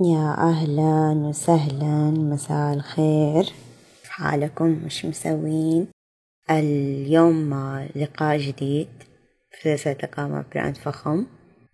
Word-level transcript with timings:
يا 0.00 0.34
أهلا 0.38 1.12
وسهلا 1.12 2.10
مساء 2.10 2.74
الخير. 2.74 3.44
حالكم 4.08 4.66
مش 4.66 5.04
مسوين؟ 5.04 5.86
اليوم 6.50 7.54
لقاء 7.96 8.38
جديد 8.38 8.88
في 9.50 9.76
سلسلة 9.76 9.96
لقاء 10.02 10.28
مع 10.28 10.44
براند 10.54 10.76
فخم. 10.76 11.26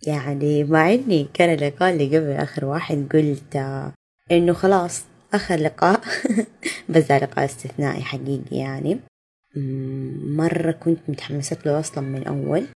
يعني 0.06 0.64
مع 0.64 0.92
إني 0.94 1.28
كان 1.34 1.54
اللقاء 1.54 1.92
اللي 1.92 2.18
قبل 2.18 2.30
آخر 2.32 2.64
واحد 2.64 3.08
قلت 3.12 3.56
إنه 4.30 4.52
خلاص 4.52 5.04
آخر 5.34 5.56
لقاء. 5.56 6.00
بس 6.90 7.04
ده 7.04 7.18
لقاء 7.18 7.44
استثنائي 7.44 8.02
حقيقي 8.02 8.56
يعني. 8.56 9.00
مرة 10.36 10.72
كنت 10.72 11.00
متحمسة 11.08 11.56
له 11.66 11.80
أصلا 11.80 12.04
من 12.04 12.26
أول. 12.26 12.66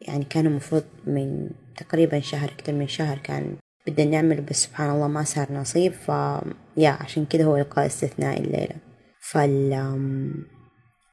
يعني 0.00 0.24
كان 0.24 0.46
المفروض 0.46 0.84
من 1.06 1.50
تقريبا 1.76 2.20
شهر 2.20 2.50
أكتر 2.50 2.72
من 2.72 2.88
شهر 2.88 3.18
كان 3.18 3.56
بدنا 3.86 4.10
نعمل 4.10 4.40
بس 4.40 4.62
سبحان 4.62 4.90
الله 4.90 5.08
ما 5.08 5.24
صار 5.24 5.52
نصيب 5.52 5.92
ف 5.92 6.08
يا 6.76 6.90
عشان 6.90 7.24
كده 7.26 7.44
هو 7.44 7.56
لقاء 7.56 7.86
استثنائي 7.86 8.44
الليلة. 8.44 8.76
فال 9.20 9.70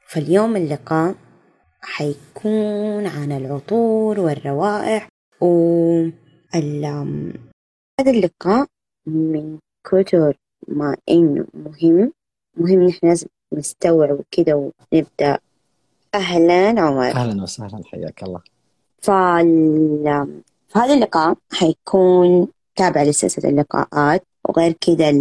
فاليوم 0.07 0.55
اللقاء 0.55 1.15
حيكون 1.81 3.07
عن 3.07 3.31
العطور 3.31 4.19
والروائح 4.19 5.07
و 5.41 5.45
ال... 6.55 6.85
هذا 7.99 8.11
اللقاء 8.11 8.67
من 9.05 9.57
كتر 9.83 10.37
ما 10.67 10.97
إنه 11.09 11.45
مهم. 11.53 12.11
مهم 12.57 12.83
نحن 12.83 13.07
لازم 13.07 13.27
نستوعب 13.53 14.19
كده 14.31 14.55
ونبدأ. 14.93 15.39
أهلا 16.15 16.81
عمر. 16.81 17.11
أهلا 17.11 17.43
وسهلا 17.43 17.81
حياك 17.85 18.23
الله. 18.23 18.41
فال... 19.01 20.41
فهذا 20.67 20.93
اللقاء 20.93 21.35
حيكون 21.53 22.47
تابع 22.81 23.03
لسلسلة 23.03 23.49
اللقاءات 23.49 24.23
وغير 24.49 24.75
كده 24.81 25.11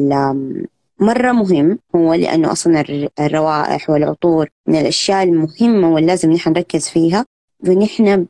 مرة 1.01 1.33
مهم 1.33 1.79
هو 1.97 2.15
لأنه 2.15 2.53
أصلا 2.53 2.85
الروائح 3.21 3.91
والعطور 3.91 4.49
من 4.67 4.81
الأشياء 4.81 5.23
المهمة 5.23 5.95
واللازم 5.95 6.33
نحن 6.33 6.51
نركز 6.51 6.89
فيها 6.89 7.27
ونحن 7.69 8.27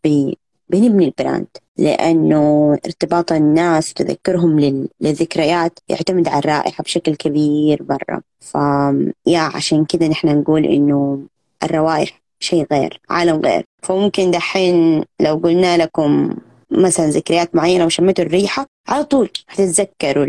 بنبني 0.70 1.04
البراند. 1.04 1.46
لأنه 1.76 2.72
ارتباط 2.86 3.32
الناس 3.32 3.90
وتذكرهم 3.90 4.84
للذكريات 5.00 5.78
يعتمد 5.88 6.28
على 6.28 6.38
الرائحة 6.38 6.82
بشكل 6.82 7.14
كبير 7.14 7.82
برا. 7.82 8.20
فيا 8.40 9.40
عشان 9.40 9.84
كده 9.84 10.08
نحن 10.08 10.28
نقول 10.28 10.64
إنه 10.64 11.22
الروائح 11.62 12.20
شيء 12.40 12.66
غير 12.72 13.00
عالم 13.10 13.40
غير. 13.40 13.64
فممكن 13.82 14.30
دحين 14.30 15.04
لو 15.20 15.34
قلنا 15.34 15.76
لكم 15.76 16.36
مثلا 16.70 17.06
ذكريات 17.06 17.54
معينة 17.54 17.84
وشميتوا 17.84 18.24
الريحة 18.24 18.66
على 18.90 19.04
طول 19.04 19.30
حتتذكروا 19.46 20.24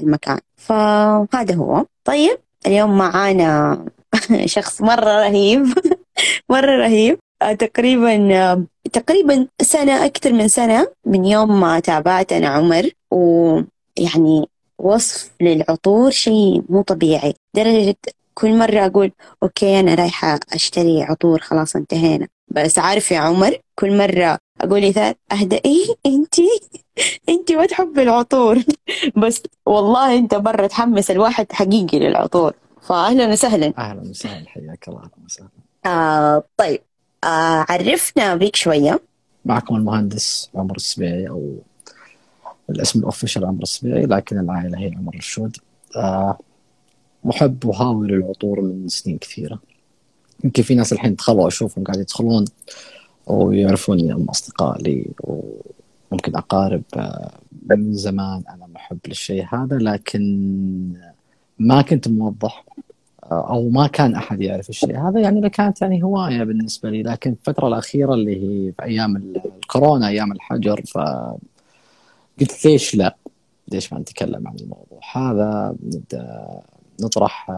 المكان. 0.00 0.38
فهذا 0.56 1.54
هو. 1.54 1.84
طيب 2.04 2.38
اليوم 2.66 2.98
معانا 2.98 3.84
شخص 4.46 4.82
مرة 4.82 5.04
رهيب. 5.26 5.66
مرة 6.50 6.76
رهيب. 6.76 7.18
آه، 7.42 7.52
تقريبا 7.52 8.34
آه، 8.34 8.64
تقريبا 8.92 9.46
سنة 9.62 10.06
أكثر 10.06 10.32
من 10.32 10.48
سنة 10.48 10.88
من 11.06 11.24
يوم 11.24 11.60
ما 11.60 11.80
تابعت 11.80 12.32
أنا 12.32 12.48
عمر. 12.48 12.90
ويعني 13.10 14.48
وصف 14.78 15.30
للعطور 15.40 16.10
شيء 16.10 16.62
مو 16.68 16.82
طبيعي. 16.82 17.34
درجة 17.54 17.96
كل 18.34 18.58
مرة 18.58 18.86
أقول 18.86 19.12
okay 19.42 19.80
أنا 19.80 19.94
رايحة 19.94 20.40
أشتري 20.52 21.02
عطور 21.02 21.38
خلاص 21.40 21.76
انتهينا. 21.76 22.28
بس 22.48 22.78
عارف 22.78 23.10
يا 23.10 23.18
عمر 23.18 23.56
كل 23.74 23.96
مرة 23.98 24.38
أقول 24.60 24.80
لثات 24.80 25.18
أهدئي 25.32 25.96
أنتي؟ 26.06 26.48
أنتي 27.28 27.56
ما 27.56 27.66
تحبي 27.66 28.02
العطور. 28.02 28.58
بس 29.22 29.42
والله 29.66 30.18
أنت 30.18 30.34
مرة 30.34 30.66
تحمس 30.66 31.10
الواحد 31.10 31.52
حقيقي 31.52 31.98
للعطور. 31.98 32.52
فأهلا 32.82 33.28
وسهلا. 33.32 33.72
أهلا 33.78 34.00
وسهلا. 34.00 34.48
حياك 34.48 34.88
الله. 34.88 34.98
أهلا 34.98 35.24
وسهلا. 35.26 35.48
آه 35.86 36.42
طيب. 36.56 36.80
آه 37.24 37.66
عرفنا 37.68 38.34
بيك 38.34 38.56
شوية. 38.56 39.00
معكم 39.44 39.76
المهندس 39.76 40.50
عمر 40.54 40.76
السبيعي 40.76 41.28
أو 41.28 41.56
الاسم 42.70 42.98
ال 42.98 43.03
official 43.03 43.44
عمر 43.44 43.62
السبيعي 43.62 44.06
لكن 44.06 44.38
العائلة 44.38 44.78
هي 44.78 44.92
عمر 44.96 45.14
الشود 45.14 45.56
آه 45.96 46.38
محب 47.24 47.64
وهاوي 47.64 48.08
للعطور 48.08 48.60
من 48.60 48.88
سنين 48.88 49.18
كثيرة. 49.18 49.58
يمكن 50.44 50.62
في 50.62 50.74
ناس 50.74 50.92
الحين 50.92 51.14
دخلوا 51.14 51.48
أشوفهم 51.48 51.84
قاعد 51.84 51.98
يدخلون. 52.00 52.44
ويعرفوني 53.28 54.12
هم 54.12 54.24
أصدقاء 54.30 54.82
لي 54.82 55.06
وممكن 55.20 56.36
أقارب 56.36 56.82
آه، 56.96 57.30
من 57.70 57.92
زمان 57.92 58.42
أنا 58.48 58.66
محب 58.74 58.98
للشيء 59.08 59.46
هذا 59.52 59.76
لكن 59.76 60.22
ما 61.58 61.82
كنت 61.82 62.08
موضح 62.08 62.64
آه، 63.24 63.50
أو 63.50 63.68
ما 63.68 63.86
كان 63.86 64.14
أحد 64.14 64.40
يعرف 64.40 64.68
الشيء 64.68 64.98
هذا. 64.98 65.20
يعني 65.20 65.50
كانت 65.50 65.82
يعني 65.82 66.02
هواية 66.02 66.44
بالنسبة 66.44 66.90
لي 66.90 67.02
لكن 67.02 67.30
الفترة 67.30 67.68
الأخيرة 67.68 68.14
اللي 68.14 68.36
هي 68.36 68.72
في 68.72 68.82
أيام 68.82 69.16
الكورونا 69.16 70.08
أيام 70.08 70.32
الحجر 70.32 70.82
ف 70.86 70.98
قلت 72.40 72.66
ليش 72.66 72.94
لا؟ 72.94 73.16
ليش 73.72 73.92
ما 73.92 73.98
نتكلم 73.98 74.48
عن 74.48 74.56
الموضوع 74.60 75.00
هذا؟ 75.12 75.76
نطرح 77.00 77.50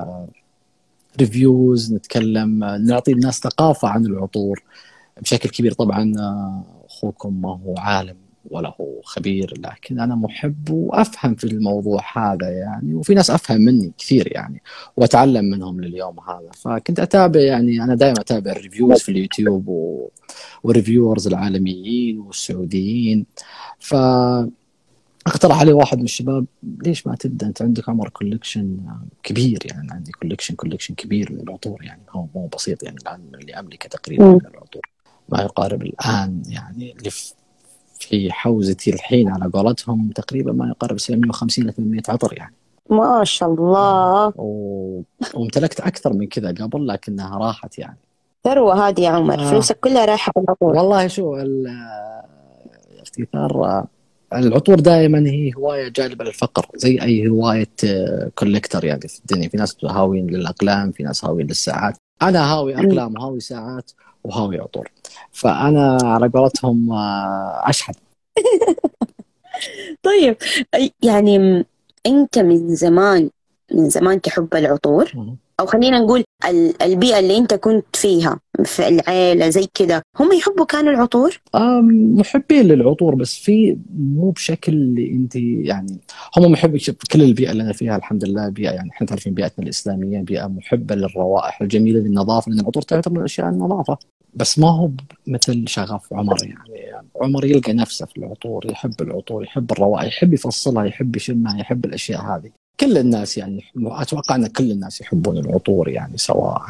reviews 1.21 1.93
آه، 1.93 1.97
نتكلم 1.97 2.65
نعطي 2.65 3.13
الناس 3.13 3.41
ثقافة 3.41 3.89
عن 3.89 4.07
العطور. 4.07 4.63
بشكل 5.21 5.49
كبير. 5.49 5.73
طبعا 5.73 6.13
آه، 6.19 6.65
أخوكم 6.87 7.43
ما 7.43 7.49
هو 7.49 7.75
عالم 7.79 8.17
ولا 8.51 8.75
هو 8.81 9.03
خبير 9.05 9.55
لكن 9.59 10.01
أنا 10.01 10.15
محب 10.15 10.71
وأفهم 10.71 11.35
في 11.35 11.45
الموضوع 11.45 12.03
هذا 12.17 12.51
يعني 12.51 12.95
وفي 12.95 13.15
ناس 13.15 13.31
أفهم 13.31 13.61
مني 13.61 13.93
كثير 13.99 14.33
يعني 14.33 14.63
وأتعلم 14.97 15.45
منهم 15.45 15.81
لليوم 15.81 16.21
هذا. 16.21 16.51
فكنت 16.55 17.01
أتابع 17.01 17.41
يعني 17.41 17.85
أنا 17.85 17.95
دائما 17.95 18.21
أتابع 18.21 18.53
ال 18.53 18.59
reviews 18.59 19.01
في 19.01 19.09
اليوتيوب 19.09 19.69
و... 19.69 20.09
وال 20.65 20.76
reviewers 20.76 21.27
العالميين 21.27 22.19
والسعوديين. 22.19 23.27
ف 23.79 23.95
اقترح 25.27 25.61
علي 25.61 25.73
واحد 25.73 25.99
من 25.99 26.05
الشباب 26.05 26.47
ليش 26.63 27.07
ما 27.07 27.15
تبدأ؟ 27.15 27.47
أنت 27.47 27.63
عندك 27.63 27.89
عمر 27.89 28.09
collection 28.09 28.79
كبير 29.23 29.59
يعني 29.65 29.89
عندي 29.91 30.13
collection 30.13 30.55
collection 30.55 30.95
كبير 30.95 31.33
من 31.33 31.41
العطور 31.41 31.85
يعني 31.85 32.03
هو 32.11 32.27
مو 32.35 32.47
بسيط 32.47 32.83
يعني 32.83 32.97
الان 32.97 33.21
اللي 33.35 33.55
املكه 33.55 33.89
تقريبا 33.89 34.25
من 34.25 34.47
العطور. 34.55 34.83
ما 35.33 35.43
يقارب 35.43 35.83
الآن 35.83 36.43
يعني 36.49 36.95
اللي 36.99 37.11
في 37.99 38.33
حوزتي 38.33 38.95
الحين 38.95 39.29
على 39.29 39.51
قولتهم 39.51 40.11
تقريبا 40.11 40.53
ما 40.53 40.69
يقارب 40.69 40.99
750 40.99 41.67
ل 41.67 41.73
800 41.73 42.03
عطر 42.09 42.35
يعني. 42.37 42.55
ما 42.91 43.25
شاء 43.25 43.55
الله. 43.55 44.33
و... 44.37 45.03
وامتلكت 45.35 45.81
أكثر 45.81 46.13
من 46.13 46.27
كذا 46.27 46.49
قبل 46.49 46.89
لكنها 46.89 47.39
راحت 47.39 47.79
يعني. 47.79 47.99
ثروة 48.45 48.89
هذه 48.89 49.01
يا 49.01 49.09
عمر 49.09 49.41
آه. 49.41 49.51
فلوسك 49.51 49.81
كلها 49.81 50.05
رايحة 50.05 50.33
بالعطور 50.37 50.77
والله 50.77 51.07
شو 51.07 51.37
ثار 53.33 53.87
العطور 54.35 54.81
دائما 54.81 55.19
هي 55.19 55.53
هواية 55.57 55.89
جالبة 55.89 56.25
للفقر 56.25 56.67
زي 56.75 57.03
أي 57.03 57.29
هواية 57.29 57.69
كوليكتر 58.35 58.85
يعني 58.85 59.01
في 59.01 59.19
الدنيا. 59.19 59.49
في 59.49 59.57
ناس 59.57 59.77
هاويين 59.85 60.27
للأقلام 60.27 60.93
في 60.93 61.03
ناس 61.03 61.25
هاويين 61.25 61.47
للساعات. 61.47 61.97
أنا 62.23 62.53
هاوي 62.53 62.75
أقلام 62.75 63.15
وهاوي 63.15 63.41
ساعات. 63.41 63.91
وهاوي 64.25 64.59
عطور 64.59 64.89
فأنا 65.33 65.99
على 66.03 66.29
قولتهم 66.29 66.93
آه، 66.93 67.63
اشحن 67.65 67.93
طيب 70.03 70.37
يعني 71.03 71.65
انت 72.07 72.39
من 72.39 72.75
زمان 72.75 73.31
من 73.75 73.89
زمان 73.89 74.21
تحب 74.21 74.55
العطور؟ 74.55 75.37
أو 75.61 75.67
خلينا 75.67 75.99
نقول 75.99 76.25
البيئة 76.83 77.19
اللي 77.19 77.39
أنت 77.39 77.55
كنت 77.55 77.97
فيها 77.97 78.41
في 78.65 78.89
العيلة 78.89 79.49
زي 79.49 79.67
كذا 79.75 80.03
هم 80.21 80.33
يحبوا 80.33 80.65
كانوا 80.65 80.93
العطور؟ 80.93 81.41
محبين 82.19 82.67
للعطور 82.67 83.15
بس 83.15 83.35
في 83.39 83.79
مو 83.99 84.31
بشكل 84.31 84.73
اللي 84.73 85.11
أنت 85.13 85.37
يعني 85.37 86.01
هم 86.37 86.53
محبين 86.53 86.81
كل 87.13 87.23
البيئة 87.23 87.51
اللي 87.51 87.63
أنا 87.63 87.73
فيها 87.73 87.97
الحمد 87.97 88.25
لله 88.25 88.49
بيئة 88.49 88.71
يعني 88.71 88.91
إحنا 88.91 89.07
تعرفين 89.07 89.35
بيئتنا 89.35 89.65
الإسلامية 89.65 90.21
بيئة 90.21 90.47
محبة 90.47 90.95
للروائح 90.95 91.63
الجميلة 91.63 92.01
للنظافة 92.01 92.51
لأن 92.51 92.61
العطور 92.61 92.83
تعتبر 92.83 93.19
من 93.19 93.25
أشياء 93.25 93.49
النظافة. 93.49 93.99
بس 94.35 94.59
ما 94.59 94.69
هو 94.71 94.91
مثل 95.27 95.69
شغف 95.69 96.13
عمر 96.13 96.37
يعني 96.45 96.93
عمر 97.23 97.45
يلقى 97.45 97.73
نفسه 97.73 98.07
في 98.07 98.17
العطور 98.19 98.67
يحب 98.71 98.95
العطور 99.01 99.45
يحب 99.45 99.73
الروائح 99.73 100.07
يحب 100.07 100.33
يفصلها 100.35 100.85
يحب 100.85 101.17
يشمها 101.17 101.61
يحب 101.61 101.85
الأشياء 101.85 102.21
هذه. 102.23 102.51
كل 102.81 102.99
الناس 102.99 103.39
يعني 103.39 103.65
أتوقع 103.77 104.35
أن 104.35 104.47
كل 104.47 104.71
الناس 104.71 105.01
يحبون 105.01 105.39
العطور 105.39 105.89
يعني 105.89 106.19
سواء 106.19 106.63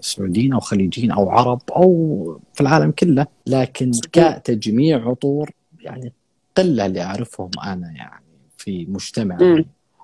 سعوديين 0.00 0.52
أو 0.52 0.60
خليجيين 0.60 1.10
أو 1.10 1.30
عرب 1.30 1.60
أو 1.70 2.40
في 2.54 2.60
العالم 2.60 2.90
كله. 2.90 3.26
لكن 3.46 3.90
كتجميع 4.12 5.08
عطور 5.08 5.50
يعني 5.80 6.12
قلة 6.56 6.86
اللي 6.86 7.02
أعرفهم 7.02 7.50
أنا 7.64 7.92
يعني 7.92 8.24
في 8.58 8.86
مجتمع 8.86 9.38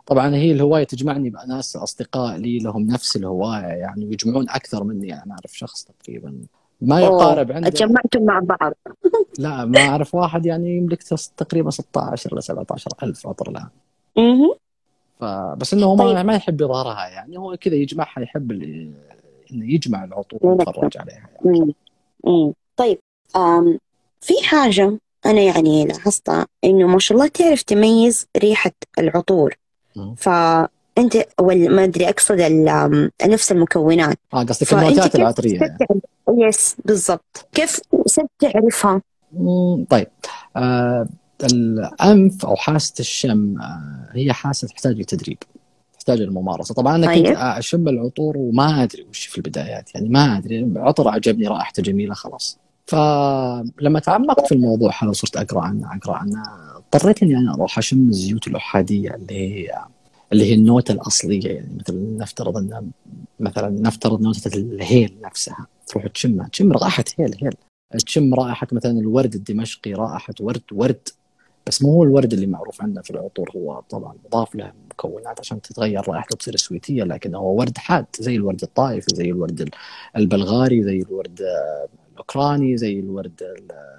طبعا 0.07 0.35
هي 0.35 0.53
الهواية 0.53 0.85
تجمعني 0.85 1.31
بناس 1.31 1.77
أصدقاء 1.77 2.37
لي 2.37 2.59
لهم 2.59 2.87
نفس 2.87 3.17
الهواية 3.17 3.67
يعني 3.67 4.07
ويجمعون 4.07 4.49
أكثر 4.49 4.85
مني 4.85 5.09
يعني 5.09 5.25
أنا 5.27 5.33
أعرف 5.33 5.59
شخص 5.59 5.85
تقريبا 5.85 6.35
ما 6.81 7.01
يقارب 7.01 7.53
عنده 7.53 7.69
تجمعتم 7.69 8.25
مع 8.25 8.39
بعض. 8.39 8.73
لا 9.39 9.65
ما 9.65 9.81
أعرف 9.81 10.15
واحد 10.15 10.47
يعني 10.47 10.77
يملك 10.77 11.03
تقريبا 11.37 11.71
16 11.71 12.37
ل 12.37 12.43
17 12.43 12.91
ألف 13.03 13.27
عطر 13.27 13.51
الآن. 13.51 13.69
فبس 15.23 15.75
إنه 15.75 15.95
ما, 15.95 16.05
طيب. 16.15 16.27
ما 16.27 16.35
يحب 16.37 16.61
يظهرها 16.61 17.09
يعني 17.09 17.39
هو 17.39 17.57
كذا 17.61 17.75
يجمعها 17.75 18.21
يحب 18.21 18.53
إنه 18.53 19.73
يجمع 19.75 20.05
العطور 20.05 20.39
ويتفرج 20.43 20.97
عليها 20.99 21.29
يعني. 21.45 21.75
مم. 22.25 22.53
طيب 22.77 22.99
آم 23.37 23.79
في 24.21 24.35
حاجة 24.45 24.99
أنا 25.27 25.41
يعني 25.41 25.85
لاحظتها 25.87 26.47
إنه 26.65 26.87
ما 26.87 26.99
شاء 26.99 27.17
الله 27.19 27.29
تعرف 27.29 27.63
تميز 27.63 28.27
ريحة 28.37 28.71
العطور 28.99 29.55
مم. 29.97 30.15
ولا 31.41 31.69
ما 31.69 31.87
ال- 32.47 32.69
آم، 32.69 33.11
نفس 33.27 33.53
المكونات 33.53 34.19
آه 34.35 34.43
قصدك 34.43 34.73
النوتات 34.73 35.15
العطرية 35.15 35.61
يعني. 35.61 35.77
يس 36.29 36.77
بالضبط 36.85 37.47
كيف 37.53 37.81
صرت 38.07 38.27
تعرفها؟ 38.39 39.03
طيب 39.91 40.07
آه 40.57 41.07
الأنف 41.45 42.47
أو 42.47 42.57
حاسة 42.57 42.95
الشم 43.01 43.61
آه 43.61 44.09
هي 44.13 44.33
حاسة 44.33 44.69
تحتاج 44.69 45.01
لتدريب 45.01 45.39
تحتاج 45.93 46.21
للممارسة. 46.21 46.75
طبعا 46.75 46.97
أنا 46.97 47.15
كنت 47.15 47.27
طيب. 47.27 47.37
أشم 47.39 47.89
العطور 47.89 48.37
وما 48.39 48.83
أدري 48.83 49.03
وش 49.11 49.27
في 49.27 49.39
البدايات 49.39 49.95
يعني 49.95 50.09
ما 50.09 50.39
أدري 50.39 50.73
عطر 50.77 51.09
عجبني 51.09 51.47
رائحته 51.47 51.83
جميلة 51.83 52.15
خلاص. 52.15 52.59
فلما 52.87 54.01
تعمقت 54.01 54.47
في 54.47 54.53
الموضوع 54.55 54.93
هذا 55.03 55.11
وصرت 55.11 55.37
أقرأ 55.37 55.61
عنه 55.61 55.97
أقرأ 55.97 56.15
عنه. 56.15 56.43
اضطريت 56.77 57.23
إني 57.23 57.37
أنا 57.37 57.55
أروح 57.55 57.79
أشم 57.79 58.09
الزيوت 58.09 58.47
الأحادية 58.49 59.15
اللي 59.15 59.35
هي 59.35 59.85
اللي 60.33 60.45
هي 60.45 60.55
النوتة 60.55 60.93
الأصلية 60.93 61.49
يعني 61.49 61.79
مثلا 61.81 62.17
نفترض 62.19 62.57
أن 62.57 62.91
مثلا 63.41 63.69
نفترض 63.69 64.23
نوتة 64.23 64.57
الهيل 64.57 65.15
نفسها. 65.25 65.67
تروح 65.87 66.07
تشمها 66.07 66.49
تشم 66.49 66.73
رائحة 66.73 67.05
هيل 67.19 67.35
هيل. 67.43 67.55
تشم 68.07 68.35
رائحة 68.35 68.67
مثلا 68.73 68.93
الورد 68.93 69.35
الدمشقي 69.35 69.93
رائحة 69.93 70.35
ورد 70.41 70.63
ورد. 70.73 71.09
بس 71.67 71.83
مو 71.83 71.91
هو 71.93 72.03
الورد 72.03 72.33
اللي 72.33 72.47
معروف 72.47 72.83
عندنا 72.83 73.03
في 73.03 73.11
العطور 73.11 73.51
هو 73.57 73.81
طبعا 73.91 74.15
مضاف 74.27 74.55
له 74.55 74.73
مكونات 74.91 75.41
عشان 75.41 75.61
تتغير 75.63 76.09
رائحته 76.09 76.37
تصير 76.37 76.57
سويتية 76.57 77.03
لكن 77.05 77.35
هو 77.35 77.55
ورد 77.59 77.79
حاد 77.79 78.07
زي 78.19 78.37
الورد 78.37 78.63
الطائفي 78.63 79.15
زي 79.15 79.31
الورد 79.31 79.61
ال- 79.61 79.71
البلغاري 80.17 80.83
زي 80.83 81.01
الورد 81.03 81.41
الأوكراني 82.13 82.77
زي 82.77 83.01
الورد 83.01 83.43
ال- 83.43 83.93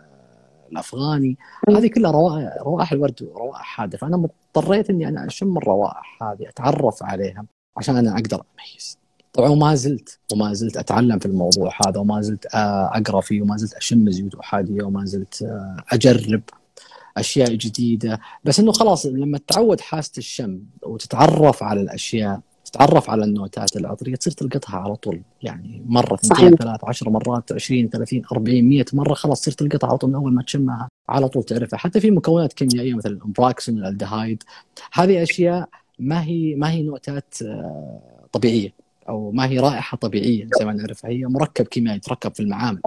الأفغاني. 0.72 1.38
مم. 1.70 1.76
هذه 1.76 1.88
كلها 1.88 2.12
روائح 2.12 2.58
روائح 2.62 2.92
الورد 2.92 3.30
روائح 3.36 3.62
حادة. 3.62 3.98
فأنا 3.98 4.28
اضطريت 4.56 4.90
إني 4.90 5.08
أنا 5.08 5.28
أشم 5.28 5.58
الروائح 5.58 6.24
هذه 6.24 6.50
أتعرف 6.50 7.04
عليها 7.04 7.46
عشان 7.78 7.98
أنا 7.98 8.14
أقدر 8.14 8.36
أميز. 8.60 8.98
طبعا 9.34 9.50
وما 9.50 9.76
زلت 9.76 10.20
وما 10.34 10.54
زلت 10.54 10.78
أتعلم 10.78 11.20
في 11.20 11.26
الموضوع 11.26 11.72
هذا 11.88 12.00
وما 12.00 12.22
زلت 12.22 12.46
آه، 12.56 12.92
أقرأ 12.98 13.22
فيه 13.22 13.42
وما 13.42 13.58
زلت 13.58 13.74
أشم 13.74 14.10
زيوت 14.12 14.36
أحادية 14.36 14.84
وما 14.84 15.06
زلت 15.06 15.42
آه، 15.42 15.78
أجرب. 15.94 16.42
أشياء 17.18 17.54
جديدة. 17.54 18.20
بس 18.44 18.60
إنه 18.60 18.72
خلاص 18.72 19.06
لما 19.06 19.38
تتعود 19.38 19.82
حاسة 19.82 20.12
الشم 20.18 20.60
وتتعرف 20.84 21.64
على 21.64 21.82
الأشياء 21.82 22.40
تتعرف 22.66 23.10
على 23.10 23.24
النوتات 23.26 23.76
العطرية 23.78 24.16
تصير 24.16 24.34
تلقطها 24.34 24.78
على 24.78 24.96
طول. 24.96 25.22
يعني 25.42 25.84
مرة. 25.86 26.14
اثنتين 26.14 26.56
ثلاث 26.56 26.80
عشر 26.84 27.10
مرات 27.10 27.52
20 27.52 27.90
30 27.90 28.22
40 28.32 28.64
100 28.70 28.86
مرة 28.94 29.14
خلاص 29.14 29.42
تصير 29.42 29.54
تلقطها 29.54 29.88
على 29.88 29.98
طول 29.98 30.10
من 30.10 30.16
أول 30.16 30.34
ما 30.34 30.44
تشمها 30.44 30.90
على 31.10 31.28
طول 31.30 31.44
تعرفها. 31.44 31.78
حتى 31.80 32.00
في 32.00 32.12
مكونات 32.12 32.54
كيميائية 32.54 32.94
مثل 32.94 33.10
الأمبراكسون 33.10 33.78
الألدهايد 33.78 34.44
هذه 34.94 35.24
أشياء 35.24 35.70
ما 36.00 36.24
هي 36.24 36.56
ما 36.56 36.72
هي 36.72 36.84
نوتات 36.84 37.36
آه، 37.42 38.28
طبيعية. 38.32 38.83
أو 39.10 39.32
ما 39.32 39.46
هي 39.48 39.60
رائحة 39.60 39.98
طبيعية 39.98 40.48
زي 40.60 40.66
ما 40.66 40.74
نعرفها 40.74 41.10
هي 41.12 41.26
مركب 41.26 41.66
كيميائي 41.66 41.98
يتركب 41.98 42.34
في 42.36 42.40
المعامل 42.40 42.82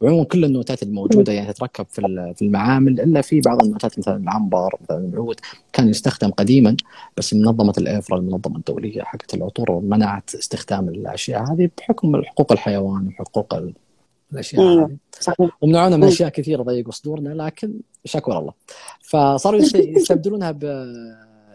وعموما 0.00 0.24
كل 0.24 0.44
النوتات 0.44 0.82
الموجودة 0.82 1.32
يعني 1.32 1.52
تتركب 1.52 1.86
في 1.90 2.32
في 2.36 2.42
المعامل 2.44 3.00
إلا 3.00 3.20
في 3.20 3.40
بعض 3.40 3.62
النوتات 3.64 3.98
مثلا 3.98 4.16
العنبر 4.16 4.76
مثلا 4.82 4.98
العود 5.08 5.40
كان 5.72 5.88
يستخدم 5.88 6.30
قديما 6.30 6.76
بس 7.16 7.34
منظمة 7.34 7.74
الافرا 7.78 8.18
المنظمة 8.18 8.56
الدولية 8.56 9.02
حقت 9.02 9.34
العطور 9.34 9.80
منعت 9.80 10.34
استخدام 10.34 10.88
الأشياء 10.88 11.52
هذه 11.52 11.70
بحكم 11.78 12.22
حقوق 12.24 12.52
الحيوان 12.52 13.06
وحقوق 13.08 13.54
ال- 13.54 13.74
الأشياء. 14.32 14.62
هذه 14.62 15.50
ومنعونا 15.62 15.96
من. 15.96 16.04
أشياء 16.04 16.28
كثيرة 16.28 16.62
ضيقوا 16.62 16.92
صدورنا 16.92 17.28
لكن 17.28 17.72
شكر 18.04 18.38
الله 18.38 18.52
فصاروا 19.02 19.60
يست- 19.60 19.74
يستبدلونها 19.76 20.50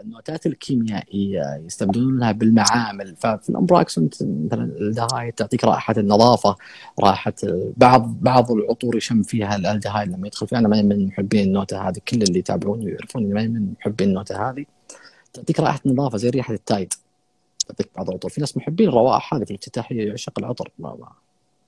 بالنوتات 0.07 0.45
الكيميائية 0.45 1.61
يستبدلونها 1.65 2.31
بالمعامل. 2.31 3.15
ففي 3.15 3.49
ال 3.49 3.56
ambroxan 3.56 4.09
مثلا 4.45 4.63
الألدهايد 4.63 5.33
تعطيك 5.33 5.63
رائحة 5.63 5.93
النظافة 5.97 6.55
رائحة 6.99 7.33
بعض 7.77 8.17
بعض 8.21 8.51
العطور 8.51 8.95
يشم 8.95 9.23
فيها 9.23 9.55
الألدهايد 9.55 10.09
لما 10.11 10.27
يدخل 10.27 10.47
فيها. 10.47 10.59
أنا 10.59 10.67
ماني 10.67 10.83
من 10.83 11.07
محبين 11.07 11.47
النوتة 11.47 11.89
هذه 11.89 11.97
كل 12.07 12.21
اللي 12.21 12.39
يتابعوني 12.39 12.85
ويعرفون 12.85 13.23
إني 13.23 13.33
ماني 13.33 13.47
من 13.47 13.73
محبين 13.79 14.09
النوتة 14.09 14.49
هذه. 14.49 14.65
تعطيك 15.33 15.59
رائحة 15.59 15.79
نظافه 15.85 16.17
زي 16.17 16.29
ريحة 16.29 16.53
التايد. 16.53 16.93
تعطيك 17.67 17.89
بعض 17.95 18.09
العطور. 18.09 18.31
في 18.31 18.41
ناس 18.41 18.57
محبين 18.57 18.89
الروائح 18.89 19.33
هذه 19.33 19.43
في 19.43 19.51
الافتتاح 19.51 19.91
يعشق 19.91 20.39
العطر. 20.39 20.71
ما 20.79 20.89
ما 20.89 21.07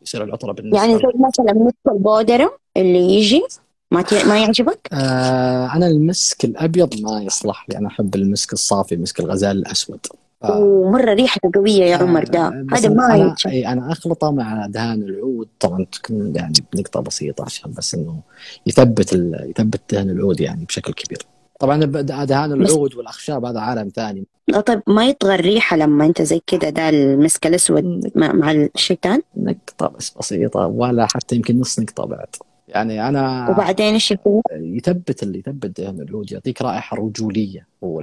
يصير 0.02 0.24
العطر 0.24 0.52
بالنسبة 0.52 0.78
يعني. 0.78 0.94
زي 0.94 1.02
مثلا 1.28 1.54
مسك 1.54 1.76
البودرة 1.88 2.58
اللي 2.78 3.00
يجي 3.00 3.44
ما 3.92 4.02
ت... 4.02 4.14
ما 4.14 4.40
يعجبك؟ 4.40 4.90
آه 4.94 5.74
أنا 5.76 5.88
المسك 5.88 6.46
الأبيض 6.46 7.02
ما 7.02 7.22
يصلح 7.22 7.66
لي. 7.70 7.78
أنا 7.78 7.88
أحب 7.88 8.16
المسك 8.16 8.54
الصافي 8.54 8.98
مسك 8.98 9.20
الغزال 9.20 9.58
الأسود. 9.58 10.00
آه 10.44 10.60
ومرة 10.60 11.14
ريحته 11.14 11.52
قوية 11.56 11.84
يا 11.84 11.98
عمر 11.98 12.24
ده. 12.24 12.40
آه، 12.48 12.66
هذا 12.72 12.90
ما 12.90 13.16
يعجب 13.18 13.48
أي 13.48 13.68
أنا 13.68 13.92
أخلطه 13.92 14.32
مع 14.32 14.66
دهان 14.66 15.02
العود. 15.02 15.48
طبعا 15.60 15.86
تكون 15.92 16.36
يعني 16.36 16.54
بنقطة 16.74 17.00
بسيطة 17.00 17.44
عشان 17.44 17.72
بس 17.72 17.96
إنه 17.96 18.20
يثبت 18.68 19.14
ال... 19.14 19.54
يثبت 19.58 19.82
دهن 19.92 20.10
العود 20.10 20.42
يعني 20.42 20.66
بشكل 20.66 20.94
كبير. 20.94 21.20
طبعا 21.60 21.86
دهان 22.26 22.52
العود 22.52 22.96
والأخشاب 22.96 23.46
هذا 23.46 23.60
عالم 23.60 23.90
ثاني. 23.96 24.26
لا 24.48 24.62
طيب 24.62 24.82
ما 24.88 25.06
يطغى 25.06 25.36
الريحة 25.36 25.78
لما 25.78 26.06
أنت 26.06 26.22
زي 26.22 26.42
كده 26.48 26.70
ده 26.70 26.90
المسك 26.90 27.48
الأسود 27.48 28.12
مع, 28.16 28.32
مع 28.32 28.52
الشيطان؟ 28.52 29.22
نقطة 29.38 29.88
بس 29.88 30.10
بسيطة 30.20 30.66
ولا 30.68 31.06
حتى 31.06 31.36
يمكن 31.36 31.60
نص 31.60 31.80
نقطة 31.80 32.06
بعد. 32.06 32.28
يعني 32.70 33.08
أنا 33.08 33.50
وبعدين 33.50 33.94
إيش 33.94 34.12
يكون؟ 34.12 34.42
يثبت 34.52 35.24
اللي 35.24 35.40
يثبت 35.40 35.82
دهن 35.82 36.02
العود 36.02 36.32
يعطيك 36.32 36.62
رائحة 36.62 36.98
رجولية. 36.98 37.68
هو 37.84 38.02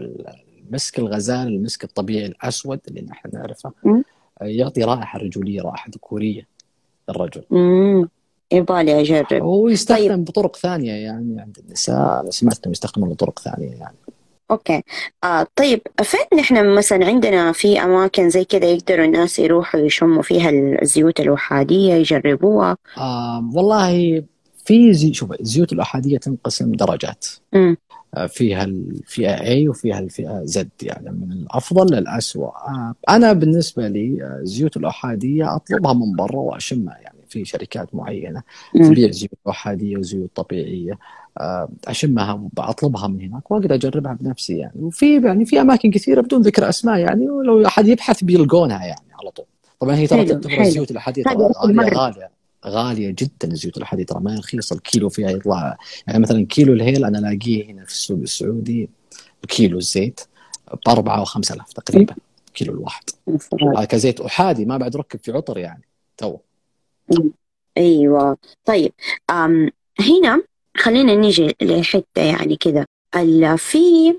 المسك 0.68 0.98
الغزال 0.98 1.48
المسك 1.48 1.84
الطبيعي 1.84 2.26
الأسود 2.26 2.80
اللي 2.88 3.02
نحن 3.02 3.30
نعرفه. 3.32 3.72
يعطي 4.40 4.82
رائحة 4.84 5.18
رجولية 5.18 5.62
رائحة 5.62 5.90
ذكورية 5.90 6.46
للرجل. 7.08 7.42
امم 7.52 8.08
يبالي 8.52 9.00
أجرب. 9.00 9.42
ويستخدم 9.42 10.08
طيب. 10.08 10.24
بطرق 10.24 10.56
ثانية 10.56 10.92
يعني 10.92 11.40
عند 11.40 11.58
النساء 11.66 12.20
أنا 12.20 12.30
سمعت 12.30 12.58
إنهم 12.58 12.72
يستخدمون 12.72 13.08
بطرق 13.08 13.38
ثانية 13.38 13.70
يعني. 13.70 13.96
أوكي. 14.50 14.82
آه 15.24 15.46
طيب 15.56 15.80
فين 16.02 16.38
نحن 16.38 16.74
مثلا 16.74 17.06
عندنا 17.06 17.52
في 17.52 17.80
أماكن 17.80 18.30
زي 18.30 18.44
كده 18.44 18.66
يقدروا 18.66 19.04
الناس 19.04 19.38
يروحوا 19.38 19.80
يشموا 19.80 20.22
فيها 20.22 20.50
الزيوت 20.82 21.20
الوحادية 21.20 21.94
يجربوها؟ 21.94 22.76
آه 22.98 23.50
والله 23.54 24.22
في 24.66 24.94
زي 24.94 25.12
شوف 25.14 25.32
الزيوت 25.40 25.72
الأحادية 25.72 26.18
تنقسم 26.18 26.72
درجات. 26.72 27.26
امم 27.54 27.76
آه، 28.14 28.26
فيها 28.26 28.64
الفئة 28.64 29.36
A 29.36 29.68
وفيها 29.68 29.98
الفئة 29.98 30.44
Z 30.46 30.64
يعني 30.82 31.10
من 31.10 31.32
الأفضل 31.32 31.96
للاسوء 31.96 32.46
آه، 32.46 32.94
أنا 33.08 33.32
بالنسبة 33.32 33.88
لي 33.88 34.22
آه، 34.22 34.38
الزيوت 34.42 34.76
الأحادية 34.76 35.56
أطلبها 35.56 35.92
من 35.92 36.16
برا 36.16 36.36
واشمها 36.36 36.96
يعني 36.98 37.18
في 37.28 37.44
شركات 37.44 37.94
معينة. 37.94 38.42
تبيع 38.74 39.10
زيوت 39.10 39.38
أحادية 39.48 39.96
وزيوت 39.96 40.30
طبيعية. 40.34 40.98
آه، 41.40 41.68
أشمها 41.88 42.48
أطلبها 42.58 43.06
من 43.08 43.20
هناك 43.20 43.50
وأقدر 43.50 43.74
أجربها 43.74 44.12
بنفسي 44.20 44.58
يعني. 44.58 44.80
وفي 44.82 45.20
يعني 45.24 45.44
في 45.44 45.60
أماكن 45.60 45.90
كثيرة 45.90 46.20
بدون 46.20 46.42
ذكر 46.42 46.68
أسماء 46.68 46.98
يعني. 46.98 47.30
ولو 47.30 47.66
أحد 47.66 47.88
يبحث 47.88 48.24
بيلقونها 48.24 48.84
يعني 48.84 49.12
على 49.20 49.30
طول. 49.30 49.46
طبعا 49.80 49.94
هي 49.94 50.06
ترى 50.06 50.24
تعتبر. 50.24 50.60
الزيوت 50.60 50.90
الأحادية 50.90 51.24
أول 51.28 51.80
غالية. 51.80 52.35
غالية 52.66 53.10
جدا 53.10 53.52
الزيوت 53.52 53.76
الاحاديه 53.76 54.04
ترى 54.04 54.20
ما 54.20 54.34
رخيصة 54.38 54.76
الكيلو 54.76 55.08
فيها 55.08 55.30
يطلع. 55.30 55.76
يعني 56.06 56.18
مثلا 56.18 56.46
كيلو 56.46 56.72
الهيل 56.72 57.04
أنا 57.04 57.18
ألاقيه 57.18 57.64
هنا 57.70 57.84
في 57.84 57.90
السوق 57.92 58.18
السعودي 58.18 58.88
بكيلو 59.42 59.78
الزيت 59.78 60.20
ب 60.72 60.88
4 60.88 61.18
أو 61.18 61.24
5000 61.24 61.72
تقريبا 61.72 62.14
كيلو 62.54 62.72
الواحد. 62.72 63.04
هذا 63.76 63.84
كزيت 63.84 64.20
أحادي 64.20 64.64
ما 64.64 64.76
بعد 64.76 64.96
ركب 64.96 65.20
في 65.22 65.32
عطر 65.32 65.58
يعني 65.58 65.82
تو. 66.16 66.36
أيوه. 67.78 68.36
طيب 68.64 68.92
أم 69.30 69.70
هنا 70.00 70.42
خلينا 70.76 71.14
نيجي 71.14 71.56
لحتة 71.62 72.22
يعني 72.22 72.58
ال- 73.16 73.58
في 73.58 74.14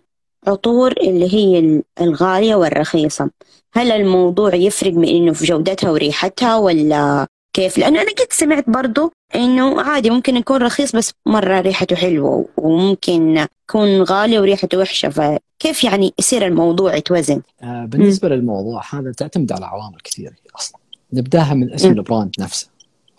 عطور 0.47 0.91
اللي 0.91 1.33
هي 1.33 1.59
ال- 1.59 1.83
الغالية 2.01 2.55
والرخيصة. 2.55 3.29
هل 3.73 3.91
الموضوع 3.91 4.55
يفرق 4.55 4.93
من 4.93 5.07
إنه 5.07 5.33
في 5.33 5.45
جودتها 5.45 5.91
وريحتها 5.91 6.57
ولا 6.57 7.27
كيف؟ 7.57 7.77
لأنه 7.77 8.01
أنا 8.01 8.11
قد 8.11 8.27
سمعت 8.31 8.69
برضو 8.69 9.11
إنه 9.35 9.81
عادي 9.81 10.09
ممكن 10.09 10.35
يكون 10.37 10.63
رخيص 10.63 10.95
بس 10.95 11.13
مرة 11.25 11.61
ريحته 11.61 11.95
حلوة 11.95 12.45
وممكن 12.57 13.47
يكون 13.69 14.01
غالي 14.01 14.39
وريحته 14.39 14.77
وحشة. 14.77 15.09
فكيف 15.09 15.83
يعني 15.83 16.13
يصير 16.19 16.45
الموضوع 16.45 16.95
يتوزن؟ 16.95 17.41
آه، 17.63 17.85
بالنسبة 17.85 18.29
للموضوع 18.29 18.83
هذا 18.93 19.11
تعتمد 19.11 19.51
على 19.51 19.65
عوامل 19.65 19.97
كثيرة 20.03 20.33
أصلا. 20.55 20.79
نبدأها 21.13 21.53
من 21.53 21.73
اسم 21.73 21.89
مم. 21.89 21.97
ال 21.97 22.03
brand 22.03 22.31
نفسه. 22.39 22.67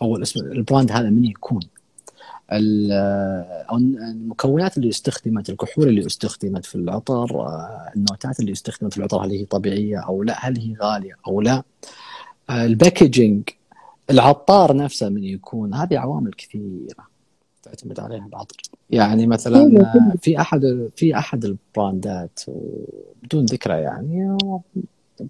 أول 0.03 0.23
اسم 0.23 0.41
ال 0.41 0.49
brand 0.49 0.93
هذا 0.93 1.11
من 1.11 1.25
يكون؟ 1.25 1.61
أو 2.51 3.77
المكونات 3.77 4.77
اللي 4.77 4.89
استخدمت 4.89 5.51
الكحول 5.51 5.89
اللي 5.89 6.07
استخدمت 6.07 6.67
في 6.67 6.75
العطر 6.75 7.41
آه، 7.41 7.93
النوتات 7.97 8.41
اللي 8.41 8.53
استخدمت 8.53 8.93
في 8.93 8.99
العطر 8.99 9.25
هل 9.25 9.31
هي 9.31 9.45
طبيعية 9.45 9.99
أو 9.99 10.23
لا؟ 10.23 10.37
هل 10.41 10.59
هي 10.59 10.75
غالية 10.83 11.15
أو 11.27 11.41
لا؟ 11.41 11.63
آه، 12.51 12.65
ال 12.65 12.73
packaging 12.73 13.49
العطار 14.11 14.77
نفسه 14.77 15.09
من 15.09 15.25
يكون 15.25 15.75
هذه 15.75 15.99
عوامل 15.99 16.33
كثيرة 16.33 17.09
تعتمد 17.63 18.01
عليها 18.01 18.27
العطر. 18.27 18.57
يعني 18.91 19.27
مثلا 19.27 19.93
في 20.23 20.41
أحد 20.41 20.91
في 20.97 21.19
أحد 21.19 21.45
البراندات 21.45 22.41
بدون 23.23 23.45
ذكرى 23.45 23.75
يعني 23.75 24.39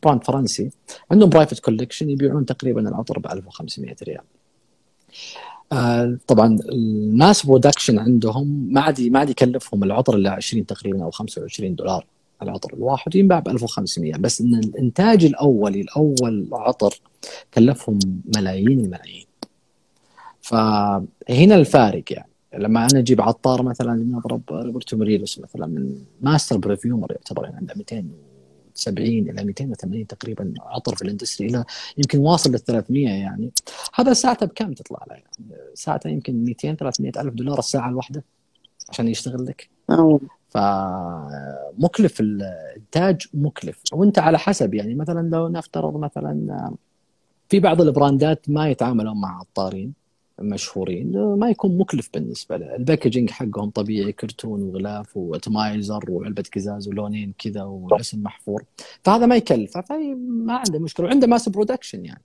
brand 0.03 0.25
فرنسي 0.25 0.71
عندهم 1.11 1.29
private 1.29 1.59
collection 1.59 2.11
يبيعون 2.11 2.47
تقريبا 2.47 2.89
العطر 2.89 3.19
ب 3.19 3.27
1500 3.27 3.97
ريال. 4.03 4.25
آه 5.73 6.19
طبعا 6.27 6.59
ال 6.69 6.85
mass 6.85 7.47
production 7.47 7.99
عندهم 7.99 8.69
ما 8.73 8.81
عاد 8.81 9.01
ما 9.01 9.19
عاد 9.19 9.31
يكلفهم 9.31 9.85
العطر 9.85 10.17
إلا 10.17 10.31
20 10.31 10.67
تقريبا 10.67 11.05
أو 11.05 11.11
25 11.11 11.75
دولار 11.75 12.07
العطر 12.43 12.75
الواحد 12.75 13.15
ينباع 13.15 13.39
ب 13.39 13.49
1500 13.49 14.13
بس 14.13 14.41
إن 14.41 14.55
الإنتاج 14.55 15.25
الأولي 15.25 15.81
الأول 15.81 16.49
عطر 16.53 17.01
كلفهم 17.55 17.99
ملايين 18.37 18.81
الملايين. 18.81 19.27
فهنا 20.41 21.55
الفارق 21.55 22.05
يعني. 22.11 22.29
لما 22.55 22.87
أنا 22.91 22.99
أجيب 22.99 23.21
عطار 23.21 23.63
مثلا 23.63 23.95
نضرب 23.95 24.43
ألبرتو 24.51 24.97
موريلاس 24.97 25.39
مثلا 25.39 25.67
من 25.67 26.05
master 26.21 26.57
perfumer 26.57 27.13
يعتبر 27.13 27.45
يعني 27.45 27.57
عنده 27.57 27.75
270 27.77 29.07
إلى 29.07 29.45
280 29.45 30.07
تقريبا 30.07 30.55
عطر 30.61 30.95
في 30.97 31.03
ال 31.03 31.08
industry 31.08 31.49
إلى 31.49 31.65
يمكن 31.99 32.19
واصل 32.19 32.51
لل 32.51 32.59
300 32.59 33.09
يعني. 33.09 33.53
هذا 33.95 34.13
ساعته 34.13 34.47
بكم 34.47 34.73
تطلع 34.73 35.05
له 35.11 35.15
يعني؟ 35.15 35.63
ساعته 35.75 36.11
يمكن 36.11 36.45
200 36.45 36.75
300 36.75 37.13
ألف 37.17 37.35
دولار 37.35 37.59
الساعة 37.59 37.89
الواحدة 37.89 38.25
عشان 38.89 39.09
يشتغل 39.09 39.47
لك. 39.47 39.69
فمكلف 40.49 42.21
الإنتاج 42.21 43.27
مكلف. 43.35 43.83
وأنت 43.93 44.19
على 44.19 44.39
حسب 44.39 44.75
يعني. 44.75 44.95
مثلا 44.95 45.29
لو 45.29 45.49
نفترض 45.49 45.97
مثلا 45.97 46.71
في 47.49 47.61
بعض 47.61 47.81
البراندات 47.81 48.51
ما 48.51 48.71
يتعاملون 48.71 49.21
مع 49.21 49.41
عطارين 49.41 49.93
مشهورين 50.41 51.35
ما 51.35 51.51
يكون 51.51 51.79
مكلف 51.79 52.11
بالنسبة 52.15 52.57
له. 52.57 52.77
ال 52.77 52.82
packaging 52.82 53.31
حقهم 53.31 53.71
طبيعي 53.71 54.13
كرتون 54.13 54.63
وغلاف 54.63 55.17
و 55.17 55.27
atomizer 55.27 56.11
وعلبة 56.11 56.45
قزاز 56.57 56.89
ولونين 56.89 57.33
كذا 57.39 57.63
والاسم 57.63 58.23
محفور. 58.23 58.65
فهذا 59.05 59.27
ما 59.27 59.37
يكلف 59.37 59.79
فما 59.79 60.53
عنده 60.53 60.79
مشكلة. 60.79 61.07
وعنده 61.07 61.27
mass 61.27 61.49
production 61.49 62.05
يعني. 62.05 62.23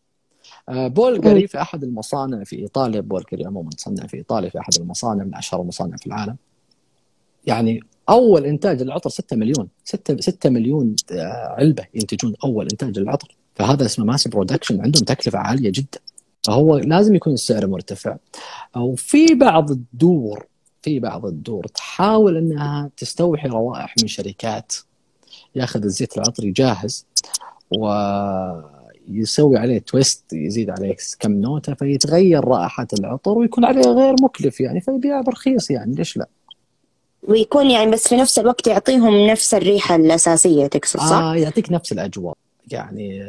آه، 0.69 0.87
بولغري 0.87 1.47
في 1.47 1.61
أحد 1.61 1.83
المصانع 1.83 2.43
في 2.43 2.55
إيطاليا 2.55 3.01
بولغري 3.01 3.45
عموما 3.45 3.69
تصنع 3.69 4.07
في 4.07 4.17
إيطاليا 4.17 4.49
في 4.49 4.59
أحد 4.59 4.73
المصانع 4.79 5.23
من 5.23 5.35
أشهر 5.35 5.61
المصانع 5.61 5.97
في 5.97 6.07
العالم. 6.07 6.35
يعني 7.45 7.79
أول 8.09 8.45
إنتاج 8.45 8.81
العطر 8.81 9.09
6 9.09 9.35
مليون 9.35 9.67
6 9.83 10.21
6 10.21 10.49
مليون 10.49 10.95
آه، 11.11 11.55
علبة 11.57 11.85
ينتجون 11.93 12.33
أول 12.43 12.67
إنتاج 12.67 12.97
العطر 12.97 13.35
فهذا 13.55 13.85
اسمه 13.85 14.05
mass 14.05 14.27
production 14.27 14.81
عندهم 14.81 15.03
تكلفة 15.03 15.39
عالية 15.39 15.69
جدا 15.69 15.99
فهو 16.43 16.77
لازم 16.77 17.15
يكون 17.15 17.33
السعر 17.33 17.67
مرتفع 17.67 18.17
وفي 18.75 19.35
بعض 19.35 19.71
الدور 19.71 20.45
في 20.81 20.99
بعض 20.99 21.25
الدور 21.25 21.67
تحاول 21.67 22.37
إنها 22.37 22.89
تستوحي 22.97 23.47
روائح 23.47 23.95
من 24.01 24.07
شركات 24.07 24.73
ياخذ 25.55 25.83
الزيت 25.83 26.17
العطري 26.17 26.51
جاهز 26.51 27.05
ويسوي 27.71 29.57
عليه 29.57 29.79
twist 29.79 30.33
يزيد 30.33 30.69
عليه 30.69 30.95
كم 31.19 31.31
note 31.31 31.65
ة 31.65 31.73
فيتغير 31.73 32.45
رائحة 32.45 32.87
العطر 32.99 33.37
ويكون 33.37 33.65
عليه 33.65 33.81
غير 33.81 34.15
مكلف 34.21 34.61
يعني 34.61 34.81
فيبيع 34.81 35.21
برخيص 35.21 35.71
يعني 35.71 35.95
ليش 35.95 36.17
لا؟ 36.17 36.27
ويكون 37.27 37.71
يعني 37.71 37.91
بس 37.91 38.07
في 38.07 38.15
نفس 38.15 38.39
الوقت 38.39 38.67
يعطيهم 38.67 39.27
نفس 39.27 39.53
الريحة 39.53 39.95
الأساسية 39.95 40.67
تقصد 40.67 40.99
صح؟ 40.99 41.11
آه 41.11 41.35
يعطيك 41.35 41.71
نفس 41.71 41.91
الأجواء 41.91 42.37
يعني 42.71 43.23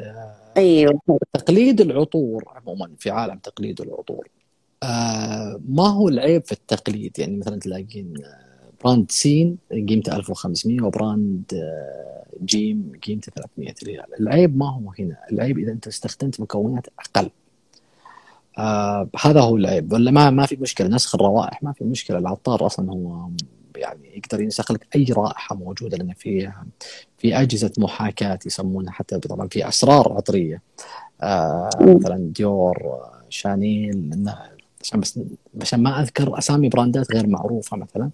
أيوه. 0.56 1.00
تقليد 1.32 1.80
العطور 1.80 2.44
عموما 2.48 2.90
في 2.98 3.10
عالم 3.10 3.38
تقليد 3.38 3.80
العطور 3.80 4.28
آه 4.82 5.60
ما 5.68 5.88
هو 5.88 6.08
العيب 6.08 6.44
في 6.44 6.52
التقليد؟ 6.52 7.18
يعني 7.18 7.36
مثلا 7.36 7.58
تلاقين 7.58 8.14
brand 8.84 9.10
سين 9.10 9.58
قيمته 9.70 10.16
1500 10.16 10.82
و 10.82 10.94
brand 10.94 11.54
آه، 11.54 12.24
جيم 12.44 12.92
قيمته 13.06 13.32
300 13.32 13.74
ريال. 13.84 14.04
العيب 14.20 14.56
ما 14.56 14.70
هو 14.70 14.92
هنا. 14.98 15.16
العيب 15.32 15.58
إذا 15.58 15.72
أنت 15.72 15.86
استخدمت 15.86 16.40
مكونات 16.40 16.86
أقل. 16.98 17.30
آه 18.58 19.08
هذا 19.20 19.40
هو 19.40 19.56
العيب. 19.56 19.92
ولا 19.92 20.10
ما 20.10 20.30
ما 20.30 20.46
في 20.46 20.56
مشكلة. 20.56 20.88
نسخ 20.88 21.14
الروائح 21.14 21.62
ما 21.62 21.72
في 21.72 21.84
مشكلة. 21.84 22.18
العطار 22.18 22.66
أصلا 22.66 22.92
هو 22.92 23.28
يعني 23.76 24.16
يقدر 24.16 24.40
ينسخ 24.40 24.72
لك 24.72 24.86
أي 24.96 25.06
رائحة 25.10 25.56
موجودة 25.56 25.96
لأن 25.96 26.12
في 26.12 26.52
في 27.18 27.40
أجهزة 27.40 27.72
محاكاة 27.78 28.38
يسمونها 28.46 28.92
حتى 28.92 29.18
طبعا 29.18 29.48
في 29.48 29.68
أسرار 29.68 30.12
عطرية. 30.12 30.62
آه 31.22 31.70
مثلا 31.80 32.32
ديور 32.36 33.00
شانيل 33.28 34.26
عشان 34.82 35.00
بس 35.00 35.20
عشان 35.60 35.82
ما 35.82 36.00
أذكر 36.00 36.38
أسامي 36.38 36.68
براندات 36.68 37.12
غير 37.12 37.26
معروفة 37.26 37.76
مثلا. 37.76 38.10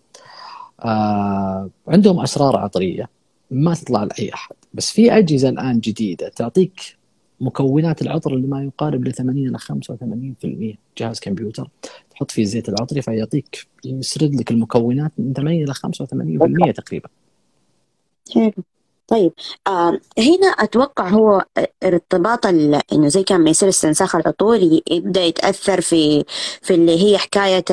آه 0.80 1.70
عندهم 1.88 2.20
أسرار 2.20 2.56
عطرية 2.56 3.08
ما 3.50 3.74
تطلع 3.74 4.04
لأي 4.04 4.34
أحد. 4.34 4.54
بس 4.74 4.90
في 4.90 5.16
أجهزة 5.18 5.48
الآن 5.48 5.80
جديدة 5.80 6.28
تعطيك 6.28 6.99
مكونات 7.40 8.02
العطر 8.02 8.34
اللي 8.34 8.46
ما 8.46 8.62
يقارب 8.64 9.08
ل 9.08 9.12
80 9.12 9.48
إلى 9.48 9.58
85% 9.58 10.76
جهاز 10.98 11.20
كمبيوتر 11.20 11.68
تحط 12.10 12.30
فيه 12.30 12.42
الزيت 12.42 12.68
العطري 12.68 13.02
فيعطيك 13.02 13.66
يسرد 13.84 14.34
لك 14.34 14.50
المكونات 14.50 15.12
من 15.18 15.32
80 15.32 15.62
إلى 15.62 15.74
85% 15.74 16.72
تقريبا. 16.72 17.08
حلو. 18.34 18.52
طيب 19.10 19.32
آه 19.66 20.00
هنا 20.18 20.46
أتوقع 20.58 21.08
هو 21.08 21.44
ارتباط 21.84 22.46
إنه 22.46 23.08
زي 23.08 23.22
كان 23.22 23.40
ما 23.40 23.50
يصير 23.50 23.68
استنساخ 23.68 24.16
العطور 24.16 24.80
يبدأ 24.90 25.20
يتأثر 25.20 25.80
في 25.80 26.24
في 26.62 26.74
اللي 26.74 27.04
هي 27.04 27.18
حكاية 27.18 27.64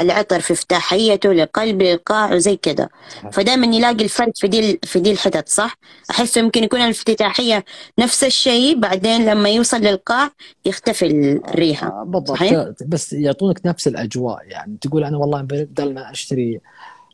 العطر 0.00 0.40
في 0.40 0.52
افتتاحيته 0.52 1.32
لقلب 1.32 1.82
القاع 1.82 2.34
وزي 2.34 2.56
كذا 2.56 2.88
فدائما 3.32 3.76
يلاقي 3.76 4.04
الفرق 4.04 4.32
في 4.34 4.48
دي 4.48 4.80
في 4.82 5.00
دي 5.00 5.12
الحتت 5.12 5.48
صح؟ 5.48 5.76
احس 6.10 6.36
يمكن 6.36 6.64
يكون 6.64 6.80
الافتتاحية 6.80 7.64
نفس 7.98 8.24
الشيء 8.24 8.80
بعدين 8.80 9.26
لما 9.26 9.48
يوصل 9.48 9.76
للقاع 9.76 10.30
يختفي 10.64 11.06
الريحة 11.06 11.86
آه 11.86 12.04
بالضبط؟ 12.04 12.82
بس 12.86 13.12
يعطونك 13.12 13.60
نفس 13.66 13.88
الأجواء 13.88 14.38
يعني 14.46 14.78
تقول 14.80 15.04
أنا 15.04 15.18
والله 15.18 15.42
بدل 15.42 15.94
ما 15.94 16.10
أشتري 16.10 16.60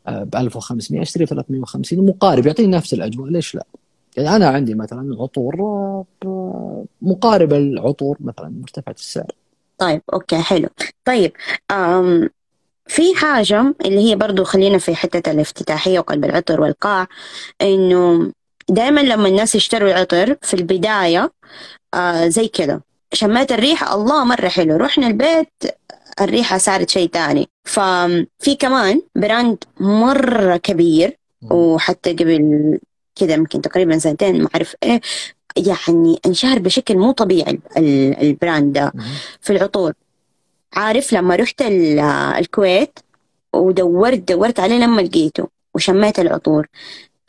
ب 0.07 0.35
1500 0.35 1.01
اشتري 1.01 1.25
350 1.25 2.05
مقارب 2.05 2.47
يعطيني 2.47 2.77
نفس 2.77 2.93
الأجواء 2.93 3.29
ليش 3.29 3.55
لا؟ 3.55 3.65
يعني 4.17 4.35
أنا 4.35 4.47
عندي 4.47 4.75
مثلا 4.75 5.15
عطور 5.19 5.55
آه، 6.25 6.85
مقاربه 7.01 7.57
للعطور 7.57 8.17
مثلا 8.19 8.53
مرتفعة 8.61 8.95
السعر. 8.99 9.31
طيب 9.77 10.01
أوكي 10.13 10.37
حلو. 10.37 10.69
طيب 11.05 11.31
أم 11.71 12.29
في 12.87 13.15
حاجة 13.15 13.75
اللي 13.85 14.09
هي 14.09 14.15
برضو 14.15 14.43
خلينا 14.43 14.77
في 14.77 14.95
حتة 14.95 15.31
الافتتاحية 15.31 15.99
وقلب 15.99 16.25
العطر 16.25 16.61
والقاع 16.61 17.07
إنه 17.61 18.31
دائما 18.69 19.01
لما 19.01 19.27
الناس 19.27 19.55
يشتروا 19.55 19.89
العطر 19.91 20.35
في 20.41 20.53
البداية 20.53 21.31
آه 21.93 22.27
زي 22.27 22.47
كذا 22.47 22.81
شميت 23.13 23.51
الريحة 23.51 23.95
الله 23.95 24.23
مرة 24.23 24.47
حلو 24.47 24.75
رحنا 24.75 25.07
البيت 25.07 25.47
الريحة 26.21 26.57
صارت 26.57 26.89
شيء 26.89 27.09
تاني. 27.09 27.49
ففي 27.63 28.55
كمان 28.59 29.01
brand 29.15 29.63
مرة 29.79 30.57
كبير 30.57 31.17
وحتى 31.51 32.13
قبل 32.13 32.79
كذا 33.15 33.33
يمكن 33.33 33.61
تقريبا 33.61 33.97
سنتين 33.97 34.41
ما 34.43 34.49
أعرف 34.55 34.75
إيه 34.83 35.01
يعني 35.57 36.19
انشهر 36.25 36.59
بشكل 36.59 36.97
مو 36.97 37.11
طبيعي 37.11 37.59
ال 38.21 38.30
brand 38.30 38.73
ده. 38.73 38.93
في 39.41 39.53
العطور. 39.53 39.93
عارف 40.73 41.13
لما 41.13 41.35
رحت 41.35 41.61
الكويت 42.37 42.99
ودورت 43.53 44.19
دورت 44.31 44.59
عليه 44.59 44.75
لما 44.75 45.01
لقيته 45.01 45.47
وشميت 45.75 46.19
العطور. 46.19 46.67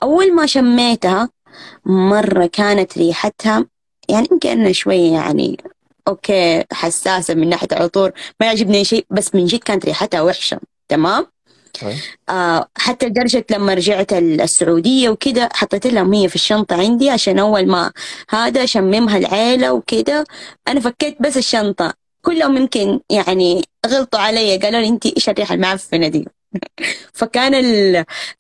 أول 0.03 0.35
ما 0.35 0.47
شميتها 0.47 1.31
مرة 1.87 2.47
كانت 2.47 2.99
ريحتها 2.99 3.67
يعني 4.09 4.29
يمكن 4.33 4.73
شوية 4.73 5.13
يعني 5.13 5.59
أوكي 6.09 6.65
حساسة 6.73 7.35
من 7.35 7.49
ناحية 7.49 7.69
العطور 7.73 8.13
ما 8.41 8.47
يعجبني 8.47 8.85
شيء 8.85 9.07
بس 9.11 9.35
من 9.35 9.47
جد 9.47 9.59
كانت 9.59 9.85
ريحتها 9.85 10.23
وحشة 10.23 10.61
تمام؟ 10.89 11.27
طيب. 11.81 11.99
آه 12.29 12.69
حتى 12.77 13.07
لدرجة 13.07 13.45
لما 13.51 13.75
رجعت 13.75 14.13
السعودية 14.13 15.09
وكده 15.09 15.49
حطيت 15.53 15.87
لهم 15.87 16.13
هي 16.15 16.29
في 16.29 16.35
الشنطة 16.35 16.77
عندي 16.77 17.11
عشان 17.11 17.39
أول 17.39 17.67
ما 17.67 17.93
هذا 18.31 18.67
شممها 18.67 19.19
العيلة 19.19 19.73
وكده. 19.73 20.25
أنا 20.69 20.81
فكيت 20.81 21.23
بس 21.23 21.37
الشنطة. 21.37 21.95
كلهم 22.23 22.57
يمكن 22.57 23.01
يعني 23.11 23.63
غلطوا 23.87 24.21
علي 24.21 24.57
قالوا 24.57 24.81
لي 24.81 24.89
أنت 24.89 25.07
إيش 25.07 25.29
الريحة 25.29 25.55
المعفنة 25.55 26.09
دي؟ 26.09 26.29
فكان 27.19 27.55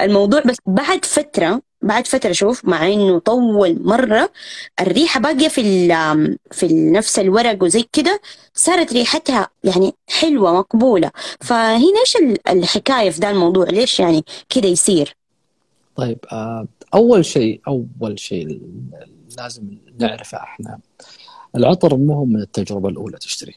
الموضوع 0.00 0.40
بس 0.40 0.56
بعد 0.66 1.04
فترة 1.04 1.62
بعد 1.82 2.06
فترة 2.06 2.32
شوف 2.32 2.64
مع 2.64 2.86
إنه 2.86 3.18
طول 3.18 3.82
مرة 3.82 4.30
الريحة 4.80 5.20
باقية 5.20 5.48
في 5.48 5.88
في 6.50 6.90
نفس 6.90 7.18
الورق 7.18 7.62
وزي 7.62 7.84
كده 7.92 8.20
صارت 8.54 8.92
ريحتها 8.92 9.48
يعني 9.64 9.92
حلوة 10.08 10.58
مقبولة. 10.58 11.10
فهنا 11.40 12.00
إيش 12.00 12.16
الحكاية 12.48 13.10
في 13.10 13.20
ذا 13.20 13.30
الموضوع؟ 13.30 13.64
ليش 13.64 14.00
يعني 14.00 14.24
كده 14.48 14.68
يصير؟ 14.68 15.16
طيب 15.96 16.18
آه، 16.32 16.66
أول 16.94 17.24
شيء 17.24 17.60
أول 17.68 18.18
شيء 18.18 18.60
لازم 19.38 19.62
نعرفه 19.98 20.38
إحنا. 20.38 20.78
العطر 21.56 21.96
مو 21.96 22.24
من 22.24 22.40
التجربة 22.40 22.88
الأولى 22.88 23.18
تشتري. 23.18 23.54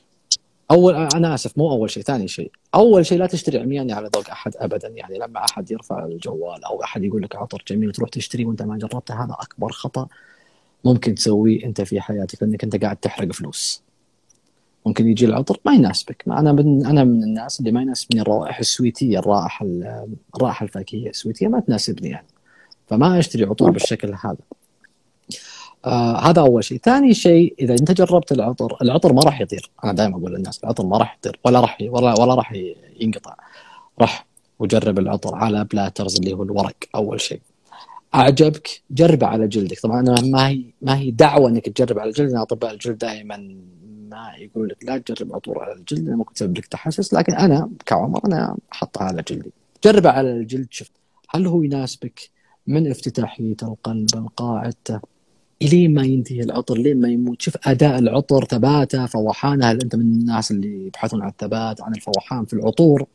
أول 0.72 0.96
أنا 0.96 1.34
آسف 1.34 1.58
مو 1.58 1.72
أول 1.72 1.90
شيء 1.90 2.04
ثاني 2.04 2.28
شيء. 2.28 2.52
أول 2.76 3.06
شيء 3.06 3.20
لا 3.20 3.26
تشتري 3.26 3.60
عمياني 3.60 3.94
على 3.94 4.10
ذوق 4.16 4.30
أحد 4.30 4.52
ابدا. 4.58 4.88
يعني 4.88 5.18
لما 5.18 5.46
أحد 5.46 5.72
يرفع 5.72 6.06
الجوال 6.06 6.64
أو 6.64 6.84
أحد 6.84 7.04
يقول 7.04 7.22
لك 7.22 7.36
عطر 7.36 7.64
جميل 7.68 7.92
تروح 7.92 8.10
تشتري 8.10 8.46
وأنت 8.46 8.62
ما 8.62 8.78
جربته 8.78 9.24
هذا 9.24 9.36
أكبر 9.40 9.72
خطأ 9.72 10.08
ممكن 10.86 11.16
تسويه 11.16 11.66
أنت 11.66 11.82
في 11.82 12.02
حياتك 12.02 12.44
لأنك 12.44 12.64
أنت 12.64 12.84
قاعد 12.84 12.98
تحرق 12.98 13.32
فلوس. 13.32 13.84
ممكن 14.86 15.08
يجي 15.08 15.26
العطر 15.26 15.60
ما 15.66 15.74
يناسبك. 15.74 16.24
ما 16.28 16.40
أنا 16.40 16.52
من 16.52 16.86
أنا 16.86 17.04
من 17.04 17.24
الناس 17.24 17.60
اللي 17.60 17.72
ما 17.72 17.82
يناسبني 17.82 18.22
الروائح 18.22 18.60
السويتية 18.60 19.20
الرائحة 19.20 19.66
الرائحة 20.36 20.64
الفاكهية 20.64 21.10
السويتية 21.10 21.48
ما 21.48 21.60
تناسبني 21.60 22.10
يعني. 22.10 22.28
فما 22.88 23.20
أشتري 23.20 23.44
عطور 23.44 23.72
بالشكل 23.72 24.14
هذا. 24.24 24.38
آه 25.86 26.18
هذا 26.30 26.42
أول 26.42 26.64
شيء، 26.64 26.80
ثاني 26.84 27.14
شيء 27.14 27.56
إذا 27.60 27.74
أنت 27.74 27.92
جربت 27.92 28.32
العطر، 28.32 28.78
العطر 28.82 29.14
ما 29.14 29.22
راح 29.22 29.42
يطير، 29.42 29.72
أنا 29.84 29.94
دائما 29.94 30.18
أقول 30.18 30.34
للناس 30.34 30.64
العطر 30.64 30.86
ما 30.86 30.98
راح 30.98 31.18
يطير 31.18 31.40
ولا 31.46 31.60
راح 31.60 31.78
ولا 31.82 32.20
ولا 32.20 32.36
راح 32.36 32.54
ينقطع. 33.00 33.36
راح 34.02 34.26
وجرب 34.60 35.00
العطر 35.00 35.36
على 35.36 35.64
بلاترز 35.64 36.16
اللي 36.18 36.34
هو 36.34 36.44
الورق 36.44 36.76
أول 36.96 37.22
شيء. 37.22 37.42
أعجبك 38.16 38.82
جربه 38.92 39.28
على 39.28 39.48
جلدك، 39.48 39.80
طبعا 39.80 40.00
أنا 40.00 40.22
ما 40.22 40.48
هي 40.48 40.64
ما 40.82 40.98
هي 40.98 41.12
دعوة 41.12 41.50
إنك 41.50 41.70
تجرب 41.70 42.00
على 42.00 42.10
الجلد، 42.10 42.34
أطباء 42.34 42.74
الجلد 42.74 42.98
دائما 42.98 43.38
ما 44.10 44.32
يقول 44.40 44.68
لك 44.70 44.78
لا 44.84 44.98
تجرب 44.98 45.36
عطور 45.36 45.60
على 45.60 45.74
الجلد 45.74 46.10
ممكن 46.10 46.34
تسبب 46.34 46.58
لك 46.58 46.66
تحسس، 46.66 47.14
لكن 47.14 47.34
أنا 47.34 47.70
كعمر 47.86 48.26
أنا 48.26 48.58
أحطها 48.72 49.04
على 49.04 49.24
جلدي. 49.28 49.52
جربه 49.84 50.10
على 50.10 50.32
الجلد. 50.32 50.68
شوف 50.72 50.90
هل 51.30 51.48
هو 51.48 51.64
يناسبك؟ 51.64 52.30
من 52.68 52.92
افتتاحية 52.92 53.56
القلب 53.64 54.08
القاعدته 54.16 55.00
الين 55.62 55.94
ما 55.94 56.04
ينتهي 56.04 56.42
العطر 56.42 56.78
لين 56.78 57.02
ما 57.02 57.10
يموت. 57.10 57.42
شوف 57.42 57.58
أداء 57.68 58.00
العطر 58.00 58.46
ثباته 58.46 59.06
فوحانه 59.06 59.66
هل 59.72 59.82
أنت 59.82 59.96
من 59.96 60.02
الناس 60.02 60.52
اللي 60.52 60.88
يبحثون 60.88 61.22
عن 61.22 61.30
الثبات 61.30 61.82
عن 61.82 61.94
الفوحان 61.96 62.46
في 62.46 62.54
العطور. 62.54 63.06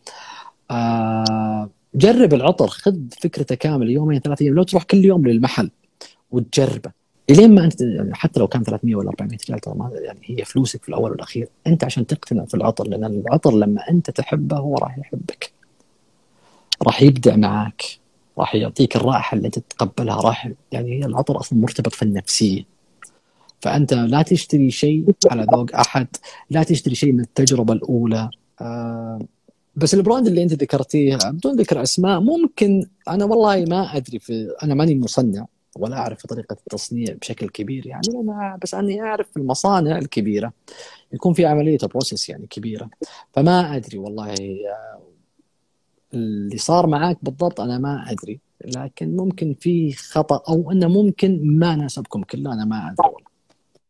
آه 0.71 1.71
جرب 1.95 2.35
العطر 2.35 2.69
خذ 2.69 2.97
فكرته 3.21 3.55
كاملة 3.55 3.91
يومين 3.91 4.21
ثلاث 4.21 4.43
أيام. 4.43 4.55
لو 4.55 4.63
تروح 4.63 4.83
كل 4.83 5.05
يوم 5.05 5.27
للمحل 5.27 5.71
وتجربه. 6.31 6.91
الين 7.31 7.55
ما 7.55 7.65
أنت 7.65 7.81
يعني 7.81 8.15
حتى 8.15 8.41
لو 8.41 8.49
كان 8.49 8.63
300 8.65 8.97
ولا 8.97 9.09
400 9.09 9.39
ريال 9.49 9.61
ترى 9.61 9.75
يعني 10.05 10.21
هي 10.25 10.45
فلوسك 10.45 10.83
في 10.83 10.89
الأول 10.89 11.11
والأخير. 11.11 11.49
أنت 11.67 11.85
عشان 11.85 12.07
تقتنع 12.07 12.45
في 12.45 12.55
العطر 12.55 12.89
لأن 12.89 13.05
العطر 13.05 13.55
لما 13.55 13.91
أنت 13.91 14.11
تحبه 14.11 14.57
هو 14.57 14.75
راح 14.75 14.99
يحبك. 14.99 15.53
راح 16.83 17.03
يبدع 17.03 17.37
معاك. 17.37 17.83
راح 18.41 18.55
يعطيك 18.55 18.97
الرائحة 18.97 19.37
اللي 19.37 19.51
تتقبلها 19.51 20.21
راح 20.21 20.51
يعني 20.73 21.01
هي 21.01 21.07
العطر 21.07 21.41
أصلا 21.41 21.59
مرتبط 21.59 21.95
في 21.95 22.03
النفسية. 22.03 22.63
فأنت 23.61 23.95
لا 23.95 24.23
تشتري 24.23 24.71
شيء 24.71 25.05
على 25.31 25.47
ذوق 25.53 25.77
أحد 25.77 26.07
لا 26.51 26.63
تشتري 26.63 26.95
شيء 26.95 27.13
من 27.13 27.21
التجربة 27.21 27.73
الأولى. 27.73 28.31
آه 28.61 29.21
بس 29.77 29.95
ال 29.95 30.00
brand 30.00 30.27
اللي 30.27 30.43
انت 30.43 30.53
ذكرتيه 30.53 31.19
بدون 31.25 31.57
ذكر 31.57 31.83
أسماء 31.83 32.21
ممكن 32.21 32.87
أنا 33.09 33.25
والله 33.25 33.65
ما 33.65 33.97
أدري 33.97 34.19
في 34.19 34.55
أنا 34.63 34.75
ماني 34.75 34.95
مصنع 34.95 35.47
ولا 35.77 35.97
أعرف 35.97 36.27
طريقة 36.27 36.53
التصنيع 36.53 37.15
بشكل 37.21 37.49
كبير 37.49 37.87
يعني 37.87 38.03
أنا 38.15 38.59
بس 38.63 38.75
أني 38.75 39.03
أعرف 39.03 39.31
في 39.31 39.37
المصانع 39.37 39.99
الكبيرة 39.99 40.53
يكون 41.13 41.35
في 41.35 41.47
عملية 41.47 41.79
process 41.91 42.29
يعني 42.29 42.47
كبيرة. 42.47 42.91
فما 43.33 43.77
أدري 43.77 43.99
والله 43.99 44.31
آه، 44.31 45.01
اللي 46.15 46.59
صار 46.59 46.87
معاك 46.87 47.19
بالضبط 47.23 47.61
أنا 47.61 47.79
ما 47.79 48.05
أدري 48.11 48.41
لكن 48.65 49.17
ممكن 49.17 49.55
في 49.61 49.93
خطأ 49.93 50.43
أو 50.49 50.71
إنه 50.73 50.89
ممكن 50.89 51.41
ما 51.59 51.77
ناسبكم 51.77 52.23
كله 52.23 52.53
أنا 52.53 52.65
ما 52.65 52.91
أدري. 52.93 53.25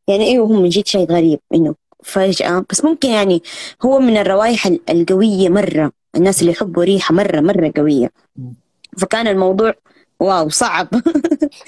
يعني 0.09 0.25
أيوه 0.25 0.47
هو 0.47 0.63
من 0.63 0.69
جد 0.69 0.87
شيء 0.87 1.11
غريب 1.13 1.41
إنه 1.55 1.75
فجأة 2.03 2.65
بس 2.71 2.85
ممكن 2.85 3.09
يعني 3.09 3.43
هو 3.83 3.99
من 3.99 4.17
الروائح 4.17 4.67
القوية 4.67 5.49
مرة 5.49 5.93
الناس 6.17 6.41
اللي 6.41 6.53
يحبوا 6.53 6.85
ريحة 6.85 7.15
مرة 7.15 7.41
مرة 7.41 7.73
قوية. 7.77 8.11
فكان 8.99 9.27
الموضوع 9.27 9.75
واو 10.21 10.49
صعب. 10.49 10.89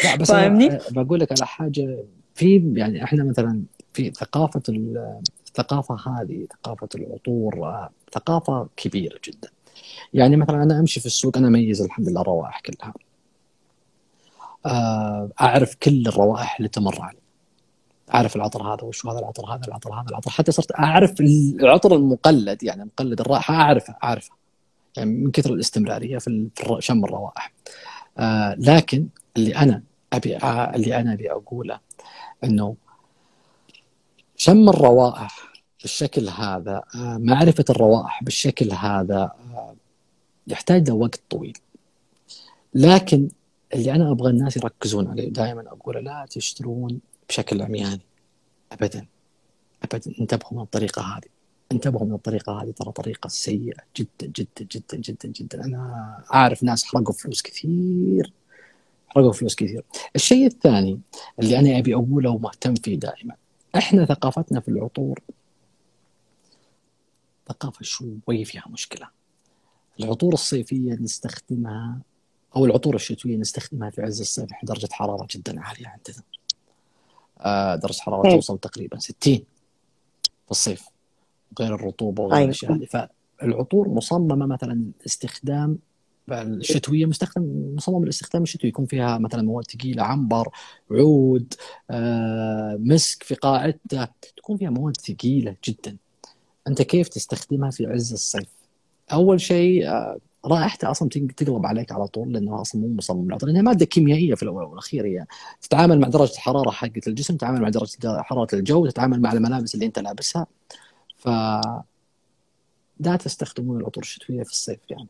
لا 0.05 0.16
بس 0.16 0.29
فاهمني؟ 0.29 0.79
بقول 0.90 1.20
لك 1.20 1.33
على 1.33 1.46
حاجة 1.46 2.05
في 2.35 2.72
يعني 2.76 3.05
إحنا 3.05 3.24
مثلا 3.24 3.62
في 3.92 4.11
ثقافة 4.11 4.62
الثقافة 5.48 5.96
هذه 6.07 6.46
ثقافة 6.53 6.88
العطور 6.94 7.64
آه، 7.64 7.90
ثقافة 8.12 8.68
كبيرة 8.76 9.18
جدا. 9.29 9.48
يعني 10.14 10.37
مثلا 10.37 10.62
أنا 10.62 10.81
أمشي 10.81 11.01
في 11.01 11.07
السوق 11.07 11.37
أنا 11.37 11.48
اميز 11.48 11.83
الحمد 11.83 12.09
لله 12.09 12.20
الروائح 12.20 12.61
كلها. 12.61 12.94
آه، 14.66 15.31
أعرف 15.40 15.75
كل 15.75 16.07
الروائح 16.07 16.57
اللي 16.57 16.68
تمر 16.68 17.03
علي. 17.03 17.18
أعرف 18.14 18.37
العطر 18.37 18.62
هذا 18.62 18.85
وش 18.85 19.07
هذا 19.07 19.18
العطر 19.18 19.46
هذا 19.46 19.61
العطر 19.68 19.94
هذا 19.94 20.09
العطر. 20.09 20.31
حتى 20.31 20.53
صرت 20.53 20.72
أعرف 20.79 21.20
العطر 21.20 21.96
المقلد 21.96 22.62
يعني 22.62 22.85
مقلد 22.85 23.20
الرائحة 23.20 23.55
اعرفه 23.55 23.96
اعرفه 24.05 24.33
يعني 24.96 25.11
من 25.11 25.31
كثر 25.31 25.53
الاستمرارية 25.55 26.18
في 26.18 26.48
شم 26.79 27.05
الروائح. 27.05 27.53
آه 28.18 28.55
لكن 28.59 29.07
اللي 29.37 29.57
أنا 29.57 29.83
أبي 30.12 30.37
اللي 30.75 30.96
أنا 30.96 31.12
أبي 31.12 31.33
أقوله 31.33 31.81
إنه 32.44 32.77
شم 34.37 34.68
الروائح 34.68 35.53
بالشكل 35.83 36.29
هذا 36.29 36.83
آه 36.94 37.18
معرفة 37.18 37.64
الروائح 37.70 38.22
بالشكل 38.25 38.72
هذا 38.72 39.33
آه 39.55 39.75
يحتاج 40.46 40.88
له 40.88 40.94
وقت 40.94 41.20
طويل. 41.31 41.59
لكن 42.74 43.28
اللي 43.74 43.92
أنا 43.92 44.11
أبغى 44.11 44.31
الناس 44.31 44.57
يركزون 44.57 45.07
عليه 45.07 45.28
دائما 45.28 45.64
أقول 45.66 46.05
لا 46.05 46.26
تشترون 46.31 47.00
بشكل 47.28 47.62
عمياني. 47.62 48.00
ابدا. 48.72 49.07
ابدا. 49.83 50.12
انتبهوا 50.20 50.52
من 50.52 50.62
الطريقة 50.62 51.02
هذه. 51.02 51.28
انتبهوا 51.72 52.07
من 52.07 52.14
الطريقة 52.14 52.62
هذه. 52.62 52.70
ترى 52.70 52.92
طريقة 52.92 53.28
سيئة 53.28 53.83
جدا 53.96 54.09
جدا 54.26 54.66
جدا 54.72 54.96
جدا 54.96 55.28
جدا. 55.28 55.64
أنا 55.64 56.24
أعرف 56.35 56.62
ناس 56.62 56.85
حرقوا 56.85 57.14
فلوس 57.14 57.42
كثير. 57.42 58.33
حرقوا 59.09 59.33
فلوس 59.33 59.55
كثير. 59.55 59.85
الشيء 60.16 60.46
الثاني 60.46 61.00
اللي 61.38 61.59
أنا 61.59 61.78
أبي 61.78 61.94
أقوله 61.94 62.31
ومهتم 62.31 62.74
فيه 62.74 62.98
دائما. 62.98 63.35
إحنا 63.76 64.05
ثقافتنا 64.05 64.61
في 64.61 64.68
العطور. 64.68 65.20
ثقافة 67.48 67.83
شوي 67.83 68.44
فيها 68.44 68.64
مشكلة. 68.70 69.21
العطور 70.00 70.33
الصيفية 70.35 70.92
نستخدمها 70.94 71.98
أو 72.57 72.64
العطور 72.64 72.94
الشتوية 72.94 73.37
نستخدمها 73.37 73.90
في 73.90 74.02
عز 74.02 74.20
الصيف 74.20 74.48
في 74.61 74.66
درجة 74.66 74.88
حرارة 74.92 75.26
جدا 75.31 75.61
عالية 75.61 75.87
عندنا. 75.88 76.24
آه 77.38 77.76
درجة 77.76 78.00
حرارة 78.00 78.35
توصل 78.35 78.59
تقريبا 78.59 78.98
60 78.98 79.14
في 80.44 80.50
الصيف 80.50 80.85
غير 81.61 81.74
الرطوبة 81.74 82.22
وغير 82.22 82.37
أيوة. 82.37 82.44
الأشياء 82.44 82.72
هذه. 82.72 83.09
فالعطور 83.40 83.88
مصممة 83.88 84.46
مثلا 84.46 84.85
استخدام 85.07 85.78
الشتويه 86.31 87.07
مستخدم 87.07 87.74
مصمم 87.76 88.02
الاستخدام 88.02 88.42
الشتوي. 88.42 88.68
يكون 88.68 88.87
فيها 88.87 89.18
مثلا 89.18 89.42
مواد 89.42 89.70
ثقيلة 89.70 90.02
عنبر 90.02 90.48
عود 90.90 91.55
آه، 91.90 92.76
مسك 92.81 93.22
في 93.22 93.35
قاعدته. 93.35 94.09
تكون 94.37 94.57
فيها 94.57 94.70
مواد 94.70 94.96
ثقيلة 94.96 95.57
جدا. 95.64 95.96
أنت 96.68 96.83
كيف 96.83 97.09
تستخدمها 97.09 97.70
في 97.70 97.87
عز 97.87 98.12
الصيف؟ 98.12 98.62
أول 99.12 99.40
شيء 99.40 99.88
آه، 99.88 100.18
رائحته 100.46 100.90
أصلا 100.90 101.09
تقلب 101.09 101.66
عليك 101.66 101.92
على 101.92 102.07
طول 102.07 102.33
لأنه 102.33 102.61
أصلا 102.61 102.81
مو 102.81 102.88
مصمم. 102.88 103.27
للعطر 103.27 103.46
لانها 103.46 103.62
مادة 103.62 103.85
كيميائية 103.87 104.35
في 104.35 104.42
الأول 104.42 104.64
والأخير 104.64 105.07
هي 105.07 105.27
تتعامل 105.62 106.01
مع 106.01 106.09
درجة 106.09 106.33
الحرارة 106.33 106.70
حقت 106.70 107.09
الجسم 107.09 107.37
تتعامل 107.37 107.62
مع 107.62 107.68
درجة 107.68 108.22
حرارة 108.22 108.55
الجو 108.55 108.87
تتعامل 108.87 109.20
مع 109.20 109.33
الملابس 109.33 109.75
اللي 109.75 109.87
أنت 109.87 109.98
لابسها. 109.98 110.46
ف 111.16 111.29
لا 113.01 113.16
تستخدمون 113.16 113.81
العطور 113.81 114.03
الشتوية 114.03 114.42
في 114.42 114.51
الصيف 114.51 114.79
يعني. 114.90 115.09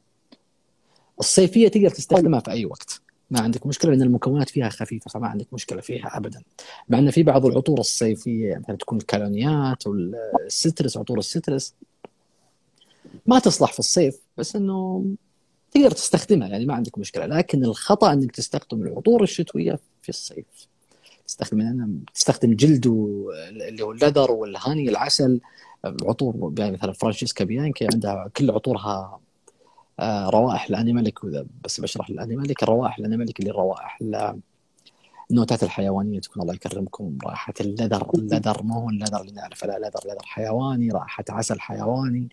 الصيفية 1.21 1.69
تقدر 1.69 1.91
تستخدمها 1.91 2.41
في 2.41 2.51
أي 2.51 2.65
وقت. 2.65 3.01
ما 3.31 3.41
عندك 3.41 3.67
مشكلة 3.67 3.91
لأن 3.91 4.03
المكونات 4.03 4.51
فيها 4.51 4.69
خفيفة 4.69 5.11
فما 5.11 5.27
عندك 5.29 5.47
مشكلة 5.53 5.81
فيها 5.81 6.17
ابدا. 6.17 6.43
مع 6.89 6.99
إن 6.99 7.11
في 7.11 7.23
بعض 7.23 7.47
العطور 7.47 7.81
الصيفية 7.81 8.57
مثلا 8.57 8.77
تكون 8.77 8.99
الكالونيات 8.99 9.87
والسترس 9.87 10.97
عطور 10.97 11.19
السترس 11.19 11.75
ما 13.27 13.39
تصلح 13.39 13.73
في 13.73 13.79
الصيف 13.79 14.19
بس 14.37 14.57
إنه 14.57 15.07
تقدر 15.71 15.91
تستخدمها 15.91 16.49
يعني 16.49 16.67
ما 16.67 16.75
عندك 16.75 16.99
مشكلة. 16.99 17.27
لكن 17.27 17.65
الخطأ 17.65 18.13
إنك 18.13 18.33
تستخدم 18.33 18.83
العطور 18.83 19.23
الشتوية 19.23 19.79
في 20.03 20.09
الصيف. 20.09 20.47
تستخدم 21.27 21.61
أنا 21.61 21.89
تستخدم 22.15 22.55
جلد 22.55 22.87
اللي 22.87 23.83
هو 23.83 23.93
اللذر 23.93 24.31
والهاني 24.31 24.89
العسل 24.89 25.41
عطور 25.85 26.53
يعني 26.59 26.73
مثلا 26.73 26.93
فرانشيسكا 26.93 27.45
بيانكي 27.45 27.87
عندها 27.93 28.31
كل 28.37 28.51
عطورها 28.51 29.21
آه 30.01 30.31
روائح 30.31 30.69
ال 30.69 30.75
animalic 30.75 31.25
وذا 31.25 31.47
بس 31.65 31.81
بشرح 31.81 32.09
ال 32.09 32.15
animalic 32.15 32.63
الروائح 32.63 32.99
ال 32.99 33.04
animalic 33.04 33.41
اللي 33.41 33.51
روائح 33.51 33.99
النوتات 35.33 35.63
الحيوانية 35.63 36.21
تكون 36.21 36.43
الله 36.43 36.55
يكرمكم 36.55 37.19
رائحه 37.25 37.55
ال 37.61 37.67
leather 37.67 38.11
ال 38.15 38.21
leather 38.21 38.63
مو 38.63 38.75
هو 38.75 38.91
ال 38.91 38.94
leather 38.95 39.21
اللي 39.21 39.33
نعرفه 39.33 39.67
لا 39.67 39.79
leather 39.79 40.01
leather 40.05 40.25
حيواني 40.25 40.89
رائحه 40.89 41.25
عسل 41.29 41.61
حيواني 41.61 42.29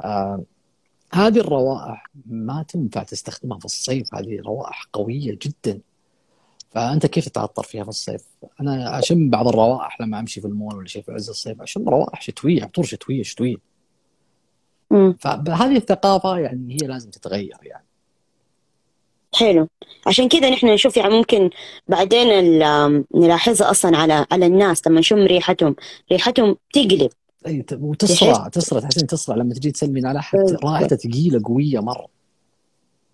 آه 0.00 0.44
هذه 1.14 1.38
الروائح 1.38 2.06
ما 2.26 2.62
تنفع 2.62 3.02
تستخدمها 3.02 3.58
في 3.58 3.64
الصيف 3.64 4.14
هذه 4.14 4.40
روائح 4.40 4.86
قوية 4.92 5.38
جدا 5.42 5.80
فأنت 6.70 7.06
كيف 7.06 7.28
تتعطر 7.28 7.62
فيها 7.62 7.82
في 7.82 7.88
الصيف؟ 7.88 8.24
أنا 8.60 8.98
أشم 8.98 9.30
بعض 9.30 9.48
الروائح 9.48 10.00
لما 10.00 10.18
أمشي 10.20 10.40
في 10.40 10.46
المول 10.46 10.76
ولا 10.76 10.86
شيء 10.86 11.02
في 11.02 11.12
عز 11.12 11.28
الصيف 11.28 11.62
أشم 11.62 11.88
روائح 11.88 12.20
شتوية 12.22 12.62
عطور 12.62 12.84
شتوية 12.84 13.22
شتوية. 13.22 13.56
فهذه 15.18 15.76
الثقافة 15.76 16.38
يعني 16.38 16.74
هي 16.74 16.86
لازم 16.86 17.10
تتغير 17.10 17.58
يعني. 17.62 17.86
حلو. 19.34 19.68
عشان 20.06 20.28
كذا 20.28 20.50
نحن 20.50 20.66
نشوف 20.66 20.96
يعني 20.96 21.14
ممكن 21.14 21.50
بعدين 21.88 22.28
نلاحظها 23.14 23.70
أصلا 23.70 23.96
على 23.96 24.26
على 24.32 24.46
الناس 24.46 24.86
لما 24.86 25.00
نشم 25.00 25.18
ريحتهم. 25.18 25.76
ريحتهم 26.12 26.56
تقلب. 26.72 27.10
أي 27.46 27.64
وتصرع 27.72 28.48
تصرع 28.48 28.80
تحسين 28.80 29.06
تصرع 29.06 29.36
لما 29.36 29.54
تجي 29.54 29.70
تسلمين 29.70 30.06
على 30.06 30.18
احد 30.18 30.56
رائحته 30.64 30.96
ثقيله 30.96 31.40
قوية 31.44 31.80
مرة. 31.80 32.06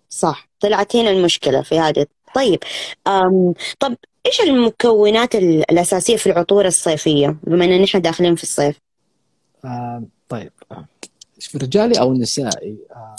صح. 0.09 0.49
طلعت 0.59 0.95
هنا 0.95 1.09
المشكلة 1.09 1.61
في 1.61 1.79
هذه. 1.79 2.05
طيب 2.35 2.59
أم 3.07 3.53
طب 3.79 3.95
إيش 4.25 4.41
المكونات 4.41 5.35
الأساسية 5.35 6.15
في 6.17 6.27
العطور 6.27 6.65
الصيفية؟ 6.65 7.37
بما 7.43 7.65
إن 7.65 7.81
نحن 7.81 8.01
داخلين 8.01 8.35
في 8.35 8.43
الصيف. 8.43 8.79
آه 9.65 10.03
طيب 10.29 10.51
في 11.39 11.55
الرجالي 11.55 11.99
أو 11.99 12.11
النسائي؟ 12.11 12.77
آه 12.91 13.15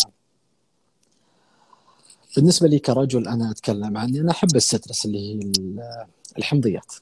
بالنسبة 2.37 2.69
لي 2.69 2.79
كرجل 2.79 3.29
أنا 3.29 3.51
أتكلم 3.51 3.97
عني 3.97 4.21
أنا 4.21 4.31
أحب 4.31 4.57
السترس 4.57 5.07
اللي 5.07 5.19
هي 5.19 5.51
الحمضيات. 6.39 6.95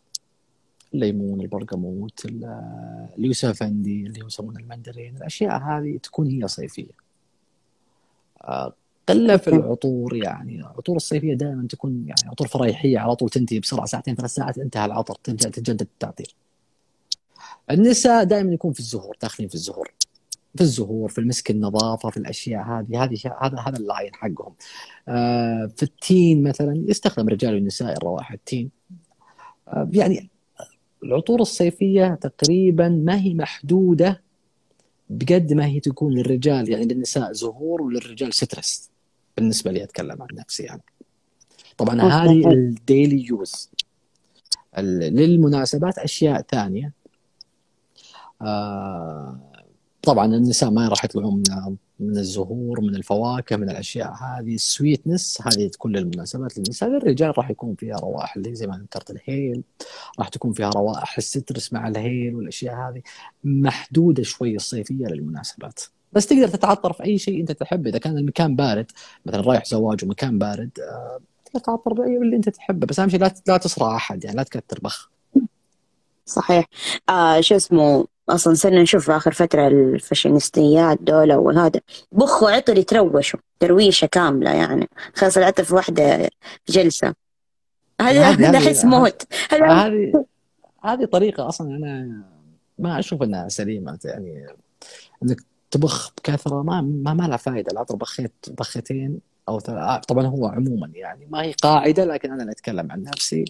الليمون 0.94 1.40
البرقموت 1.40 2.26
اليوسفندي 3.18 4.06
اللي 4.06 4.26
يسمونه 4.26 4.58
المندرين 4.58 5.16
الأشياء 5.16 5.62
هذه 5.62 5.98
تكون 6.02 6.26
هي 6.26 6.48
صيفية. 6.48 7.08
آه، 8.42 8.74
قلة 9.08 9.36
في 9.36 9.48
العطور 9.48 10.16
يعني 10.16 10.56
العطور 10.56 10.96
الصيفية 10.96 11.34
دائما 11.34 11.66
تكون 11.68 12.04
يعني 12.06 12.30
عطور 12.30 12.48
فريحية 12.48 12.98
على 12.98 13.16
طول 13.16 13.28
تنتهي 13.28 13.60
بسرعة 13.60 13.86
ساعتين 13.86 14.14
ثلاث 14.14 14.30
ساعات 14.30 14.58
انتهى 14.58 14.84
العطر 14.84 15.14
تجدد 15.14 15.80
التعطير. 15.80 16.34
النساء 17.70 18.24
دائما 18.24 18.52
يكون 18.52 18.72
في 18.72 18.80
الزهور 18.80 19.16
داخلين 19.22 19.48
في 19.48 19.54
الزهور. 19.54 19.92
في 20.58 20.64
الزهور 20.64 21.08
في 21.08 21.18
المسك 21.18 21.50
النظافة 21.50 22.10
في 22.10 22.16
الأشياء 22.16 22.62
هذه 22.62 23.04
هذه 23.04 23.18
هذا 23.42 23.58
هذا 23.60 23.78
اللاين 23.78 24.14
حقهم. 24.14 24.54
آه 25.08 25.70
في 25.76 25.82
التين 25.82 26.42
مثلا 26.42 26.84
يستخدم 26.88 27.28
الرجال 27.28 27.54
والنساء 27.54 27.92
الروائح 27.96 28.32
التين. 28.32 28.70
آه 29.68 29.88
يعني 29.92 30.30
العطور 31.02 31.40
الصيفية 31.40 32.14
تقريبا 32.14 32.88
ما 32.88 33.20
هي 33.20 33.34
محدودة 33.34 34.22
بقد 35.10 35.52
ما 35.52 35.66
هي 35.66 35.80
تكون 35.80 36.14
للرجال 36.14 36.70
يعني 36.70 36.84
للنساء 36.84 37.32
زهور 37.32 37.82
وللرجال 37.82 38.34
citrus 38.34 38.90
بالنسبة 39.36 39.70
لي 39.70 39.84
أتكلم 39.84 40.22
عن 40.22 40.28
نفسي 40.32 40.62
يعني. 40.62 40.82
طبعا 41.76 42.02
هذه 42.02 42.50
ال 42.52 42.64
daily 42.64 43.26
use. 43.26 43.70
للمناسبات 44.78 45.98
أشياء 45.98 46.42
ثانية. 46.42 46.92
آه 48.42 49.47
طبعا 50.08 50.26
النساء 50.26 50.70
ما 50.70 50.88
راح 50.88 51.04
يطلعون 51.04 51.34
من 51.34 51.76
من 52.00 52.18
الزهور 52.18 52.80
من 52.80 52.94
الفواكه 52.94 53.56
من 53.56 53.70
الأشياء 53.70 54.12
هذه 54.12 54.54
ال 54.54 54.63
sweetness 54.63 55.38
هذه 55.42 55.68
تكون 55.68 55.96
للمناسبات 55.96 56.58
للنساء. 56.58 56.88
للرجال 56.88 57.38
راح 57.38 57.50
يكون 57.50 57.74
فيها 57.74 57.96
روائح 57.96 58.36
اللي 58.36 58.54
زي 58.54 58.66
ما 58.66 58.78
ذكرت 58.78 59.10
الهيل 59.10 59.62
راح 60.18 60.28
تكون 60.28 60.52
فيها 60.52 60.70
روائح 60.70 61.18
ال 61.18 61.26
citrus 61.26 61.72
مع 61.72 61.88
الهيل 61.88 62.34
والأشياء 62.34 62.74
هذه 62.74 63.02
محدودة 63.44 64.22
شوي 64.22 64.56
الصيفية 64.56 65.06
للمناسبات. 65.06 65.80
بس 66.12 66.26
تقدر 66.26 66.48
تتعطر 66.48 66.92
في 66.92 67.04
أي 67.04 67.18
شيء 67.18 67.40
أنت 67.40 67.52
تحبه. 67.52 67.90
إذا 67.90 67.98
كان 67.98 68.18
المكان 68.18 68.56
بارد 68.56 68.90
مثلا 69.26 69.40
رايح 69.40 69.64
زواج 69.64 70.04
ومكان 70.04 70.38
بارد 70.38 70.70
آه، 70.80 71.20
تتعطر 71.54 71.92
بأي 71.92 72.16
اللي 72.16 72.36
أنت 72.36 72.48
تحبه. 72.48 72.86
بس 72.86 73.00
أهم 73.00 73.08
شيء 73.08 73.20
لا 73.20 73.34
لا 73.48 73.56
تصرع 73.56 73.96
أحد 73.96 74.24
يعني 74.24 74.36
لا 74.36 74.42
تكثر 74.42 74.78
بخ. 74.82 75.10
صحيح. 76.26 76.66
آه 77.08 77.40
شو 77.40 77.56
اسمه 77.56 78.06
أصلا 78.30 78.54
صرنا 78.54 78.82
نشوف 78.82 79.04
في 79.04 79.16
آخر 79.16 79.32
فترة 79.32 79.68
الفاشينيستات 79.68 80.98
دول 81.02 81.32
وهذا. 81.32 81.80
بخوا 82.12 82.50
عطر 82.50 82.78
يتروشوا 82.78 83.40
ترويشة 83.60 84.06
كاملة 84.06 84.50
يعني. 84.50 84.88
خلاص 85.14 85.36
العطر 85.36 85.64
في 85.64 85.74
واحدة 85.74 86.30
جلسة. 86.68 87.14
هذا 88.00 88.30
هذا 88.30 88.58
احس 88.58 88.84
موت؟ 88.84 89.22
هذه 89.50 90.24
هذه 90.84 91.04
طريقة 91.04 91.48
أصلا 91.48 91.76
أنا 91.76 92.22
ما 92.78 92.98
أشوف 92.98 93.22
إنها 93.22 93.48
سليمة. 93.48 93.98
يعني 94.04 94.46
إنك 95.22 95.40
تبخ 95.70 96.12
بكثرة 96.18 96.62
ما 96.62 96.80
ما, 96.80 97.14
ما 97.14 97.22
لها 97.22 97.36
فائده 97.36 97.72
العطر 97.72 97.96
بخيت 97.96 98.32
بختين 98.48 99.20
أو 99.48 99.58
طبعا 100.08 100.26
هو 100.26 100.46
عموما 100.46 100.90
يعني 100.94 101.26
ما 101.30 101.42
هي 101.42 101.52
قاعدة 101.52 102.04
لكن 102.04 102.32
أنا 102.32 102.52
أتكلم 102.52 102.92
عن 102.92 103.02
نفسي. 103.02 103.44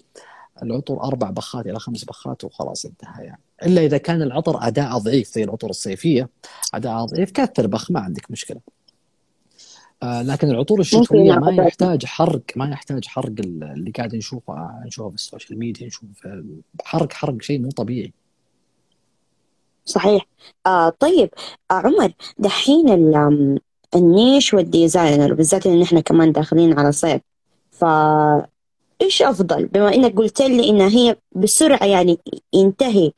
العطر 0.63 1.03
أربع 1.03 1.31
بخات 1.31 1.67
إلى 1.67 1.79
خمس 1.79 2.05
بخات 2.05 2.45
وخلاص 2.45 2.85
انتهى 2.85 3.25
يعني. 3.25 3.41
إلا 3.63 3.85
إذا 3.85 3.99
كان 3.99 4.23
العطر 4.23 4.67
أداء 4.67 4.99
ضعيف 4.99 5.35
زي 5.35 5.45
العطور 5.45 5.71
الصيفية. 5.71 6.29
أداء 6.75 7.05
ضعيف 7.05 7.31
كثر 7.31 7.67
بخ 7.67 7.91
ما 7.91 8.01
عندك 8.01 8.31
مشكلة. 8.31 8.61
آه 10.03 10.23
لكن 10.23 10.51
العطور 10.51 10.81
الشتوية 10.81 11.33
ما 11.33 11.63
يحتاج 11.63 12.05
حرق 12.05 12.43
ما 12.57 12.71
يحتاج 12.71 13.07
حرق 13.07 13.35
اللي 13.41 13.91
قاعد 13.91 14.15
نشوفه 14.15 14.71
نشوفه 14.87 15.09
في 15.09 15.15
ال 15.15 15.21
social 15.21 15.59
media 15.59 15.87
نشوف 15.87 16.09
حرق 16.85 17.13
حرق 17.13 17.43
شيء 17.43 17.61
مو 17.61 17.71
طبيعي. 17.71 18.13
صحيح. 19.85 20.27
آه 20.67 20.89
طيب. 20.89 21.31
آه 21.71 21.75
عمر 21.75 22.13
دحين 22.39 22.89
ال 23.95 24.05
niche 24.05 24.55
وال 24.55 24.71
designer 24.71 25.35
بالذات 25.35 25.67
إن 25.67 25.83
إحنا 25.83 26.01
كمان 26.01 26.33
داخلين 26.33 26.79
على 26.79 26.93
صيف 26.93 27.21
ف 27.71 27.85
إيش 29.03 29.23
أفضل؟ 29.23 29.67
بما 29.67 29.95
إنك 29.95 30.17
قلت 30.17 30.43
لي 30.43 30.71
انها 30.71 30.89
هي 30.89 31.17
بسرعة 31.37 31.85
يعني 31.85 32.19
ينتهي 32.53 33.13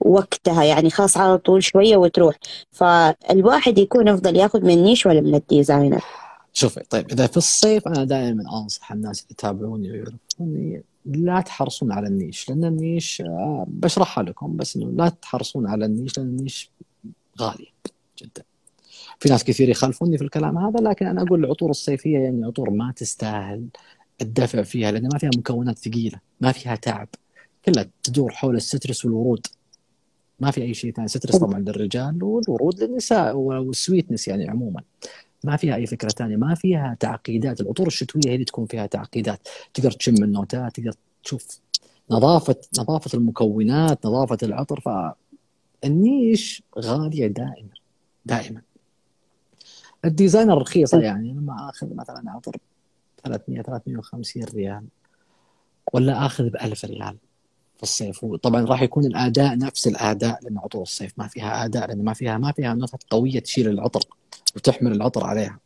وقتها 0.00 0.64
يعني 0.64 0.90
خلاص 0.90 1.16
على 1.16 1.38
طول 1.38 1.62
شوية 1.62 1.96
وتروح. 1.96 2.38
فالواحد 2.70 3.78
يكون 3.78 4.08
أفضل 4.08 4.36
ياخذ 4.36 4.60
من 4.60 4.70
ال 4.70 4.76
niche 4.76 5.06
ولا 5.06 5.20
من 5.20 5.34
ال 5.34 5.41
designer؟ 5.41 6.04
شوفي 6.52 6.80
طيب 6.90 7.10
إذا 7.12 7.26
في 7.26 7.36
الصيف 7.36 7.88
أنا 7.88 8.04
دائما 8.04 8.62
أنصح 8.62 8.92
الناس 8.92 9.20
اللي 9.20 9.30
يتابعوني 9.30 9.90
ويعرفوني 9.90 10.82
لا 11.06 11.40
تحرصون 11.40 11.92
على 11.92 12.06
ال 12.06 12.13
niche 12.13 12.48
لأن 12.48 12.64
ال 12.64 12.73
niche 12.73 13.20
آه، 13.26 13.66
بشرحها 13.68 14.24
لكم 14.24 14.56
بس 14.56 14.76
إنه 14.76 14.90
لا 14.90 15.08
تحرصون 15.08 15.66
على 15.66 15.84
ال 15.84 15.90
niche 15.90 16.18
لأن 16.18 16.26
ال 16.26 16.33
niche 16.33 16.70
غالي 17.40 17.66
جدا. 18.18 18.42
في 19.18 19.28
ناس 19.28 19.44
كثير 19.44 19.68
يخالفوني 19.68 20.18
في 20.18 20.24
الكلام 20.24 20.58
هذا 20.58 20.80
لكن 20.80 21.06
أنا 21.06 21.22
أقول 21.22 21.44
العطور 21.44 21.70
الصيفية 21.70 22.18
يعني 22.18 22.44
عطور 22.44 22.70
ما 22.70 22.92
تستاهل. 22.96 23.66
الدفع 24.22 24.62
فيها 24.62 24.90
لأن 24.90 25.08
ما 25.12 25.18
فيها 25.18 25.30
مكونات 25.36 25.78
ثقيلة 25.78 26.18
ما 26.40 26.52
فيها 26.52 26.76
تعب. 26.76 27.08
كلها 27.64 27.86
تدور 28.02 28.30
حول 28.30 28.56
ال 28.56 28.63
citrus 28.63 29.04
والورود. 29.04 29.46
ما 30.40 30.50
في 30.50 30.62
أي 30.62 30.74
شيء 30.74 30.92
ثاني 30.92 31.08
citrus 31.08 31.36
طبعا 31.36 31.58
للرجال 31.58 32.24
والورود 32.24 32.82
للنساء 32.82 33.36
وال 33.36 33.53
sweetness 33.53 34.28
يعني 34.28 34.50
عموما. 34.50 34.82
ما 35.44 35.56
فيها 35.56 35.74
أي 35.74 35.86
فكرة 35.86 36.08
ثانية 36.08 36.36
ما 36.36 36.54
فيها 36.54 36.96
تعقيدات. 37.00 37.60
العطور 37.60 37.86
الشتوية 37.86 38.22
هي 38.26 38.34
اللي 38.34 38.44
تكون 38.44 38.66
فيها 38.66 38.86
تعقيدات. 38.86 39.48
تقدر 39.74 39.90
تشم 39.90 40.24
النوتات 40.24 40.76
تقدر 40.76 40.94
تشوف 41.24 41.60
نظافه 42.10 42.56
نظافة 42.78 43.18
المكونات 43.18 44.06
نظافة 44.06 44.38
العطر. 44.42 44.80
فال 44.80 45.32
niche 45.32 46.62
غالية 46.78 47.26
دائما 47.26 47.68
دائما. 48.26 48.62
ال 50.04 50.10
designer 50.10 50.58
رخيصه 50.58 51.00
يعني 51.00 51.32
لما 51.32 51.70
أخذ 51.70 51.94
مثلا 51.94 52.22
عطر 52.26 52.56
300 53.24 53.62
350 53.62 54.44
ريال. 54.44 54.84
ولا 55.92 56.26
آخذ 56.26 56.50
ب 56.50 56.56
1000 56.56 56.84
ريال 56.84 57.16
في 57.76 57.82
الصيف. 57.82 58.24
وطبعا 58.24 58.64
راح 58.64 58.82
يكون 58.82 59.04
الأداء 59.04 59.58
نفس 59.58 59.86
الأداء 59.86 60.38
لأن 60.42 60.58
عطور 60.58 60.82
الصيف 60.82 61.12
ما 61.18 61.28
فيها 61.28 61.64
أداء 61.64 61.88
لأن 61.88 62.04
ما 62.04 62.12
فيها 62.14 62.38
ما 62.38 62.52
فيها 62.52 62.74
نقط 62.74 63.02
قوية 63.10 63.40
تشيل 63.40 63.68
العطر 63.68 64.00
وتحمل 64.56 64.92
العطر 64.92 65.24
عليها. 65.24 65.58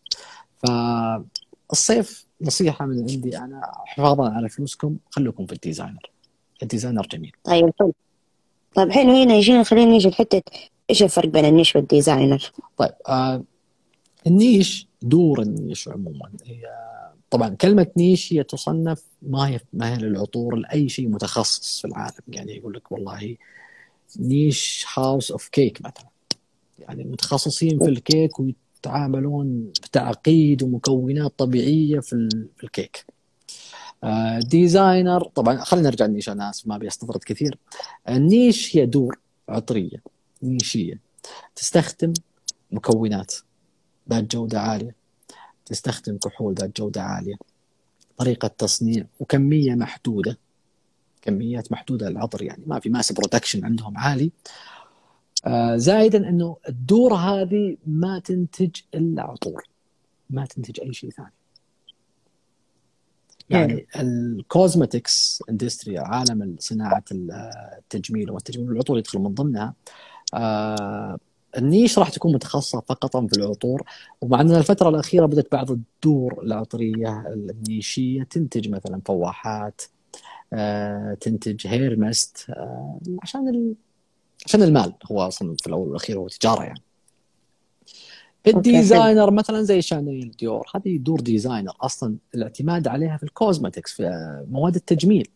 فالصيف 0.56 2.26
نصيحة 2.42 2.86
من 2.86 2.98
عندي 3.10 3.38
أنا 3.38 3.72
حفاظا 3.86 4.30
على 4.30 4.48
فلوسكم 4.48 4.96
خلوكم 5.10 5.46
في 5.46 5.52
ال 5.52 5.58
designer. 5.58 6.10
الديزاينر 6.62 7.06
جميل. 7.06 7.32
طيب 7.44 7.70
حلو 7.80 7.94
طيب 8.74 8.92
حلو 8.92 9.22
هنا 9.22 9.34
يجينا 9.34 9.62
خلينا 9.62 9.90
نيجي 9.90 10.08
لحتة 10.08 10.42
إيش 10.90 11.02
الفرق 11.02 11.28
بين 11.28 11.44
ال 11.44 11.50
niche 11.50 11.76
وال 11.76 11.90
designer؟ 11.90 12.52
طيب 12.76 12.92
آه 13.08 13.42
ال 14.26 14.37
niche 14.37 14.88
دور 15.02 15.42
ال 15.42 15.50
niche 15.50 15.88
عموما. 15.88 16.30
هي 16.46 16.66
طبعا 17.30 17.48
كلمة 17.48 17.86
niche 17.96 18.32
هي 18.32 18.42
تصنف 18.42 19.02
ما 19.22 19.48
هي 19.48 19.60
ما 19.72 19.92
هي 19.94 19.96
للعطور 19.96 20.56
لأي 20.56 20.88
شيء 20.88 21.08
متخصص 21.08 21.80
في 21.80 21.86
العالم. 21.86 22.14
يعني 22.28 22.56
يقول 22.56 22.74
لك 22.74 22.92
والله 22.92 23.36
niche 24.18 24.86
house 24.94 25.30
of 25.30 25.48
cake 25.48 25.80
مثلا. 25.80 26.08
يعني 26.78 27.04
متخصصين 27.04 27.78
في 27.78 27.88
الكيك 27.88 28.30
يتعاملون 28.78 29.72
بتعقيد 29.82 30.62
ومكونات 30.62 31.32
طبيعية 31.38 32.00
في 32.00 32.28
الكيك. 32.64 33.06
آه، 34.04 34.38
designer 34.38 35.24
طبعا 35.24 35.56
خلينا 35.64 35.88
نرجع 35.88 36.04
ال 36.04 36.08
niche 36.08 36.28
أنا 36.28 36.52
ما 36.66 36.76
أبي 36.76 36.88
استطرد 36.88 37.24
كثير. 37.24 37.58
ال 38.08 38.20
niche 38.20 38.76
هي 38.76 38.86
دور 38.86 39.18
عطرية 39.48 40.02
نيشية. 40.42 41.00
تستخدم 41.56 42.12
مكونات 42.72 43.34
ذات 44.10 44.24
جودة 44.24 44.60
عالية. 44.60 44.94
تستخدم 45.68 46.18
كحول 46.18 46.54
ذات 46.54 46.76
جودة 46.76 47.02
عالية 47.02 47.34
طريقة 48.18 48.48
تصنيع 48.48 49.04
وكمية 49.20 49.74
محدودة 49.74 50.38
كميات 51.22 51.72
محدودة 51.72 52.08
للعطر 52.08 52.42
يعني 52.42 52.62
ما 52.66 52.80
في 52.80 52.88
mass 52.88 53.12
production 53.12 53.64
عندهم 53.64 53.98
عالي. 53.98 54.30
آه 55.46 55.76
زائدا 55.76 56.28
إنه 56.28 56.56
الدور 56.68 57.14
هذه 57.14 57.76
ما 57.86 58.18
تنتج 58.18 58.70
إلا 58.94 59.22
عطور 59.22 59.62
ما 60.30 60.46
تنتج 60.46 60.80
أي 60.80 60.92
شيء 60.92 61.10
ثاني. 61.10 61.32
يعني 63.50 63.86
ال 63.96 64.11
cosmetics 64.11 65.42
industry 65.50 65.98
عالم 65.98 66.56
صناعة 66.58 67.04
التجميل 67.12 68.30
والتجميل 68.30 68.70
العطور 68.70 68.98
يدخل 68.98 69.18
من 69.18 69.34
ضمنها. 69.34 69.74
آه 70.34 71.18
ال 71.58 71.65
niche 71.65 71.98
راح 71.98 72.08
تكون 72.08 72.34
متخصصة 72.34 72.80
فقط 72.80 73.16
في 73.16 73.38
العطور 73.38 73.82
ومع 74.20 74.40
أن 74.40 74.50
الفترة 74.50 74.88
الأخيرة 74.88 75.26
بدأت 75.26 75.52
بعض 75.52 75.70
الدور 75.70 76.42
العطرية 76.42 77.24
ال 77.26 77.38
niche 77.38 77.98
ية 77.98 78.22
تنتج 78.22 78.68
مثلا 78.68 79.00
فواحات 79.04 79.82
آه 80.52 81.14
تنتج 81.20 81.66
hair 81.66 82.00
mist 82.00 82.46
آه 82.50 83.00
عشان 83.22 83.48
ال... 83.48 83.74
عشان 84.46 84.62
المال 84.62 84.94
هو 85.12 85.20
أصلا 85.20 85.56
في 85.60 85.66
الأول 85.66 85.88
والأخير 85.88 86.18
هو 86.18 86.28
تجارة 86.28 86.62
يعني. 86.62 86.82
ال 88.46 88.56
designer 88.56 89.30
مثلا 89.30 89.62
زي 89.62 89.82
شانيل 89.82 90.30
ديور 90.38 90.66
هذه 90.74 90.96
دور 90.96 91.20
designer 91.20 91.72
أصلا 91.80 92.16
الاعتماد 92.34 92.88
عليها 92.88 93.16
في 93.16 93.22
ال 93.22 93.29
cosmetics 93.29 93.92
في 93.92 94.02
مواد 94.50 94.74
التجميل. 94.74 95.28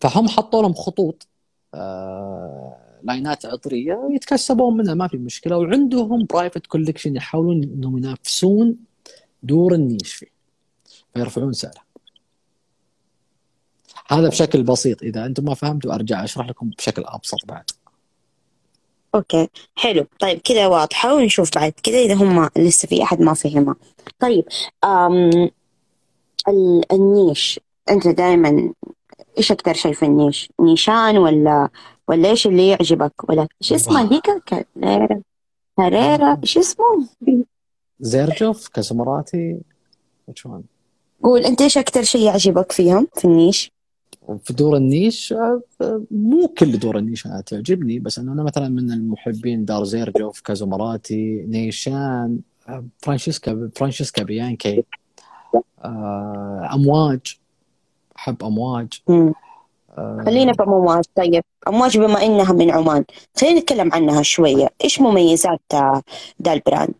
فهم 0.00 0.28
حطوا 0.28 0.62
لهم 0.62 0.74
خطوط 0.74 1.26
آه 1.74 2.87
line 3.02 3.37
ات 3.37 3.46
عطرية 3.46 4.08
يتكسبون 4.10 4.76
منها 4.76 4.94
ما 4.94 5.08
في 5.08 5.16
مشكلة. 5.16 5.56
وعندهم 5.58 6.26
private 6.30 6.66
collection 6.66 7.16
يحاولون 7.16 7.62
إنهم 7.62 7.98
ينافسون 7.98 8.76
دور 9.42 9.74
ال 9.74 9.81
niche 9.81 10.14
فيه 10.14 10.26
فيرفعون 11.14 11.52
سعره. 11.52 11.88
هذا 14.08 14.28
بشكل 14.28 14.62
بسيط. 14.62 15.02
إذا 15.02 15.26
أنتم 15.26 15.44
ما 15.44 15.54
فهمتوا 15.54 15.94
أرجع 15.94 16.24
أشرح 16.24 16.48
لكم 16.48 16.70
بشكل 16.70 17.02
أبسط 17.06 17.46
بعد. 17.46 17.70
أوكي 19.14 19.48
حلو. 19.74 20.06
طيب 20.20 20.38
كذا 20.38 20.66
واضحة 20.66 21.14
ونشوف 21.14 21.54
بعد. 21.54 21.72
كذا 21.82 21.98
إذا 21.98 22.14
هم 22.14 22.48
لسه 22.56 22.88
في 22.88 23.02
أحد 23.02 23.20
ما 23.20 23.34
فهمها 23.34 23.76
طيب 24.18 24.44
أم 24.84 25.50
النيش. 26.92 27.60
أنت 27.90 28.08
دائما 28.08 28.72
إيش 29.38 29.52
أكثر 29.52 29.74
شيء 29.74 29.92
في 29.92 30.04
النيش؟ 30.04 30.50
نيشان 30.60 31.18
ولا 31.18 31.68
ولا 32.08 32.30
إيش 32.30 32.46
اللي 32.46 32.68
يعجبك. 32.68 33.28
ولا 33.28 33.48
إيش 33.62 33.72
اسمه 33.72 34.20
كاريرا. 34.46 35.22
كاريرا. 35.76 36.38
إيش 36.42 36.58
اسمه؟ 36.58 37.08
زيرجوف 38.00 38.68
كاسمراتي 38.68 39.60
وش 40.28 40.48
قول 41.22 41.44
أنت 41.44 41.62
إيش 41.62 41.78
أكثر 41.78 42.02
شيء 42.02 42.20
يعجبك 42.20 42.72
فيهم 42.72 43.08
في 43.14 43.24
النيش؟ 43.24 43.72
في 44.44 44.52
دور 44.52 44.76
النيش 44.76 45.34
مو 46.10 46.48
كل 46.58 46.78
دور 46.78 46.98
النيش 46.98 47.26
أنا 47.26 47.40
تعجبني 47.40 47.98
بس 47.98 48.18
إنه 48.18 48.32
أنا 48.32 48.42
مثلا 48.42 48.68
من 48.68 48.92
المحبين 48.92 49.64
دار 49.64 49.84
زيرجوف 49.84 50.40
كازومراتي 50.40 51.44
نيشان 51.48 52.40
فرانشيسكا 52.98 53.70
فرانشيسكا 53.76 54.22
بيانكي 54.22 54.84
آه، 55.84 56.70
أمواج. 56.74 57.38
أحب 58.16 58.44
أمواج. 58.44 59.02
آه، 59.10 59.32
خلينا 60.26 60.52
في 60.52 60.62
امواج 60.62 61.04
طيب 61.14 61.44
أمواج 61.68 61.98
بما 61.98 62.22
إنها 62.22 62.52
من 62.52 62.70
عمان 62.70 63.04
خلينا 63.36 63.60
نتكلم 63.60 63.92
عنها 63.92 64.22
شوية. 64.22 64.68
إيش 64.84 65.00
مميزات 65.00 65.60
ذا 66.42 66.52
ال 66.52 66.59
brand 66.59 66.94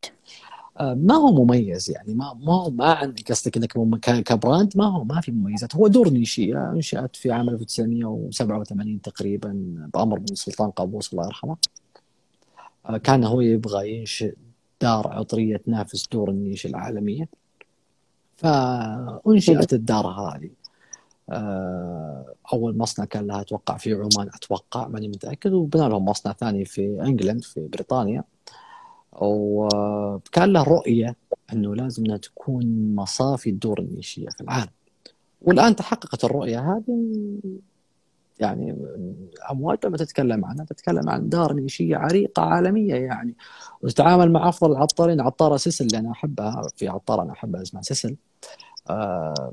آه، 0.80 0.94
ما 0.94 1.14
هو 1.14 1.44
مميز 1.44 1.90
يعني 1.90 2.14
ما 2.14 2.34
ما 2.34 2.52
هو 2.52 2.70
ما 2.70 2.92
عندي 2.92 3.24
قصدك 3.30 3.56
إنك 3.56 4.02
ك 4.22 4.31
brand 4.31 4.72
ما 4.76 4.84
هو 4.84 5.04
ما 5.04 5.20
في 5.20 5.32
مميزات. 5.32 5.76
هو 5.76 5.86
دور 5.86 6.08
niche 6.08 6.53
ية 6.53 6.70
أنشأت 6.70 7.16
في 7.16 7.32
عام 7.32 7.48
1987 7.48 9.00
تقريبا 9.00 9.74
بأمر 9.94 10.18
من 10.18 10.24
السلطان 10.30 10.70
قابوس 10.70 11.12
الله 11.12 11.26
يرحمه. 11.26 11.56
آه، 12.86 12.96
كان 12.96 13.24
هو 13.24 13.40
يبغى 13.40 13.98
ينشئ 13.98 14.34
دار 14.80 15.08
عطرية 15.08 15.56
تنافس 15.56 16.08
دور 16.12 16.30
النيش 16.30 16.66
العالمية. 16.66 17.28
فأنشئت 18.36 19.72
الدار 19.72 20.06
هذه. 20.06 20.44
آه، 20.44 20.50
أول 22.52 22.78
مصنع 22.78 23.04
كان 23.04 23.26
لها 23.26 23.40
أتوقع 23.40 23.76
في 23.76 23.92
عمان 23.92 24.30
أتوقع 24.34 24.88
ماني 24.88 25.08
متأكد 25.08 25.52
وبنى 25.52 25.88
لهم 25.88 26.04
مصنع 26.04 26.32
ثاني 26.32 26.64
في 26.64 27.02
إنجلند 27.02 27.42
في 27.42 27.68
بريطانيا. 27.72 28.24
وكان 29.12 30.52
له 30.52 30.62
رؤية 30.62 31.16
إنه 31.52 31.74
لازم 31.74 32.04
انها 32.04 32.16
تكون 32.16 32.94
مصافي 32.94 33.50
الدور 33.50 33.78
النيشية 33.80 34.28
في 34.28 34.40
العالم. 34.40 34.70
والآن 35.42 35.76
تحققت 35.76 36.24
الرؤية 36.24 36.72
هذه 36.72 37.12
يعني 38.40 38.76
أموال 39.50 39.78
لما 39.84 39.96
تتكلم 39.96 40.44
عنها 40.44 40.64
تتكلم 40.64 41.08
عن 41.08 41.28
دار 41.28 41.52
نيشية 41.52 41.96
عريقة 41.96 42.42
عالمية 42.42 42.94
يعني. 42.94 43.34
وتتعامل 43.82 44.32
مع 44.32 44.48
أفضل 44.48 44.72
العطارين 44.72 45.20
عطارة 45.20 45.56
سيسل 45.56 45.86
اللي 45.86 45.98
أنا 45.98 46.10
أحبها 46.10 46.68
في 46.76 46.88
عطارة 46.88 47.22
أنا 47.22 47.32
أحبها 47.32 47.62
اسمها 47.62 47.82
سيسل. 47.82 48.16
آه 48.90 49.52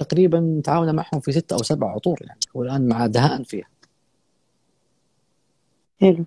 تقريبا 0.00 0.60
تعاون 0.64 0.94
معهم 0.94 1.20
في 1.20 1.32
ستة 1.32 1.54
أو 1.54 1.62
سبع 1.62 1.94
عطور 1.94 2.18
يعني. 2.20 2.40
والان 2.54 2.88
مع 2.88 3.06
دهان 3.06 3.44
فيها. 3.44 3.68
حلو. 6.00 6.24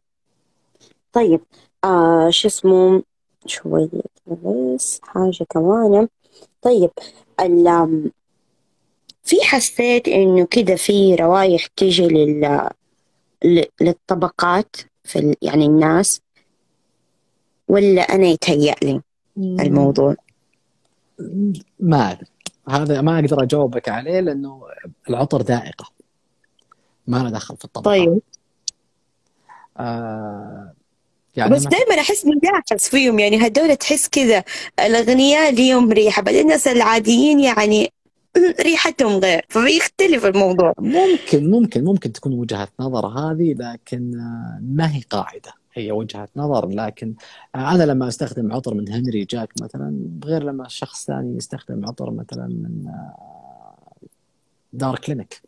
طيب 1.13 1.41
آه 1.83 2.29
شو 2.29 2.47
اسمه؟ 2.47 3.03
شوية 3.45 3.89
بس 4.27 4.99
حاجة 5.03 5.45
كمان. 5.49 6.07
طيب 6.61 6.89
في 9.23 9.35
حسيت 9.41 10.07
إنه 10.07 10.45
كده 10.45 10.75
في 10.75 11.15
روايح 11.15 11.67
تيجي 11.67 12.07
لل 12.07 12.69
للطبقات 13.81 14.75
في 15.03 15.19
ال... 15.19 15.35
يعني 15.41 15.65
الناس؟ 15.65 16.21
ولا 17.67 18.01
أنا 18.01 18.27
يتهيأ 18.27 18.75
لي 18.83 19.01
الموضوع؟ 19.37 20.15
ما 21.79 22.01
أعرف. 22.01 22.32
هذا 22.69 23.01
ما 23.01 23.19
أقدر 23.19 23.43
أجاوبك 23.43 23.89
عليه 23.89 24.19
لأنه 24.19 24.61
العطر 25.09 25.41
ذائقة. 25.41 25.85
ما 27.07 27.17
له 27.17 27.29
دخل 27.29 27.57
في 27.57 27.65
الطبقات 27.65 27.85
طيب. 27.85 28.21
آه 29.77 30.73
يعني 31.35 31.53
بس 31.53 31.63
دائما 31.63 32.01
أحس 32.01 32.25
بنلاحظ 32.25 32.77
فيهم 32.77 33.19
يعني 33.19 33.47
هدول 33.47 33.75
تحس 33.75 34.09
كذا 34.09 34.43
الأغنياء 34.79 35.51
ليهم 35.51 35.91
ريحة 35.91 36.21
بعدين 36.21 36.41
الناس 36.41 36.67
العاديين 36.67 37.39
يعني 37.39 37.93
ريحتهم 38.61 39.19
غير 39.19 39.45
فبيختلف 39.49 40.25
الموضوع. 40.25 40.73
ممكن 40.79 41.51
ممكن 41.51 41.83
ممكن 41.83 42.11
تكون 42.11 42.33
وجهة 42.33 42.67
نظر 42.79 43.07
هذه 43.07 43.53
لكن 43.53 44.19
آه، 44.19 44.59
ما 44.61 44.95
هي 44.95 45.01
قاعدة. 45.09 45.53
هي 45.73 45.91
وجهه 45.91 46.29
نظر 46.35 46.69
لكن 46.69 47.13
آه، 47.55 47.71
أنا 47.75 47.83
لما 47.83 48.07
أستخدم 48.07 48.53
عطر 48.53 48.73
من 48.73 48.89
هنري 48.89 49.25
جاك 49.25 49.53
مثلا 49.61 50.19
غير 50.25 50.43
لما 50.43 50.67
شخص 50.67 51.05
ثاني 51.05 51.37
يستخدم 51.37 51.85
عطر 51.85 52.11
مثلا 52.11 52.47
من 52.47 52.91
دار 54.73 54.99
كلينيك 54.99 55.41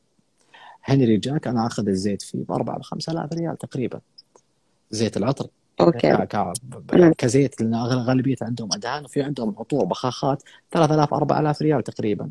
هنري 0.83 1.17
جاك 1.17 1.47
أنا 1.47 1.67
أخذ 1.67 1.87
الزيت 1.87 2.21
فيه 2.21 2.43
ب 2.43 2.51
4 2.51 2.77
ل 2.77 2.83
5000 2.83 3.33
ريال 3.33 3.57
تقريبا 3.57 3.99
زيت 4.91 5.17
العطر. 5.17 5.47
أوكي. 5.81 6.13
كزيت 7.17 7.61
لأن 7.61 7.75
غالبيه 7.75 8.35
عندهم 8.41 8.69
أدهان 8.73 9.05
وفي 9.05 9.21
عندهم 9.21 9.55
عطور 9.59 9.85
بخاخات 9.85 10.43
3000 10.71 11.13
4000 11.13 11.61
ريال 11.61 11.83
تقريبا. 11.83 12.29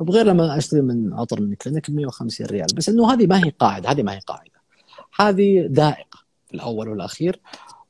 وبغير 0.00 0.26
لما 0.26 0.58
أشتري 0.58 0.80
من 0.80 1.14
عطر 1.14 1.40
من 1.40 1.54
كلينيك 1.54 1.90
150 1.90 2.46
ريال. 2.46 2.66
بس 2.74 2.88
إنه 2.88 3.12
هذه 3.12 3.26
ما 3.26 3.44
هي 3.44 3.50
قاعدة 3.50 3.90
هذه 3.90 4.02
ما 4.02 4.12
هي 4.14 4.18
قاعدة. 4.18 4.50
هذه 5.16 5.68
ذائقة. 5.70 6.18
في 6.18 6.25
الأول 6.54 6.88
والأخير. 6.88 7.40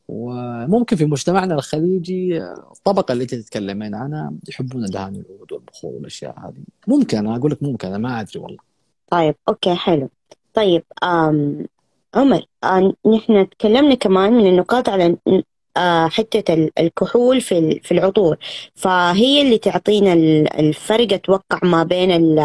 وممكن 0.08 0.96
في 0.96 1.04
مجتمعنا 1.04 1.54
الخليجي 1.54 2.42
الطبقة 2.42 3.12
اللي 3.12 3.26
تتكلمين 3.26 3.94
عنها 3.94 4.32
يحبون 4.48 4.84
دهان 4.84 5.14
العود 5.14 5.52
والبخور 5.52 5.92
والأشياء 5.94 6.38
هذه. 6.38 6.62
ممكن 6.86 7.18
أنا 7.18 7.36
أقول 7.36 7.50
لك 7.50 7.62
ممكن 7.62 7.88
أنا 7.88 7.98
ما 7.98 8.20
أدري 8.20 8.40
والله. 8.40 8.58
طيب 9.10 9.34
أوكي 9.48 9.74
حلو. 9.74 10.08
طيب 10.54 10.82
أه 11.04 11.66
عمر 12.14 12.42
آه 12.64 12.92
نحن 13.06 13.48
تكلمنا 13.50 13.94
كمان 13.94 14.32
من 14.32 14.46
النقاط 14.46 14.88
على 14.88 15.16
آه 15.76 16.08
حتة 16.08 16.70
الكحول 16.78 17.40
في 17.40 17.80
في 17.80 17.92
العطور. 17.92 18.36
فهي 18.74 19.42
اللي 19.42 19.58
تعطينا 19.58 20.12
الفرق 20.60 21.12
أتوقع 21.12 21.58
ما 21.62 21.82
بين 21.82 22.38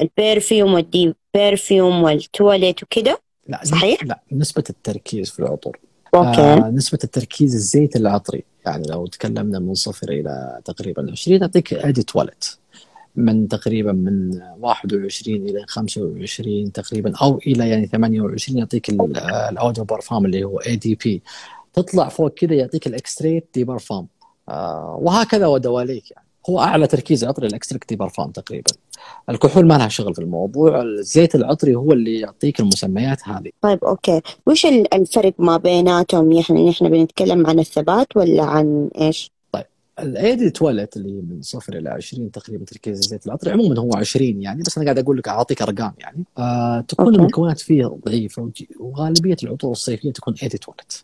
ال 0.00 0.09
perfume 0.09 0.74
وال 0.74 0.94
de 0.94 1.14
perfume 1.34 2.02
والتواليت 2.02 2.82
وكده. 2.82 3.20
لا 3.50 3.60
صحيح؟ 3.64 4.04
لا 4.04 4.20
نسبة 4.32 4.64
التركيز 4.70 5.30
في 5.30 5.40
العطور. 5.40 5.78
أوكي. 6.14 6.40
آه 6.40 6.70
نسبة 6.70 6.98
التركيز 7.04 7.54
الزيت 7.54 7.96
العطري. 7.96 8.44
يعني 8.66 8.88
لو 8.88 9.06
تكلمنا 9.06 9.58
من 9.58 9.74
صفر 9.74 10.08
إلى 10.08 10.60
تقريبا 10.64 11.10
20 11.12 11.40
يعطيك 11.40 11.74
eau 11.74 11.99
de 11.99 12.16
toilette 12.16 12.58
من 13.16 13.48
تقريبا 13.48 13.92
من 13.92 14.42
21 14.60 15.48
إلى 15.48 15.64
25 15.68 16.72
تقريبا 16.72 17.16
أو 17.22 17.38
إلى 17.46 17.68
يعني 17.68 17.86
28 17.86 18.58
يعطيك 18.58 18.90
آه، 18.90 19.48
ال 19.48 19.54
eau 19.54 19.72
de 19.72 19.84
parfum 19.84 20.24
اللي 20.24 20.44
هو 20.44 20.58
EDP 20.58 21.22
تطلع 21.72 22.08
فوق 22.08 22.34
كذا 22.34 22.54
يعطيك 22.54 22.86
ال 22.86 22.94
extrait 22.94 23.48
de 23.54 23.64
parfum 23.64 24.06
آه 24.48 24.98
وهكذا 25.02 25.46
ودواليك 25.46 26.10
يعني. 26.10 26.26
هو 26.50 26.60
أعلى 26.60 26.86
تركيز 26.86 27.24
عطري 27.24 27.46
ال 27.46 27.51
extrait 27.51 27.82
de 27.88 27.96
parfum 27.96 28.30
تقريبا. 28.30 28.72
الكحول 29.28 29.66
ما 29.66 29.74
لها 29.78 29.88
شغل 29.88 30.14
في 30.14 30.20
الموضوع 30.20 30.82
الزيت 30.82 31.34
العطري 31.34 31.74
هو 31.74 31.92
اللي 31.92 32.20
يعطيك 32.20 32.60
المسميات 32.60 33.28
هذه. 33.28 33.50
طيب 33.60 33.84
أوكي. 33.84 34.20
وش 34.46 34.66
ال- 34.66 34.94
الفرق 34.94 35.34
ما 35.38 35.56
بيناتهم؟ 35.56 36.32
يعني 36.32 36.68
نحن 36.70 36.88
بنتكلم 36.88 37.46
عن 37.46 37.58
الثبات 37.58 38.16
ولا 38.16 38.42
عن 38.44 38.90
إيش؟ 39.00 39.30
الأيدي 40.00 40.50
تواليت 40.50 40.96
اللي 40.96 41.12
من 41.12 41.42
صفر 41.42 41.76
إلى 41.76 41.90
20 41.90 42.30
تقريبا 42.30 42.64
تركيز 42.64 42.98
الزيت 42.98 43.26
العطري 43.26 43.50
عموما 43.52 43.80
هو 43.80 43.90
20 43.96 44.42
يعني 44.42 44.62
بس 44.62 44.78
أنا 44.78 44.84
قاعد 44.86 44.98
أقول 44.98 45.18
لك 45.18 45.28
أعطيك 45.28 45.62
أرقام 45.62 45.92
يعني. 45.98 46.24
آه 46.38 46.80
تكون 46.88 47.06
أوكي. 47.06 47.18
المكونات 47.18 47.58
فيه 47.60 47.86
ضعيفة 48.06 48.50
وغالبية 48.80 49.36
العطور 49.42 49.72
الصيفية 49.72 50.12
تكون 50.12 50.34
eau 50.42 50.52
de 50.52 50.58
toilette. 50.58 51.02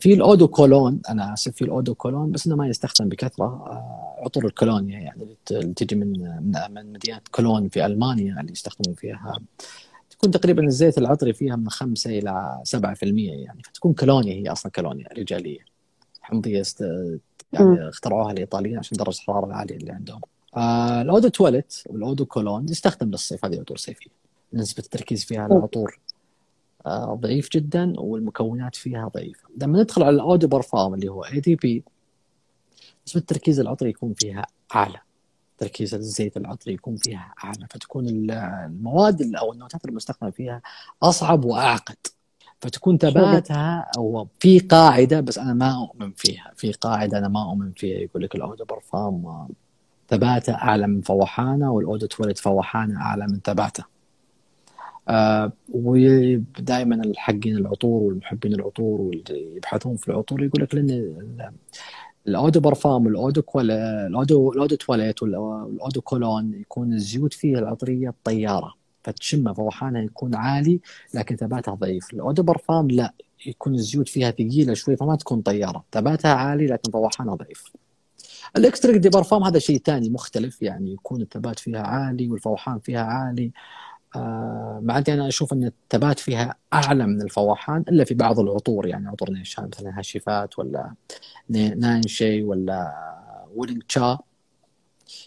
في 0.00 0.14
ال 0.14 0.20
eau 0.20 0.37
de 0.37 0.48
Cologne 0.48 1.00
أنا 1.08 1.32
أسف 1.32 1.52
في 1.52 1.62
ال 1.64 1.69
eau 1.69 1.84
de 1.84 1.94
Cologne 1.94 2.30
بس 2.32 2.46
إنه 2.46 2.56
ما 2.56 2.68
يستخدم 2.68 3.08
بكثرة. 3.08 3.44
آه 3.44 4.18
عطور 4.24 4.46
الكولونيا 4.46 5.00
يعني 5.00 5.36
اللي 5.50 5.74
تجي 5.74 5.94
من 5.96 6.12
من 6.70 6.92
مدينة 6.92 7.20
كولون 7.30 7.68
في 7.68 7.86
ألمانيا 7.86 8.40
اللي 8.40 8.52
يستخدمون 8.52 8.94
فيها. 8.96 9.38
تكون 10.10 10.30
تقريبا 10.30 10.64
الزيت 10.64 10.98
العطري 10.98 11.32
فيها 11.32 11.56
من 11.56 11.68
5 11.68 12.10
إلى 12.10 12.62
7% 12.64 12.74
يعني 13.02 13.62
فتكون 13.62 13.92
كولونيا 13.92 14.34
هي 14.34 14.52
أصلا 14.52 14.72
كولونيا 14.72 15.08
رجالية. 15.18 15.58
حمضية 16.20 16.60
است... 16.60 16.84
يعني 17.52 17.88
اخترعوها 17.88 18.32
الإيطاليين 18.32 18.78
عشان 18.78 18.96
درجة 18.98 19.16
الحرارة 19.18 19.46
العالية 19.46 19.76
اللي 19.76 19.92
عندهم. 19.92 20.20
آه 20.56 21.02
ال 21.02 21.06
eau 21.06 21.19
de 21.19 21.28
toilette 21.28 21.74
وال 21.86 21.97
eau 21.97 22.15
de 22.15 22.26
Cologne 22.26 22.66
يستخدم 22.68 23.10
للصيف 23.10 23.44
هذه 23.44 23.60
عطور 23.60 23.76
صيفية. 23.76 24.10
نسبة 24.52 24.82
التركيز 24.82 25.24
فيها 25.24 25.40
على 25.40 25.54
العطور 25.56 25.98
آه 26.08 26.11
ضعيف 27.14 27.48
جدا 27.50 27.92
والمكونات 28.00 28.74
فيها 28.76 29.08
ضعيفة. 29.08 29.48
لما 29.56 29.82
ندخل 29.82 30.02
على 30.02 30.14
ال 30.16 30.21
eau 30.21 30.37
de 30.37 30.48
parfum 30.48 30.94
اللي 30.94 31.08
هو 31.08 31.24
EDP 31.24 31.84
نسبة 33.06 33.20
التركيز 33.20 33.60
العطري 33.60 33.90
يكون 33.90 34.14
فيها 34.14 34.46
أعلى. 34.74 34.98
تركيز 35.58 35.94
الزيت 35.94 36.36
العطري 36.36 36.74
يكون 36.74 36.96
فيها 36.96 37.34
أعلى 37.44 37.66
فتكون 37.70 38.08
ال- 38.08 38.30
المواد 38.30 39.34
أو 39.34 39.52
ال 39.52 39.57
note 39.57 39.79
ات 39.79 39.84
المستخدمة 39.84 40.30
فيها 40.30 40.62
أصعب 41.02 41.44
وأعقد. 41.44 41.96
فتكون 42.60 42.98
ثباتها 42.98 43.86
أو 43.98 44.28
في 44.40 44.58
قاعدة 44.58 45.20
بس 45.20 45.38
أنا 45.38 45.54
ما 45.54 45.74
أؤمن 45.82 46.12
فيها 46.12 46.52
في 46.56 46.72
قاعدة 46.72 47.18
أنا 47.18 47.28
ما 47.28 47.42
أؤمن 47.50 47.72
فيها 47.72 47.98
يقول 47.98 48.22
لك 48.22 48.34
ال 48.34 48.39
eau 48.39 48.54
de 48.54 48.64
parfum 48.64 49.22
آه، 49.24 49.48
ثباته 50.08 50.54
أعلى 50.54 50.86
من 50.86 51.00
فوحانه 51.00 51.72
وال 51.72 51.82
eau 51.82 51.96
de 51.96 52.06
toilette 52.06 52.38
فوحانه 52.38 53.00
أعلى 53.00 53.26
من 53.26 53.40
ثباته 53.44 53.84
آه 55.08 55.52
ودائما 55.68 56.94
الحقين 56.94 57.56
العطور 57.56 58.02
والمحبين 58.02 58.54
العطور 58.54 59.00
واللي 59.00 59.56
يبحثون 59.56 59.96
في 59.96 60.08
العطور 60.08 60.42
يقول 60.42 60.62
لك 60.62 60.74
لأن 60.74 60.90
ال- 60.90 61.50
ال 62.28 62.33
eau 62.33 62.49
de 62.49 62.60
parfum 62.60 62.92
والاودو 63.06 63.42
الاودو 63.60 64.52
الأودو 64.52 64.76
تواليت 64.76 65.22
وال- 65.22 65.36
وال 65.36 65.54
eau 65.54 65.82
de 65.82 66.00
Cologne 66.00 66.54
يكون 66.54 66.92
الزيوت 66.92 67.32
فيه 67.34 67.58
العطرية 67.58 68.14
طيارة 68.24 68.74
فتشمه 69.04 69.52
فوحانها 69.52 70.02
يكون 70.02 70.34
عالي 70.34 70.80
لكن 71.14 71.36
ثباتها 71.36 71.74
ضعيف. 71.74 72.12
الأودو 72.14 72.42
برفان 72.42 72.88
لا 72.88 73.14
يكون 73.46 73.74
الزيوت 73.74 74.08
فيها 74.08 74.30
ثقيلة 74.30 74.74
شوي 74.74 74.96
فما 74.96 75.16
تكون 75.16 75.40
طيارة 75.40 75.84
ثباتها 75.92 76.32
عالي 76.34 76.66
لكن 76.66 76.90
فوحانها 76.90 77.34
ضعيف. 77.34 77.72
الإكستريك 78.56 78.96
دي 78.96 79.08
برفان 79.08 79.42
هذا 79.42 79.58
شيء 79.58 79.78
ثاني 79.78 80.10
مختلف 80.10 80.62
يعني 80.62 80.92
يكون 80.92 81.22
الثبات 81.22 81.58
فيها 81.58 81.80
عالي 81.80 82.28
والفوحان 82.28 82.78
فيها 82.78 83.00
عالي. 83.02 83.50
مع 84.82 84.98
اني 84.98 85.04
أنا 85.14 85.28
أشوف 85.28 85.52
إن 85.52 85.64
الثبات 85.64 86.18
فيها 86.18 86.54
أعلى 86.74 87.06
من 87.06 87.22
الفوحان 87.22 87.84
إلا 87.88 88.04
في 88.04 88.14
بعض 88.14 88.40
العطور 88.40 88.86
يعني 88.86 89.08
عطور 89.08 89.30
نيشان 89.30 89.68
مثلا 89.72 89.98
هاشيفات 89.98 90.58
ولا 90.58 90.92
نا- 91.48 91.74
نانشي 91.74 92.42
ولا 92.42 92.92
ويلينج 93.54 93.82
تشا 93.82 94.18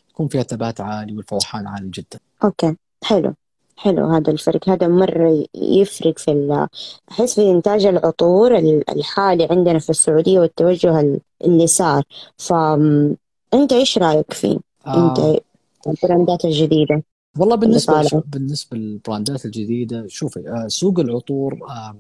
يكون 0.10 0.28
فيها 0.28 0.44
ثبات 0.44 0.82
عالي 0.82 1.16
والفوحان 1.18 1.68
عالي 1.68 1.90
جدا. 1.90 2.20
أوكي 2.44 2.76
حلو 3.04 3.34
حلو. 3.78 4.06
هذا 4.08 4.32
الفرق 4.32 4.70
هذا 4.70 4.88
مرة 4.88 5.46
يفرق 5.56 6.20
في 6.20 6.68
أحس 7.12 7.36
في 7.36 7.52
إنتاج 7.52 7.86
العطور 7.86 8.58
ال- 8.58 8.90
الحالي 8.90 9.48
عندنا 9.52 9.80
في 9.80 9.90
السعودية 9.90 10.40
والتوجه 10.40 11.00
ال- 11.00 11.20
اللي 11.44 11.68
صار 11.68 12.04
فأنت 12.38 13.74
إيش 13.74 13.98
رأيك 13.98 14.34
فيه؟ 14.34 14.58
أنت 14.88 15.20
آه 15.20 15.40
البراندات 15.88 16.46
الجديدة. 16.46 17.04
والله 17.38 17.56
بالنسبة 17.56 18.22
بالنسبة 18.28 18.78
للبراندات 18.78 19.46
الجديدة 19.46 20.08
شوفي 20.08 20.50
آه 20.50 20.68
سوق 20.68 21.00
العطور 21.00 21.60
آه 21.70 21.96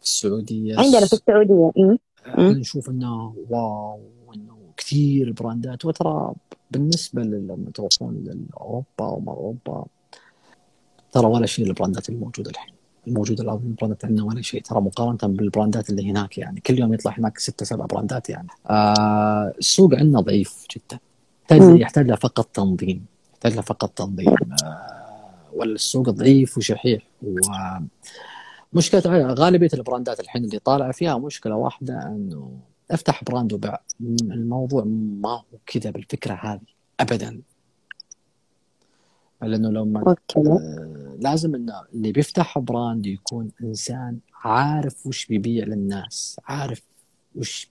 في 0.00 0.06
السعودية 0.06 0.78
عندنا 0.78 1.06
في 1.06 1.12
السعودية. 1.12 1.70
أمم. 1.78 1.98
إحنا 2.28 2.50
نشوف 2.50 2.90
إنه 2.90 3.34
wow 3.50 4.00
إنه 4.34 4.56
كثير 4.76 5.32
براندات. 5.32 5.84
وترى 5.84 6.32
بالنسبة 6.70 7.22
لما 7.22 7.70
تروحون 7.74 8.24
لأوروبا 8.24 9.06
وما 9.06 9.32
أوروبا 9.32 9.84
ترى 11.12 11.26
ولا 11.26 11.46
شيء 11.46 11.66
البراندات 11.66 12.08
الموجودة 12.08 12.50
الحين. 12.50 12.74
الموجوده 13.06 13.44
الآن 13.44 13.56
البراندات 13.56 14.04
عندنا 14.04 14.24
ولا 14.24 14.42
شيء. 14.42 14.62
ترى 14.62 14.80
مقارنة 14.80 15.34
بالبراندات 15.36 15.90
اللي 15.90 16.10
هناك 16.10 16.38
يعني 16.38 16.60
كل 16.60 16.78
يوم 16.78 16.94
يطلع 16.94 17.14
هناك 17.18 17.38
ستة 17.38 17.66
سبع 17.66 17.86
براندات 17.86 18.30
يعني. 18.30 18.48
آه 18.70 19.52
السوق 19.58 19.94
عندنا 19.94 20.20
ضعيف 20.20 20.66
جدا. 20.76 20.98
يحتاج 21.80 22.14
فقط 22.14 22.46
تنظيم. 22.46 23.11
يحتاج 23.44 23.56
له 23.56 23.62
فقط 23.62 23.90
تنظيم. 23.90 24.34
آه 24.64 25.50
ولا 25.52 25.74
السوق 25.74 26.10
ضعيف 26.10 26.58
وشحيح. 26.58 27.02
ومشكلة 28.72 29.02
غالبية 29.34 29.68
البراندات 29.74 30.20
الحين 30.20 30.44
اللي 30.44 30.58
طالعة 30.58 30.92
فيها 30.92 31.18
مشكلة 31.18 31.56
واحدة 31.56 32.06
إنه 32.06 32.60
أفتح 32.90 33.24
brand 33.24 33.52
وبع 33.52 33.78
الموضوع 34.00 34.84
ما 34.84 35.28
هو 35.28 35.58
كذا 35.66 35.90
بالفكرة 35.90 36.34
هذه 36.34 36.60
ابدا. 37.00 37.40
لأنه 39.42 39.68
لما 39.70 40.16
آه، 40.36 41.16
لازم 41.18 41.54
إنه 41.54 41.82
اللي 41.94 42.12
بيفتح 42.12 42.58
brand 42.58 43.06
يكون 43.06 43.50
إنسان 43.62 44.18
عارف 44.34 45.06
وش 45.06 45.26
بيبيع 45.26 45.64
للناس 45.64 46.40
عارف 46.44 46.82
وش 47.34 47.68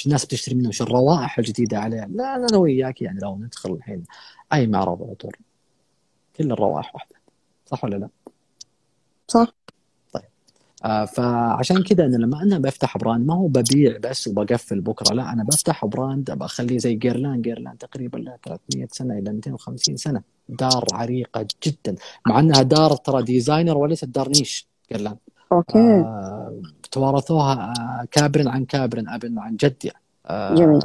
وش 0.00 0.06
الناس 0.06 0.24
بتشتري 0.24 0.54
منه 0.54 0.68
وش 0.68 0.82
الروائح 0.82 1.38
الجديده 1.38 1.78
عليه 1.78 2.04
لا 2.04 2.36
أنا 2.36 2.56
وياك 2.56 3.02
يعني. 3.02 3.18
لو 3.22 3.36
ندخل 3.38 3.72
الحين 3.72 4.04
أي 4.52 4.66
معرض 4.66 5.02
عطور 5.02 5.36
كل 6.36 6.52
الروائح 6.52 6.94
واحدة. 6.94 7.16
صح 7.66 7.84
ولا 7.84 7.96
لا؟ 7.96 8.08
صح. 9.28 9.52
آه 10.84 11.04
فعشان 11.04 11.82
كذا 11.82 12.06
أنا 12.06 12.16
لما 12.16 12.42
أنا 12.42 12.58
بفتح 12.58 12.98
brand 12.98 13.26
ما 13.26 13.34
هو 13.34 13.46
ببيع 13.46 13.98
بس 13.98 14.28
وبقفل 14.28 14.80
بكرة. 14.80 15.14
لا 15.14 15.32
أنا 15.32 15.44
بفتح 15.44 15.84
brand 15.84 16.30
أبغى 16.30 16.46
اخليه 16.46 16.78
زي 16.78 16.94
Guerlain. 16.94 17.42
Guerlain 17.42 17.78
تقريبا 17.78 18.18
له 18.18 18.36
300 18.44 18.88
سنة 18.92 19.18
إلى 19.18 19.32
250 19.32 19.96
سنة. 19.96 20.22
دار 20.48 20.84
عريقة 20.92 21.46
جدا. 21.66 21.94
مع 22.26 22.38
إنها 22.40 22.62
دار 22.62 22.96
ترى 22.96 23.22
designer 23.22 23.78
وليست 23.78 24.04
دار 24.04 24.28
niche. 24.28 24.66
Guerlain. 24.92 25.16
okay 25.52 25.78
آه 25.78 26.62
توارثوها 26.90 27.72
آه 27.78 28.06
كابر 28.10 28.48
عن 28.48 28.64
كابر 28.64 29.04
اب 29.08 29.34
عن 29.36 29.56
جد 29.56 29.84
يعني 29.84 30.02
آه 30.26 30.54
جميل. 30.54 30.80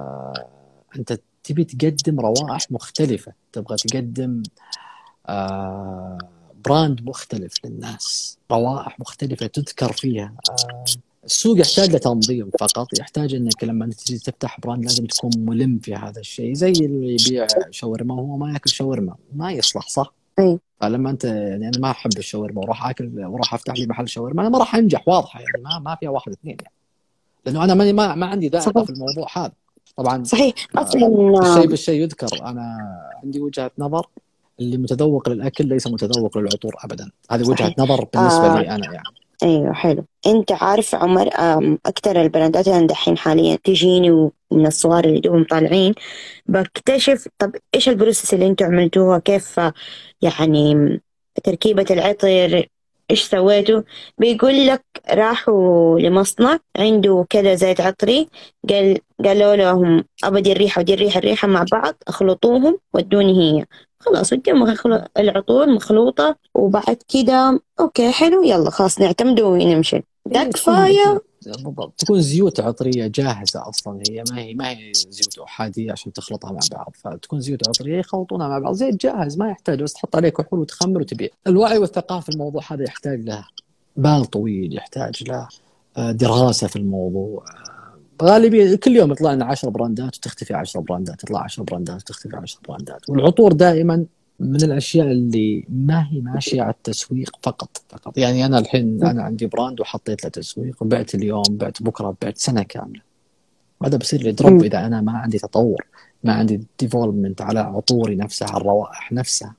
أنت 0.96 1.20
تبي 1.44 1.64
تقدم 1.64 2.20
روائح 2.20 2.72
مختلفة 2.72 3.34
تبغى 3.54 3.78
تقدم 3.78 4.44
آه 5.28 6.18
brand 6.66 7.02
مختلف 7.04 7.54
للناس 7.66 8.38
روائح 8.52 9.00
مختلفة 9.00 9.48
تذكر 9.48 9.92
فيها 9.92 10.34
آه 10.50 10.86
السوق 11.26 11.60
يحتاج 11.60 11.96
لتنظيم 11.96 12.50
فقط 12.60 13.00
يحتاج 13.00 13.34
إنك 13.34 13.64
لما 13.64 13.86
تجي 13.86 14.18
تفتح 14.18 14.60
brand 14.60 14.84
لازم 14.84 15.06
تكون 15.06 15.32
ملم 15.38 15.80
في 15.80 15.96
هذا 15.96 16.20
الشيء 16.20 16.54
زي 16.54 16.72
اللي 16.72 17.18
يبيع 17.22 17.48
شاورما 17.72 18.14
وهو 18.14 18.38
ما 18.38 18.54
ياكل 18.54 18.70
شاورما 18.70 19.16
ما 19.34 19.52
يصلح 19.52 19.88
صح؟ 19.88 20.14
أي. 20.40 20.60
فلما 20.82 21.10
أنت 21.10 21.24
يعني 21.26 21.68
أنا 21.68 21.80
ما 21.80 21.92
أحب 21.92 22.18
الشاورما 22.18 22.62
وأروح 22.62 22.88
آكل 22.88 23.12
وأروح 23.20 23.54
أفتح 23.54 23.74
لي 23.74 23.86
محل 23.88 24.10
شاورما 24.10 24.42
أنا 24.42 24.50
ما 24.50 24.58
راح 24.58 24.76
أنجح 24.76 25.08
واضحة 25.08 25.40
يعني 25.40 25.64
ما 25.64 25.80
ما 25.80 25.96
فيها 25.96 26.10
واحد 26.10 26.32
اثنين 26.32 26.58
يعني 26.62 26.74
لأنه 27.46 27.64
أنا 27.64 27.74
ماني 27.74 27.94
ما, 27.94 28.16
ما 28.16 28.26
عندي 28.26 28.50
صحيح. 28.50 28.84
في 28.84 28.90
الموضوع 28.90 29.28
هذا 29.34 29.52
طبعا 29.98 30.24
صحيح 30.24 30.54
الشيء 30.78 31.40
أصلا 31.42 31.66
بالشيء 31.66 32.02
يذكر 32.02 32.28
أنا 32.46 32.78
عندي 33.24 33.42
وجهة 33.42 33.72
نظر 33.78 34.08
اللي 34.60 34.78
متذوق 34.78 35.30
للأكل 35.30 35.68
ليس 35.68 35.88
متذوق 35.88 36.38
للعطور 36.38 36.76
ابدا 36.84 37.12
هذه 37.32 37.50
وجهة. 37.50 37.76
نظر 37.80 38.06
بالنسبة 38.14 38.58
آه. 38.58 38.62
لي 38.62 38.70
أنا 38.70 38.94
يعني 38.94 39.08
أيوه 39.44 39.74
حلو. 39.74 40.06
أنت 40.28 40.52
عارف 40.52 40.96
عمر 40.96 41.30
أكثر 41.86 42.22
البراندات 42.22 42.68
اللي 42.68 42.88
دحين 42.88 43.18
حاليا 43.18 43.56
تجيني 43.64 44.12
ومن 44.12 44.66
الصغار 44.68 45.06
اللي 45.06 45.20
دوبهم 45.20 45.44
طالعين 45.44 45.94
بكتشف 46.46 47.28
طب 47.40 47.56
إيش 47.76 47.90
البروسيس 47.90 48.34
اللي 48.34 48.48
أنتم 48.48 48.66
عملتوها؟ 48.66 49.20
كيف 49.20 49.60
يعني 50.22 51.02
تركيبة 51.44 51.86
العطر؟ 51.92 52.68
إيش 53.12 53.24
سويتوا 53.24 53.82
بيقول 54.18 54.68
لك 54.68 54.84
راحوا 55.12 56.00
لمصنع 56.00 56.60
عنده 56.78 57.26
كذا 57.30 57.56
زيت 57.56 57.82
عطري 57.82 58.30
قال 58.70 58.98
قالوا 59.26 59.56
لهم 59.56 60.04
أبدي 60.24 60.52
الريحة 60.52 60.80
ودي 60.80 60.94
الريحة 60.94 61.18
الريحة 61.18 61.48
مع 61.48 61.66
بعض 61.72 61.96
أخلطوهم 62.08 62.80
ودوني 62.94 63.60
هي. 63.60 63.66
خلاص 64.00 64.34
وديهم 64.34 64.74
العطور 65.18 65.68
مخلوطة 65.68 66.36
وبعد 66.56 66.98
كده 67.14 67.62
أوكي 67.80 68.12
حلو 68.12 68.44
يلا 68.44 68.70
خلاص 68.70 69.00
نعتمد 69.00 69.42
ونمشي 69.42 70.04
ده 70.26 70.44
كفاية 70.44 71.22
بالضبط. 71.52 71.94
تكون 71.98 72.22
زيوت 72.22 72.60
عطرية 72.60 73.08
جاهزة 73.08 73.70
أصلا. 73.70 74.00
هي 74.10 74.24
ما 74.32 74.40
هي 74.40 74.54
ما 74.54 74.70
هي 74.70 74.92
زيوت 74.94 75.40
أحادية 75.40 75.92
عشان 75.92 76.14
تخلطها 76.14 76.52
مع 76.52 76.60
بعض. 76.72 76.96
فتكون 77.04 77.40
زيوت 77.40 77.68
عطرية 77.68 78.00
يخلطونها 78.00 78.48
مع 78.48 78.60
بعض. 78.60 78.74
زيت 78.74 79.02
جاهز 79.02 79.38
ما 79.38 79.50
يحتاج 79.50 79.84
بس 79.84 79.94
تحط 79.94 80.16
عليه 80.16 80.30
كحول 80.30 80.60
وتخمر 80.60 81.02
وتبيع. 81.02 81.30
الوعي 81.48 81.78
والثقافة 81.78 82.26
في 82.26 82.30
الموضوع 82.30 82.62
هذا 82.72 82.84
يحتاج 82.84 83.22
له 83.22 83.46
بال 83.98 84.26
طويل 84.26 84.78
يحتاج 84.78 85.24
له 85.28 85.48
آه، 85.98 86.12
دراسة 86.12 86.68
في 86.68 86.76
الموضوع. 86.76 87.46
غالبيا 88.24 88.76
كل 88.76 88.96
يوم 88.96 89.12
يطلع 89.12 89.34
لنا 89.34 89.46
10 89.46 89.70
براندات 89.70 90.18
وتختفي 90.18 90.54
10 90.54 90.82
براندات 90.82 91.24
يطلع 91.24 91.44
10 91.44 91.64
براندات 91.64 92.02
وتختفي 92.02 92.38
10 92.38 92.60
براندات. 92.68 93.10
والعطور 93.10 93.54
دائما 93.54 94.06
من 94.40 94.64
الأشياء 94.64 95.12
اللي 95.12 95.66
ما 95.70 96.08
هي 96.12 96.22
ماشية 96.22 96.62
على 96.62 96.72
التسويق 96.72 97.36
فقط 97.44 97.82
فقط. 97.90 98.18
يعني 98.18 98.46
أنا 98.46 98.60
الحين 98.60 99.04
أنا 99.04 99.24
عندي 99.24 99.48
brand 99.48 99.82
وحطيت 99.82 100.24
له 100.24 100.30
تسويق 100.30 100.84
وبعت 100.84 101.16
اليوم 101.16 101.44
بعت 101.50 101.84
بكرة 101.84 102.16
بعت 102.22 102.38
سنة 102.38 102.64
كاملة. 102.64 103.02
هذا 103.86 103.98
بصير 103.98 104.22
لي 104.22 104.32
drop 104.32 104.64
إذا 104.64 104.86
أنا 104.86 105.02
ما 105.02 105.12
عندي 105.12 105.38
تطور 105.40 105.86
ما 106.24 106.34
عندي 106.34 106.62
development 106.80 107.42
على 107.42 107.60
عطوري 107.60 108.16
نفسها 108.16 108.48
على 108.48 108.58
الروائح 108.58 109.12
نفسها 109.12 109.56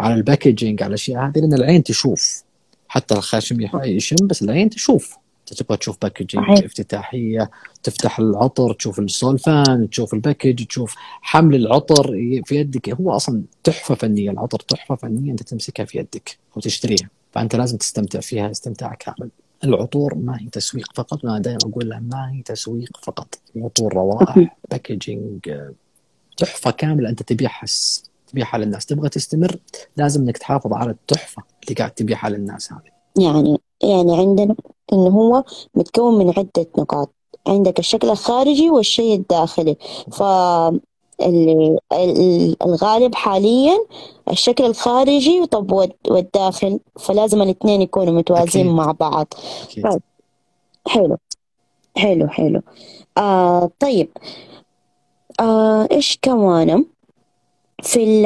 على 0.00 0.14
ال 0.14 0.21
packaging 0.21 0.82
على 0.82 0.88
الأشياء 0.88 1.26
هذه 1.26 1.38
لأن 1.38 1.54
العين 1.54 1.82
تشوف. 1.82 2.44
حتى 2.88 3.14
الخاشم 3.14 3.60
يشم 3.84 4.26
بس 4.26 4.42
العين 4.42 4.70
تشوف. 4.70 5.16
تبغى 5.54 5.76
تشوف 5.76 5.96
packaging 6.02 6.44
افتتاحية 6.64 7.50
تفتح 7.82 8.18
العطر 8.18 8.72
تشوف 8.72 8.98
السولفان 8.98 9.90
تشوف 9.90 10.14
ال 10.14 10.20
package 10.20 10.64
تشوف 10.64 10.94
حمل 11.20 11.54
العطر 11.54 12.06
في 12.44 12.56
يدك. 12.56 12.88
هو 12.88 13.10
أصلا 13.10 13.42
تحفة 13.64 13.94
فنية 13.94 14.30
العطر 14.30 14.58
تحفة 14.58 14.94
فنية 14.94 15.30
أنت 15.30 15.42
تمسكها 15.42 15.84
في 15.84 15.98
يدك 15.98 16.38
وتشتريها 16.56 17.08
فأنت 17.32 17.56
لازم 17.56 17.76
تستمتع 17.76 18.20
فيها 18.20 18.50
استمتاع 18.50 18.94
كامل. 18.94 19.30
العطور 19.64 20.14
ما 20.14 20.40
هي 20.40 20.48
تسويق 20.48 20.92
فقط 20.94 21.24
وأنا 21.24 21.38
دائما 21.38 21.58
أقول 21.64 21.88
لها 21.88 22.00
ما 22.00 22.32
هي 22.32 22.42
تسويق 22.42 22.96
فقط. 23.02 23.38
عطور 23.56 23.94
روائح 23.94 24.56
packaging 24.70 25.50
تحفة 26.36 26.70
كاملة 26.70 27.08
أنت 27.08 27.22
تبيعها 27.22 27.64
تبيعها 28.28 28.58
للناس. 28.58 28.86
تبغى 28.86 29.08
تستمر 29.08 29.56
لازم 29.96 30.22
إنك 30.22 30.38
تحافظ 30.38 30.72
على 30.72 30.90
التحفة 30.90 31.42
اللي 31.64 31.74
قاعد 31.74 31.90
تبيعها 31.90 32.28
للناس 32.28 32.72
هذه. 32.72 33.24
يعني 33.24 33.58
يعني 33.82 34.16
عندنا 34.16 34.56
إنه 34.92 35.10
هو 35.10 35.44
متكون 35.74 36.18
من 36.18 36.28
عدة 36.28 36.66
نقاط. 36.78 37.10
عندك 37.46 37.78
الشكل 37.78 38.10
الخارجي 38.10 38.70
والشيء 38.70 39.14
الداخلي. 39.14 39.76
ف 40.12 40.22
الغالب 42.62 43.14
حاليا 43.14 43.78
الشكل 44.30 44.64
الخارجي 44.64 45.46
طب 45.46 45.72
والداخل. 46.08 46.80
فلازم 46.98 47.42
الاثنين 47.42 47.82
يكونوا 47.82 48.12
متوازين 48.12 48.66
مع 48.66 48.92
بعض. 48.92 49.26
أكيد. 49.62 49.90
طيب. 49.90 50.02
حلو. 50.86 51.16
حلو 51.96 52.28
حلو. 52.28 52.62
آه 53.18 53.70
طيب. 53.80 54.08
آه 55.40 55.88
إيش 55.92 56.18
كمان؟ 56.22 56.84
في 57.82 58.22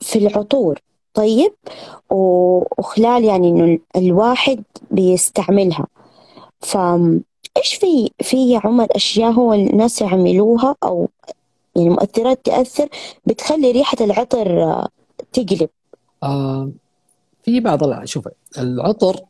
في 0.00 0.18
العطور. 0.18 0.80
طيب 1.14 1.52
وخلال 2.10 3.24
يعني 3.24 3.48
إنه 3.48 3.78
الواحد 3.96 4.62
بيستعملها. 4.90 5.86
فإيش 6.60 7.74
في 7.80 8.10
في 8.22 8.50
يا 8.50 8.60
عمر 8.64 8.86
أشياء 8.90 9.32
هو 9.32 9.52
الناس 9.52 10.02
يعملوها 10.02 10.76
أو 10.84 11.08
يعني 11.76 11.88
مؤثرات 11.88 12.44
تأثر 12.44 12.88
بتخلي 13.26 13.70
ريحة 13.70 13.96
العطر 14.00 14.86
تقلب؟ 15.32 15.68
آه 16.22 16.70
في 17.42 17.60
بعض 17.60 18.04
شوف 18.04 18.28
العطر 18.58 19.20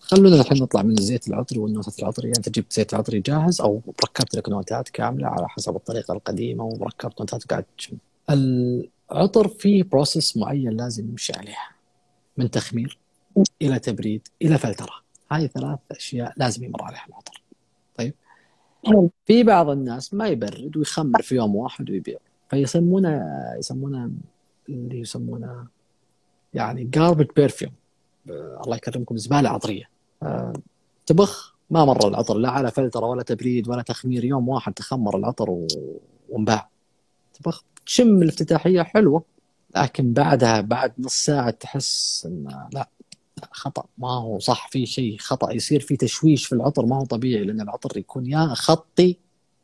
خلونا 0.00 0.40
الحين 0.40 0.62
نطلع 0.62 0.82
من 0.82 0.98
الزيت 0.98 1.28
العطري 1.28 1.58
والنوتات 1.58 1.98
العطرية 1.98 2.32
أنت 2.36 2.48
جبت 2.48 2.72
زيت 2.72 2.94
عطري 2.94 3.20
جاهز 3.20 3.60
أو 3.60 3.80
ركبت 4.04 4.34
لك 4.34 4.48
نوتات 4.48 4.88
كاملة 4.88 5.28
على 5.28 5.48
حسب 5.48 5.76
الطريقة 5.76 6.12
القديمة 6.12 6.64
وركبت 6.64 7.20
نوتات 7.20 7.44
وقاعد 7.44 7.64
تشم 7.78 7.96
عطر 9.10 9.48
فيه 9.48 9.82
process 9.82 10.36
معين 10.36 10.70
لازم 10.70 11.08
يمشي 11.08 11.32
عليها. 11.36 11.68
من 12.36 12.50
تخمير 12.50 12.98
إلى 13.62 13.78
تبريد 13.78 14.28
إلى 14.42 14.58
فلترة. 14.58 14.92
هاي 15.32 15.48
ثلاث 15.48 15.78
أشياء 15.90 16.32
لازم 16.36 16.64
يمر 16.64 16.82
عليها 16.82 17.04
العطر. 17.08 17.42
طيب. 17.96 18.14
في 19.26 19.42
بعض 19.42 19.70
الناس 19.70 20.14
ما 20.14 20.28
يبرد 20.28 20.76
ويخمر 20.76 21.22
في 21.22 21.34
يوم 21.34 21.56
واحد 21.56 21.90
ويبيع. 21.90 22.18
فيسمونه 22.50 23.24
يسمونه 23.58 24.10
اللي 24.68 25.00
يسمونه 25.00 25.66
يعني 26.54 26.84
garbage 26.84 27.26
perfume 27.36 27.72
الله 28.28 28.76
يكرمكم 28.76 29.16
زبالة 29.16 29.48
عطرية. 29.48 29.90
أه 30.22 30.52
تبخ 31.06 31.54
ما 31.70 31.84
مر 31.84 32.08
العطر 32.08 32.38
لا 32.38 32.50
على 32.50 32.70
فلترة 32.70 33.06
ولا 33.06 33.22
تبريد 33.22 33.68
ولا 33.68 33.82
تخمير. 33.82 34.24
يوم 34.24 34.48
واحد 34.48 34.72
تخمر 34.72 35.16
العطر 35.16 35.66
وانباع. 36.28 36.68
تبخ. 37.34 37.64
تشم 37.88 38.22
الافتتاحية 38.22 38.82
حلوة 38.82 39.24
لكن 39.76 40.12
بعدها 40.12 40.60
بعد 40.60 40.92
نص 40.98 41.14
ساعة 41.24 41.50
تحس 41.50 42.26
إن 42.26 42.68
لا 42.72 42.88
خطأ 43.52 43.84
ما 43.98 44.10
هو 44.10 44.38
صح 44.38 44.68
في 44.68 44.86
شيء 44.86 45.16
خطأ 45.18 45.52
يصير 45.52 45.80
في 45.80 45.96
تشويش 45.96 46.46
في 46.46 46.52
العطر 46.52 46.86
ما 46.86 46.96
هو 46.96 47.04
طبيعي 47.04 47.44
لأن 47.44 47.60
العطر 47.60 47.98
يكون 47.98 48.26
يا 48.26 48.46
خطي 48.54 49.16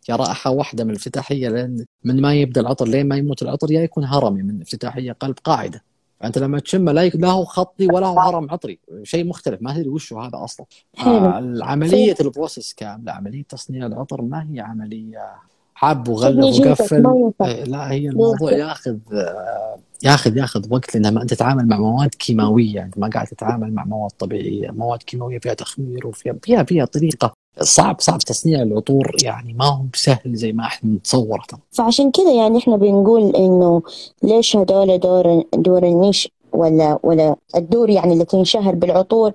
يا 0.08 0.16
رائحة 0.16 0.50
واحدة 0.50 0.84
من 0.84 0.90
الافتتاحية 0.90 1.48
لأن 1.48 1.84
من 2.04 2.20
ما 2.20 2.34
يبدأ 2.34 2.60
العطر 2.60 2.88
لين 2.88 3.08
ما 3.08 3.16
يموت 3.16 3.42
العطر 3.42 3.70
يا 3.70 3.82
يكون 3.82 4.04
هرمي 4.04 4.42
من 4.42 4.60
افتتاحية 4.60 5.12
قلب 5.12 5.38
قاعدة. 5.44 5.82
فأنت 6.20 6.38
لما 6.38 6.58
تشمه 6.60 6.92
لا 6.92 7.08
لا 7.08 7.30
هو 7.30 7.44
خطي 7.44 7.86
ولا 7.86 8.06
هو 8.06 8.20
هرم 8.20 8.50
عطري 8.50 8.78
شيء 9.02 9.26
مختلف 9.26 9.62
ما 9.62 9.74
تدري 9.74 9.88
وش 9.88 10.12
هذا 10.12 10.44
أصلا. 10.44 10.66
عمليه 11.62 12.14
البروسس 12.20 12.72
كاملة 12.72 13.12
عملية 13.12 13.42
تصنيع 13.42 13.86
العطر 13.86 14.22
ما 14.22 14.48
هي 14.50 14.60
عملية 14.60 15.34
حاب 15.74 16.08
وغلف 16.08 16.60
وقفل. 16.60 17.32
إيه، 17.42 17.64
لا 17.64 17.92
هي 17.92 18.08
الموضوع 18.08 18.52
ياخذ 18.52 18.96
ياخذ 20.04 20.36
ياخذ 20.36 20.66
وقت 20.70 20.96
لأن 20.96 21.18
أنت 21.18 21.34
تتعامل 21.34 21.68
مع 21.68 21.78
مواد 21.78 22.08
كيماوية. 22.08 22.82
أنت 22.82 22.98
ما 22.98 23.08
قاعد 23.08 23.26
تتعامل 23.26 23.72
مع 23.72 23.84
مواد 23.84 24.10
طبيعية. 24.18 24.70
مواد 24.70 25.02
كيماوية 25.02 25.38
فيها 25.38 25.54
تخمير 25.54 26.06
وفيها 26.06 26.34
فيها 26.42 26.62
فيها 26.62 26.84
طريقة. 26.84 27.32
صعب 27.60 28.00
صعب 28.00 28.18
تصنيع 28.18 28.62
العطور 28.62 29.16
يعني 29.22 29.52
ما 29.52 29.64
هو 29.64 29.82
بسهل 29.92 30.34
زي 30.34 30.52
ما 30.52 30.64
إحنا 30.64 30.90
نتصور. 30.90 31.46
فعشان 31.72 32.10
كذا 32.10 32.32
يعني 32.32 32.58
إحنا 32.58 32.76
بنقول 32.76 33.36
إنه 33.36 33.82
ليش 34.22 34.56
هذول 34.56 34.98
دور 34.98 35.44
دور 35.54 35.86
النيش 35.86 36.28
ولا 36.52 36.98
ولا 37.02 37.36
الدور 37.56 37.90
يعني 37.90 38.12
اللي 38.12 38.24
تنشهر 38.24 38.74
بالعطور 38.74 39.32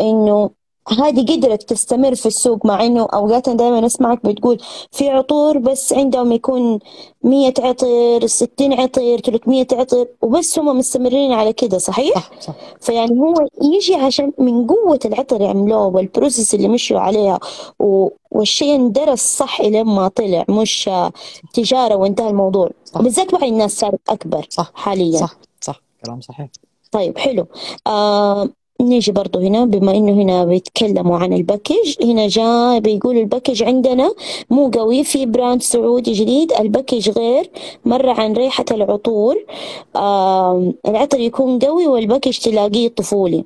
إنه 0.00 0.50
هذه 0.88 1.36
قدرت 1.36 1.62
تستمر 1.62 2.14
في 2.14 2.26
السوق 2.26 2.66
مع 2.66 2.84
إنه 2.86 3.06
أوقات 3.14 3.48
دائما 3.48 3.86
أسمعك 3.86 4.26
بتقول 4.26 4.58
في 4.92 5.08
عطور 5.08 5.58
بس 5.58 5.92
عندهم 5.92 6.32
يكون 6.32 6.78
100 7.22 7.54
عطر 7.58 8.26
60 8.26 8.72
عطر 8.72 9.18
300 9.18 9.66
عطر 9.72 10.06
وبس 10.22 10.58
هم 10.58 10.78
مستمرين 10.78 11.32
على 11.32 11.52
كده 11.52 11.78
صحيح؟ 11.78 12.14
صح 12.14 12.40
صح. 12.40 12.54
فيعني 12.80 13.20
هو 13.20 13.34
يجي 13.62 13.94
عشان 13.94 14.32
من 14.38 14.66
قوة 14.66 15.00
العطر 15.04 15.40
يعملوه 15.40 15.86
وال 15.86 16.01
process 16.01 16.54
اللي 16.54 16.68
مشوا 16.68 17.00
عليها 17.00 17.38
و... 17.78 18.08
والشيء 18.30 18.74
اندرس 18.74 19.36
صح 19.36 19.60
الين 19.60 19.84
ما 19.84 20.08
طلع 20.08 20.44
مش 20.48 20.90
تجارة 21.54 21.96
وانتهى 21.96 22.30
الموضوع. 22.30 22.70
بالذات 22.96 23.34
مع 23.34 23.42
الناس 23.46 23.78
صارت 23.78 24.00
أكبر 24.08 24.46
صح 24.50 24.72
حاليا. 24.74 25.18
صح 25.18 25.34
صح. 25.60 25.80
كلام 26.06 26.20
صحيح. 26.20 26.48
طيب 26.92 27.18
حلو. 27.18 27.46
آه 27.86 28.48
نيجي 28.80 29.12
برضو 29.12 29.38
هنا 29.38 29.64
بما 29.64 29.96
إنه 29.96 30.12
هنا 30.12 30.44
بيتكلموا 30.44 31.18
عن 31.18 31.32
ال 31.32 31.41
package 31.41 32.04
هنا 32.04 32.28
جاء 32.28 32.78
بيقول 32.78 33.16
ال 33.16 33.22
package 33.22 33.62
عندنا 33.62 34.14
مو 34.50 34.70
قوي 34.70 35.04
في 35.04 35.26
brand 35.26 35.62
سعودي 35.62 36.12
جديد 36.12 36.52
ال 36.52 36.59
package 36.59 37.10
غير 37.10 37.50
مرة 37.84 38.12
عن 38.12 38.32
ريحة 38.32 38.64
العطور. 38.70 39.36
آه 39.96 40.72
العطر 40.88 41.20
يكون 41.20 41.58
قوي 41.58 41.86
وال 41.86 41.98
package 41.98 42.38
تلاقيه 42.38 42.88
طفولي. 42.88 43.44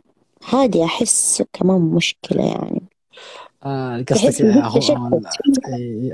هذه 0.48 0.84
أحس 0.84 1.42
كمان 1.52 1.80
مشكلة 1.80 2.44
يعني. 2.44 2.82
آه 3.64 4.04
قصدك 4.10 4.42
هو, 4.42 4.80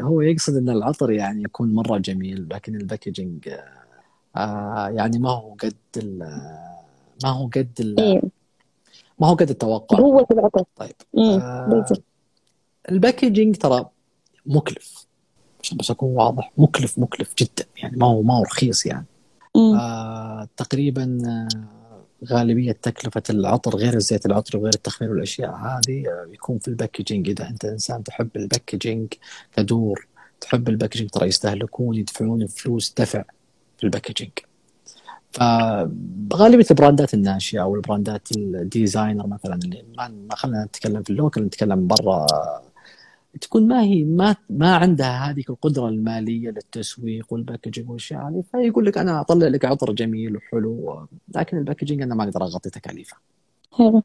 هو 0.01 0.21
يقصد 0.21 0.57
إن 0.57 0.71
العطر 0.71 1.11
يعني 1.11 1.43
يكون 1.43 1.75
مرة 1.75 1.99
جميل 1.99 2.47
لكن 2.51 2.75
ال 2.75 2.82
packaging 2.82 3.49
آه 4.37 4.89
يعني 4.89 5.19
ما 5.19 5.31
هو 5.31 5.55
قد 5.63 5.75
ما 7.25 7.31
هو 7.31 7.47
قد 7.47 7.97
إيه. 7.99 8.40
ما 9.21 9.27
هو 9.27 9.35
قد 9.35 9.51
التوقع. 9.51 9.97
قوة 9.97 10.27
العطر 10.31 10.65
طيب. 10.77 10.95
آه 11.19 11.85
ال 12.91 12.97
packaging 12.97 13.57
ترى 13.57 13.87
مكلف. 14.47 15.07
عشان 15.63 15.77
بس 15.77 15.91
أكون 15.91 16.17
واضح 16.17 16.53
مكلف 16.59 16.99
مكلف 16.99 17.35
جدا. 17.39 17.65
يعني 17.77 17.97
ما 17.97 18.07
هو 18.07 18.23
ما 18.23 18.35
هو 18.35 18.43
رخيص 18.43 18.87
يعني. 18.87 19.07
آه 19.57 20.49
تقريبا 20.57 21.19
آه 21.27 21.49
غالبية 22.27 22.73
تكلفة 22.73 23.23
العطر 23.31 23.77
غير 23.77 23.95
الزيت 23.95 24.27
العطري 24.27 24.59
وغير 24.59 24.75
التخمير 24.75 25.11
والأشياء 25.11 25.55
هذه 25.55 26.05
يكون 26.33 26.59
في 26.59 26.69
ال 26.69 26.74
packaging. 26.74 27.29
إذا 27.29 27.49
أنت 27.49 27.65
إنسان 27.65 28.05
تحب 28.05 28.29
ال 28.37 28.45
packaging 28.45 29.15
كدور 29.57 30.07
تحب 30.41 30.69
ال 30.69 30.73
packaging 30.73 31.11
ترى 31.11 31.29
يستهلكون 31.29 31.97
يدفعون 31.97 32.47
فلوس 32.47 32.95
دفع 32.99 33.25
في 33.79 33.85
ال 33.85 33.89
packaging. 33.89 34.31
فغالبية 35.33 36.67
البراندات 36.71 37.15
الناشئة 37.15 37.63
أو 37.63 37.75
البراندات 37.75 38.29
ال 38.37 38.47
designer 38.47 39.27
مثلا 39.27 39.55
اللي 39.65 39.85
ما 40.29 40.35
خلينا 40.35 40.65
نتكلم 40.65 41.03
في 41.03 41.11
ال 41.11 41.16
local 41.16 41.43
نتكلم 41.43 41.87
برا 41.87 42.27
تكون 43.41 43.69
ما 43.69 43.83
هي 43.83 44.05
ما 44.05 44.37
ما 44.51 44.77
عندها 44.77 45.31
هذه 45.31 45.45
القدرة 45.51 45.89
المالية 45.89 46.51
للتسويق 46.51 47.27
وال 47.33 47.43
packaging 47.43 47.89
والأشياء 47.89 48.29
هذه 48.29 48.43
فيقول 48.53 48.87
لك 48.87 48.99
أنا 48.99 49.21
أطلع 49.21 49.49
لك 49.49 49.65
عطر 49.65 49.93
جميل 49.93 50.37
وحلو 50.37 51.07
لكن 51.37 51.59
ال 51.59 51.63
packaging 51.63 52.03
أنا 52.03 52.15
ما 52.15 52.25
أقدر 52.25 52.43
أغطي 52.43 52.71
تكاليفه. 52.71 53.17
حلو. 53.73 54.03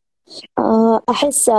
آه، 0.60 1.02
أحس 1.10 1.52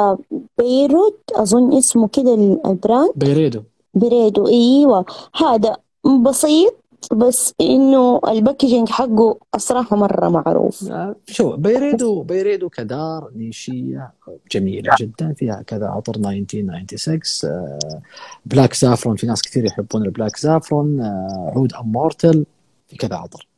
بيروت 0.59 1.21
أظن 1.35 1.77
اسمه 1.77 2.09
كده 2.09 2.35
ال 2.67 2.74
brand 2.74 3.13
Byredo 3.17 3.63
Byredo 3.95 4.49
إيوه 4.49 5.07
هذا 5.35 5.77
بسيط 6.23 6.75
بس 7.13 7.55
إنه 7.61 8.21
ال 8.29 8.35
packaging 8.35 8.89
حقه 8.89 9.39
الصراحة 9.55 9.97
مرة 9.97 10.29
معروف. 10.29 10.91
آه، 10.91 11.17
شو 11.27 11.57
Byredo 11.57 12.23
Byredo 12.23 12.69
كدار 12.69 13.31
نيشية 13.37 14.13
جميلة 14.53 14.95
جدا 15.01 15.33
فيها 15.33 15.63
كذا 15.67 15.87
عطر 15.87 16.17
1996 16.17 17.21
آه، 17.45 18.01
Black 18.47 18.75
Saffron 18.75 19.17
في 19.17 19.27
ناس 19.27 19.43
كثير 19.43 19.65
يحبون 19.65 20.05
ال 20.05 20.10
Black 20.10 20.37
Saffron 20.37 21.01
آه، 21.01 21.53
Oud 21.57 21.73
Immortel 21.75 22.45
في 22.89 22.97
كذا 22.97 23.17
عطر. 23.17 23.49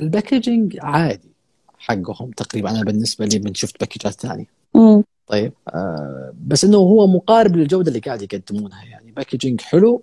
ال 0.00 0.08
packaging 0.08 0.78
عادي 0.80 1.32
حقهم 1.78 2.30
تقريبا 2.30 2.70
أنا 2.70 2.82
بالنسبة 2.82 3.26
لي 3.26 3.38
من 3.38 3.54
شفت 3.54 3.80
package 3.80 4.08
ات 4.08 4.12
ثانية. 4.12 4.46
طيب 5.26 5.52
آه 5.68 6.32
بس 6.46 6.64
إنه 6.64 6.76
هو 6.76 7.06
مقارب 7.06 7.56
للجودة 7.56 7.88
اللي 7.88 8.00
قاعد 8.00 8.22
يقدمونها 8.22 8.84
يعني 8.84 9.12
packaging 9.12 9.60
حلو 9.60 10.02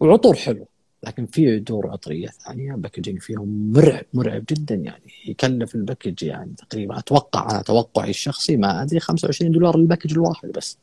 وعطور 0.00 0.34
حلو. 0.34 0.66
لكن 1.02 1.26
في 1.26 1.56
عطور 1.56 1.90
عطرية 1.90 2.28
ثانية 2.28 2.72
packaging 2.72 3.20
فيهم 3.20 3.72
مرعب 3.72 4.04
مرعب 4.14 4.44
جدا 4.50 4.74
يعني. 4.74 5.12
يكلف 5.26 5.74
ال 5.74 5.80
package 5.80 6.22
يعني 6.22 6.54
تقريبا 6.58 6.98
أتوقع 6.98 7.50
أنا 7.50 7.62
توقعي 7.62 8.10
الشخصي 8.10 8.56
ما 8.56 8.82
أدري 8.82 9.00
25 9.00 9.50
دولار 9.50 9.76
لل 9.78 9.86
package 9.86 10.12
الواحد 10.12 10.48
بس. 10.48 10.78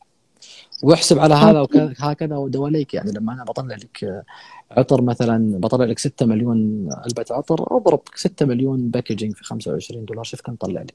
واحسب 0.82 1.18
على 1.18 1.34
هذا 1.34 1.60
وهكذا 2.00 2.36
ودواليك 2.36 2.94
يعني. 2.94 3.12
لما 3.12 3.32
أنا 3.32 3.44
بطلع 3.44 3.76
لك 3.76 4.24
عطر 4.70 5.02
مثلا 5.02 5.60
بطلع 5.60 5.84
لك 5.84 5.98
6 5.98 6.26
مليون 6.26 6.88
علبة 6.92 7.24
عطر 7.30 7.76
أضرب 7.76 8.00
6 8.14 8.46
مليون 8.46 8.88
packaging 8.90 9.34
في 9.34 9.44
25 9.44 10.04
دولار 10.04 10.24
شوف 10.24 10.40
كم 10.40 10.54
طلع 10.54 10.82
لي. 10.82 10.92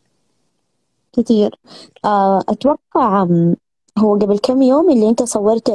كثير 1.14 1.56
آه، 2.06 2.44
أتوقع 2.50 3.28
هو 3.98 4.16
قبل 4.16 4.38
كم 4.38 4.62
يوم 4.62 4.90
اللي 4.92 5.10
أنت 5.10 5.24
صورت 5.24 5.70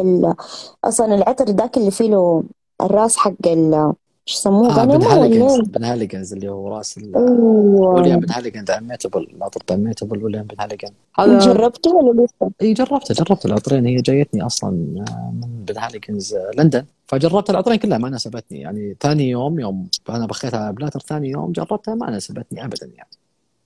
أصلا 0.85 1.15
العطر 1.15 1.45
ذاك 1.45 1.77
اللي 1.77 1.91
فيه 1.91 2.11
له 2.11 2.45
الراس 2.81 3.17
حق 3.17 3.47
ال 3.47 3.95
إيش 4.29 4.35
يسموه؟ 4.35 4.83
آه 4.83 4.85
بن 4.85 5.03
هاليجنز 5.03 5.69
بن 5.69 5.85
هاليجنز 5.85 6.33
اللي 6.33 6.49
هو 6.49 6.69
راس 6.69 6.99
ويليام 6.99 8.21
بن 8.21 8.31
هاليجنز 8.31 8.71
اميتبل 8.71 9.29
العطر 9.37 9.75
اميتبل 9.75 10.25
ويليام 10.25 10.47
بن 10.47 10.61
هاليجن 10.61 10.89
هذا 11.19 11.39
جربته 11.39 11.95
ولا 11.95 12.23
لسه؟ 12.25 12.51
إي 12.63 12.73
جربته 12.73 13.15
جربت 13.15 13.47
العطرين 13.47 13.87
هي 13.87 13.97
جايتني 13.97 14.47
أصلا 14.47 15.05
آه، 15.09 15.33
من 15.33 15.65
Penhaligon's 15.65 16.35
آه، 16.35 16.51
لندن. 16.59 16.85
فجربت 17.07 17.51
العطرين 17.51 17.79
كلها 17.79 17.99
ما 17.99 18.09
ناسبتني. 18.09 18.61
يعني 18.61 18.97
ثاني 19.01 19.31
يوم 19.31 19.61
يوم 19.61 19.89
أنا 20.09 20.27
بخيتها 20.27 20.71
blotter 20.71 21.01
ثاني 21.01 21.31
يوم 21.31 21.53
جربتها 21.53 21.95
ما 21.95 22.11
ناسبتني 22.11 22.65
ابدا 22.65 22.87
يعني. 22.87 23.11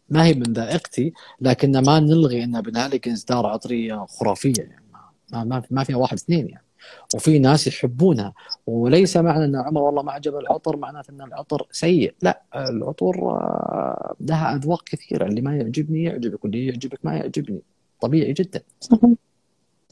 ما 0.08 0.24
هي 0.24 0.34
من 0.34 0.52
ذائقتي 0.52 1.12
لكن 1.40 1.78
ما 1.78 2.00
نلغي 2.00 2.44
إن 2.44 2.60
Penhaligon's 2.60 3.24
دار 3.24 3.46
عطرية 3.46 4.06
خرافية 4.08 4.52
يعني. 4.58 4.84
ما, 5.32 5.44
ما, 5.44 5.62
ما 5.70 5.84
فيها 5.84 5.96
واحد 5.96 6.16
اثنين 6.16 6.48
يعني. 6.48 6.64
وفي 7.14 7.38
ناس 7.38 7.66
يحبونها 7.66 8.32
وليس 8.66 9.16
معنى 9.16 9.44
أن 9.44 9.56
عمر 9.56 9.82
والله 9.82 10.02
ما 10.02 10.12
عجب 10.12 10.36
العطر 10.36 10.76
معناته 10.76 11.10
أن 11.10 11.22
العطر 11.22 11.66
سيء. 11.70 12.14
لا 12.22 12.42
العطور 12.56 13.16
آه، 13.16 14.14
لها 14.20 14.54
أذواق 14.54 14.82
كثيرة. 14.82 15.26
اللي 15.26 15.40
ما 15.40 15.56
يعجبني 15.56 16.04
يعجبك 16.04 16.44
واللي 16.44 16.66
يعجبك 16.66 16.98
ما 17.02 17.16
يعجبني. 17.16 17.62
طبيعي 18.00 18.32
جدا. 18.32 18.62
صحيح. 18.80 19.12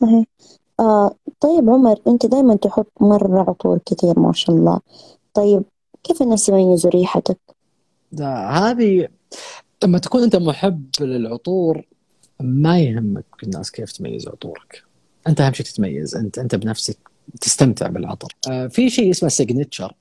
صحيح. 0.00 0.24
آه 0.80 1.14
طيب 1.40 1.70
عمر 1.70 1.98
أنت 2.06 2.26
دائما 2.26 2.56
تحط 2.56 2.92
مرة 3.00 3.40
عطور 3.50 3.78
كثير 3.86 4.18
ما 4.20 4.32
شاء 4.32 4.56
الله. 4.56 4.80
طيب 5.34 5.62
كيف 6.02 6.22
الناس 6.22 6.48
يميزوا 6.48 6.90
ريحتك؟ 6.90 7.38
هذه 8.50 9.08
لما 9.84 9.98
تكون 9.98 10.22
أنت 10.22 10.36
محب 10.36 10.86
للعطور 11.00 11.86
ما 12.40 12.80
يهمك 12.80 13.24
الناس 13.42 13.70
كيف 13.70 13.92
تميز 13.92 14.28
عطورك. 14.28 14.87
أنت 15.28 15.40
أهم 15.40 15.52
شيء 15.52 15.66
تتميز 15.66 16.14
أنت 16.14 16.38
أنت 16.38 16.54
بنفسك 16.54 16.96
تستمتع 17.40 17.88
بالعطر. 17.88 18.32
آه 18.50 18.66
في 18.66 18.90
شيء 18.90 19.10
اسمه 19.10 19.28
signature 19.28 19.92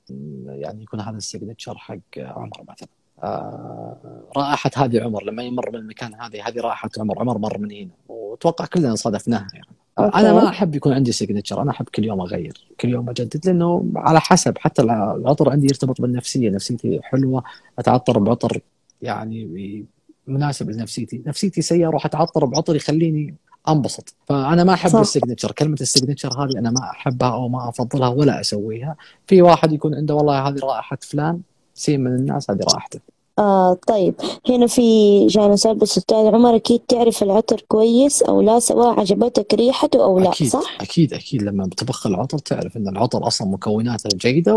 يعني 0.46 0.82
يكون 0.82 1.00
هذا 1.00 1.16
ال 1.16 1.22
signature 1.22 1.78
حق 1.78 1.98
عمر 2.18 2.64
مثلا. 2.68 2.88
آه 3.22 4.22
رائحة 4.36 4.70
هذه 4.76 5.02
عمر 5.02 5.24
لما 5.24 5.42
يمر 5.42 5.70
من 5.70 5.78
المكان 5.78 6.14
هذه 6.14 6.48
هذه 6.48 6.60
رائحة 6.60 6.90
عمر 6.98 7.18
عمر 7.18 7.38
مر 7.38 7.58
من 7.58 7.72
هنا. 7.72 7.90
وأتوقع 8.08 8.64
كلنا 8.64 8.94
صادفناها 8.94 9.48
يعني. 9.54 9.66
أوكي. 9.98 10.18
أنا 10.18 10.32
ما 10.32 10.48
أحب 10.48 10.74
يكون 10.74 10.92
عندي 10.92 11.12
signature 11.12 11.62
أنا 11.62 11.70
أحب 11.70 11.88
كل 11.94 12.04
يوم 12.04 12.20
أغير 12.20 12.66
كل 12.80 12.88
يوم 12.88 13.10
أجدد 13.10 13.46
لأنه 13.46 13.92
على 13.96 14.20
حسب 14.20 14.58
حتى 14.58 14.82
العطر 14.82 15.50
عندي 15.50 15.66
يرتبط 15.66 16.00
بالنفسية 16.00 16.50
نفسيتي 16.50 17.00
حلوة 17.02 17.42
أتعطر 17.78 18.18
بعطر 18.18 18.60
يعني 19.02 19.84
مناسب 20.26 20.70
لنفسيتي. 20.70 21.22
نفسيتي 21.26 21.62
سيئة 21.62 21.88
أروح 21.88 22.06
أتعطر 22.06 22.44
بعطر 22.44 22.76
يخليني 22.76 23.34
انبسط. 23.72 24.14
فأنا 24.26 24.64
ما 24.64 24.74
أحب 24.74 24.96
ال 24.96 25.01
signature. 25.01 25.52
كلمة 25.52 25.76
ال 25.80 25.86
signature 25.86 26.44
هذه 26.44 26.58
أنا 26.58 26.70
ما 26.70 26.80
أحبها 26.80 27.32
أو 27.32 27.48
ما 27.48 27.68
أفضلها 27.68 28.08
ولا 28.08 28.40
أسويها. 28.40 28.96
في 29.26 29.42
واحد 29.42 29.72
يكون 29.72 29.94
عنده 29.94 30.14
والله 30.14 30.48
هذه 30.48 30.58
رائحة 30.62 30.98
فلان 31.00 31.40
سين 31.74 32.00
من 32.00 32.14
الناس 32.14 32.50
هذه 32.50 32.60
رائحته. 32.72 33.00
آه 33.38 33.78
طيب. 33.86 34.14
هنا 34.48 34.66
في 34.66 35.26
جانا 35.26 35.56
سؤال 35.56 35.76
بس 35.76 35.98
أستاذ 35.98 36.16
عمر 36.16 36.56
أكيد 36.56 36.80
تعرف 36.88 37.22
العطر 37.22 37.64
كويس 37.68 38.22
أو 38.22 38.40
لا 38.40 38.58
سواء 38.58 39.00
عجبتك 39.00 39.54
ريحته 39.54 40.04
أو 40.04 40.18
لا 40.18 40.28
أكيد 40.28 40.48
صح؟ 40.48 40.78
أكيد 40.80 41.14
أكيد. 41.14 41.42
لما 41.42 41.64
بتبخ 41.64 42.06
العطر 42.06 42.38
تعرف 42.38 42.76
إن 42.76 42.88
العطر 42.88 43.26
أصلا 43.26 43.48
مكوناته 43.48 44.08
جيدة 44.16 44.56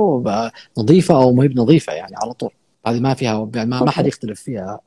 ونظيفة 0.77 1.23
أو 1.23 1.31
ما 1.33 1.43
هي 1.43 1.47
بنظيفة 1.47 1.93
يعني 1.93 2.15
على 2.15 2.33
طول. 2.33 2.51
هذه 2.87 2.99
ما 2.99 3.13
فيها 3.13 3.49
يعني 3.55 3.69
ما, 3.69 3.83
ما 3.83 3.91
حد 3.91 4.07
يختلف 4.07 4.41
فيها. 4.41 4.79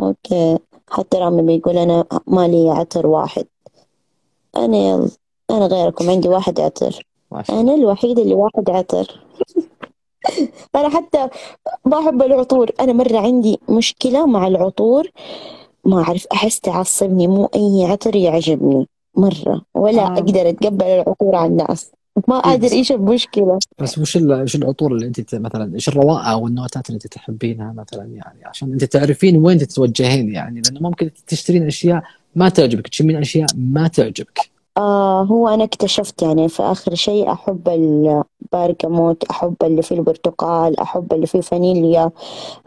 أوكي. 0.00 0.58
حتى 0.90 1.16
رامي 1.16 1.42
بيقول 1.42 1.78
أنا 1.78 2.04
مالي 2.26 2.70
عطر 2.70 3.06
واحد. 3.06 3.46
أنا 4.56 4.76
يلا 4.76 5.08
أنا 5.50 5.66
غيركم 5.66 6.10
عندي 6.10 6.28
واحد 6.28 6.60
عطر. 6.60 7.06
أنا 7.50 7.74
الوحيدة 7.74 8.22
اللي 8.22 8.34
واحد 8.34 8.70
عطر. 8.70 9.20
أنا 10.76 10.88
حتى 10.88 11.28
بحب 11.84 12.22
العطور. 12.22 12.70
أنا 12.80 12.92
مرة 12.92 13.18
عندي 13.18 13.58
مشكلة 13.68 14.26
مع 14.26 14.46
العطور. 14.46 15.10
ما 15.84 16.02
أعرف 16.02 16.26
أحس 16.32 16.60
تعصبني 16.60 17.26
مو 17.26 17.44
أي 17.54 17.84
عطر 17.84 18.16
يعجبني. 18.16 18.88
مرة. 19.16 19.62
ولا 19.74 20.02
آه. 20.02 20.12
أقدر 20.12 20.48
أتقبل 20.48 20.86
العطور 20.86 21.34
على 21.34 21.50
الناس. 21.50 21.90
ما 22.28 22.36
أدري 22.36 22.72
إيش 22.76 22.92
المشكلة. 22.92 23.58
بس 23.78 23.98
وش 23.98 24.16
إيش 24.16 24.56
العطور 24.56 24.92
اللي 24.92 25.06
أنت 25.06 25.34
مثلا 25.34 25.74
إيش 25.74 25.88
الروائع 25.88 26.32
أو 26.32 26.46
النوتات 26.46 26.86
اللي 26.86 26.96
أنت 26.96 27.06
تحبينها 27.06 27.72
مثلا 27.72 28.04
يعني؟ 28.04 28.44
عشان 28.44 28.72
أنت 28.72 28.84
تعرفين 28.84 29.44
وين 29.44 29.58
تتوجهين 29.58 30.32
يعني. 30.34 30.60
لأنه 30.60 30.80
ممكن 30.80 31.10
تشترين 31.26 31.66
أشياء 31.66 32.02
ما 32.36 32.48
تعجبك 32.48 32.88
تشمين 32.88 33.16
اشياء 33.16 33.48
ما 33.56 33.88
تعجبك. 33.88 34.50
آه 34.76 35.22
هو 35.22 35.48
أنا 35.48 35.64
اكتشفت 35.64 36.22
يعني 36.22 36.48
في 36.48 36.62
آخر 36.62 36.94
شيء 36.94 37.32
أحب 37.32 37.68
البرغموت 37.68 39.24
أحب 39.24 39.56
اللي 39.62 39.82
فيه 39.82 39.96
البرتقال 39.96 40.80
أحب 40.80 41.12
اللي 41.12 41.26
فيه 41.26 41.40
فانيليا. 41.40 42.10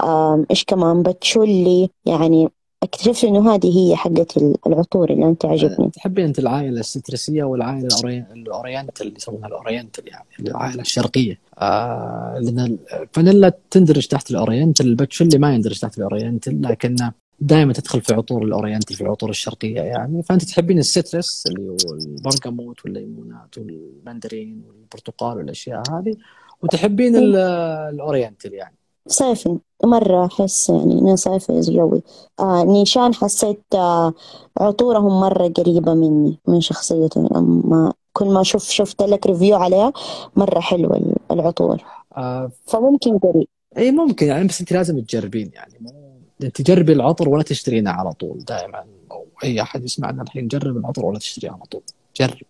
آه 0.01 0.45
إيش 0.51 0.63
كمان؟ 0.63 1.03
بتشولي 1.03 1.89
يعني 2.05 2.49
اكتشفت 2.83 3.23
إنه 3.23 3.55
هذه 3.55 3.79
هي 3.79 3.95
حقت 3.95 4.37
العطور 4.67 5.09
اللي 5.09 5.25
انت 5.25 5.45
عجبني 5.45 5.89
تحبين 5.89 6.25
أنت 6.25 6.39
العائلة 6.39 6.79
السترسية 6.79 7.43
والعائلة 7.43 7.87
ال 8.35 8.43
oriental 8.43 9.07
اللي 9.07 9.17
يسمونها 9.17 9.47
ال 9.47 9.54
oriental 9.54 10.07
يعني 10.07 10.25
العائلة 10.39 10.81
الشرقية. 10.81 11.39
آه 11.57 12.37
لأن 12.41 12.77
الفانيلا 12.93 13.53
تندرج 13.71 14.07
تحت 14.07 14.31
ال 14.31 14.37
oriental 14.37 14.85
الباتشولي 14.85 15.37
ما 15.37 15.55
يندرج 15.55 15.79
تحت 15.79 15.97
ال 15.97 16.05
oriental 16.05 16.61
لكنه 16.61 17.11
دائما 17.39 17.73
تدخل 17.73 18.01
في 18.01 18.13
عطور 18.13 18.43
ال 18.43 18.49
oriental 18.49 18.95
في 18.95 19.01
العطور 19.01 19.29
الشرقية 19.29 19.81
يعني. 19.81 20.23
فأنت 20.23 20.43
تحبين 20.43 20.79
ال 20.79 20.88
citrus 20.88 21.43
اللي 21.47 21.69
هو 21.69 21.93
البرغموت 21.93 22.85
والليمونات 22.85 23.57
والمندرين 23.57 24.63
والبرتقال 24.67 25.37
والأشياء 25.37 25.83
هذه 25.91 26.15
وتحبين 26.63 27.15
ال 27.15 27.31
oriental 27.31 28.53
يعني. 28.53 28.75
صيفي 29.07 29.57
مرة 29.83 30.25
أحس 30.25 30.69
يعني 30.69 31.01
أنا 31.01 31.15
صيفي 31.15 31.59
جوي 31.59 32.01
آه 32.39 32.63
Nishane 32.63 33.13
حسيت 33.13 33.63
آه 33.75 34.13
عطورهم 34.57 35.19
مرة 35.19 35.47
قريبة 35.47 35.93
مني 35.93 36.39
من 36.47 36.61
شخصيتي 36.61 37.19
أما 37.35 37.93
كل 38.13 38.25
ما 38.27 38.43
شوف 38.43 38.69
شفت 38.69 39.01
لك 39.01 39.27
review 39.27 39.55
عليها 39.55 39.93
مرة 40.35 40.59
حلوة 40.59 41.15
العطور. 41.31 41.83
آه 42.17 42.51
فممكن 42.65 43.17
قريب. 43.17 43.47
إي 43.77 43.91
ممكن 43.91 44.27
يعني 44.27 44.47
بس 44.47 44.59
أنت 44.59 44.71
لازم 44.71 44.99
تجربين 44.99 45.51
يعني. 45.53 45.73
مو 45.81 46.06
تجربي 46.39 46.93
العطر 46.93 47.29
ولا 47.29 47.43
تشترينه 47.43 47.91
على 47.91 48.13
طول 48.13 48.39
دائما. 48.39 48.85
أو 49.11 49.25
أي 49.43 49.61
أحد 49.61 49.83
يسمعنا 49.83 50.23
الحين 50.23 50.47
جرب 50.47 50.77
العطر 50.77 51.05
ولا 51.05 51.19
تشتريه 51.19 51.51
على 51.51 51.63
طول. 51.71 51.81
جرب. 52.15 52.47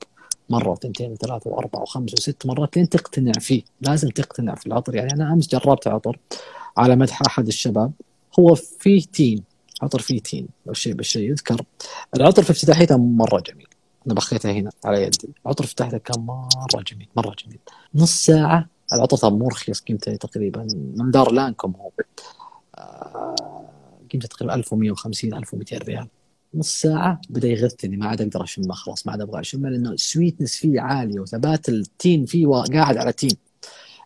مرة 0.49 0.69
وثنتين 0.69 1.11
وثلاثه 1.11 1.49
وأربعة 1.49 1.81
وخمسة 1.81 2.13
وست 2.17 2.45
مرات 2.45 2.77
لين 2.77 2.89
تقتنع 2.89 3.31
فيه. 3.31 3.61
لازم 3.81 4.09
تقتنع 4.09 4.55
في 4.55 4.67
العطر. 4.67 4.95
يعني 4.95 5.13
أنا 5.13 5.33
أمس 5.33 5.47
جربت 5.47 5.87
عطر 5.87 6.19
على 6.77 6.95
مدح 6.95 7.21
أحد 7.21 7.47
الشباب. 7.47 7.91
هو 8.39 8.55
فيه 8.55 9.05
تين. 9.13 9.43
عطر 9.81 9.99
فيه 9.99 10.19
تين. 10.19 10.47
والشيء 10.65 10.93
بالشيء 10.93 11.29
يذكر. 11.29 11.61
العطر 12.15 12.43
في 12.43 12.51
افتتاحيته 12.51 12.97
مرة 12.97 13.39
جميل. 13.39 13.67
أنا 14.07 14.13
بخيته 14.13 14.51
هنا 14.51 14.71
على 14.85 15.03
يدي. 15.03 15.29
العطر 15.45 15.63
في 15.63 15.69
افتتاحيته 15.69 15.97
كان 15.97 16.25
مرة 16.25 16.83
جميل 16.91 17.09
مرة 17.15 17.35
جميل. 17.45 17.59
نص 17.95 18.25
ساعة. 18.25 18.67
العطر 18.93 19.39
رخيص 19.51 19.81
قيمته 19.81 20.15
تقريبا. 20.15 20.67
من 20.95 21.11
دار 21.11 21.31
Lancôme 21.31 21.73
هو. 21.79 21.91
آه، 22.75 23.35
قيمته 24.07 24.27
تقريبا 24.27 24.55
1150 24.55 25.33
1200 25.33 25.77
ريال. 25.77 26.07
نص 26.53 26.81
ساعة 26.81 27.21
بدأ 27.29 27.47
يغثني 27.47 27.97
ما 27.97 28.07
عاد 28.07 28.21
أقدر 28.21 28.43
اشمه 28.43 28.73
خلاص 28.73 29.07
ما 29.07 29.11
عاد 29.11 29.21
أبغى 29.21 29.39
اشمه 29.39 29.69
لأنه 29.69 29.91
ال 29.91 29.98
sweetness 29.98 30.55
فيه 30.55 30.81
عالية 30.81 31.19
وثبات 31.19 31.69
التين 31.69 32.25
فيه 32.25 32.47
قاعد 32.47 32.97
على 32.97 33.13
تين 33.13 33.37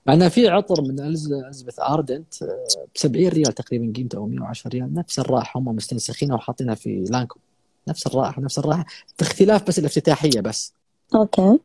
مع 0.06 0.14
انه 0.14 0.30
في 0.30 0.48
عطر 0.48 0.82
من 0.82 1.00
Elizabeth 1.00 1.80
Arden 1.80 2.44
ب 2.94 2.98
70 2.98 3.28
ريال 3.28 3.54
تقريبا 3.54 3.94
قيمته 3.96 4.18
أو 4.18 4.28
110 4.28 4.70
ريال. 4.70 4.94
نفس 4.94 5.20
الرائحه 5.20 5.60
هم 5.60 5.66
مستنسخينها 5.66 6.36
وحاطينها 6.36 6.76
في 6.76 7.06
Lancôme 7.10 7.42
نفس 7.88 8.08
الرائحه 8.08 8.42
نفس 8.42 8.60
الرائحه 8.60 8.86
اختلاف 9.22 9.68
بس 9.68 9.80
الافتتاحية 9.80 10.42
بس. 10.42 10.74
أوكي. 11.16 11.60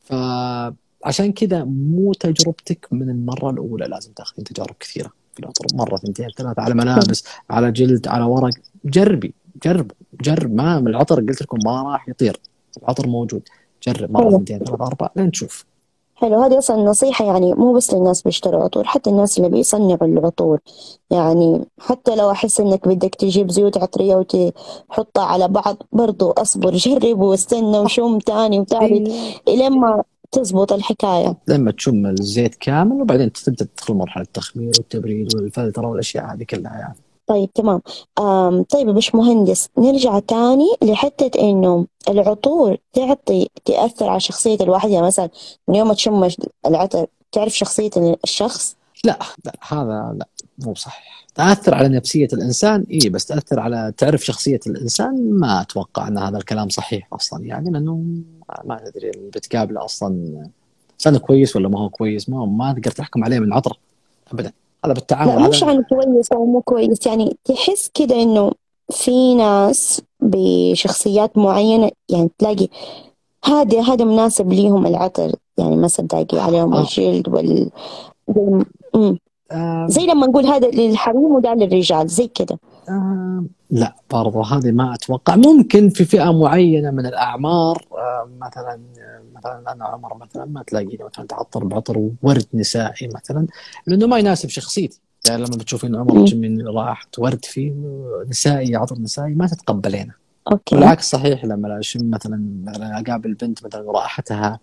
فعشان 0.00 1.32
كذا 1.32 1.64
مو 1.64 2.12
تجربتك 2.12 2.88
من 2.92 3.10
المرة 3.10 3.50
الأولى 3.50 3.86
لازم 3.86 4.12
تاخذين 4.12 4.44
تجارب 4.44 4.74
كثيرة. 4.80 5.19
في 5.34 5.40
العطر 5.40 5.66
مرة 5.74 5.96
ثنتين 5.96 6.28
ثلاثة 6.38 6.62
على 6.62 6.74
ملابس 6.74 7.24
على 7.50 7.72
جلد 7.72 8.08
على 8.08 8.24
ورق. 8.24 8.54
جربي 8.84 9.34
جرب 9.64 9.90
جرب. 10.20 10.54
ما 10.54 10.80
من 10.80 10.88
العطر 10.88 11.20
قلت 11.20 11.42
لكم 11.42 11.58
ما 11.64 11.82
راح 11.82 12.08
يطير. 12.08 12.40
العطر 12.82 13.06
موجود. 13.06 13.42
جرب 13.82 14.10
مرة 14.10 14.30
ثنتين 14.30 14.58
ثلاثة 14.58 14.86
أربعة 14.86 15.10
لين 15.16 15.30
تشوف. 15.30 15.64
حلو. 16.14 16.42
هذه 16.42 16.58
أصلا 16.58 16.76
نصيحة 16.76 17.24
يعني 17.24 17.54
مو 17.54 17.72
بس 17.72 17.94
للناس 17.94 18.22
بيشتروا 18.22 18.64
عطور 18.64 18.84
حتى 18.84 19.10
الناس 19.10 19.38
اللي 19.38 19.48
بيصنعوا 19.48 20.04
العطور. 20.04 20.58
يعني 21.10 21.64
حتى 21.78 22.16
لو 22.16 22.30
أحس 22.30 22.60
إنك 22.60 22.88
بدك 22.88 23.14
تجيب 23.14 23.50
زيوت 23.50 23.78
عطرية 23.78 24.16
وتحطها 24.16 25.24
على 25.24 25.48
بعض 25.48 25.76
برضو 25.92 26.30
أصبر 26.30 26.74
جرب 26.74 27.20
واستنى 27.20 27.78
وشم 27.78 28.18
تاني 28.18 28.60
وتالت 28.60 29.08
إيه. 29.08 29.34
إلين 29.48 29.80
ما 29.80 30.02
تزبط 30.32 30.72
الحكاية. 30.72 31.36
لما 31.48 31.70
تشم 31.70 32.06
الزيت 32.06 32.54
كامل 32.54 33.02
وبعدين 33.02 33.32
تبدأ 33.32 33.66
تدخل 33.76 33.94
مرحلة 33.94 34.22
التخمير 34.24 34.72
والتبريد 34.78 35.34
والفلترة 35.34 35.86
والأشياء 35.86 36.34
هذه 36.34 36.42
كلها 36.42 36.78
يعني. 36.78 36.94
طيب 37.26 37.52
تمام. 37.52 37.80
آم 38.18 38.62
طيب 38.62 38.88
يا 38.88 39.00
مهندس 39.14 39.68
نرجع 39.78 40.18
تاني 40.18 40.68
لحتة 40.82 41.40
إنه 41.40 41.86
العطور 42.08 42.76
تعطي 42.92 43.48
تأثر 43.64 44.08
على 44.08 44.20
شخصية 44.20 44.58
الواحد. 44.60 44.90
يعني 44.90 45.06
مثلا 45.06 45.28
من 45.68 45.74
يوم 45.74 45.88
ما 45.88 45.94
تشم 45.94 46.28
العطر 46.66 47.06
تعرف 47.32 47.56
شخصية 47.56 47.90
الشخص؟ 48.24 48.76
لا 49.04 49.18
لا 49.44 49.52
هذا 49.68 50.16
لا 50.18 50.26
مو 50.58 50.74
صحيح. 50.74 51.26
تأثر 51.34 51.74
على 51.74 51.88
نفسية 51.88 52.28
الإنسان؟ 52.32 52.86
إيه 52.90 53.10
بس 53.10 53.24
تأثر 53.26 53.60
على 53.60 53.92
تعرف 53.96 54.24
شخصية 54.24 54.60
الإنسان؟ 54.66 55.30
ما 55.32 55.60
أتوقع 55.60 56.08
أن 56.08 56.18
هذا 56.18 56.38
الكلام 56.38 56.68
صحيح 56.68 57.08
أصلا 57.12 57.44
يعني 57.44 57.70
لأنه 57.70 58.04
ما 58.64 58.80
اللي 58.96 59.30
بتقابله 59.34 59.84
أصلا 59.84 60.44
إنسان 60.94 61.16
كويس 61.16 61.56
ولا 61.56 61.68
ما 61.68 61.80
هو 61.80 61.88
كويس 61.88 62.28
ما 62.28 62.46
ما 62.46 62.72
تقدر 62.72 62.90
تحكم 62.90 63.24
عليه 63.24 63.38
من 63.38 63.52
عطرة 63.52 63.76
أبدا 64.32 64.52
هذا 64.84 64.92
بالتعامل 64.92 65.42
لا 65.42 65.48
مش 65.48 65.62
عن 65.62 65.82
كويس 65.82 66.32
أو 66.32 66.46
مو 66.46 66.60
كويس 66.60 67.06
يعني 67.06 67.36
تحس 67.44 67.90
كده 67.94 68.22
إنه 68.22 68.52
في 68.90 69.34
ناس 69.34 70.02
بشخصيات 70.20 71.38
معينة 71.38 71.90
يعني 72.08 72.30
تلاقي 72.38 72.68
هذا 73.44 73.80
هذا 73.80 74.04
مناسب 74.04 74.52
ليهم 74.52 74.86
العطر 74.86 75.32
يعني 75.58 75.76
ما 75.76 75.88
صدقي 75.88 76.40
عليهم 76.40 76.74
آه. 76.74 76.80
الجلد 76.80 77.28
وال 77.28 77.70
آه. 79.52 79.86
زي 79.86 80.06
لما 80.06 80.26
نقول 80.26 80.46
هذا 80.46 80.70
للحريم 80.70 81.34
وده 81.34 81.54
للرجال 81.54 82.08
زي 82.08 82.26
كده 82.26 82.58
آه 82.88 83.44
لا 83.70 83.94
برضو 84.10 84.42
هذه 84.42 84.70
ما 84.70 84.94
أتوقع. 84.94 85.36
ممكن 85.36 85.88
في 85.88 86.04
فئة 86.04 86.32
معينة 86.32 86.90
من 86.90 87.06
الأعمار 87.06 87.86
آه 87.92 88.28
مثلا 88.40 88.80
مثلا 89.34 89.72
أنا 89.72 89.84
عمر 89.84 90.16
مثلا 90.16 90.44
ما 90.44 90.62
تلاقيني 90.62 90.98
مثلا 91.04 91.26
تعطر 91.26 91.64
بعطر 91.64 92.10
ورد 92.22 92.46
نسائي 92.54 93.08
مثلا 93.14 93.46
لأنه 93.86 94.06
ما 94.06 94.18
يناسب 94.18 94.48
شخصيتي. 94.48 95.00
يعني 95.28 95.42
لما 95.42 95.56
بتشوفين 95.56 95.96
عمر 95.96 96.24
تشمين 96.24 96.66
رائحه 96.66 97.08
ورد 97.18 97.44
فيه 97.44 97.72
نسائي 98.28 98.76
عطر 98.76 98.98
نسائي 98.98 99.34
ما 99.34 99.46
تتقبلينه. 99.46 100.14
أوكي. 100.52 100.76
بالعكس 100.76 101.10
صحيح 101.10 101.44
لما 101.44 101.78
اشم 101.78 102.10
مثلا 102.10 102.62
مثلا 102.64 103.00
أقابل 103.00 103.34
بنت 103.34 103.66
مثلا 103.66 103.90
رائحتها 103.92 104.60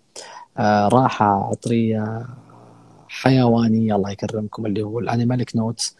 آه 0.58 0.88
رائحه 0.88 1.24
عطرية 1.24 2.26
حيوانية 3.08 3.96
الله 3.96 4.10
يكرمكم 4.10 4.66
اللي 4.66 4.82
هو 4.82 4.98
ال 4.98 5.04
animalic 5.04 5.56
notes 5.56 5.96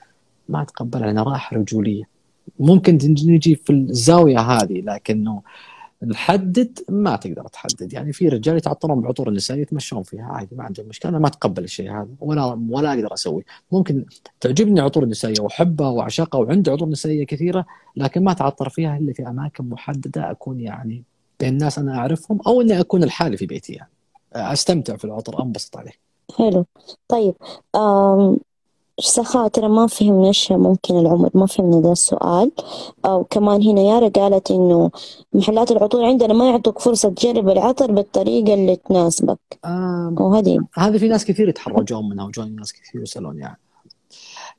ما 0.48 0.62
أتقبلها 0.62 1.06
لأنها 1.06 1.22
رائحه 1.22 1.56
رجولية. 1.56 2.17
ممكن 2.58 2.94
نجي 3.04 3.56
في 3.56 3.72
الزاوية 3.72 4.38
هذه 4.40 4.80
لكنه 4.80 5.42
نحدد 6.06 6.78
ما 6.88 7.16
تقدر 7.16 7.48
تحدد. 7.48 7.92
يعني 7.92 8.12
في 8.12 8.28
رجال 8.28 8.56
يتعطرون 8.56 9.00
بعطور 9.00 9.28
النساء 9.28 9.58
يتمشون 9.58 10.02
فيها 10.02 10.24
عادي 10.24 10.56
ما 10.56 10.64
عندهم 10.64 10.86
مشكلة 10.86 11.10
أنا 11.10 11.18
ما 11.18 11.26
أتقبل 11.26 11.64
الشيء 11.64 11.90
هذا 11.90 12.08
ولا 12.20 12.60
ولا 12.70 12.92
أقدر 12.94 13.14
أسوي 13.14 13.44
ممكن 13.72 14.04
تعجبني 14.40 14.80
عطور 14.80 15.02
النسائية 15.02 15.40
وأحبها 15.40 15.88
وأعشقها 15.88 16.38
وعندي 16.38 16.70
عطور 16.70 16.88
نسائية 16.88 17.26
كثيرة 17.26 17.66
لكن 17.96 18.24
ما 18.24 18.32
أتعطر 18.32 18.68
فيها 18.68 18.96
إلا 18.98 19.12
في 19.12 19.28
أماكن 19.28 19.64
محددة 19.64 20.30
أكون 20.30 20.60
يعني 20.60 21.04
بين 21.40 21.48
الناس 21.48 21.78
أنا 21.78 21.98
أعرفهم 21.98 22.40
أو 22.46 22.60
إني 22.60 22.80
أكون 22.80 23.02
الحالي 23.02 23.36
في 23.36 23.46
بيتي 23.46 23.72
يعني. 23.72 23.90
أستمتع 24.34 24.96
في 24.96 25.04
العطر 25.04 25.42
أنبسط 25.42 25.76
عليه. 25.76 25.92
حلو. 26.36 26.66
طيب 27.08 27.34
سخاء 29.00 29.48
ترى 29.48 29.68
ما 29.68 29.86
فهمناش 29.86 30.52
ممكن 30.52 30.98
العمر 30.98 31.30
ما 31.34 31.46
فهمنا 31.46 31.80
ذا 31.80 31.92
السؤال. 31.92 32.52
أو 33.04 33.24
كمان 33.24 33.62
هنا 33.62 33.80
يارا 33.80 34.08
قالت 34.08 34.50
إنه 34.50 34.90
محلات 35.32 35.70
العطور 35.70 36.04
عندنا 36.04 36.34
ما 36.34 36.50
يعطوك 36.50 36.78
فرصة 36.78 37.08
تجرب 37.08 37.48
العطر 37.48 37.92
بالطريقة 37.92 38.54
اللي 38.54 38.76
تناسبك. 38.76 39.38
آه 39.64 40.14
وهذه 40.18 40.60
هذه. 40.74 40.98
في 40.98 41.08
ناس 41.08 41.24
كثير 41.24 41.48
يتحرجون 41.48 42.08
منها 42.08 42.24
وجوني 42.24 42.50
ناس 42.50 42.72
كثير 42.72 43.02
يسألون 43.02 43.38
يعني. 43.38 43.58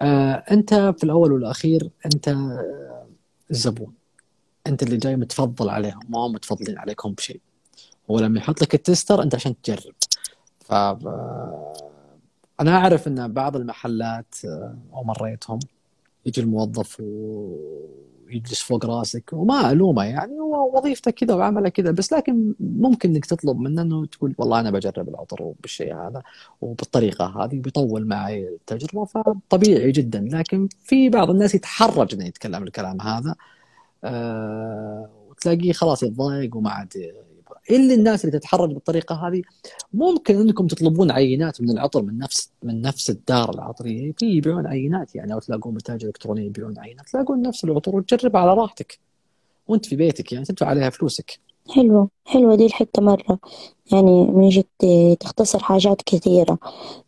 آه 0.01 0.43
أنت 0.51 0.73
في 0.73 1.03
الأول 1.03 1.31
والأخير 1.31 1.89
أنت 2.05 2.35
الزبون. 3.51 3.93
أنت 4.67 4.83
اللي 4.83 4.97
جاي 4.97 5.15
متفضل 5.15 5.69
عليهم 5.69 5.99
ما 6.09 6.19
هم 6.19 6.31
متفضلين 6.31 6.77
عليكم 6.77 7.11
بشيء. 7.11 7.39
هو 8.11 8.19
لما 8.19 8.39
يحط 8.39 8.61
لك 8.61 8.73
التستر 8.73 9.23
أنت 9.23 9.35
عشان 9.35 9.61
تجرب. 9.61 9.93
ف 10.59 10.73
أنا 12.61 12.77
أعرف 12.77 13.07
إن 13.07 13.33
بعض 13.33 13.55
المحلات 13.55 14.35
آه، 14.45 14.77
أو 14.93 15.03
مريتهم 15.03 15.59
يجي 16.25 16.41
الموظف 16.41 16.97
ويجلس 16.99 18.61
فوق 18.61 18.85
رأسك 18.85 19.33
وما 19.33 19.71
ألومه 19.71 20.03
يعني 20.03 20.39
وظيفته 20.73 21.11
كذا 21.11 21.33
وعمله 21.33 21.69
كذا 21.69 21.91
بس 21.91 22.13
لكن 22.13 22.53
ممكن 22.59 23.09
إنك 23.09 23.25
تطلب 23.25 23.59
منه 23.59 23.81
إنه 23.81 24.05
تقول 24.05 24.35
والله 24.37 24.59
أنا 24.59 24.71
بجرب 24.71 25.09
العطر 25.09 25.53
بالشيء 25.61 25.95
هذا 25.95 26.23
وبالطريقة 26.61 27.43
هذه 27.45 27.59
بيطول 27.59 28.07
معي 28.07 28.47
التجربة 28.47 29.05
فطبيعي 29.05 29.91
جدا. 29.91 30.19
لكن 30.31 30.69
في 30.83 31.09
بعض 31.09 31.29
الناس 31.29 31.55
يتحرج 31.55 32.13
إنه 32.13 32.25
يتكلم 32.25 32.63
الكلام 32.63 33.01
هذا 33.01 33.35
أه 34.03 35.09
وتلاقيه 35.29 35.73
خلاص 35.73 36.03
يتضايق 36.03 36.55
وما 36.55 36.69
عاد 36.71 37.13
الا 37.71 37.93
الناس 37.93 38.25
اللي 38.25 38.39
تتحرك 38.39 38.69
بالطريقة 38.69 39.27
هذه 39.27 39.41
ممكن 39.93 40.35
إنكم 40.35 40.67
تطلبون 40.67 41.11
عينات 41.11 41.61
من 41.61 41.69
العطر 41.69 42.01
من 42.01 42.17
نفس 42.17 42.51
من 42.63 42.81
نفس 42.81 43.09
الدار 43.09 43.49
العطرية. 43.49 44.13
في 44.17 44.25
يبيعون 44.25 44.67
عينات 44.67 45.15
يعني 45.15 45.33
أو 45.33 45.39
تلاقون 45.39 45.73
متاجر 45.73 46.07
الكترونيه 46.07 46.45
يبيعون 46.45 46.79
عينات. 46.79 47.09
تلاقون 47.09 47.41
نفس 47.41 47.63
العطور 47.63 47.95
وتجربها 47.95 48.41
على 48.41 48.53
راحتك. 48.53 48.99
وأنت 49.67 49.85
في 49.85 49.95
بيتك 49.95 50.31
يعني 50.31 50.45
تدفع 50.45 50.65
عليها 50.65 50.89
فلوسك. 50.89 51.39
حلوة 51.75 52.07
حلوة 52.25 52.55
دي 52.55 52.65
الحتة 52.65 53.01
مرة. 53.01 53.39
يعني 53.91 54.25
من 54.25 54.49
جد 54.49 55.15
تختصر 55.19 55.59
حاجات 55.59 56.01
كثيرة. 56.01 56.57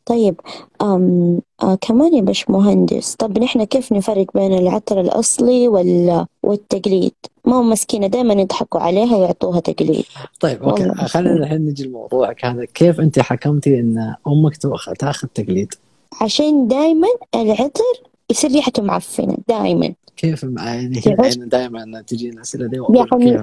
طيب 0.06 0.36
أم 0.82 1.42
آه 1.64 1.76
كمان 1.76 2.14
يا 2.14 2.22
باش 2.22 2.50
مهندس 2.50 3.16
طب 3.16 3.40
نحن 3.40 3.64
كيف 3.64 3.92
نفرق 3.92 4.26
بين 4.34 4.54
العطر 4.54 5.02
الأصلي 5.02 5.68
وال 5.68 6.26
والتقليد؟ 6.44 7.14
ما 7.46 7.60
هم 7.62 7.70
مسكينة 7.70 8.08
دائما 8.08 8.34
يضحكوا 8.34 8.80
عليها 8.80 9.16
ويعطوها 9.16 9.60
تقليد. 9.60 10.06
طيب 10.40 10.64
أوكي 10.64 10.94
خلينا 10.96 11.36
الحين 11.36 11.66
نجي 11.66 11.84
لموضوعك 11.84 12.46
هذا 12.46 12.66
كيف 12.66 13.00
أنت 13.00 13.20
حكمتي 13.20 13.80
إن 13.80 14.16
أمك 14.28 14.58
تأخذ 14.58 15.28
تقليد؟ 15.28 15.74
عشان 16.22 16.68
دائما 16.68 17.08
العطر 17.36 18.11
يصير 18.32 18.52
ريحته 18.52 18.84
معفنة 18.84 19.38
دائما 19.48 19.94
كيف 20.18 20.44
يعني 20.44 21.00
دائما 21.46 22.02
تجي 22.02 22.30
الاسئله 22.30 22.68
دي 22.68 22.78
يعني 23.12 23.42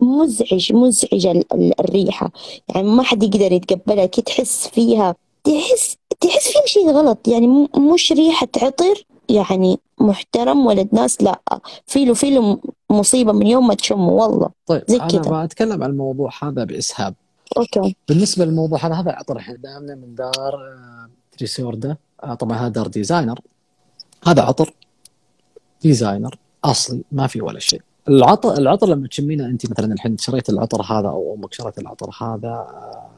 مزعج 0.00 0.72
مزعج 0.72 1.42
الريحة. 1.80 2.30
يعني 2.68 2.88
ما 2.88 3.02
حد 3.02 3.22
يقدر 3.22 3.52
يتقبلها 3.52 4.06
كي 4.06 4.22
تحس 4.22 4.68
فيها 4.68 5.14
تحس 5.44 5.96
تحس 6.20 6.48
في 6.48 6.58
شيء 6.66 6.90
غلط. 6.90 7.28
يعني 7.28 7.68
مش 7.78 8.12
ريحة 8.12 8.48
عطر 8.62 9.04
يعني 9.28 9.78
محترم 9.98 10.66
ولد 10.66 10.88
ناس 10.92 11.22
لا. 11.22 11.40
في 11.86 12.04
له 12.04 12.14
في 12.14 12.30
له 12.30 12.58
مصيبة 12.90 13.32
من 13.32 13.46
يوم 13.46 13.66
ما 13.66 13.74
تشمه 13.74 14.08
والله. 14.08 14.50
طيب 14.66 14.82
زي 14.88 14.96
أنا 14.96 15.08
كده. 15.08 15.44
بتكلم 15.44 15.82
عن 15.82 15.90
الموضوع 15.90 16.30
هذا 16.42 16.64
بإسهاب. 16.64 17.14
أوكي. 17.56 17.96
بالنسبة 18.08 18.44
للموضوع 18.44 18.86
هذا 18.86 18.94
هذا 18.94 19.10
عطر 19.10 19.38
إحنا 19.38 19.54
دائما 19.54 19.94
من 19.94 20.14
دار 20.14 20.54
آه، 20.54 21.10
Trussardi 21.38 21.96
آه، 22.24 22.34
طبعا 22.34 22.58
هذا 22.58 22.68
دار 22.68 22.86
designer. 22.86 23.40
هذا 24.26 24.42
عطر 24.42 24.74
designer 25.82 26.38
أصلي 26.64 27.02
ما 27.12 27.26
في 27.26 27.40
ولا 27.40 27.58
شيء. 27.58 27.82
العطر 28.08 28.58
العطر 28.58 28.88
لما 28.88 29.08
تشمينه 29.08 29.46
أنت 29.46 29.70
مثلا 29.70 29.92
الحين 29.92 30.18
شريت 30.18 30.50
العطر 30.50 30.82
هذا 30.82 31.08
أو 31.08 31.34
أمك 31.34 31.54
شريت 31.54 31.78
العطر 31.78 32.10
هذا 32.20 32.48
آه، 32.48 33.10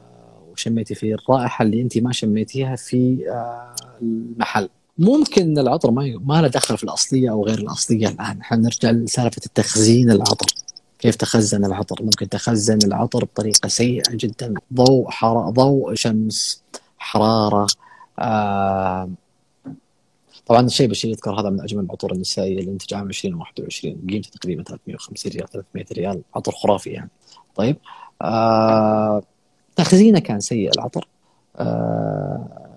وشميتي 0.51 0.95
فيه 0.95 1.15
الرائحة 1.15 1.63
اللي 1.63 1.81
أنت 1.81 1.97
ما 1.97 2.11
شميتيها 2.11 2.75
في 2.75 3.29
آه، 3.29 3.75
المحل. 4.01 4.69
ممكن 4.97 5.41
إن 5.41 5.57
العطر 5.57 5.91
ما 5.91 6.19
ما 6.25 6.41
له 6.41 6.47
دخل 6.47 6.77
في 6.77 6.83
الأصلية 6.83 7.31
أو 7.31 7.45
غير 7.45 7.57
الأصلية 7.59 8.07
الآن. 8.07 8.39
إحنا 8.41 8.57
نرجع 8.57 8.91
لسالفة 8.91 9.41
التخزين 9.45 10.11
العطر. 10.11 10.47
كيف 10.99 11.15
تخزن 11.15 11.65
العطر؟ 11.65 12.03
ممكن 12.03 12.29
تخزن 12.29 12.79
العطر 12.83 13.23
بطريقة 13.23 13.67
سيئة 13.67 14.03
جدا. 14.11 14.53
ضوء 14.73 15.09
حر... 15.09 15.49
ضوء 15.49 15.93
شمس 15.93 16.63
حرارة 16.97 17.67
آه... 18.19 19.09
طبعا 20.45 20.61
الشيء 20.61 20.87
بالشيء 20.87 21.11
يذكر 21.11 21.39
هذا 21.39 21.49
من 21.49 21.61
أجمل 21.61 21.85
العطور 21.85 22.11
النسائية 22.11 22.59
الانتاج 22.59 22.93
عام 22.93 23.07
2021 23.07 24.07
قيمته 24.09 24.29
تقريبا 24.29 24.63
350 24.63 25.31
ريال 25.31 25.49
300 25.49 25.85
ريال. 25.91 26.21
عطر 26.35 26.51
خرافي 26.51 26.89
يعني. 26.89 27.09
طيب. 27.55 27.77
آه... 28.21 29.21
تخزينه 29.75 30.19
كان 30.19 30.39
سيء 30.39 30.71
العطر. 30.75 31.07
آه... 31.55 32.69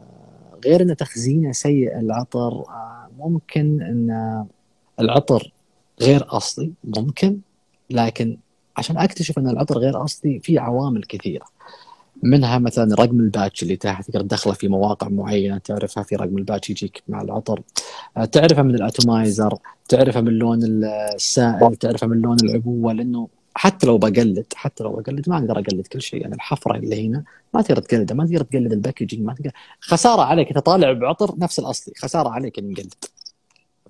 غير 0.64 0.82
إن 0.82 0.96
تخزينه 0.96 1.52
سيء 1.52 1.98
العطر 1.98 2.52
آه... 2.52 3.08
ممكن 3.18 3.82
إن 3.82 4.46
العطر 5.00 5.52
غير 6.00 6.36
أصلي 6.36 6.72
ممكن 6.84 7.38
لكن 7.90 8.38
عشان 8.76 8.98
أكتشف 8.98 9.38
إن 9.38 9.48
العطر 9.48 9.78
غير 9.78 10.04
أصلي 10.04 10.40
في 10.40 10.58
عوامل 10.58 11.04
كثيرة. 11.04 11.46
منها 12.22 12.58
مثلا 12.58 12.94
رقم 12.94 13.20
ال 13.20 13.27
batch 13.27 13.62
اللي 13.62 13.76
تحت 13.76 14.10
تقدر 14.10 14.20
تدخله 14.20 14.52
في 14.52 14.68
مواقع 14.68 15.08
معينة 15.08 15.58
تعرفها 15.58 16.02
في 16.02 16.16
رقم 16.16 16.38
ال 16.38 16.44
batch 16.44 16.70
يجيك 16.70 17.02
مع 17.08 17.22
العطر. 17.22 17.62
آه، 18.16 18.24
تعرفها 18.24 18.62
من 18.62 18.74
ال 18.74 18.83
atomizer 18.83 19.54
تعرفها 19.88 20.22
من 20.22 20.32
لون 20.32 20.60
السائل 21.14 21.76
تعرفها 21.76 22.08
من 22.08 22.20
لون 22.20 22.36
العبوة 22.44 22.92
لأنه 22.92 23.28
حتى 23.54 23.86
لو 23.86 23.98
بقلد 23.98 24.46
حتى 24.54 24.84
لو 24.84 24.92
بقلد 24.92 25.28
ما 25.30 25.38
أقدر 25.38 25.58
أقلد 25.58 25.86
كل 25.86 26.02
شيء. 26.02 26.22
يعني 26.22 26.34
الحفرة 26.34 26.76
اللي 26.76 27.06
هنا 27.08 27.24
ما 27.54 27.62
تقدر 27.62 27.82
تقلدها 27.82 28.16
ما 28.16 28.26
تقدر 28.26 28.42
تقلد 28.44 28.72
ال 28.72 28.77
packaging 28.77 29.22
ما 29.22 29.34
تقدر 29.34 29.50
خسارة 29.80 30.22
عليك 30.22 30.48
انت 30.48 30.58
طالع 30.58 30.92
بعطر 30.92 31.34
نفس 31.38 31.58
الأصلي 31.58 31.94
خسارة 31.98 32.28
عليك 32.28 32.58
اني 32.58 32.72
نقلد 32.72 32.94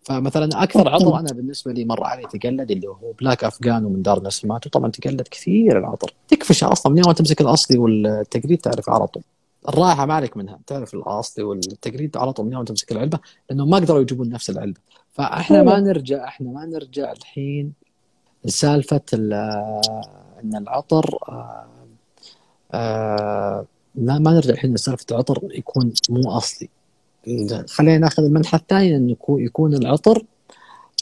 فمثلا 0.06 0.62
أكثر 0.62 0.88
عطر 0.88 1.18
أنا 1.18 1.32
بالنسبة 1.32 1.72
لي 1.72 1.84
مر 1.84 2.04
علي 2.04 2.22
تقلد 2.22 2.70
اللي 2.70 2.88
هو 2.88 3.12
Black 3.20 3.44
Afgano 3.44 3.88
من 3.88 4.02
دار 4.02 4.22
Nasomatto 4.26 4.66
طبعا 4.66 4.90
تقلد 4.90 5.28
كثير 5.30 5.78
العطر. 5.78 6.14
تكفش 6.28 6.64
أصلا 6.64 6.92
من 6.92 6.98
يوم 6.98 7.12
تمسك 7.12 7.40
الأصلي 7.40 7.78
والتقليد 7.78 8.58
تعرف 8.58 8.90
على 8.90 9.06
طول. 9.06 9.22
الرائحه 9.68 10.06
ما 10.06 10.14
عليك 10.14 10.36
منها 10.36 10.58
تعرف 10.66 10.94
الأصلي 10.94 11.44
والتقليد 11.44 12.16
على 12.16 12.32
طول 12.32 12.46
من 12.46 12.52
يوم 12.52 12.64
تمسك 12.64 12.92
العلبة 12.92 13.18
لأنه 13.50 13.66
ما 13.66 13.76
قدروا 13.76 14.00
يجيبون 14.00 14.28
نفس 14.28 14.50
العلبة. 14.50 14.80
فإحنا 15.12 15.62
ما 15.62 15.80
نرجع 15.80 16.24
إحنا 16.24 16.50
ما 16.50 16.66
نرجع 16.66 17.12
الحين 17.12 17.72
لسالفة 18.44 19.00
ال- 19.12 19.32
إن 20.44 20.56
العطر 20.56 21.18
آه، 21.28 21.66
آه، 22.74 23.64
ما 23.94 24.18
نرجع 24.18 24.50
الحين 24.50 24.74
لسالفة 24.74 25.06
العطر 25.10 25.40
يكون 25.50 25.92
مو 26.10 26.30
أصلي. 26.30 26.68
خلينا 27.68 27.98
ناخذ 27.98 28.24
المنحى 28.24 28.56
الثاني 28.58 28.96
انه 28.96 29.10
يكون- 29.12 29.44
يكون 29.44 29.74
العطر 29.74 30.22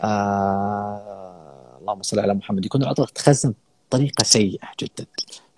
آه 0.03 1.79
اللهم 1.81 2.03
صل 2.03 2.18
على 2.18 2.35
محمد 2.35 2.64
يكون 2.64 2.83
العطر 2.83 3.07
تخزن 3.07 3.55
بطريقة 3.89 4.22
سيئة 4.25 4.68
جدا. 4.81 5.07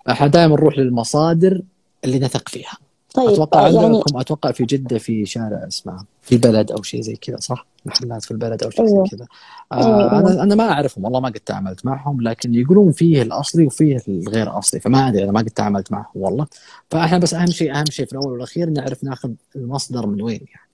إحنا 0.09 0.27
دائما 0.27 0.55
نروح 0.55 0.77
للمصادر 0.77 1.61
اللي 2.05 2.19
نثق 2.19 2.49
فيها. 2.49 2.77
طيب 3.17 3.29
أتوقع 3.29 3.59
آه، 3.59 3.69
يعني 3.69 3.85
عندكم 3.85 4.17
أتوقع 4.17 4.51
في 4.51 4.65
جدة 4.65 4.97
في 4.97 5.25
شارع 5.25 5.67
اسمه 5.67 6.05
في 6.21 6.37
بلد 6.37 6.71
أو 6.71 6.83
شيء 6.83 7.01
زي 7.01 7.15
كذا 7.15 7.37
صح؟ 7.37 7.65
محلات 7.85 8.23
في 8.23 8.31
البلد 8.31 8.63
أو 8.63 8.69
شيء 8.69 8.87
أيوه. 8.87 9.03
زي 9.03 9.17
كذا 9.17 9.27
أيوه، 9.73 9.85
آه 9.85 9.99
أيوه. 9.99 10.19
أنا 10.19 10.43
أنا 10.43 10.55
ما 10.55 10.71
أعرفهم 10.71 11.03
والله 11.03 11.19
ما 11.19 11.29
قد 11.29 11.39
تعاملت 11.39 11.85
معهم 11.85 12.21
لكن 12.21 12.53
يقولون 12.53 12.91
فيه 12.91 13.21
الأصلي 13.21 13.65
وفيه 13.65 14.01
الغير 14.07 14.59
أصلي 14.59 14.79
فما 14.79 15.07
أدري 15.07 15.23
أنا 15.23 15.31
ما 15.31 15.39
قد 15.39 15.49
تعاملت 15.49 15.91
معهم 15.91 16.11
والله 16.15 16.47
فإحنا 16.89 17.17
بس 17.17 17.33
أهم 17.33 17.47
شيء 17.47 17.75
أهم 17.75 17.85
شيء 17.85 18.05
في 18.05 18.13
الأول 18.13 18.31
والأخير 18.31 18.69
نعرف 18.69 19.03
ناخذ 19.03 19.31
المصدر 19.55 20.07
من 20.07 20.21
وين 20.21 20.45
يعني 20.53 20.69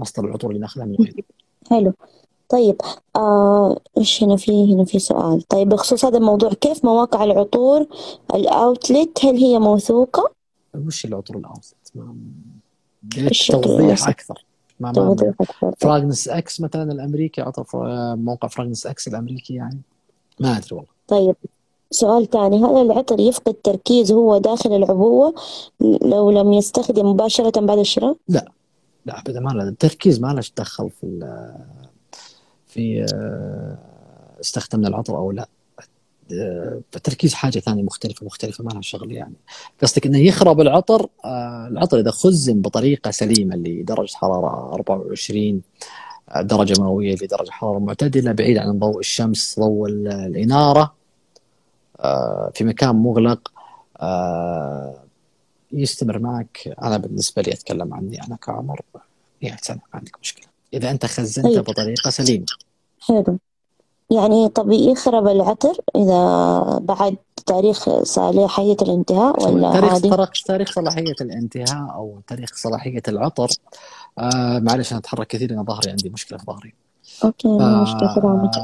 مصدر 0.00 0.24
العطور 0.24 0.50
اللي 0.50 0.60
ناخذها 0.60 0.84
من 0.84 0.96
وين 0.98 1.14
حلو 1.70 1.92
طيب 2.48 2.76
آه 3.16 3.80
إيش 3.98 4.22
هنا 4.22 4.36
في 4.36 4.74
هنا 4.74 4.84
في 4.84 4.98
سؤال 4.98 5.42
طيب 5.42 5.68
بخصوص 5.68 6.04
هذا 6.04 6.18
الموضوع 6.18 6.52
كيف 6.52 6.84
مواقع 6.84 7.24
العطور 7.24 7.86
الأوتلت 8.34 9.24
هل 9.24 9.36
هي 9.36 9.58
موثوقة؟ 9.58 10.30
وش 10.86 11.04
العطور 11.04 11.36
الاوسط؟ 11.36 11.79
ما 11.94 12.14
توضيح؟ 13.62 14.08
أكثر. 14.08 14.44
ما 14.80 14.88
ما 14.88 14.92
توضيح 14.92 15.34
أكثر. 15.40 15.72
فراغنس 15.78 16.28
إكس 16.28 16.60
مثلا 16.60 16.92
الأمريكي 16.92 17.40
عطر 17.40 17.64
فر- 17.64 18.16
موقع 18.16 18.48
FragranceX 18.48 19.08
الأمريكي 19.08 19.54
يعني. 19.54 19.80
ما 20.40 20.56
أدري 20.56 20.68
والله. 20.76 20.90
طيب 21.08 21.36
سؤال 21.90 22.30
ثاني. 22.30 22.58
هل 22.58 22.76
العطر 22.76 23.20
يفقد 23.20 23.54
تركيزه 23.54 24.14
هو 24.14 24.38
داخل 24.38 24.72
العبوة 24.76 25.34
لو 26.02 26.30
لم 26.30 26.52
يستخدم 26.52 27.06
مباشرة 27.06 27.60
بعد 27.60 27.78
الشراء؟ 27.78 28.16
لا 28.28 28.52
ابدا 29.08 29.40
ما 29.40 29.50
له 29.50 29.62
التركيز 29.68 30.20
ما 30.20 30.32
له 30.32 30.40
تدخل 30.40 30.90
في 30.90 31.06
في 32.66 33.06
آه، 33.14 33.78
استخدمنا 34.40 34.88
العطر 34.88 35.16
أو 35.16 35.30
لا. 35.32 35.48
آه، 36.32 36.80
التركيز 36.96 37.34
حاجة 37.34 37.58
ثانية 37.58 37.82
مختلفة 37.82 38.26
مختلفة 38.26 38.64
ما 38.64 38.70
لها 38.70 38.80
شغل 38.80 39.12
يعني. 39.12 39.34
قصدك 39.82 40.06
إنه 40.06 40.18
يخرب 40.18 40.60
العطر؟ 40.60 41.08
آه، 41.24 41.66
العطر 41.70 41.98
إذا 41.98 42.10
خزن 42.10 42.60
بطريقة 42.60 43.10
سليمة 43.10 43.56
لدرجة 43.56 44.14
حرارة 44.16 44.72
24 44.74 45.62
درجة 46.40 46.82
مئوية 46.82 47.14
لدرجة 47.14 47.50
حرارة 47.50 47.78
معتدلة 47.78 48.32
بعيد 48.32 48.58
عن 48.58 48.78
ضوء 48.78 48.98
الشمس 48.98 49.60
ضوء 49.60 49.88
ال- 49.88 50.08
الإنارة 50.08 50.94
آه، 52.00 52.50
في 52.54 52.64
مكان 52.64 52.96
مغلق 52.96 53.52
آه، 54.00 54.94
يستمر 55.72 56.18
معك. 56.18 56.74
أنا 56.82 56.96
بالنسبة 56.96 57.42
لي 57.42 57.52
أتكلم 57.52 57.94
عني 57.94 58.22
أنا 58.26 58.36
كعمر 58.36 58.80
100 59.42 59.56
سنة 59.62 59.76
ما 59.76 59.98
عندك 59.98 60.16
مشكلة. 60.20 60.46
إذا 60.74 60.90
أنت 60.90 61.06
خزنته 61.06 61.48
طيب. 61.54 61.64
بطريقة 61.64 62.10
سليمة. 62.10 62.46
حلو. 63.00 63.38
يعني 64.10 64.48
طب 64.48 64.70
يخرب 64.70 65.28
العطر 65.28 65.76
إذا 65.96 66.78
بعد 66.78 67.16
تاريخ 67.46 68.02
صلاحية 68.02 68.76
الانتهاء 68.82 69.48
ولا 69.48 69.72
تاريخ 69.72 69.92
عادي؟ 69.92 70.08
تاريخ 70.10 70.30
تاريخ 70.46 70.72
صلاحية 70.72 71.14
الانتهاء 71.20 71.94
أو 71.94 72.20
تاريخ 72.26 72.50
صلاحية 72.56 73.02
العطر 73.08 73.48
آه 74.18 74.58
معلش 74.58 74.92
أنا 74.92 75.00
أتحرك 75.00 75.26
كثير 75.26 75.50
أنا 75.52 75.62
ظهري 75.62 75.90
عندي 75.90 76.10
مشكلة 76.10 76.38
في 76.38 76.44
ظهري. 76.46 76.74
أوكي 77.24 77.58
ف... 77.58 77.62
مشكلة 77.62 78.14
سلامتك 78.14 78.58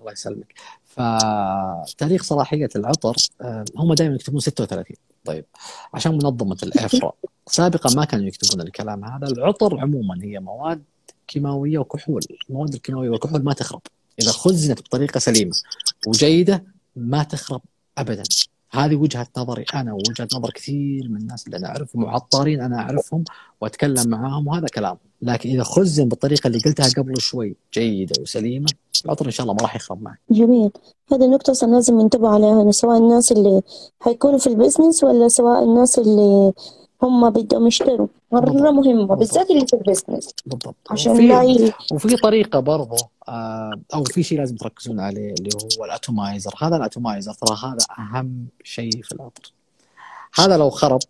الله 0.00 0.12
يسلمك. 0.12 0.54
فتاريخ 0.84 2.22
صلاحية 2.22 2.68
العطر 2.76 3.16
آه 3.40 3.64
هم 3.76 3.94
دائما 3.94 4.14
يكتبون 4.14 4.40
36 4.40 4.96
طيب 5.24 5.44
عشان 5.94 6.12
منظمة 6.12 6.56
الافرا 6.62 7.12
سابقا 7.46 7.94
ما 7.96 8.04
كانوا 8.04 8.26
يكتبون 8.26 8.66
الكلام 8.66 9.04
هذا. 9.04 9.26
العطر 9.26 9.80
عموما 9.80 10.18
هي 10.22 10.40
مواد 10.40 10.82
كيماوية 11.28 11.78
وكحول 11.78 12.22
المواد 12.50 12.74
الكيماوية 12.74 13.10
والكحول 13.10 13.44
ما 13.44 13.52
تخرب. 13.52 13.80
إذا 14.20 14.32
خزنت 14.32 14.80
بطريقة 14.80 15.18
سليمة 15.18 15.52
وجيدة 16.06 16.64
ما 16.96 17.22
تخرب 17.22 17.60
ابدا. 17.98 18.22
هذه 18.70 18.96
وجهة 18.96 19.26
نظري 19.36 19.64
أنا 19.74 19.92
ووجهة 19.92 20.28
نظر 20.34 20.50
كثير 20.50 21.08
من 21.08 21.16
الناس 21.16 21.46
اللي 21.46 21.56
أنا 21.56 21.68
أعرفهم 21.68 22.04
وعطارين 22.04 22.60
أنا 22.60 22.78
أعرفهم 22.78 23.24
وأتكلم 23.60 24.08
معاهم 24.08 24.48
وهذا 24.48 24.66
كلام. 24.66 24.96
لكن 25.22 25.50
إذا 25.50 25.62
خزن 25.62 26.08
بالطريقة 26.08 26.46
اللي 26.46 26.58
قلتها 26.58 26.88
قبل 26.88 27.20
شوي 27.20 27.56
جيدة 27.74 28.22
وسليمة 28.22 28.66
العطر 29.04 29.26
إن 29.26 29.30
شاء 29.30 29.44
الله 29.44 29.54
ما 29.54 29.62
راح 29.62 29.76
يخرب 29.76 30.02
معك. 30.02 30.18
جميل. 30.30 30.70
هذه 31.12 31.24
النقطة 31.24 31.50
أصلا 31.50 31.70
لازم 31.70 32.00
ننتبه 32.00 32.28
عليها 32.28 32.70
سواء 32.70 32.98
الناس 32.98 33.32
اللي 33.32 33.62
حيكونوا 34.00 34.38
في 34.38 34.46
ال 34.46 34.52
business 34.52 35.04
ولا 35.04 35.28
سواء 35.28 35.64
الناس 35.64 35.98
اللي 35.98 36.52
هم 37.02 37.30
بدهم 37.30 37.66
يشتروا. 37.66 38.06
مرة. 38.32 38.50
مهمة 38.70 39.14
بالذات 39.14 39.50
اللي 39.50 39.66
في 39.66 39.72
ال 39.76 39.82
business 39.82 40.30
بالضبط. 40.46 40.74
عشان 40.90 41.12
وفي- 41.12 41.28
لا. 41.28 41.72
وفي 41.92 42.16
طريقة 42.16 42.60
برضو 42.60 42.96
آه، 43.28 43.70
أو 43.94 44.04
في 44.04 44.22
شيء 44.22 44.38
لازم 44.38 44.56
تركزون 44.56 45.00
عليه 45.00 45.34
اللي 45.34 45.50
هو 45.78 45.84
ال 45.84 45.92
atomizer 45.92 46.54
هذا 46.62 46.76
ال 46.76 46.82
atomizer 46.82 47.32
ترى 47.34 47.56
هذا 47.64 47.78
أهم 47.98 48.46
شيء 48.64 49.02
في 49.02 49.12
العطر 49.12 49.52
هذا 50.34 50.56
لو 50.56 50.70
خرب 50.70 51.00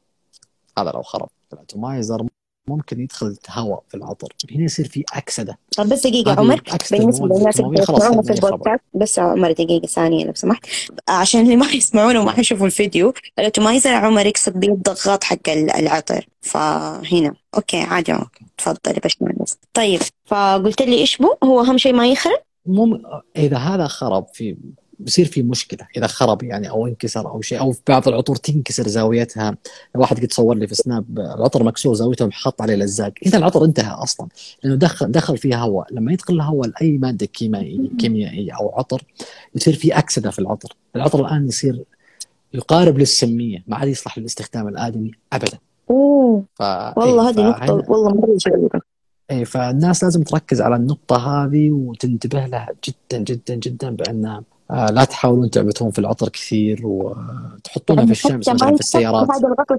هذا 0.78 0.90
لو 0.90 1.02
خرب. 1.02 1.28
ال 1.52 1.60
atomizer 1.60 2.26
ممكن 2.68 3.00
يدخل 3.00 3.36
هواء 3.50 3.82
في 3.88 3.96
العطر. 3.96 4.28
هنا 4.54 4.64
يصير 4.64 4.88
في 4.88 5.04
أكسدة. 5.12 5.58
طب 5.76 5.88
بس 5.88 6.06
دقيقة 6.06 6.32
هذه 6.32 6.38
عمر 6.38 6.62
المواد 6.92 7.32
للناس 7.32 7.60
اللي 7.60 7.80
الكيماوية 7.80 7.84
خلاص 7.84 8.02
يسمعونا 8.02 8.22
في. 8.22 8.32
البودكاست 8.32 8.82
بس 8.94 9.18
عمر 9.18 9.52
دقيقة 9.52 9.86
ثانية 9.86 10.24
لو 10.24 10.32
سمحت. 10.34 10.66
عشان 11.08 11.40
اللي 11.40 11.56
ما 11.56 11.66
يسمعونا 11.66 12.20
وما 12.20 12.30
حيشوفوا 12.30 12.66
الفيديو 12.66 13.14
ال 13.38 13.44
atomizer 13.44 13.94
عمر 13.94 14.26
يقصد 14.26 14.60
به 14.60 14.68
الضغط 14.68 15.24
حق 15.24 15.48
العطر. 15.48 16.26
فهنا. 16.40 17.34
okay 17.54 17.80
عادي 17.80 18.18
تفضل 18.58 18.94
يا 18.94 19.00
باشمهندس. 19.00 19.58
طيب 19.74 20.00
فقلت 20.24 20.82
لي 20.82 20.98
إيش 20.98 21.16
بو؟ 21.16 21.34
هو 21.44 21.60
أهم 21.60 21.78
شيء 21.78 21.92
ما 21.92 22.06
يخرب؟ 22.06 22.38
مو 22.66 23.00
إذا 23.36 23.56
هذا 23.56 23.86
خرب 23.86 24.26
في 24.32 24.56
بصير 25.04 25.26
في 25.26 25.42
مشكلة 25.42 25.86
إذا 25.96 26.06
خرب 26.06 26.42
يعني 26.42 26.70
أو 26.70 26.86
انكسر 26.86 27.28
أو 27.28 27.40
شيء 27.40 27.60
أو 27.60 27.72
في 27.72 27.80
بعض 27.88 28.08
العطور 28.08 28.36
تنكسر 28.36 28.88
زاويتها. 28.88 29.56
واحد 29.94 30.20
قد 30.20 30.32
صور 30.32 30.56
لي 30.56 30.66
في 30.66 30.74
سناب 30.74 31.18
العطر 31.18 31.62
مكسور 31.62 31.94
زاويته 31.94 32.30
حط 32.30 32.62
عليه 32.62 32.74
لزاق. 32.74 33.12
إذا 33.26 33.38
العطر 33.38 33.64
انتهى 33.64 33.92
أصلا 33.92 34.28
لأنه 34.62 34.76
دخل 34.76 35.12
دخل 35.12 35.38
فيه 35.38 35.62
هواء. 35.62 35.94
لما 35.94 36.12
يدخل 36.12 36.34
الهواء 36.34 36.68
لأي 36.68 36.98
مادة 36.98 37.26
كيميائيه 37.26 37.88
كيميائية 37.98 38.52
أو 38.52 38.78
عطر 38.78 39.02
يصير 39.54 39.74
في 39.74 39.98
أكسدة 39.98 40.30
في 40.30 40.38
العطر. 40.38 40.76
العطر 40.96 41.20
الآن 41.26 41.48
يصير 41.48 41.84
يقارب 42.54 42.98
للسمية 42.98 43.64
ما 43.66 43.76
عاد 43.76 43.88
يصلح 43.88 44.18
للاستخدام 44.18 44.68
الآدمي 44.68 45.10
ابدا. 45.32 45.58
أوه. 45.90 46.44
ف... 46.54 46.62
والله 46.96 47.28
هذه 47.28 47.48
نقطه 47.48 47.90
والله 47.90 48.14
مرة 48.14 48.36
جميله 48.36 48.80
اي 49.30 49.44
فالناس 49.44 50.04
لازم 50.04 50.22
تركز 50.22 50.60
على 50.60 50.76
النقطة 50.76 51.16
هذه 51.16 51.70
وتنتبه 51.70 52.46
لها 52.46 52.68
جدا 52.84 53.18
جدا 53.24 53.54
جدا 53.54 53.90
بأن 53.90 54.42
لا 54.72 55.04
تحاولون 55.04 55.50
تعبثون 55.50 55.90
في 55.90 55.98
العطر 55.98 56.28
كثير 56.28 56.80
وتحطونها 56.86 58.06
في 58.06 58.10
الشمس 58.10 58.48
مثلا 58.48 58.74
في 58.74 58.80
السيارات. 58.80 59.30
هذا 59.30 59.48
الغطاء 59.48 59.78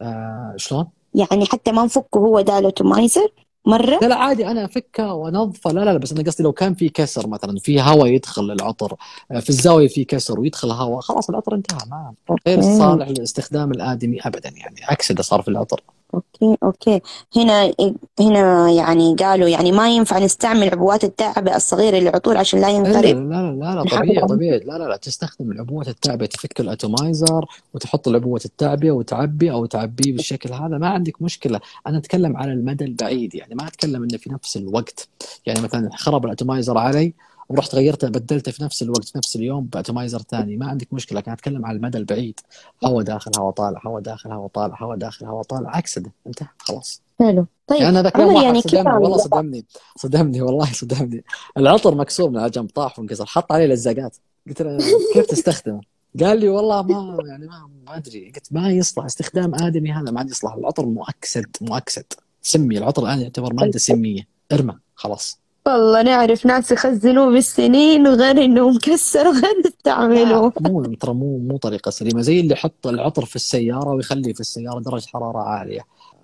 آه 0.00 0.54
شلون؟ 0.56 0.86
يعني 1.14 1.46
حتى 1.46 1.72
ما 1.72 1.84
نفكه 1.84 2.18
هو 2.18 2.40
ده 2.40 2.58
الاتومايزر 2.58 3.28
مرة؟ 3.66 3.98
لا 4.02 4.06
لا 4.06 4.14
عادي 4.14 4.46
أنا 4.46 4.64
أفكه 4.64 5.14
وأنظفه. 5.14 5.72
لا 5.72 5.84
لا 5.84 5.96
بس 5.96 6.12
أنا 6.12 6.22
قصدي 6.22 6.42
لو 6.42 6.52
كان 6.52 6.74
في 6.74 6.88
كسر 6.88 7.26
مثلا 7.26 7.58
في 7.58 7.80
هواء 7.80 8.06
يدخل 8.06 8.50
العطر 8.50 8.96
آه، 9.30 9.40
في 9.40 9.50
الزاوية 9.50 9.88
في 9.88 10.04
كسر 10.04 10.40
ويدخل 10.40 10.70
هواء 10.70 11.00
خلاص 11.00 11.30
العطر 11.30 11.54
انتهى 11.54 11.78
ما 11.90 12.14
غير 12.46 12.60
صالح 12.60 13.08
للاستخدام 13.08 13.70
الآدمي 13.70 14.20
ابدا 14.20 14.50
يعني 14.56 14.76
عكس 14.84 15.10
إذا 15.10 15.22
صار 15.22 15.42
في 15.42 15.48
العطر. 15.48 15.80
okay 16.14 16.58
okay. 16.62 17.00
هنا 17.36 17.72
هنا 18.20 18.70
يعني 18.70 19.14
قالوا 19.14 19.48
يعني 19.48 19.72
ما 19.72 19.90
ينفع 19.90 20.18
نستعمل 20.18 20.70
عبوات 20.70 21.04
التعبئة 21.04 21.56
الصغيرة 21.56 21.96
للعطور 21.96 22.36
عشان 22.36 22.60
لا 22.60 22.68
ينقرب 22.68 23.04
لا 23.04 23.52
لا 23.52 23.52
لا 23.52 23.74
لا 23.74 23.82
طبيعي 23.82 24.26
طبيعي. 24.26 24.58
لا 24.58 24.78
لا 24.78 24.84
لا 24.84 24.96
تستخدم 24.96 25.52
العبوات 25.52 25.88
التعبئة 25.88 26.26
تفك 26.26 26.60
ال 26.60 26.70
atomizer 26.70 27.46
وتحط 27.74 28.08
العبوة 28.08 28.40
التعبئة 28.44 28.90
وتعبي 28.90 29.50
أو 29.50 29.66
تعبيه 29.66 30.12
بالشكل 30.12 30.52
هذا. 30.52 30.78
ما 30.78 30.88
عندك 30.88 31.22
مشكلة. 31.22 31.60
أنا 31.86 31.98
أتكلم 31.98 32.36
على 32.36 32.52
المدى 32.52 32.84
البعيد 32.84 33.34
يعني 33.34 33.54
ما 33.54 33.66
أتكلم 33.66 34.02
إنه 34.02 34.18
في 34.18 34.32
نفس 34.32 34.56
الوقت. 34.56 35.08
يعني 35.46 35.60
مثلا 35.60 35.90
خرب 35.96 36.24
ال 36.26 36.32
atomizer 36.32 36.78
علي 36.78 37.12
ورحت 37.48 37.74
غيرته 37.74 38.08
بدلته 38.08 38.52
في 38.52 38.64
نفس 38.64 38.82
الوقت 38.82 39.04
في 39.04 39.18
نفس 39.18 39.36
اليوم 39.36 39.64
ب 39.64 39.70
atomizer 39.70 40.22
ثاني. 40.22 40.56
ما 40.56 40.66
عندك 40.66 40.92
مشكلة 40.92 41.20
كان 41.20 41.32
اتكلم 41.32 41.66
على 41.66 41.76
المدى 41.76 41.98
البعيد. 41.98 42.40
هواء 42.84 43.04
داخل 43.04 43.30
هواء 43.38 43.52
طالع 43.52 43.80
هواء 43.86 44.02
داخل 44.02 44.32
هواء 44.32 44.48
طالع 44.48 44.82
هواء 44.82 44.96
داخل 44.96 45.26
هواء 45.26 45.42
طالع. 45.42 45.76
عكسه 45.76 46.02
انتهى 46.26 46.48
خلاص. 46.58 47.02
حلو. 47.18 47.46
طيب 47.66 47.80
يعني 47.80 47.90
أنا 47.90 48.02
ذاك 48.02 48.16
اليوم 48.16 48.42
يعني 48.42 48.60
صدمني 48.60 48.92
والله 48.92 49.16
صدمني 49.16 49.64
صدمني 49.96 50.42
والله 50.42 50.72
صدمني. 50.72 51.24
العطر 51.56 51.94
مكسور 51.94 52.30
من 52.30 52.44
الجنب 52.44 52.70
طاح 52.70 52.98
وانكسر. 52.98 53.26
حط 53.26 53.52
عليه 53.52 53.66
لزقات. 53.66 54.16
قلت 54.48 54.62
له 54.62 54.78
كيف 55.14 55.26
تستخدمه؟ 55.26 55.80
قال 56.20 56.40
لي 56.40 56.48
والله 56.48 56.82
ما 56.82 57.18
يعني 57.28 57.46
ما 57.46 57.70
ما 57.86 57.96
أدري. 57.96 58.32
قلت 58.34 58.46
ما 58.50 58.70
يصلح 58.70 59.04
استخدام 59.04 59.54
آدمي 59.54 59.92
هذا 59.92 60.10
ما 60.10 60.18
عاد 60.18 60.30
يصلح. 60.30 60.54
العطر 60.54 60.86
مؤكسد 60.86 61.56
مؤكسد. 61.60 62.04
سمي 62.42 62.78
العطر 62.78 63.02
الآن 63.02 63.20
يعتبر 63.20 63.54
مادة 63.54 63.78
سمية. 63.78 64.28
ارمى 64.52 64.78
خلاص. 64.94 65.38
والله 65.66 66.02
نعرف 66.02 66.46
ناس 66.46 66.72
يخزنوه 66.72 67.32
بالسنين 67.32 68.06
وغير 68.08 68.44
انه 68.44 68.70
مكسر 68.70 69.26
وغير 69.28 69.54
يستعملوه 69.66 70.52
مو 70.60 70.82
ترى 70.94 71.14
مو 71.14 71.38
مو 71.38 71.56
طريقة 71.56 71.90
سليمة. 71.90 72.20
زي 72.22 72.40
اللي 72.40 72.52
يحط 72.52 72.86
العطر 72.86 73.24
في 73.24 73.36
السيارة 73.36 73.88
ويخلي 73.94 74.34
في 74.34 74.40
السيارة 74.40 74.80
درجة 74.80 75.06
حرارة 75.06 75.38
عالية. 75.38 75.80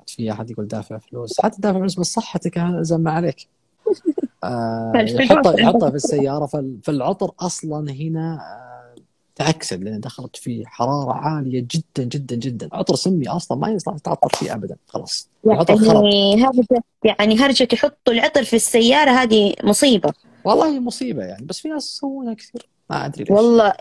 في 0.07 0.33
أحد 0.33 0.51
يقول 0.51 0.67
دافع 0.69 0.99
فلوس. 0.99 1.41
حتى 1.41 1.57
دافع 1.61 1.79
فلوس 1.79 2.01
بس 2.01 2.07
صحتك 2.07 2.59
زين 2.81 3.01
ما 3.01 3.11
عليك. 3.11 3.49
آه 4.45 4.93
يحطها 4.97 5.61
يحطها 5.61 5.91
في 5.91 5.97
السيارة. 5.97 6.47
فالعطر 6.85 7.31
أصلا 7.41 7.91
هنا 7.93 8.35
آه 8.41 8.80
تاكسد 9.41 9.85
لأن 9.85 10.01
دخلت 10.01 10.37
فيه 10.37 10.67
حرارة 10.67 11.13
عالية 11.13 11.67
جدا 11.71 12.05
جدا 12.05 12.37
جدا. 12.37 12.69
عطر 12.73 12.95
سمي 12.95 13.29
أصلا 13.29 13.59
ما 13.59 13.69
يصلح 13.69 13.99
تعطر 13.99 14.29
فيه 14.39 14.55
ابدا 14.55 14.77
خلاص. 14.89 15.29
يعني 15.45 16.45
هرجة 16.45 16.83
يعني 17.05 17.37
هرجة 17.39 17.69
يحطوا 17.73 18.13
العطر 18.13 18.45
في 18.45 18.57
السيارة 18.57 19.11
هذه 19.11 19.55
مصيبة. 19.65 20.13
والله 20.45 20.81
مصيبة 20.81 21.23
يعني 21.23 21.47
بس 21.47 21.59
في 21.61 21.69
ناس 21.69 21.95
يسوونها 21.95 22.35
كثير. 22.35 22.69
ما 22.91 23.07
أدري 23.07 23.25
ليش. 23.25 23.31
والله 23.31 23.73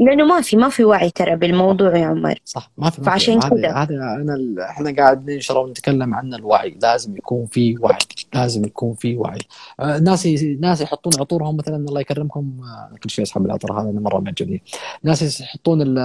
لأنه 0.00 0.24
ما 0.24 0.40
في 0.40 0.56
ما 0.56 0.68
في 0.68 0.84
وعي 0.84 1.10
ترى 1.10 1.36
بالموضوع 1.36 1.96
يا 1.96 2.06
عمر. 2.06 2.40
صح 2.44 2.70
ما 2.78 2.90
في 2.90 3.02
فعشان 3.02 3.40
كذا. 3.40 3.72
هذا 3.72 3.94
أنا 3.94 4.36
إحنا 4.70 4.94
قاعد 4.96 5.30
ننشر 5.30 5.58
ونتكلم 5.58 6.14
عن 6.14 6.34
الوعي. 6.34 6.78
لازم 6.82 7.16
يكون 7.16 7.46
في 7.46 7.76
وعي. 7.80 7.98
لازم 8.34 8.64
يكون 8.64 8.94
في 8.94 9.16
وعي. 9.16 9.38
آه 9.80 9.98
ناس 9.98 10.26
ناس 10.60 10.80
يحطون 10.80 11.12
عطورهم 11.20 11.56
مثلا 11.56 11.76
الله 11.76 12.00
يكرمكم. 12.00 12.60
آه 12.62 12.96
كل 12.96 13.10
شيء 13.10 13.24
أسحب 13.24 13.46
العطر 13.46 13.72
هذا 13.80 13.90
أنا 13.90 14.00
مرة 14.00 14.18
معجبني 14.18 14.62
ناس 15.02 15.40
يحطون 15.40 15.98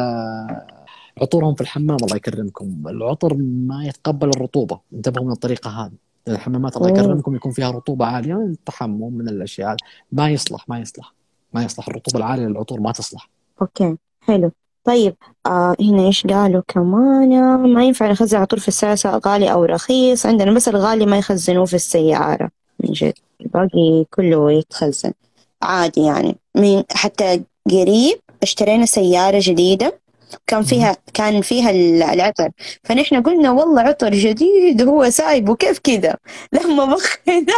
عطورهم 1.22 1.56
في 1.56 1.62
الحمام 1.62 1.98
الله 2.04 2.16
يكرمكم. 2.16 2.84
العطر 2.88 3.34
ما 3.40 3.86
يتقبل 3.86 4.30
الرطوبة. 4.30 4.80
انتبهوا 4.94 5.26
من 5.26 5.32
الطريقة 5.32 5.70
هذه. 5.70 5.92
الحمامات 6.28 6.78
الله 6.78 6.90
يكرمكم 6.90 7.36
يكون 7.36 7.52
فيها 7.52 7.72
رطوبة 7.72 8.06
عالية. 8.06 8.34
من 8.34 8.52
التحمم 8.52 9.14
من 9.14 9.30
الأشياء. 9.30 9.76
ما 10.12 10.30
يصلح 10.30 10.70
ما 10.70 10.80
يصلح. 10.80 11.14
ما 11.54 11.64
يصلح. 11.64 11.88
الرطوبة 11.88 12.18
العالية 12.18 12.46
للعطور 12.46 12.80
ما 12.80 12.92
تصلح. 12.92 13.30
أوكي 13.64 13.98
حلو. 14.22 14.52
طيب 14.84 15.16
آه 15.46 15.76
هنا 15.82 16.06
إيش 16.06 16.28
قالوا 16.28 16.62
كمان؟ 16.68 17.30
ما 17.74 17.84
ينفع 17.84 18.12
نخزن 18.12 18.38
على 18.38 18.46
طول 18.46 18.60
في 18.60 18.68
السيارة 18.68 18.96
سواء 18.96 19.20
غالي 19.28 19.52
أو 19.52 19.66
رخيص. 19.66 20.26
عندنا 20.26 20.52
بس 20.52 20.68
الغالي 20.68 21.06
ما 21.06 21.18
يخزنوه 21.18 21.66
في 21.66 21.74
السيارة. 21.74 22.50
من 22.80 22.92
جد 22.92 23.14
الباقي 23.42 24.06
كله 24.12 24.52
يتخزن. 24.52 25.14
عادي 25.62 26.02
يعني. 26.02 26.36
من 26.56 26.84
حتى 26.92 27.44
قريب 27.72 28.20
اشترينا 28.44 28.86
سيارة 28.86 29.40
جديدة. 29.42 30.00
كان 30.48 30.64
فيها 30.64 30.98
كان 31.14 31.42
فيها 31.42 31.70
العطر. 32.14 32.50
فنحن 32.84 33.24
قلنا 33.24 33.52
والله 33.52 33.82
عطر 33.82 34.14
جديد 34.14 34.82
هو 34.82 35.10
سايبه. 35.10 35.56
كيف 35.56 35.80
كذا؟ 35.80 36.16
لما 36.54 36.86
بخينا 36.86 37.54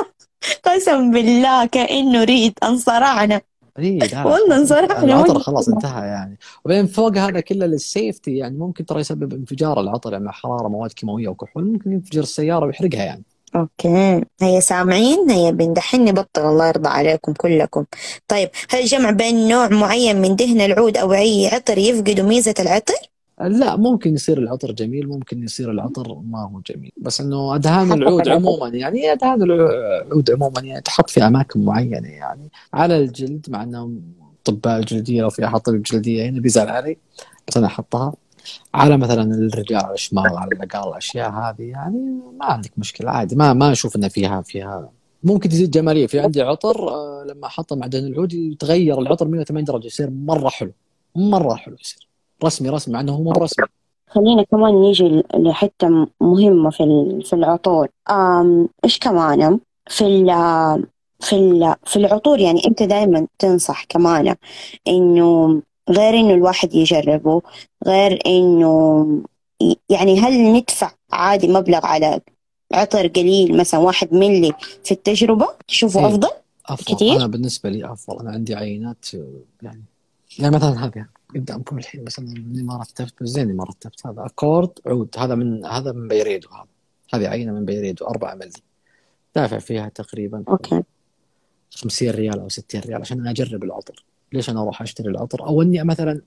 قسم 0.63 1.11
بالله 1.11 1.65
كأنه 1.65 2.23
Raid 2.23 2.53
انصرعنا. 2.63 3.41
اي 3.79 3.99
والله 4.25 4.65
صراحة 4.65 5.03
العطر 5.03 5.39
خلاص 5.39 5.69
انتهى 5.69 6.07
يعني. 6.07 6.37
وبعدين 6.65 6.87
فوق 6.87 7.17
هذا 7.17 7.39
كله 7.39 7.65
لل 7.65 7.83
safety 7.83 8.37
يعني 8.37 8.57
ممكن 8.57 8.85
ترى 8.85 8.99
يسبب 8.99 9.33
انفجار 9.33 9.79
العطر 9.79 10.11
يعني 10.13 10.25
مع 10.25 10.31
حرارة 10.31 10.67
مواد 10.67 10.91
كيماوية 10.91 11.27
وكحول 11.27 11.65
ممكن 11.65 11.91
ينفجر 11.91 12.21
السيارة 12.21 12.65
ويحرقها 12.65 13.03
يعني. 13.03 13.23
okay. 13.55 14.21
هيا 14.41 14.59
سامعين؟ 14.59 15.31
هيا 15.31 15.51
بندحين 15.51 16.05
نبطل 16.05 16.41
الله 16.41 16.67
يرضى 16.67 16.89
عليكم 16.89 17.33
كلكم. 17.33 17.85
طيب 18.27 18.49
هل 18.69 18.79
الجمع 18.79 19.11
بين 19.11 19.47
نوع 19.47 19.67
معين 19.67 20.21
من 20.21 20.35
دهن 20.35 20.61
العود 20.61 20.97
أو 20.97 21.13
أي 21.13 21.47
عطر 21.47 21.77
يفقد 21.77 22.19
ميزة 22.19 22.53
العطر؟ 22.59 23.14
لا 23.41 23.75
ممكن 23.75 24.13
يصير 24.13 24.37
العطر 24.37 24.71
جميل 24.71 25.07
ممكن 25.07 25.43
يصير 25.43 25.71
العطر 25.71 26.15
ما 26.15 26.43
هو 26.43 26.59
جميل. 26.71 26.91
بس 26.97 27.21
إنه 27.21 27.55
ادهان 27.55 27.91
العود 27.91 28.29
عموما 28.29 28.67
يعني 28.67 29.11
ادهان 29.11 29.41
العود 29.43 30.31
عموما 30.31 30.61
يعني 30.61 30.81
تحط 30.81 31.09
في 31.09 31.27
أماكن 31.27 31.65
معينة 31.65 32.07
يعني. 32.09 32.49
على 32.73 32.97
الجلد 32.97 33.45
مع 33.49 33.63
إنه 33.63 33.91
اطباء 34.47 34.79
الجلديه 34.79 35.21
لو 35.21 35.29
في 35.29 35.45
احد 35.45 35.59
طبيب 35.59 35.83
جلدية 35.83 36.29
هنا 36.29 36.39
بيزعل 36.41 36.69
علي 36.69 36.97
بس 37.47 37.57
أنا 37.57 37.67
أحطها. 37.67 38.13
على 38.73 38.97
مثلا 38.97 39.35
الرجال 39.35 39.91
الشمال 39.93 40.37
على 40.37 40.49
النقال 40.53 40.89
الأشياء 40.89 41.31
هذه 41.31 41.61
يعني 41.61 41.97
ما 42.39 42.45
عندك 42.45 42.71
مشكلة 42.77 43.09
عادي. 43.11 43.35
ما 43.35 43.53
ما 43.53 43.71
أشوف 43.71 43.95
إنه 43.95 44.07
فيها 44.07 44.41
فيها. 44.41 44.89
ممكن 45.23 45.49
تزيد 45.49 45.71
جمالية. 45.71 46.07
في 46.07 46.19
عندي 46.19 46.41
عطر 46.41 46.89
آه، 46.89 47.23
لما 47.29 47.47
أحطه 47.47 47.75
مع 47.75 47.87
دهن 47.87 48.05
العود 48.05 48.33
يتغير 48.33 48.99
العطر 49.01 49.27
180 49.27 49.63
درجة 49.65 49.85
يصير 49.87 50.09
مرة 50.09 50.49
حلو. 50.49 50.71
مرة 51.15 51.55
حلو 51.55 51.75
يصير. 51.81 52.04
رسمي 52.43 52.69
رسمي 52.69 52.93
مع 52.93 52.99
إنه 52.99 53.11
هو 53.11 53.23
مو 53.23 53.31
رسمي. 53.31 53.65
خلينا 54.07 54.43
كمان 54.43 54.81
نيجي 54.81 55.23
لحتة 55.35 56.07
مهمة 56.21 56.69
في 56.69 57.19
في 57.25 57.33
العطور. 57.33 57.87
إيش 58.85 58.99
كمان؟ 58.99 59.59
في 59.87 60.05
ال 60.05 60.27
في 61.19 61.35
ال 61.35 61.75
في 61.85 61.95
العطور 61.95 62.39
يعني 62.39 62.67
أنت 62.67 62.83
دائما 62.83 63.27
تنصح 63.39 63.83
كمان 63.83 64.35
إنه 64.87 65.61
غير 65.89 66.13
إنه 66.13 66.33
الواحد 66.33 66.75
يجربه 66.75 67.41
غير 67.85 68.19
إنه 68.25 69.07
يعني 69.89 70.19
هل 70.19 70.53
ندفع 70.53 70.91
عادي 71.11 71.47
مبلغ 71.47 71.85
على 71.85 72.21
عطر 72.73 73.07
قليل 73.07 73.57
مثلا 73.57 73.79
واحد 73.79 74.13
ملي 74.13 74.53
في 74.83 74.91
التجربة؟ 74.91 75.47
تشوفه 75.67 75.99
إيه؟ 75.99 76.07
أفضل؟ 76.07 76.29
أفضل. 76.65 76.95
كتير؟ 76.95 77.15
أنا 77.15 77.27
بالنسبة 77.27 77.69
لي 77.69 77.91
أفضل. 77.91 78.19
أنا 78.19 78.31
عندي 78.31 78.55
عينات 78.55 79.05
يعني 79.61 79.83
يعني 80.39 80.55
مثلا 80.55 80.85
هذه. 80.85 81.05
قدامكم 81.35 81.77
الحين 81.77 82.03
مثلا 82.03 82.27
إني 82.27 82.63
ما 82.63 82.77
رتبت 82.77 83.23
زين 83.23 83.55
ما 83.55 83.63
رتبت 83.63 84.07
هذا 84.07 84.25
أكورد 84.25 84.69
عود. 84.85 85.15
هذا 85.17 85.35
من 85.35 85.65
هذا 85.65 85.91
من 85.91 86.07
Byredo. 86.07 86.47
هذا. 86.49 86.67
هذه 87.13 87.27
عينة 87.27 87.51
من 87.51 87.65
Byredo 87.65 88.05
4 88.05 88.35
ملي. 88.35 88.51
دافع 89.35 89.59
فيها 89.59 89.89
تقريبا 89.89 90.43
okay. 90.47 90.83
50 91.75 92.09
ريال 92.09 92.39
أو 92.39 92.49
60 92.49 92.81
ريال 92.81 93.01
عشان 93.01 93.19
أنا 93.19 93.29
أجرب 93.29 93.63
العطر. 93.63 94.05
ليش 94.33 94.49
أنا 94.49 94.61
أروح 94.61 94.81
أشتري 94.81 95.09
العطر؟ 95.09 95.47
أو 95.47 95.61
إني 95.61 95.83
مثلا 95.83 96.21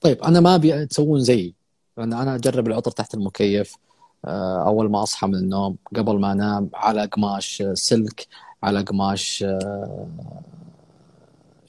طيب 0.00 0.22
أنا 0.22 0.40
ما 0.40 0.54
أبي 0.54 0.86
تسوون 0.86 1.20
زيي 1.20 1.54
لأن 1.98 2.12
أنا 2.12 2.34
أجرب 2.34 2.66
العطر 2.66 2.90
تحت 2.90 3.14
المكيف 3.14 3.76
آه، 4.24 4.66
أول 4.66 4.90
ما 4.90 5.02
أصحى 5.02 5.26
من 5.26 5.34
النوم 5.34 5.76
قبل 5.96 6.20
ما 6.20 6.32
أنام 6.32 6.70
على 6.74 7.04
قماش 7.04 7.62
سلك 7.72 8.26
على 8.62 8.82
قماش 8.82 9.42
آه، 9.42 10.06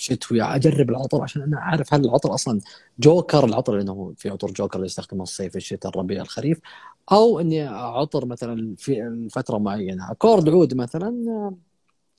شتوي 0.05 0.41
أجرب 0.41 0.89
العطر 0.89 1.21
عشان 1.21 1.41
أنا 1.41 1.57
أعرف 1.57 1.93
هل 1.93 2.05
العطر 2.05 2.33
أصلا 2.33 2.61
جوكر 2.99 3.45
العطر 3.45 3.75
لأنه 3.75 4.13
في 4.17 4.29
عطور 4.29 4.51
جوكر 4.51 4.75
اللي 4.75 4.85
يستخدمه 4.85 5.23
الصيف 5.23 5.55
الشتاء 5.55 5.91
الربيع 5.91 6.21
الخريف. 6.21 6.59
أو 7.11 7.39
إني 7.39 7.61
عطر 7.61 8.25
مثلا 8.25 8.75
في 8.77 9.27
فترة 9.31 9.57
معينة. 9.57 10.11
أكورد 10.11 10.49
عود 10.49 10.73
مثلا 10.73 11.09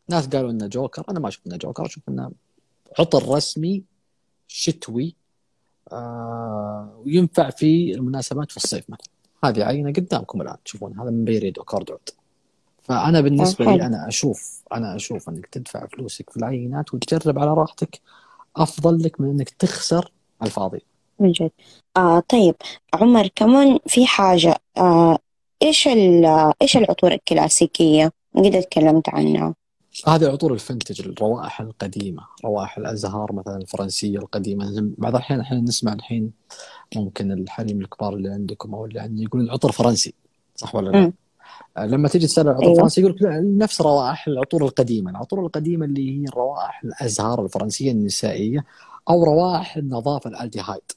ناس 0.09 0.27
قالوا 0.29 0.51
إنه 0.51 0.67
جوكر. 0.67 1.05
أنا 1.11 1.21
ما 1.21 1.29
أشوف 1.29 1.47
إنه 1.47 1.57
جوكر 1.57 1.87
أشوف 1.87 2.03
إنه 2.09 2.31
عطر 2.99 3.29
رسمي 3.29 3.83
شتوي 4.49 5.17
آه 5.93 7.03
وينفع 7.05 7.51
في 7.51 7.95
المناسبات 7.95 8.51
في 8.51 8.57
الصيف 8.57 8.91
مثلا. 8.91 9.09
هذه 9.45 9.65
عينة 9.65 9.93
قدامكم 9.93 10.43
الآن 10.43 10.57
تشوفون. 10.65 10.99
هذا 11.01 11.11
من 11.11 11.25
بيريد 11.25 11.59
أكورد 11.59 11.91
عود. 11.91 12.11
فأنا 12.87 13.21
بالنسبة 13.21 13.65
لي 13.65 13.87
أنا 13.87 14.09
أشوف 14.09 14.63
أنا 14.73 14.97
أشوف 14.97 15.29
إنك 15.29 15.47
تدفع 15.47 15.87
فلوسك 15.87 16.31
في 16.31 16.37
العينات 16.37 16.95
وتجرب 16.95 17.39
على 17.39 17.55
راحتك. 17.55 18.01
أفضل 18.57 19.03
لك 19.03 19.21
من 19.21 19.31
إنك 19.31 19.51
تخسر 19.51 20.13
على 20.41 20.49
الفاضي. 20.49 20.81
من 21.21 21.33
جد. 21.33 21.51
آه 21.97 22.21
طيب 22.21 22.55
عمر 22.95 23.29
كمان 23.35 23.79
في 23.87 24.07
حاجة. 24.07 24.57
آه 24.77 25.19
إيش 25.63 25.89
إيش 26.63 26.77
العطور 26.77 27.13
الكلاسيكية؟ 27.13 28.13
قد 28.37 28.61
تكلمت 28.61 29.09
عنها؟ 29.09 29.55
هذه 30.07 30.27
عطور 30.27 30.53
الفنتج 30.53 31.09
الروائح 31.09 31.61
القديمة 31.61 32.23
روائح 32.45 32.79
الأزهار 32.79 33.33
مثلا 33.33 33.57
الفرنسية 33.57 34.19
القديمة. 34.19 34.93
بعض 34.99 35.15
الأحيان 35.15 35.41
إحنا 35.41 35.61
نسمع 35.61 35.93
الحين 35.93 36.33
ممكن 36.97 37.33
الحريم 37.33 37.81
الكبار 37.81 38.15
اللي 38.15 38.29
عندكم 38.29 38.75
أو 38.75 38.85
اللي 38.85 39.01
عندي 39.01 39.23
يقولون 39.23 39.51
عطر 39.51 39.73
فرنسي 39.73 40.15
صح 40.57 40.75
ولا 40.75 40.91
لا؟ 40.91 41.13
م. 41.79 41.81
لما 41.81 42.09
تيجي 42.09 42.27
تسأل 42.27 42.45
العطور 42.47 42.63
أيوة. 42.63 42.73
الفرنسي 42.73 43.01
يقول 43.01 43.13
لك 43.13 43.23
نفس 43.63 43.81
روائح 43.81 44.29
العطور 44.29 44.65
القديمة، 44.65 45.11
العطور 45.11 45.47
القديمة 45.47 45.87
اللي 45.87 46.21
هي 46.21 46.25
روائح 46.35 46.85
الأزهار 46.85 47.45
الفرنسية 47.45 47.91
النسائية 47.93 48.65
أو 49.09 49.25
روائح 49.25 49.77
النظافة 49.77 50.31
الألديهايد. 50.31 50.93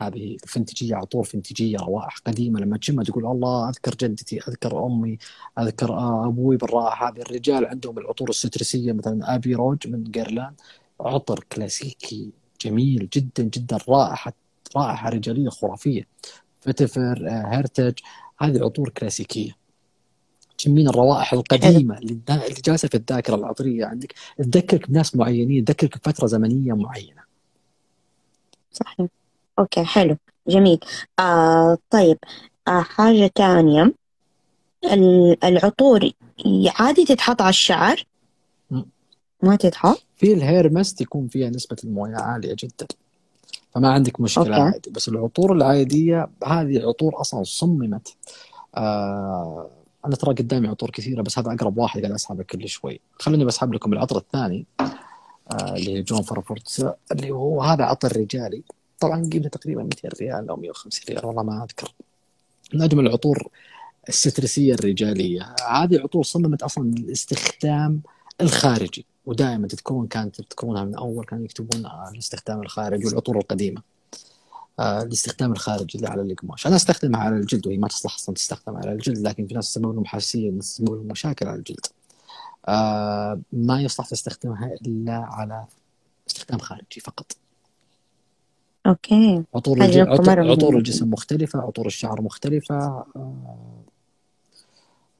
هذه 0.00 0.36
فنتجية 0.46 0.96
عطور 0.96 1.24
فنتجية 1.24 1.76
روائح 1.78 2.18
قديمة 2.18 2.60
لما 2.60 2.78
تشمها 2.78 3.04
تقول 3.04 3.26
الله 3.26 3.68
أذكر 3.68 3.94
جدتي 3.94 4.38
أذكر 4.48 4.86
أمي 4.86 5.18
أذكر 5.58 5.98
أبوي 6.26 6.56
بالراحة 6.56 7.08
هذه 7.08 7.20
الرجال 7.20 7.66
عندهم 7.66 7.98
العطور 7.98 8.28
السترسية 8.28 8.92
مثلا 8.92 9.34
أبي 9.34 9.54
روج 9.54 9.88
من 9.88 10.04
جيرلان 10.04 10.52
عطر 11.00 11.44
كلاسيكي 11.52 12.30
جميل 12.60 13.08
جدا 13.12 13.42
جدا 13.42 13.78
رائحة 13.88 14.32
رائحة 14.76 15.08
رجالية 15.08 15.48
خرافية 15.48 16.06
فتفر 16.60 17.28
هيرتج 17.28 17.94
هذه 18.38 18.64
عطور 18.64 18.88
كلاسيكية. 18.88 19.56
تشمين 20.58 20.88
الروائح 20.88 21.32
القديمة 21.32 21.98
اللي 21.98 22.20
جالسة 22.64 22.88
في 22.88 22.94
الذاكرة 22.96 23.34
العطرية. 23.34 23.86
عندك 23.86 24.14
تذكرك 24.38 24.90
بناس 24.90 25.16
معينين 25.16 25.64
تذكرك 25.64 25.98
بفترة 25.98 26.26
زمنية 26.26 26.72
معينة. 26.72 27.22
صحيح. 28.72 29.08
أوكي 29.58 29.84
حلو. 29.84 30.16
جميل. 30.48 30.78
آه 31.18 31.78
طيب. 31.90 32.18
آه 32.68 32.80
حاجة 32.80 33.30
ثانية 33.36 33.94
العطور 35.44 36.10
عادي 36.66 37.04
تتحط 37.04 37.42
على 37.42 37.50
الشعر؟ 37.50 38.06
ما 39.42 39.56
تتحط؟ 39.56 40.02
في 40.16 40.32
ال 40.32 40.40
hair 40.40 40.72
mist 40.72 41.00
يكون 41.00 41.28
فيها 41.28 41.50
نسبة 41.50 41.76
الموية 41.84 42.16
عالية 42.16 42.56
جدا. 42.58 42.86
فما 43.76 43.92
عندك 43.92 44.20
مشكلة 44.20 44.56
okay. 44.56 44.60
عادي. 44.60 44.90
بس 44.90 45.08
العطور 45.08 45.52
العادية 45.52 46.28
هذه 46.44 46.88
عطور 46.88 47.20
أصلا 47.20 47.42
صممت. 47.44 48.14
آه 48.74 49.70
أنا 50.06 50.16
ترى 50.16 50.34
قدامي 50.34 50.68
عطور 50.68 50.90
كثيرة 50.90 51.22
بس 51.22 51.38
هذا 51.38 51.52
أقرب 51.52 51.78
واحد 51.78 52.00
قاعد 52.00 52.12
أسحبه 52.12 52.42
كل 52.42 52.68
شوي. 52.68 53.00
خلوني 53.18 53.44
بسحب 53.44 53.74
لكم 53.74 53.92
العطر 53.92 54.16
الثاني 54.16 54.66
آه 54.80 55.76
اللي 55.76 55.94
هي 55.94 56.02
جون 56.02 56.22
فرفاتوس 56.22 56.96
اللي 57.12 57.30
هو 57.30 57.62
هذا 57.62 57.84
عطر 57.84 58.16
رجالي. 58.16 58.62
طبعا 59.00 59.28
قيمته 59.32 59.48
تقريبا 59.48 59.82
200 59.82 60.08
ريال 60.20 60.48
أو 60.48 60.56
150 60.56 61.04
ريال 61.08 61.26
والله 61.26 61.42
ما 61.42 61.64
أذكر. 61.64 61.94
من 62.74 62.82
أجمل 62.82 63.06
العطور 63.06 63.48
السترسية 64.08 64.74
الرجالية. 64.74 65.54
هذه 65.68 66.00
عطور 66.00 66.22
صممت 66.22 66.62
أصلا 66.62 66.90
للاستخدام 66.90 68.00
الخارجي. 68.40 69.06
ودائما 69.26 69.68
تتكون 69.68 70.06
كانت 70.06 70.40
تذكرونها 70.40 70.84
من 70.84 70.94
أول 70.94 71.24
كانوا 71.24 71.44
يكتبون 71.44 71.86
الاستخدام 72.14 72.62
الخارجي 72.62 73.06
والعطور 73.06 73.38
القديمة. 73.38 73.82
آه، 74.78 75.02
الاستخدام 75.02 75.52
الخارجي 75.52 75.98
اللي 75.98 76.08
على 76.08 76.22
القماش. 76.22 76.66
أنا 76.66 76.76
استخدمها 76.76 77.20
على 77.20 77.36
الجلد 77.36 77.66
وهي 77.66 77.78
ما 77.78 77.88
تصلح 77.88 78.14
أصلا 78.14 78.34
تستخدم 78.34 78.76
على 78.76 78.92
الجلد 78.92 79.18
لكن 79.18 79.46
في 79.46 79.54
ناس 79.54 79.70
تسبب 79.72 79.94
لهم 79.94 80.04
حساسيه 80.04 80.58
تسبب 80.58 80.94
لهم 80.94 81.06
مشاكل 81.06 81.48
على 81.48 81.58
الجلد. 81.58 81.86
آه، 82.68 83.40
ما 83.52 83.82
يصلح 83.82 84.08
تستخدمها 84.08 84.74
إلا 84.86 85.12
على 85.12 85.64
استخدام 86.28 86.58
خارجي 86.58 87.00
فقط. 87.04 87.32
okay. 88.86 89.44
عطور 89.54 89.80
الجسم 89.80 90.10
عطور, 90.10 90.50
عطور 90.50 90.76
الجسم 90.76 91.10
مختلفة 91.10 91.60
عطور 91.60 91.86
الشعر 91.86 92.22
مختلفة. 92.22 93.04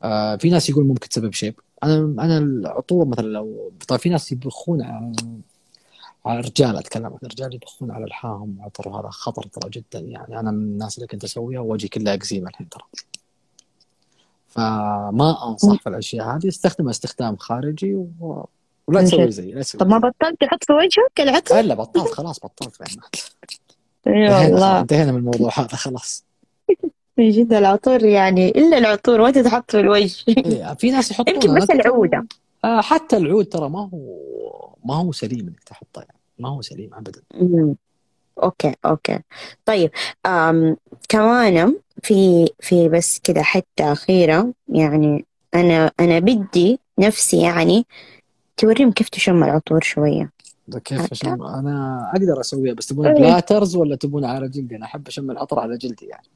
آه 0.02 0.36
في 0.36 0.50
ناس 0.50 0.70
يقول 0.70 0.86
ممكن 0.86 1.08
تسبب 1.08 1.32
شيب. 1.32 1.54
أنا 1.84 1.94
أنا 2.24 2.38
العطور 2.38 3.06
مثلا 3.06 3.26
لو 3.26 3.72
طيب 3.88 4.00
في 4.00 4.08
ناس 4.08 4.32
يبخون 4.32 4.82
على 4.82 6.40
الرجال 6.40 6.76
أتكلم 6.76 7.06
عن 7.06 7.18
الرجال 7.22 7.54
يبخون 7.54 7.90
على 7.90 8.06
لحاهم 8.06 8.58
عطر 8.60 8.88
وهذا 8.88 9.08
خطر 9.08 9.42
ترى 9.42 9.70
جدا. 9.70 10.00
يعني 10.00 10.40
أنا 10.40 10.50
من 10.50 10.58
الناس 10.58 10.96
اللي 10.96 11.06
كنت 11.06 11.24
أسويها 11.24 11.60
وجهي 11.60 11.88
كله 11.88 12.14
اكزيما 12.14 12.48
الحين 12.48 12.68
ترى. 12.68 12.84
فما 14.48 15.48
أنصح 15.48 15.82
في 15.82 15.88
الأشياء 15.88 16.36
هذه 16.36 16.48
استخدمها 16.48 16.90
استخدام 16.90 17.36
خارجي 17.36 17.94
و... 17.94 18.48
ولا 18.86 19.02
تسوي 19.02 19.30
زي 19.30 19.52
لا 19.52 19.62
تسوي 19.62 19.78
طب 19.78 19.86
ما 19.86 19.98
بطلت 19.98 20.40
تحط 20.40 20.64
في 20.64 20.72
وجهك 20.72 21.20
العطر؟ 21.20 21.60
لا 21.60 21.74
بطلت 21.74 22.12
خلاص 22.12 22.40
بطلت. 22.40 22.78
بينات 22.82 23.16
يا 24.06 24.46
الله 24.46 24.80
انتهينا 24.80 25.12
من 25.12 25.18
الموضوع 25.18 25.50
هذا 25.58 25.68
خلاص. 25.68 26.25
من 27.18 27.30
جد 27.30 27.52
العطور 27.52 28.04
يعني 28.04 28.48
إلا 28.48 28.78
العطور 28.78 29.22
ما 29.22 29.30
تتحط 29.30 29.70
في 29.70 29.80
الوجه. 29.80 30.24
إيه 30.28 30.74
في 30.80 30.90
ناس 30.90 31.10
يحطون 31.10 31.34
يمكن 31.34 31.54
بس 31.54 31.70
العودة. 31.70 32.26
آه 32.64 32.80
حتى 32.80 33.16
العود 33.16 33.44
ترى 33.44 33.68
ما 33.68 33.90
هو 33.94 34.18
ما 34.84 34.94
هو 34.94 35.12
سليم 35.12 35.48
إنك 35.48 35.64
تحطه 35.64 36.00
يعني 36.00 36.20
ما 36.38 36.48
هو 36.48 36.62
سليم 36.62 36.94
ابدا. 36.94 37.22
okay 38.42 38.74
okay. 38.84 39.18
طيب 39.64 39.90
آم 40.26 40.76
كمان 41.08 41.74
في 42.02 42.48
في 42.60 42.88
بس 42.88 43.20
كذا 43.24 43.42
حتة 43.42 43.92
أخيرة 43.92 44.52
يعني 44.68 45.24
أنا 45.54 45.90
أنا 46.00 46.18
بدي 46.18 46.80
نفسي 46.98 47.42
يعني 47.42 47.86
توريهم 48.56 48.92
كيف 48.92 49.08
تشم 49.08 49.44
العطور 49.44 49.80
شوية. 49.82 50.30
كيف 50.84 51.12
أشم؟ 51.12 51.42
أنا 51.42 52.10
أقدر 52.14 52.40
أسويها 52.40 52.74
بس 52.74 52.86
تبون 52.86 53.14
بلاترز 53.14 53.76
ولا 53.76 53.96
تبون 53.96 54.24
على 54.24 54.48
جلدي؟ 54.48 54.76
أنا 54.76 54.84
أحب 54.84 55.08
أشم 55.08 55.30
العطر 55.30 55.58
على 55.58 55.76
جلدي 55.76 56.06
يعني. 56.06 56.28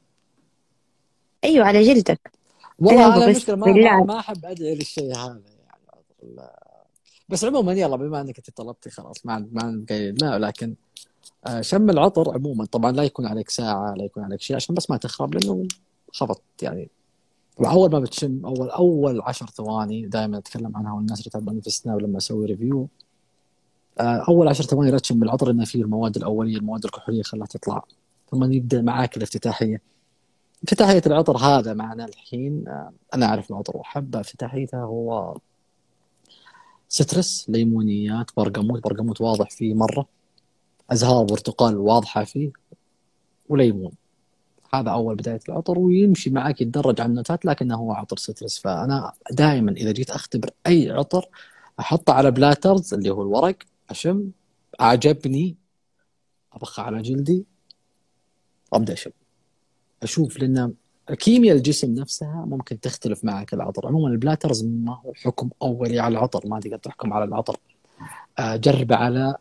أيوه 1.43 1.65
على 1.65 1.83
جلدك. 1.83 2.31
والله 2.79 3.15
أنا 3.17 3.29
مشكلة 3.29 3.55
ما, 3.55 4.03
ما 4.03 4.19
أحب 4.19 4.45
ادعي 4.45 4.75
للشيء 4.75 5.15
هذا 5.15 5.41
يعني. 5.45 6.49
بس 7.29 7.45
عموما 7.45 7.73
يلا 7.73 7.95
بما 7.95 8.21
إنك 8.21 8.37
أنت 8.37 8.49
طلبتي 8.49 8.89
خلاص 8.89 9.25
ما 9.25 9.47
ما 9.51 9.85
لا 10.21 10.39
لكن 10.39 10.75
آه، 11.47 11.61
شم 11.61 11.89
العطر 11.89 12.33
عموما. 12.33 12.65
طبعا 12.65 12.91
لا 12.91 13.03
يكون 13.03 13.25
عليك 13.25 13.49
ساعة 13.49 13.93
لا 13.93 14.03
يكون 14.03 14.23
عليك 14.23 14.41
شيء 14.41 14.55
عشان 14.55 14.75
بس 14.75 14.89
ما 14.89 14.97
تخرب 14.97 15.33
لأنه 15.33 15.67
خبط 16.13 16.41
يعني. 16.61 16.89
أول 17.65 17.91
ما 17.91 17.99
بتشم 17.99 18.45
أول 18.45 18.69
أول 18.69 19.21
عشر 19.21 19.45
ثواني 19.45 20.05
دائما 20.05 20.37
أتكلم 20.37 20.77
عنها 20.77 20.93
والناس 20.93 21.19
اللي 21.19 21.29
تابعني 21.31 21.61
في 21.61 21.67
السناب 21.67 22.01
لما 22.01 22.17
أسوي 22.17 22.45
review 22.45 22.87
آه، 23.99 24.25
أول 24.29 24.47
عشر 24.47 24.63
ثواني 24.63 24.91
لا 24.91 24.97
تشم 24.99 25.19
بالعطر 25.19 25.51
انه 25.51 25.65
فيه 25.65 25.81
المواد 25.83 26.15
الأولية 26.17 26.57
المواد 26.57 26.85
الكحولية 26.85 27.23
خلاها 27.23 27.47
تطلع. 27.47 27.83
ثم 28.31 28.51
يبدأ 28.51 28.81
معاك 28.81 29.17
الافتتاحية. 29.17 29.81
افتتاحيه 30.63 31.01
العطر 31.05 31.37
هذا 31.37 31.73
معنا 31.73 32.05
الحين. 32.05 32.67
آه، 32.67 32.93
أنا 33.13 33.25
أعرف 33.25 33.51
العطر 33.51 33.77
وأحبه. 33.77 34.19
افتتاحيته 34.19 34.77
هو 34.77 35.37
citrus 36.89 37.45
ليمونيات 37.49 38.31
برقموت. 38.37 38.83
برقموت 38.83 39.21
واضح 39.21 39.49
فيه 39.49 39.73
مرة. 39.73 40.05
أزهار 40.91 41.23
برتقال 41.25 41.77
واضحة 41.77 42.23
فيه. 42.23 42.51
وليمون. 43.49 43.91
هذا 44.73 44.89
أول 44.91 45.15
بداية 45.15 45.39
العطر 45.49 45.79
ويمشي 45.79 46.29
معك 46.29 46.61
يتدرج 46.61 47.01
على 47.01 47.09
النوتات 47.09 47.45
لكنه 47.45 47.75
هو 47.75 47.93
عطر 47.93 48.17
citrus. 48.17 48.59
فأنا 48.59 49.13
دائما 49.31 49.71
إذا 49.71 49.91
جيت 49.91 50.09
أختبر 50.09 50.49
أي 50.67 50.91
عطر 50.91 51.25
أحطه 51.79 52.13
على 52.13 52.31
blotters 52.31 52.93
اللي 52.93 53.09
هو 53.09 53.21
الورق 53.21 53.55
أشم 53.89 54.31
أعجبني 54.81 55.55
ابخه 56.53 56.83
على 56.83 57.01
جلدي 57.01 57.45
أبدأ 58.73 58.93
أشم. 58.93 59.11
أشوف 60.03 60.39
لأن 60.39 60.73
كيمياء 61.19 61.55
الجسم 61.57 61.93
نفسها 61.93 62.45
ممكن 62.47 62.79
تختلف 62.79 63.25
معك 63.25 63.53
العطر. 63.53 63.87
عموما 63.87 64.07
ال 64.07 64.13
blotters 64.13 64.63
ما 64.63 64.95
هو 65.05 65.13
حكم 65.13 65.49
أولي 65.61 65.99
على 65.99 66.11
العطر 66.11 66.47
ما 66.47 66.59
تقدر 66.59 66.77
تحكم 66.77 67.13
على 67.13 67.25
العطر. 67.25 67.57
آه، 68.39 68.55
جربه 68.55 68.95
على 68.95 69.35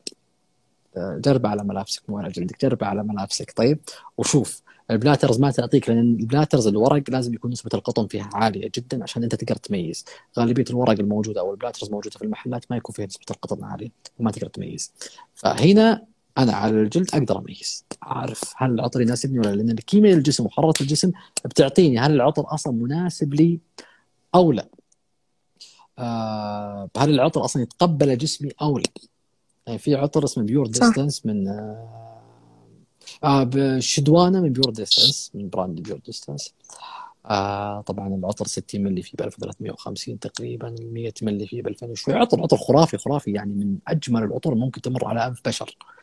جرب 0.96 1.46
على 1.46 1.64
ملابسك 1.64 2.10
مو 2.10 2.18
على 2.18 2.28
جلدك 2.28 2.60
جرب 2.62 2.84
على 2.84 3.02
ملابسك. 3.02 3.52
طيب 3.56 3.78
وشوف 4.18 4.62
ال 4.90 4.96
blotters 4.96 5.40
ما 5.40 5.50
تعطيك 5.50 5.88
لأن 5.88 6.16
ال 6.20 6.25
blotters 6.25 6.66
الورق 6.66 7.02
لازم 7.08 7.34
يكون 7.34 7.50
نسبة 7.50 7.70
القطن 7.74 8.06
فيها 8.06 8.30
عالية 8.32 8.70
جدا 8.74 9.02
عشان 9.02 9.22
أنت 9.22 9.34
تقدر 9.34 9.56
تميز. 9.56 10.04
غالبية 10.38 10.64
الورق 10.70 11.00
الموجودة 11.00 11.40
أو 11.40 11.50
ال 11.52 11.56
blotters 11.56 11.84
الموجودة 11.84 12.18
في 12.18 12.24
المحلات 12.24 12.64
ما 12.70 12.76
يكون 12.76 12.94
فيها 12.94 13.06
نسبة 13.06 13.24
القطن 13.30 13.64
عالية 13.64 13.90
وما 14.18 14.30
تقدر 14.30 14.46
تميز. 14.46 14.92
فهنا 15.34 16.06
أنا 16.42 16.52
على 16.52 16.80
الجلد 16.82 17.14
أقدر 17.14 17.38
أميز. 17.38 17.84
أعرف 18.02 18.54
هل 18.56 18.70
العطر 18.70 19.00
يناسبني 19.00 19.38
ولا 19.38 19.48
لا 19.48 19.62
لأن 19.62 19.76
كيمياء 19.76 20.14
الجسم 20.16 20.46
وحرارة 20.46 20.74
الجسم 20.80 21.12
بتعطيني 21.44 21.98
هل 21.98 22.12
العطر 22.12 22.54
أصلا 22.54 22.72
مناسب 22.72 23.34
لي 23.34 23.60
أو 24.34 24.52
لا. 24.52 24.68
آه 25.98 26.90
هل 26.96 27.10
العطر 27.10 27.44
أصلا 27.44 27.62
يتقبل 27.62 28.18
جسمي 28.18 28.50
أو 28.62 28.78
لا. 28.78 28.84
يعني 29.66 29.78
في 29.78 29.94
عطر 29.94 30.24
اسمه 30.24 30.44
Puredistance 30.44 31.26
من 31.26 31.48
آه 31.48 32.20
آه 33.24 33.42
Sheiduna 33.44 34.40
من 34.40 34.52
Puredistance 34.52 35.30
من 35.34 35.48
brand 35.48 35.80
Puredistance 35.80 36.54
آه 37.26 37.80
طبعا 37.80 38.08
العطر 38.14 38.46
60 38.46 38.80
ملي 38.82 39.02
فيه 39.02 39.12
ب 39.18 39.22
1350 39.22 40.18
تقريبا 40.18 40.74
100 40.80 41.12
ملي 41.22 41.46
فيه 41.46 41.62
ب 41.62 41.66
2000 41.68 41.86
وشوي. 41.86 42.14
عطر 42.14 42.42
عطر 42.42 42.56
خرافي 42.56 42.98
خرافي. 42.98 43.32
يعني 43.32 43.52
من 43.54 43.76
أجمل 43.88 44.22
العطور 44.22 44.54
ممكن 44.54 44.80
تمر 44.80 45.04
على 45.04 45.26
أنف 45.26 45.40
بشر. 45.44 45.76
آه 45.82 45.99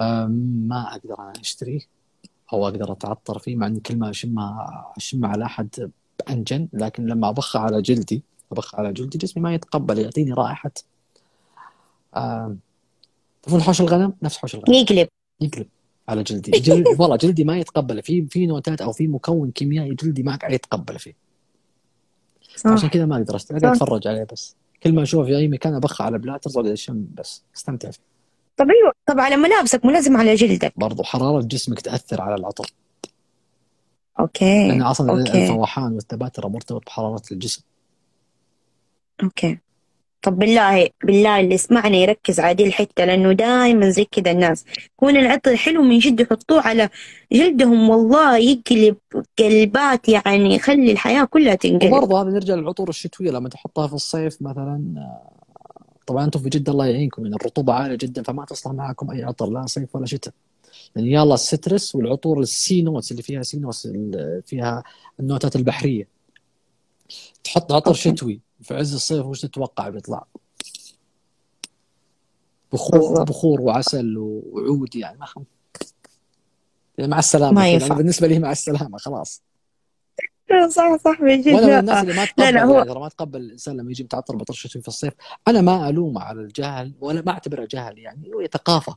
ما 0.00 0.88
أقدر 0.92 1.18
أنا 1.18 1.32
اشتريه 1.40 1.80
أو 2.52 2.68
أقدر 2.68 2.92
أتعطر 2.92 3.38
فيه 3.38 3.56
مع 3.56 3.66
اني 3.66 3.80
كل 3.80 3.96
ما 3.96 4.10
اشمها 4.10 4.92
اشمها 4.96 5.30
على 5.30 5.44
أحد 5.44 5.90
أنجن 6.30 6.68
لكن 6.72 7.06
لما 7.06 7.28
ابخها 7.28 7.60
على 7.62 7.82
جلدي 7.82 8.22
ابخها 8.52 8.80
على 8.80 8.92
جلدي 8.92 9.18
جسمي 9.18 9.42
ما 9.42 9.54
يتقبل 9.54 9.98
يعطيني 9.98 10.32
رائحة. 10.32 10.70
تعرفون 13.42 13.62
حوش 13.62 13.80
الغنم؟ 13.80 14.12
نفس 14.22 14.36
حوش 14.36 14.54
الغنم. 14.54 14.74
يقلب. 14.74 15.08
يقلب 15.40 15.66
على 16.08 16.22
جلدي. 16.22 16.50
جلد 16.50 16.86
والله 17.00 17.16
جلدي 17.16 17.44
ما 17.44 17.58
يتقبله 17.58 18.00
في 18.00 18.26
في 18.26 18.46
نوتات 18.46 18.80
أو 18.80 18.92
في 18.92 19.06
مكون 19.08 19.50
كيميائي 19.50 19.94
جلدي 19.94 20.22
ما 20.22 20.36
قاعد 20.36 20.52
يتقبله 20.52 20.98
فيه. 20.98 21.14
صح. 22.56 22.70
عشان 22.70 22.88
كذا 22.88 23.06
ما 23.06 23.16
أقدر. 23.16 23.36
أقعد 23.36 23.64
أتفرج 23.64 24.08
عليه 24.08 24.26
بس. 24.32 24.56
كل 24.82 24.92
ما 24.92 25.02
أشوفه 25.02 25.26
في 25.26 25.36
أي 25.36 25.48
مكان 25.48 25.74
أبخ 25.74 26.02
على 26.02 26.18
blotters 26.18 26.56
وأقعد 26.56 26.72
أشم 26.72 27.06
بس. 27.14 27.42
أستمتع 27.56 27.90
فيه. 27.90 28.15
طب 28.56 28.66
أيوه. 28.70 28.92
طب 29.06 29.20
على 29.20 29.36
ملابسك 29.36 29.84
مو 29.84 29.90
لازم 29.90 30.16
على 30.16 30.34
جلدك. 30.34 30.72
برضو 30.76 31.02
حرارة 31.02 31.42
جسمك 31.42 31.80
تأثر 31.80 32.20
على 32.22 32.34
العطر. 32.34 32.70
Okay 34.20 34.68
لأن 34.68 34.82
أصلا 34.82 35.20
okay. 35.20 35.42
الفواحان 35.44 35.92
والثبات 35.92 36.34
ترى 36.34 36.48
مرتبط 36.50 36.86
بحرارة 36.86 37.22
الجسم. 37.32 37.62
Okay. 39.22 39.58
طب 40.22 40.38
بالله 40.38 40.88
بالله 41.04 41.40
اللي 41.40 41.54
يسمعنا 41.54 41.96
يركز 41.96 42.40
على 42.40 42.54
دي 42.54 42.66
الحتة 42.66 43.04
لأنه 43.04 43.32
دائما 43.32 43.90
زي 43.90 44.04
كذا 44.04 44.30
الناس. 44.30 44.64
يكون 44.94 45.16
العطر 45.16 45.56
حلو 45.56 45.82
من 45.82 45.98
جد 45.98 46.20
يحطوه 46.20 46.60
على 46.60 46.88
جلدهم 47.32 47.90
والله 47.90 48.38
يقلب 48.38 48.96
قلبات 49.38 50.08
يعني 50.08 50.54
يخلي 50.54 50.92
الحياة 50.92 51.24
كلها 51.24 51.54
تنقلب. 51.54 51.92
وبرضه 51.92 52.22
هذا 52.22 52.30
نرجع 52.30 52.54
للعطور 52.54 52.88
الشتوية 52.88 53.30
لما 53.30 53.48
تحطها 53.48 53.86
في 53.86 53.94
الصيف 53.94 54.42
مثلا 54.42 54.94
آه، 54.96 55.35
طبعا 56.06 56.24
أنتم 56.24 56.40
في 56.40 56.48
جدة 56.48 56.72
الله 56.72 56.86
يعينكم 56.86 57.22
يعني 57.24 57.36
الرطوبة 57.36 57.72
عالية 57.72 57.96
جدا 57.96 58.22
فما 58.22 58.44
تصلح 58.44 58.72
معكم 58.72 59.10
أي 59.10 59.24
عطر 59.24 59.50
لا 59.50 59.66
صيف 59.66 59.96
ولا 59.96 60.06
شتاء 60.06 60.34
يعني 60.96 61.12
يلا 61.12 61.34
ال 61.34 61.43
citrus 61.43 61.94
والعطور 61.94 62.40
ال 62.40 62.50
sea 62.50 62.82
notes 62.82 63.10
اللي 63.10 63.22
فيها 63.22 63.42
sea 63.42 63.58
notes 63.58 63.86
اللي 63.86 64.42
فيها 64.46 64.82
النوتات 65.20 65.56
البحرية 65.56 66.08
تحط 67.44 67.72
عطر. 67.72 67.92
شتوي 67.92 68.40
في 68.60 68.74
عز 68.74 68.94
الصيف 68.94 69.26
وش 69.26 69.40
تتوقع 69.40 69.88
بيطلع؟ 69.88 70.26
بخور. 72.72 73.24
بخور 73.24 73.60
وعسل 73.60 74.18
وعود 74.18 74.96
يعني 74.96 75.18
ما. 75.18 75.26
يعني 76.98 77.10
مع 77.10 77.18
السلامة 77.18 77.52
ما. 77.52 77.76
أنا 77.76 77.94
بالنسبة 77.94 78.26
لي 78.26 78.38
مع 78.38 78.52
السلامة 78.52 78.98
خلاص 78.98 79.42
صح 80.76 80.96
صح 81.04 81.20
من 81.20 81.40
جد 81.42 81.52
وأنا 81.54 81.66
من. 81.66 81.78
الناس 81.78 82.02
اللي 82.02 82.14
ما 82.14 82.24
تقبل 82.24 82.42
لا 82.44 82.50
لا 82.50 82.64
هو 82.64 82.78
يعني 82.78 83.00
ما 83.00 83.08
تقبل 83.08 83.40
الإنسان 83.40 83.76
لما 83.76 83.90
يجي 83.90 84.04
متعطر 84.04 84.36
بعطر 84.36 84.54
شتوي 84.54 84.82
في 84.82 84.88
الصيف 84.88 85.12
أنا 85.48 85.60
ما 85.60 85.88
الومه 85.88 86.20
على 86.22 86.40
الجهل 86.40 86.92
ولا 87.00 87.22
ما 87.26 87.32
أعتبره 87.32 87.68
جهل 87.70 87.98
يعني 87.98 88.30
هو 88.34 88.46
ثقافه 88.46 88.96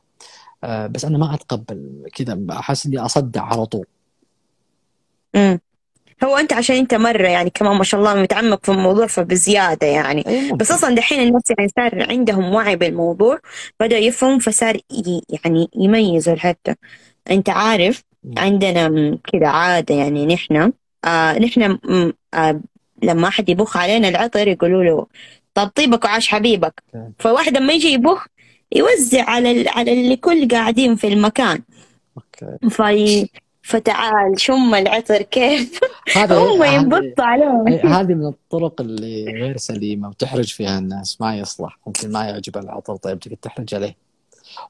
آه 0.64 0.86
بس 0.86 1.04
أنا 1.04 1.18
ما 1.18 1.34
أتقبل 1.34 2.06
كذا 2.14 2.38
أحس 2.50 2.86
إني 2.86 2.98
أصدع 2.98 3.42
على 3.42 3.66
طول 3.66 3.86
مم. 5.34 5.60
هو 6.24 6.36
أنت 6.36 6.52
عشان 6.52 6.76
أنت 6.76 6.94
مرة 6.94 7.28
يعني 7.28 7.50
كمان 7.50 7.76
ما 7.76 7.84
شاء 7.84 8.00
الله 8.00 8.14
متعمق 8.22 8.64
في 8.64 8.72
الموضوع 8.72 9.06
فبزيادة 9.06 9.86
يعني. 9.86 10.24
بس 10.56 10.70
أصلا 10.70 10.94
دحين 10.94 11.28
الناس 11.28 11.42
يعني 11.58 11.70
صار 11.76 12.10
عندهم 12.10 12.54
وعي 12.54 12.76
بالموضوع 12.76 13.38
بدأ 13.80 13.98
يفهم 13.98 14.38
فصار 14.38 14.76
يعني 15.44 15.68
يميزوا 15.76 16.36
حتى 16.36 16.74
أنت 17.30 17.50
عارف. 17.50 18.02
عندنا 18.38 19.18
كذا 19.32 19.46
عادة 19.48 19.94
يعني 19.94 20.26
نحن 20.26 20.72
آه 21.04 21.38
نحن 21.38 21.78
آه 22.34 22.60
لما 23.02 23.28
أحد 23.28 23.48
يبخ 23.48 23.76
علينا 23.76 24.08
العطر 24.08 24.48
يقولوا 24.48 24.84
له 24.84 25.06
طب 25.54 25.66
طيبك 25.68 26.04
وعاش 26.04 26.28
حبيبك. 26.28 26.82
أوكي. 26.94 27.12
فواحد 27.18 27.56
لما 27.56 27.72
يجي 27.72 27.88
يبخ 27.92 28.26
يوزع 28.76 29.24
على 29.30 29.50
ال- 29.60 29.68
على 29.68 29.92
اللي 29.92 30.16
كل 30.16 30.48
قاعدين 30.48 30.96
في 30.96 31.08
المكان. 31.08 31.62
أوكي. 32.16 32.68
في 32.70 33.28
فتعال 33.62 34.40
شم 34.40 34.74
العطر 34.74 35.22
كيف؟ 35.22 35.80
هذا 36.16 36.38
هم 36.42 36.62
ينبطوا 36.64 37.24
عليهم. 37.24 37.68
هذه 37.68 38.14
من 38.14 38.26
الطرق 38.26 38.80
اللي 38.80 39.24
غير 39.24 39.56
سليمة 39.56 40.08
وتحرج 40.08 40.52
فيها 40.52 40.78
الناس 40.78 41.20
ما 41.20 41.38
يصلح 41.38 41.78
ممكن 41.86 42.12
ما 42.12 42.24
يعجب 42.24 42.56
العطر 42.56 42.96
طيب 42.96 43.18
تقعد 43.18 43.36
تحرج 43.36 43.74
عليه. 43.74 43.96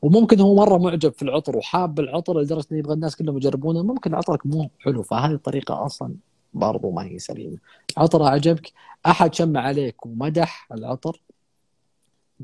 وممكن 0.02 0.40
هو 0.40 0.54
مرة 0.54 0.78
معجب 0.78 1.12
في 1.12 1.22
العطر 1.22 1.56
وحاب 1.56 2.00
العطر 2.00 2.40
لدرجة 2.40 2.66
انه 2.72 2.78
يبغى 2.78 2.94
الناس 2.94 3.16
كلهم 3.16 3.36
يجربونه 3.36 3.82
ممكن 3.82 4.14
عطرك 4.14 4.46
مو 4.46 4.70
حلو 4.78 5.02
فهذه 5.02 5.32
الطريقة 5.32 5.86
أصلا 5.86 6.14
برضو 6.54 6.90
ما 6.90 7.04
هي 7.04 7.18
سليمة. 7.18 7.56
عطر 7.96 8.22
عجبك 8.22 8.72
أحد 9.06 9.34
شم 9.34 9.56
عليك 9.56 10.06
ومدح 10.06 10.68
العطر 10.72 11.20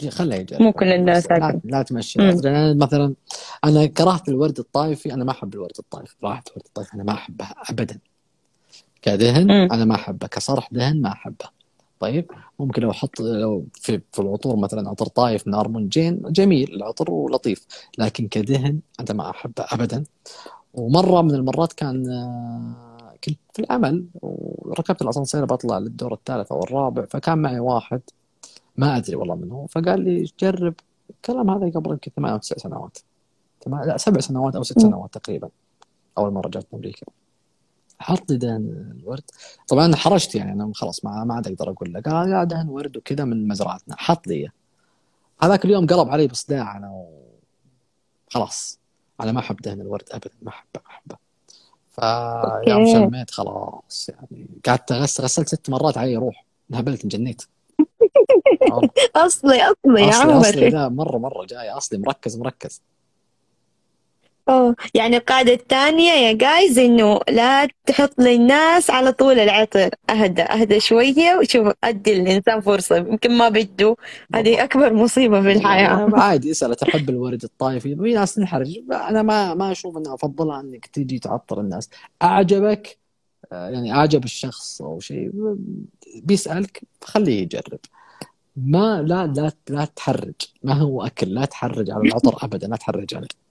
خله 0.09 0.37
يجرب. 0.37 0.63
مو 0.63 0.73
كل 0.73 0.93
الناس 0.93 1.31
لا. 1.31 1.61
لا 1.65 1.83
تمشي. 1.83 2.21
أنا 2.21 2.75
مثلا 2.75 3.15
أنا 3.65 3.87
كرهت 3.87 4.29
الورد 4.29 4.59
الطائفي 4.59 5.15
أنا 5.15 5.25
ما 5.25 5.31
أحب 5.31 5.55
الورد 5.55 5.73
الطائفي 5.79 6.15
رائحه 6.25 6.43
الورد 6.49 6.67
الطائفي 6.67 6.95
أنا 6.95 7.05
ما 7.05 7.13
احبها 7.13 7.55
ابدا. 7.71 7.99
كدهن 9.03 9.45
مم. 9.45 9.69
أنا 9.73 9.85
ما 9.85 9.95
أحبه. 9.95 10.27
كصرح 10.27 10.69
دهن 10.73 11.01
ما 11.01 11.09
أحبه. 11.13 11.56
طيب 12.01 12.31
ممكن 12.59 12.83
لو 12.83 12.91
أحط 12.91 13.21
لو 13.21 13.65
في 13.75 14.01
في 14.13 14.19
العطور 14.23 14.57
مثلا 14.57 14.89
عطر 14.91 15.07
طايف 15.07 15.47
من 15.49 15.55
ارمونجين 15.55 16.23
جميل 16.27 16.75
العطر 16.75 17.11
ولطيف 17.11 17.67
لكن 17.99 18.29
كدهن 18.29 18.81
أنا 19.01 19.13
ما 19.13 19.31
أحبه 19.31 19.65
ابدا. 19.73 20.05
ومرة 20.75 21.23
من 21.23 21.35
المرات 21.35 21.73
كان 21.73 22.09
آه، 22.11 23.15
كنت 23.25 23.39
في 23.53 23.59
العمل 23.63 24.05
وركبت 24.23 25.03
الأسانسير 25.03 25.45
بطلع 25.45 25.79
للدور 25.79 26.13
الثالث 26.15 26.53
أو 26.53 26.63
الرابع 26.63 27.05
فكان 27.11 27.39
معي 27.39 27.61
واحد 27.61 28.01
ما 28.77 28.97
أدري 28.97 29.17
والله 29.17 29.35
من 29.35 29.51
هو 29.53 29.67
فقال 29.67 30.01
لي 30.01 30.31
جرب 30.41 30.75
الكلام 31.11 31.51
هذا 31.51 31.71
قبل 31.71 31.91
يمكن 31.91 32.11
ثمان 32.17 32.33
أو 32.33 32.39
تسع 32.39 32.57
سنوات. 32.57 32.99
ثمان- 33.65 33.89
لا 33.89 33.97
سبع 33.97 34.21
سنوات 34.21 34.57
أو 34.57 34.63
ست. 34.63 34.79
سنوات 34.79 35.15
تقريبا 35.15 35.49
أول 36.19 36.33
مرة 36.33 36.49
جات 36.49 36.67
أمريكا 36.75 37.07
حط 37.99 38.31
لي 38.31 38.37
دهن 38.37 38.93
الورد. 39.01 39.23
طبعا 39.69 39.95
حرجت 39.97 40.35
يعني 40.35 40.53
أنا 40.53 40.73
خلاص 40.75 41.05
ما 41.05 41.25
ما 41.25 41.35
عاد 41.35 41.47
أقدر 41.47 41.71
أقول 41.71 41.93
له 41.93 42.01
قال 42.01 42.29
يا 42.29 42.45
دهن 42.45 42.69
ورد 42.69 42.97
وكذا 42.97 43.25
من 43.25 43.49
مزرعتنا. 43.49 43.97
حط 43.99 44.27
لي. 44.27 44.51
هذاك 45.43 45.65
اليوم 45.65 45.87
قلب 45.87 46.09
علي 46.09 46.27
بصداع 46.27 46.77
أنا 46.77 46.91
و... 46.91 47.07
خلاص. 48.31 48.79
أنا 49.21 49.33
ما 49.33 49.41
أحب 49.41 49.57
دهن 49.57 49.81
الورد 49.81 50.05
ابدا 50.11 50.31
ما 50.43 50.49
أحبه 50.49 50.81
ما 50.85 50.91
أحبه. 50.91 51.17
فيوم. 52.65 52.87
شميت 52.87 53.31
خلاص 53.31 54.09
يعني. 54.09 54.47
قعدت 54.67 54.93
اغسل 54.93 55.23
غسلت 55.25 55.49
ست 55.49 55.71
مرات 55.71 55.99
علي 55.99 56.17
روح. 56.17 56.45
انهبلت 56.71 57.03
انجنيت. 57.03 57.43
أصلي 59.17 59.63
أصلي 59.63 60.03
يا 60.03 60.11
أصلي 60.11 60.41
أصلي 60.41 60.71
لا 60.71 60.89
مرة 60.89 61.19
مرة 61.19 61.45
جاي. 61.47 61.71
أصلي 61.71 61.99
مركز 61.99 62.37
مركز. 62.37 62.83
أوه. 64.49 64.77
يعني 64.95 65.17
القاعدة 65.17 65.53
الثانية 65.53 66.13
يا 66.13 66.33
جايز 66.33 66.79
إنه 66.79 67.21
لا 67.29 67.69
تحط 67.87 68.21
للناس 68.21 68.91
على 68.91 69.13
طول 69.13 69.39
العطر. 69.39 69.91
أهدى 70.11 70.43
أهدى 70.43 70.81
شوية 70.81 71.37
وشوف 71.39 71.73
أدي 71.85 72.15
للانسان 72.15 72.61
فرصة. 72.61 72.97
يمكن 72.97 73.39
ما 73.39 73.49
بده. 73.49 73.97
هذه 74.35 74.65
أكبر 74.65 74.93
مصيبة 74.93 75.43
في 75.43 75.53
الحياة. 75.53 75.99
يعني 75.99 76.13
عادي 76.23 76.51
اسأل 76.51 76.75
تحب 76.77 77.11
الورد 77.11 77.45
الطائفي 77.45 77.97
في 77.97 78.15
ناس 78.15 78.35
تنحرج 78.35 78.79
أنا 78.93 79.23
ما 79.23 79.55
ما 79.55 79.73
أشوف 79.73 79.97
اني 79.97 80.15
أفضلها 80.15 80.61
إنك 80.61 80.87
تجي 80.87 81.19
تعطر 81.19 81.61
الناس. 81.61 81.91
أعجبك 82.23 82.99
آه، 83.53 83.69
يعني 83.69 83.95
أعجب 83.95 84.25
الشخص 84.25 84.83
أو 84.83 85.01
شيء. 85.01 85.31
بيسألك 86.17 86.83
خليه 87.05 87.43
يجرب. 87.43 87.79
ما 88.57 89.03
لا 89.03 89.27
لا 89.27 89.53
لا 89.69 89.85
تحرج. 89.85 90.35
ما 90.63 90.75
هو 90.75 91.03
أكل؟ 91.07 91.35
لا 91.35 91.45
تحرج 91.45 91.91
على 91.91 92.03
العطر 92.03 92.45
ابدا 92.45 92.67
لا 92.69 92.77
تحرج 92.77 93.15
عليه. 93.15 93.46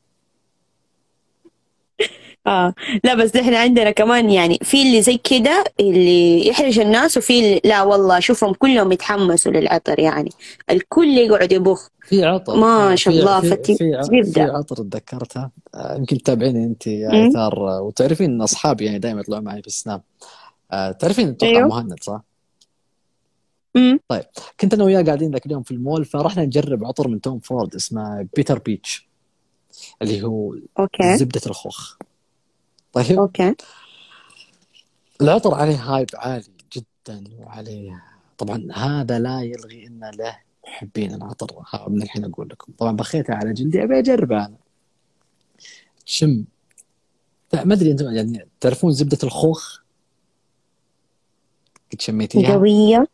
آه. 2.48 2.74
لا 3.04 3.16
بس 3.16 3.36
إحنا 3.36 3.58
عندنا 3.58 3.92
كمان 3.92 4.30
يعني 4.30 4.60
في 4.62 4.82
اللي 4.82 5.02
زي 5.02 5.18
كده 5.18 5.64
اللي 5.80 6.48
يحرج 6.48 6.80
الناس 6.80 7.18
وفي 7.18 7.40
اللي 7.40 7.62
لا 7.66 7.84
والله 7.84 8.20
شوفهم 8.20 8.54
كلهم 8.54 8.92
يتحمسوا 8.92 9.52
للعطر 9.52 10.00
يعني. 10.00 10.30
الكل 10.70 11.08
يقعد 11.08 11.52
يبخ. 11.52 11.90
في 12.02 12.26
عطر. 12.26 12.56
ما 12.56 12.96
شاء 12.96 13.14
في 13.14 13.20
الله 13.20 13.42
في 13.42 13.50
فتي. 13.50 13.78
في, 13.78 14.42
عطر 14.42 14.76
تذكرتها 14.76 15.52
آه، 15.76 15.96
يمكن 15.98 16.18
تتابعيني 16.18 16.64
انت 16.64 16.88
يا 16.88 17.10
مم. 17.10 17.16
ايثار 17.16 17.70
آه، 17.70 17.82
وتعرفين 17.82 18.32
إن 18.32 18.42
أصحابي 18.42 18.86
يعني 18.86 19.00
دائما 19.00 19.20
يطلعون 19.20 19.44
معي 19.44 19.62
في 19.62 19.68
ال 19.68 19.74
Snap. 19.74 20.02
آه، 20.72 20.92
تعرفين 20.92 21.30
أتوقع 21.30 21.52
أيوه. 21.52 21.68
مهند 21.68 22.04
صح؟ 22.04 22.22
امم 23.76 24.00
كنت 24.60 24.74
أنا 24.74 24.84
وياه 24.84 25.04
قاعدين 25.04 25.32
ذاك 25.32 25.46
اليوم 25.46 25.64
في 25.64 25.72
المول 25.72 26.06
فرحنا 26.06 26.46
نجرب 26.46 26.86
عطر 26.86 27.08
من 27.08 27.22
Tom 27.22 27.40
Ford 27.40 27.76
اسمه 27.76 28.28
Bitter 28.36 28.60
Peach 28.60 29.08
اللي 30.02 30.24
هو 30.24 30.56
okay. 30.80 31.18
زبدة 31.18 31.42
الخوخ. 31.46 31.96
طيب. 32.96 33.20
Okay. 33.20 33.56
العطر 35.22 35.54
عليه 35.54 35.76
hype 35.76 36.10
عالي 36.14 36.46
جدا 36.74 37.24
وعليه. 37.40 38.04
طبعا 38.38 38.68
هذا 38.74 39.20
لا 39.20 39.42
يلغي 39.42 39.88
إن 39.88 40.12
له 40.18 40.38
محبين. 40.68 41.14
العطر 41.14 41.64
من 41.88 42.02
الحين 42.02 42.26
أقول 42.26 42.50
لكم. 42.50 42.74
طبعا 42.78 42.92
بخيته 42.92 43.34
على 43.34 43.54
جلدي 43.54 43.84
أبي 43.84 44.00
اجربه 44.00 44.46
أنا. 44.46 44.58
شم 46.06 46.46
ما 47.54 47.74
أدري 47.74 47.92
أنتم 47.92 48.12
يعني 48.16 48.48
تعرفون 48.60 48.92
زبدة 48.92 49.18
الخوخ؟ 49.24 49.80
قد 51.94 52.02
شميتيها؟ 52.02 52.54
قوية. 52.54 53.08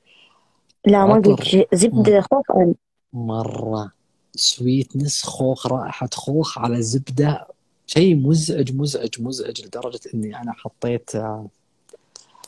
لا 0.85 1.05
ما 1.05 1.13
قلت 1.13 1.67
زبدة 1.73 2.25
أنا. 2.55 2.73
مرة. 3.13 3.91
سويتنس 4.35 5.23
خوخ 5.23 5.67
رائحة 5.67 6.09
خوخ 6.13 6.57
على 6.57 6.81
زبدة 6.81 7.47
شيء 7.93 8.15
مزعج 8.15 8.75
مزعج 8.75 9.21
مزعج 9.21 9.65
لدرجة 9.65 9.99
إني 10.13 10.41
أنا 10.41 10.53
حطيت 10.53 11.11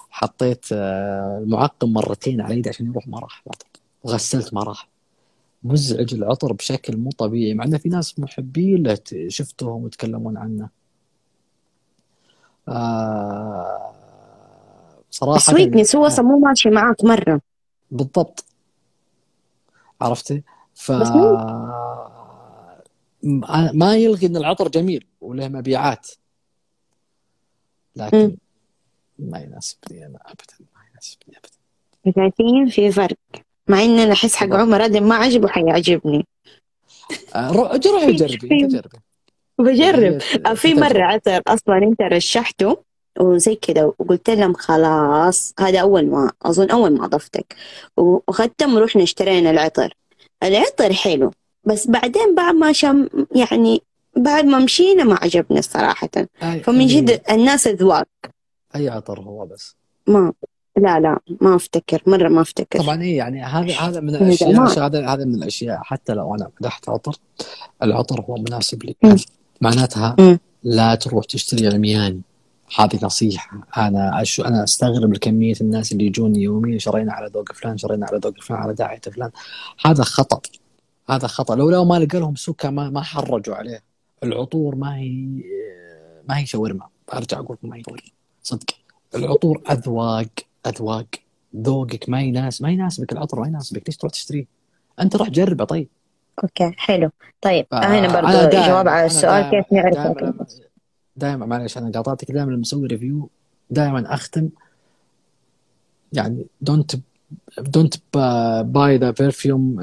حطيت 0.09 0.65
آه، 0.71 1.37
المعقم 1.43 1.93
مرتين 1.93 2.41
على 2.41 2.57
يدي 2.57 2.69
عشان 2.69 2.85
يروح 2.85 3.07
ما 3.07 3.19
راح 3.19 3.43
وغسلت 4.03 4.53
ما 4.53 4.63
راح 4.63 4.89
مزعج 5.63 6.13
العطر 6.13 6.53
بشكل 6.53 6.97
مو 6.97 7.09
طبيعي 7.11 7.53
مع 7.53 7.63
انه 7.63 7.77
في 7.77 7.89
ناس 7.89 8.19
محبين 8.19 8.83
له 8.83 8.97
شفتهم 9.27 9.87
يتكلمون 9.87 10.37
عنه. 10.37 10.69
آه 12.67 13.91
صراحة 15.11 15.39
سويتنس 15.39 15.95
هو 15.95 16.07
أصلا 16.07 16.25
مو 16.25 16.39
ماشي 16.39 16.69
معاك 16.69 17.03
مرة. 17.03 17.41
بالضبط. 17.91 18.45
عرفتي؟ 20.01 20.43
ف 20.75 20.91
ما 23.73 23.95
يلغي 23.95 24.27
إن 24.27 24.37
العطر 24.37 24.67
جميل 24.67 25.05
وله 25.21 25.47
مبيعات. 25.47 26.07
لكن. 27.95 28.35
ما 29.19 29.39
يناسبني 29.39 30.05
أنا 30.05 30.19
ابدا 30.25 30.53
ما 30.75 30.81
يناسبني 30.91 31.37
ابدا. 31.37 32.13
شايفين 32.15 32.69
في 32.69 32.91
فرق. 32.91 33.17
مع 33.67 33.81
إن 33.81 33.99
أنا 33.99 34.13
أحس 34.13 34.35
حق 34.35 34.53
عمر 34.53 34.85
آدم 34.85 35.03
ما 35.07 35.15
عجبه 35.15 35.47
حيعجبني. 35.47 36.25
آه، 37.35 37.51
رو- 37.51 37.77
جربي 37.77 38.05
في 38.05 38.13
جربي 38.13 38.47
يعني 38.61 38.81
بجرب. 39.59 40.03
هي 40.03 40.19
آه، 40.45 40.53
في 40.53 40.73
تجربة. 40.73 41.03
عطر 41.03 41.41
أصلا 41.47 41.77
أنت 41.77 42.01
رشحته 42.01 42.83
وزي 43.19 43.55
كده 43.55 43.85
وقلت 43.99 44.29
لهم 44.29 44.53
خلاص 44.53 45.53
هذا 45.59 45.79
أول 45.81 46.05
ما 46.09 46.31
أظن 46.41 46.69
أول 46.71 46.97
ما 46.97 47.05
أضفتك. 47.05 47.55
واخدتهم 47.97 48.75
ورحنا 48.75 49.03
اشترينا 49.03 49.49
العطر. 49.51 49.93
العطر 50.43 50.93
حلو. 50.93 51.31
بس 51.65 51.87
بعدين 51.87 52.35
بعد 52.35 52.55
ما 52.55 52.71
شم 52.71 53.07
يعني 53.35 53.81
بعد 54.17 54.45
ما 54.45 54.59
مشينا 54.59 55.03
ما 55.03 55.15
عجبنا 55.21 55.59
الصراحة 55.59 56.09
أي 56.43 56.59
فمن 56.59 56.87
جد 56.87 57.09
اي 57.09 57.35
الناس 57.35 57.67
اذواق 57.67 58.07
أي 58.75 58.89
عطر 58.89 59.19
هو 59.19 59.45
بس. 59.45 59.75
ما 60.07 60.33
لا 60.77 60.99
لا 60.99 61.19
ما 61.41 61.55
أفتكر 61.55 62.03
مرة 62.07 62.29
ما 62.29 62.41
أفتكر. 62.41 62.79
طبعا 62.79 63.01
اي 63.01 63.15
يعني 63.15 63.43
هذا 63.43 63.73
هذا 63.73 63.99
من 63.99 64.15
الأشياء 64.15 64.85
هذا 64.85 65.07
هذا 65.07 65.25
من 65.25 65.35
الأشياء 65.35 65.79
حتى 65.83 66.13
لو 66.13 66.35
أنا 66.35 66.49
مدحت 66.61 66.89
عطر 66.89 67.15
العطر 67.83 68.21
هو 68.21 68.35
مناسب 68.35 68.83
لي. 68.83 68.95
معناتها. 69.61 70.39
لا 70.63 70.95
تروح 70.95 71.25
تشتري 71.25 71.67
عمياني 71.67 72.21
هذه 72.79 72.99
نصيحة. 73.03 73.67
أنا 73.77 74.21
أش... 74.21 74.39
أنا 74.39 74.63
أستغرب 74.63 75.17
كمية 75.17 75.55
الناس 75.61 75.91
اللي 75.91 76.05
يجوني 76.05 76.41
يوميا 76.41 76.79
شرينا 76.79 77.13
على 77.13 77.31
ذوق 77.33 77.51
فلان 77.51 77.77
شرينا 77.77 78.05
على 78.05 78.19
ذوق 78.23 78.33
فلان 78.41 78.59
على 78.59 78.73
داعية 78.73 79.01
فلان. 79.01 79.31
هذا 79.85 80.03
خطأ. 80.03 80.41
هذا 81.09 81.27
خطأ. 81.27 81.55
لو 81.55 81.69
لو 81.69 81.85
ما 81.85 81.99
لقى 81.99 82.19
لهم 82.19 82.35
سكة 82.35 82.69
ما 82.69 82.89
ما 82.89 83.01
حرجوا 83.01 83.55
عليه. 83.55 83.83
العطور 84.23 84.75
ما 84.75 84.97
هي 84.97 85.43
ما 86.29 86.37
هي 86.37 86.45
شاورما. 86.45 86.87
أرجع 87.13 87.39
أقول 87.39 87.57
لكم 87.59 87.69
ما 87.69 87.75
هي 87.75 87.83
شاورما. 87.83 88.07
صدق. 88.43 88.65
العطور 89.15 89.61
أذواق 89.71 90.29
أذواق. 90.67 91.07
ذوقك 91.55 92.09
ما 92.09 92.21
يناسب 92.21 92.63
ما 92.63 92.71
يناسبك 92.71 93.11
العطر 93.11 93.39
ما 93.39 93.47
يناسبك. 93.47 93.83
ليش 93.85 93.97
تروح 93.97 94.11
تشتريه؟ 94.11 94.45
أنت 94.99 95.15
روح 95.15 95.29
جربه 95.29 95.65
طيب. 95.65 95.87
Okay 96.43 96.71
حلو. 96.77 97.09
طيب 97.41 97.65
هنا 97.73 98.07
فأنا 98.07 98.21
برضو 98.21 98.49
دائما 98.49 98.67
جواب 98.67 98.87
على 98.87 99.05
السؤال 99.05 99.49
كيف 99.49 99.73
نعرف 99.73 100.17
دائما 101.15 101.45
معلش 101.45 101.77
أنا 101.77 101.91
قاطعتك. 101.91 102.31
دائما 102.31 102.51
لما 102.51 102.61
أسوي 102.61 102.87
review 102.87 103.29
دائما 103.69 104.13
أختم. 104.13 104.49
يعني 106.13 106.45
don't 106.61 106.95
don't 107.57 107.95
buy 108.65 108.97
the 108.97 109.11
perfume 109.11 109.75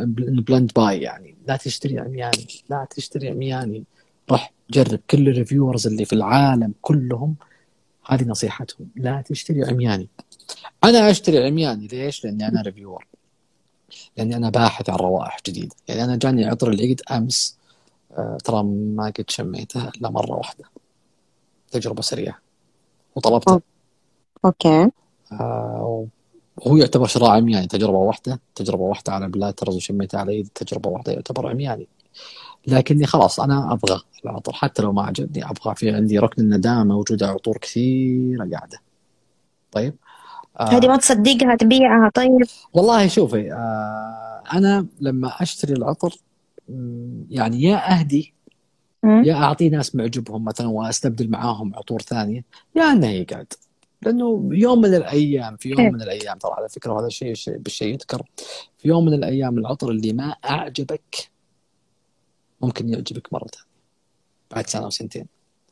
blind 0.47 0.73
buy 0.77 1.01
يعني. 1.01 1.37
لا 1.47 1.57
تشتري 1.57 1.99
عمياني. 1.99 2.47
لا 2.69 2.87
تشتري 2.91 3.29
عمياني. 3.29 3.85
روح 4.31 4.53
جرب. 4.71 5.01
كل 5.11 5.29
ال 5.29 5.35
reviewers 5.35 5.87
اللي 5.87 6.05
في 6.05 6.13
العالم 6.13 6.75
كلهم 6.83 7.37
هذه 8.07 8.25
نصيحتهم. 8.25 8.89
لا 8.97 9.23
تشتري 9.23 9.65
عمياني. 9.65 10.09
أنا 10.85 11.11
أشتري 11.11 11.47
عمياني 11.47 11.87
ليش؟ 11.87 12.25
لأني 12.25 12.49
أنا 12.49 12.63
reviewer 12.63 13.07
لأني 14.17 14.37
أنا 14.37 14.51
باحث 14.51 14.91
عن 14.91 14.97
روائح 14.97 15.39
جديدة. 15.47 15.75
يعني 15.89 16.05
أنا 16.05 16.17
جاني 16.17 16.45
عطر 16.45 16.71
العيد 16.71 17.01
أمس 17.11 17.57
آه، 18.13 18.39
ترى 18.45 18.63
ما 18.63 19.13
قد 19.19 19.25
شميته 19.29 19.89
إلا 19.89 20.11
مرة 20.11 20.33
واحدة. 20.33 20.65
تجربة 21.71 22.03
سريعة. 22.03 22.39
وطلبته 23.17 23.61
okay. 24.45 24.91
آه، 25.33 26.07
وهو 26.67 26.77
يعتبر 26.77 27.07
شراء 27.07 27.31
عمياني 27.31 27.67
تجربة 27.67 27.99
واحدة 27.99 28.41
تجربة 28.55 28.83
واحدة 28.83 29.13
على 29.13 29.29
blotters 29.29 29.77
وشميتها 29.77 30.21
على 30.21 30.39
يد 30.39 30.49
تجربة 30.55 30.91
واحدة 30.91 31.13
يعتبر 31.13 31.49
عمياني. 31.51 31.89
لكني 32.67 33.07
خلاص 33.07 33.41
أنا 33.41 33.73
أبغى 33.73 34.01
العطر 34.25 34.53
حتى 34.53 34.83
لو 34.83 34.93
ما 34.93 35.03
عجبني 35.03 35.51
أبغى 35.51 35.75
في 35.75 35.91
عندي 35.91 36.19
ركن 36.19 36.43
الندامة 36.43 36.85
موجودة 36.85 37.29
عطور 37.29 37.59
كثيرة 37.59 38.49
قاعدة. 38.53 38.79
طيب؟ 39.73 39.95
هذه 40.61 40.85
آه 40.85 40.89
ما 40.89 40.97
تصدقها 40.97 41.55
تبيعها 41.55 42.11
طيب؟ 42.15 42.47
والله 42.73 43.09
شوفي 43.09 43.53
آه 43.53 44.43
أنا 44.53 44.87
لما 45.01 45.43
أشتري 45.43 45.73
العطر 45.73 46.17
يعني 47.31 47.63
يا 47.63 47.99
أهدي 47.99 48.35
مم. 49.03 49.25
يا 49.25 49.35
أعطي 49.35 49.69
ناس 49.69 49.95
معجبهم 49.95 50.45
مثلا 50.45 50.69
وأستبدل 50.69 51.31
معاهم 51.31 51.75
عطور 51.75 52.03
ثانية 52.03 52.45
يا 52.77 52.83
أنه 52.83 53.07
يقعد. 53.07 53.53
لأنه 54.03 54.49
يوم 54.53 54.81
من 54.81 54.95
الأيام 54.95 55.57
في 55.57 55.69
يوم 55.69 55.79
حلو. 55.81 55.91
من 55.93 56.03
الأيام 56.03 56.39
ترى 56.39 56.53
على 56.53 56.69
فكرة 56.69 56.93
وهذا 56.93 57.07
الشيء 57.07 57.35
شيء- 57.35 57.59
بالشيء 57.59 57.89
يذكر. 57.95 58.23
في 58.79 58.89
يوم 58.89 59.05
من 59.05 59.15
الأيام 59.15 59.59
العطر 59.59 59.91
اللي 59.91 60.13
ما 60.13 60.25
أعجبك 60.31 61.31
ممكن 62.61 62.89
يعجبك 62.89 63.33
مرة 63.33 63.47
ثانية 63.47 63.67
بعد 64.51 64.67
سنة 64.67 64.85
أو 64.85 64.91
سنتين. 64.91 65.27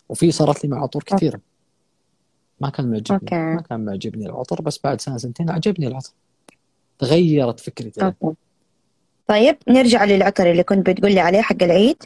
وفي 0.08 0.30
صارت 0.30 0.64
لي 0.64 0.70
مع 0.70 0.82
عطور 0.82 1.02
كثيره 1.02 1.40
ما 2.60 2.70
كان 2.70 2.90
معجبني 2.90 3.18
أوكي. 3.22 3.34
ما 3.36 3.60
كان 3.60 3.84
معجبني 3.84 4.26
العطر 4.26 4.62
بس 4.62 4.80
بعد 4.84 5.00
سنة 5.00 5.16
سنتين 5.16 5.50
عجبني 5.50 5.86
العطر. 5.86 6.10
تغيرت 6.98 7.60
فكرتي. 7.60 8.12
طيب 9.26 9.56
نرجع 9.68 10.04
للعطر 10.04 10.50
اللي 10.50 10.62
كنت 10.62 10.90
بتقول 10.90 11.12
لي 11.14 11.20
عليه 11.20 11.40
حق 11.40 11.62
العيد. 11.62 12.02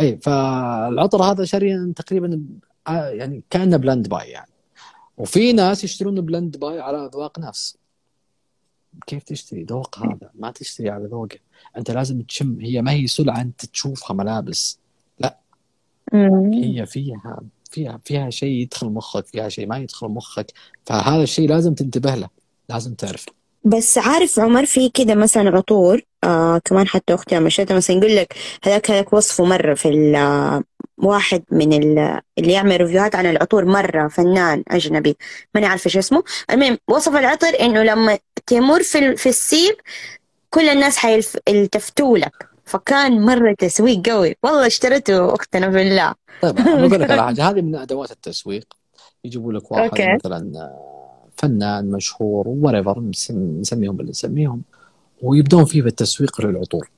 أي 0.00 0.18
فالعطر 0.22 1.22
هذا 1.22 1.44
شاري 1.44 1.92
تقريبا 1.96 2.42
آه، 2.88 3.08
يعني 3.08 3.42
كأنه 3.50 3.76
blind 3.76 4.08
buy 4.08 4.28
يعني. 4.30 4.51
وفي 5.18 5.52
ناس 5.52 5.84
يشترون 5.84 6.20
blind 6.20 6.56
buy 6.56 6.80
على 6.80 7.06
أذواق 7.06 7.38
ناس 7.38 7.76
كيف 9.06 9.22
تشتري 9.22 9.62
ذوق 9.62 9.98
هذا؟ 9.98 10.30
ما 10.34 10.50
تشتري 10.50 10.90
على 10.90 11.04
ذوقه. 11.06 11.38
أنت 11.76 11.90
لازم 11.90 12.22
تشم 12.22 12.60
هي 12.60 12.82
ما 12.82 12.92
هي 12.92 13.06
سلعة 13.06 13.40
أنت 13.40 13.66
تشوفها 13.66 14.14
ملابس. 14.16 14.78
مم. 16.12 16.52
هي 16.52 16.86
فيها 16.86 17.40
فيها 17.70 18.00
فيها 18.04 18.30
شيء 18.30 18.48
يدخل 18.48 18.86
مخك 18.86 19.26
فيها 19.26 19.48
شيء 19.48 19.66
ما 19.66 19.78
يدخل 19.78 20.08
مخك. 20.08 20.52
فهذا 20.86 21.22
الشيء 21.22 21.48
لازم 21.48 21.74
تنتبه 21.74 22.14
له 22.14 22.28
لازم 22.68 22.94
تعرف 22.94 23.26
بس 23.64 23.98
عارف 23.98 24.38
عمر 24.40 24.66
في 24.66 24.88
كده 24.88 25.14
مثلا 25.14 25.50
عطور؟ 25.50 26.02
آه 26.24 26.58
كمان 26.58 26.88
حتى 26.88 27.14
أختي 27.14 27.34
لما 27.36 27.50
مثلا 27.70 27.96
يقول 27.96 28.16
لك 28.16 28.34
هذاك 28.64 28.90
هذاك 28.90 29.12
وصفه 29.12 29.44
مرة 29.44 29.74
في 29.74 29.88
ال- 29.88 30.64
واحد 31.02 31.42
من 31.50 31.72
ال- 31.72 32.20
اللي 32.38 32.52
يعمل 32.52 32.80
ريفيوهات 32.80 33.14
عن 33.14 33.26
العطور 33.26 33.64
مرة 33.64 34.08
فنان 34.08 34.62
أجنبي. 34.68 35.16
ماني 35.54 35.66
عارفة 35.66 35.90
شو 35.90 35.98
اسمه. 35.98 36.22
المهم 36.50 36.78
وصف 36.88 37.16
العطر 37.16 37.60
إنه 37.60 37.82
لما 37.82 38.18
تمر 38.46 38.82
في 38.82 39.16
في 39.16 39.28
السيب 39.28 39.74
كل 40.50 40.68
الناس 40.68 40.96
حيلتفتوا 40.96 42.18
لك. 42.18 42.48
فكان 42.64 43.20
مرة 43.24 43.54
تسويق 43.58 44.08
قوي. 44.08 44.36
والله 44.42 44.66
اشتريته 44.66 45.34
أختنا 45.34 45.68
بالله. 45.68 46.14
طيب 46.42 46.54
بقول 46.88 47.00
لك 47.00 47.10
على 47.10 47.22
حاجة. 47.22 47.50
هذه 47.50 47.60
من 47.60 47.76
أدوات 47.76 48.10
التسويق. 48.10 48.64
يجيبوا 49.24 49.52
لك 49.52 49.72
واحد 49.72 49.82
أوكي. 49.88 50.14
مثلا 50.14 50.52
آه، 50.56 51.28
فنان 51.36 51.90
مشهور 51.90 52.48
وريفر 52.48 53.00
نسميهم 53.60 54.00
اللي 54.00 54.10
نسميهم 54.10 54.62
ويبدون 55.22 55.64
فيه 55.64 55.82
بالتسويق 55.82 56.40
للعطور. 56.40 56.90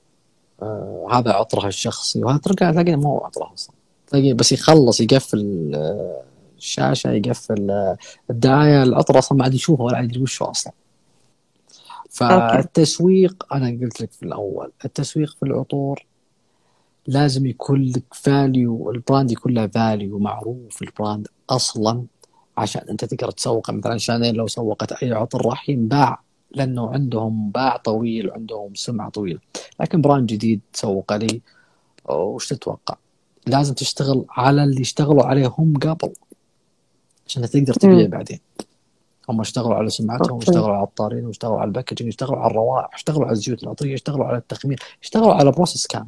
آه 0.63 1.09
هذا 1.13 1.33
عطرها 1.33 1.69
الشخصي 1.69 2.25
وهذا 2.25 2.39
تلقى 2.39 2.73
تلاقيه 2.73 2.97
ما 2.97 3.09
هو 3.09 3.25
عطرها 3.25 3.55
أصلا. 3.55 3.75
تلاقيه 4.07 4.35
بس 4.35 4.53
يخلص 4.53 5.01
يقفل 5.01 5.73
آه، 5.75 6.23
الشاشة 6.59 7.11
يقفل 7.11 7.71
آه، 7.71 7.97
الدعاية 8.31 8.83
العطر 8.83 9.19
أصلا 9.19 9.39
ما 9.39 9.45
عاد 9.45 9.55
يشوفه 9.55 9.85
ولا 9.85 9.97
عاد 9.97 10.05
يدري 10.05 10.25
أصلا. 10.41 10.73
فالتسويق 12.11 13.47
أنا 13.55 13.79
قلت 13.83 14.01
لك 14.01 14.13
في 14.13 14.23
الأول 14.23 14.73
التسويق 14.85 15.37
في 15.37 15.43
العطور 15.43 16.07
لازم 17.07 17.47
يكون 17.47 17.83
لك 17.83 18.05
value 18.15 18.91
ال 18.91 18.97
brand 18.97 19.31
يكون 19.33 19.55
له 19.55 19.67
value 19.67 20.19
معروف 20.19 20.83
ال 20.83 20.90
brand 20.90 21.29
أصلا 21.51 22.05
عشان 22.57 22.83
أنت 22.91 23.05
تقدر 23.05 23.31
تسوق. 23.31 23.71
مثلا 23.71 23.99
Chanel 23.99 24.35
لو 24.35 24.47
سوقت 24.47 24.93
أي 24.93 25.13
عطر 25.13 25.47
راح 25.47 25.69
ينباع 25.69 26.21
لأنه 26.51 26.91
عندهم 26.91 27.51
باع 27.51 27.77
طويل 27.77 28.29
وعندهم 28.29 28.75
سمعة 28.75 29.11
طويلة. 29.11 29.41
لكن 29.81 30.01
brand 30.01 30.27
جديد 30.27 30.61
تسوق 30.73 31.13
لي 31.17 31.41
وش 32.11 32.49
تتوقع؟ 32.49 32.97
لازم 33.47 33.75
تشتغل 33.75 34.25
على 34.31 34.65
اللي 34.65 34.81
اشتغلوا 34.81 35.25
عليه 35.25 35.55
هم 35.59 35.75
قبل 35.77 36.13
عشان 37.27 37.51
تقدر 37.51 37.75
تبيع 37.75 38.07
بعدين. 38.07 38.41
هم 39.29 39.41
اشتغلوا 39.41 39.75
على 39.75 39.91
سمعتهم 39.91 40.37
واشتغلوا 40.37 40.67
على 40.67 40.77
العطارين 40.77 41.27
واشتغلوا 41.27 41.61
على 41.61 41.69
ال 41.69 41.73
packaging 41.73 42.09
اشتغلوا 42.09 42.39
على 42.39 42.51
الروائح 42.51 42.95
اشتغلوا 42.95 43.25
على 43.25 43.33
الزيوت 43.33 43.63
العطريه 43.63 43.95
اشتغلوا 43.95 44.27
على 44.27 44.37
التخمير 44.37 44.81
اشتغلوا 45.03 45.35
على 45.35 45.51
process 45.53 45.87
كامل. 45.87 46.07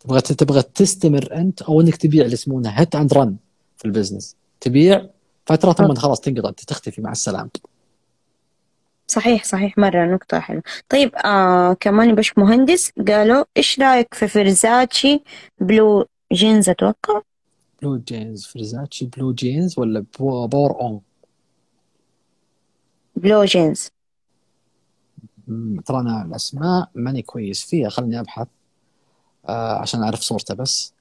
تبغى 0.00 0.20
تبغى 0.20 0.62
تستمر 0.62 1.28
أنت 1.32 1.62
أو 1.62 1.80
إنك 1.80 1.96
تبيع 1.96 2.22
اللي 2.24 2.32
يسمونه 2.32 2.70
hit 2.70 2.94
and 2.94 3.14
run 3.14 3.36
في 3.76 3.84
ال 3.84 3.89
business. 3.89 4.36
تبيع 4.60 5.06
فترة 5.46 5.72
ثم 5.72 5.94
خلاص 5.94 6.20
تنقطع 6.20 6.50
تختفي 6.50 7.02
مع 7.02 7.12
السلامة. 7.12 7.50
صحيح 9.06 9.44
صحيح. 9.44 9.78
مرة 9.78 10.06
نقطة 10.14 10.40
حلوة. 10.40 10.62
طيب 10.88 11.14
آه 11.14 11.72
كمان 11.72 12.14
باش 12.14 12.38
مهندس 12.38 12.92
قالوا 13.08 13.44
إيش 13.56 13.80
رأيك 13.80 14.14
في 14.14 14.28
Versace 14.28 15.22
Blue 15.60 16.06
Jeans 16.32 16.68
أتوقع؟ 16.68 17.22
Blue 17.82 17.96
Jeans 17.96 18.46
Versace 18.46 19.06
Blue 19.06 19.32
Jeans 19.32 19.78
ولا 19.78 20.04
Pour 20.20 20.80
Homme 20.80 21.00
Blue 23.16 23.44
Jeans 23.44 23.88
ترى 25.86 26.00
أنا 26.00 26.22
الأسماء 26.22 26.88
ماني 26.94 27.22
كويس 27.22 27.64
فيها 27.64 27.88
خلني 27.88 28.20
أبحث. 28.20 28.46
آه 29.48 29.78
عشان 29.78 30.02
أعرف 30.02 30.20
صورته 30.20 30.54
بس. 30.54 30.92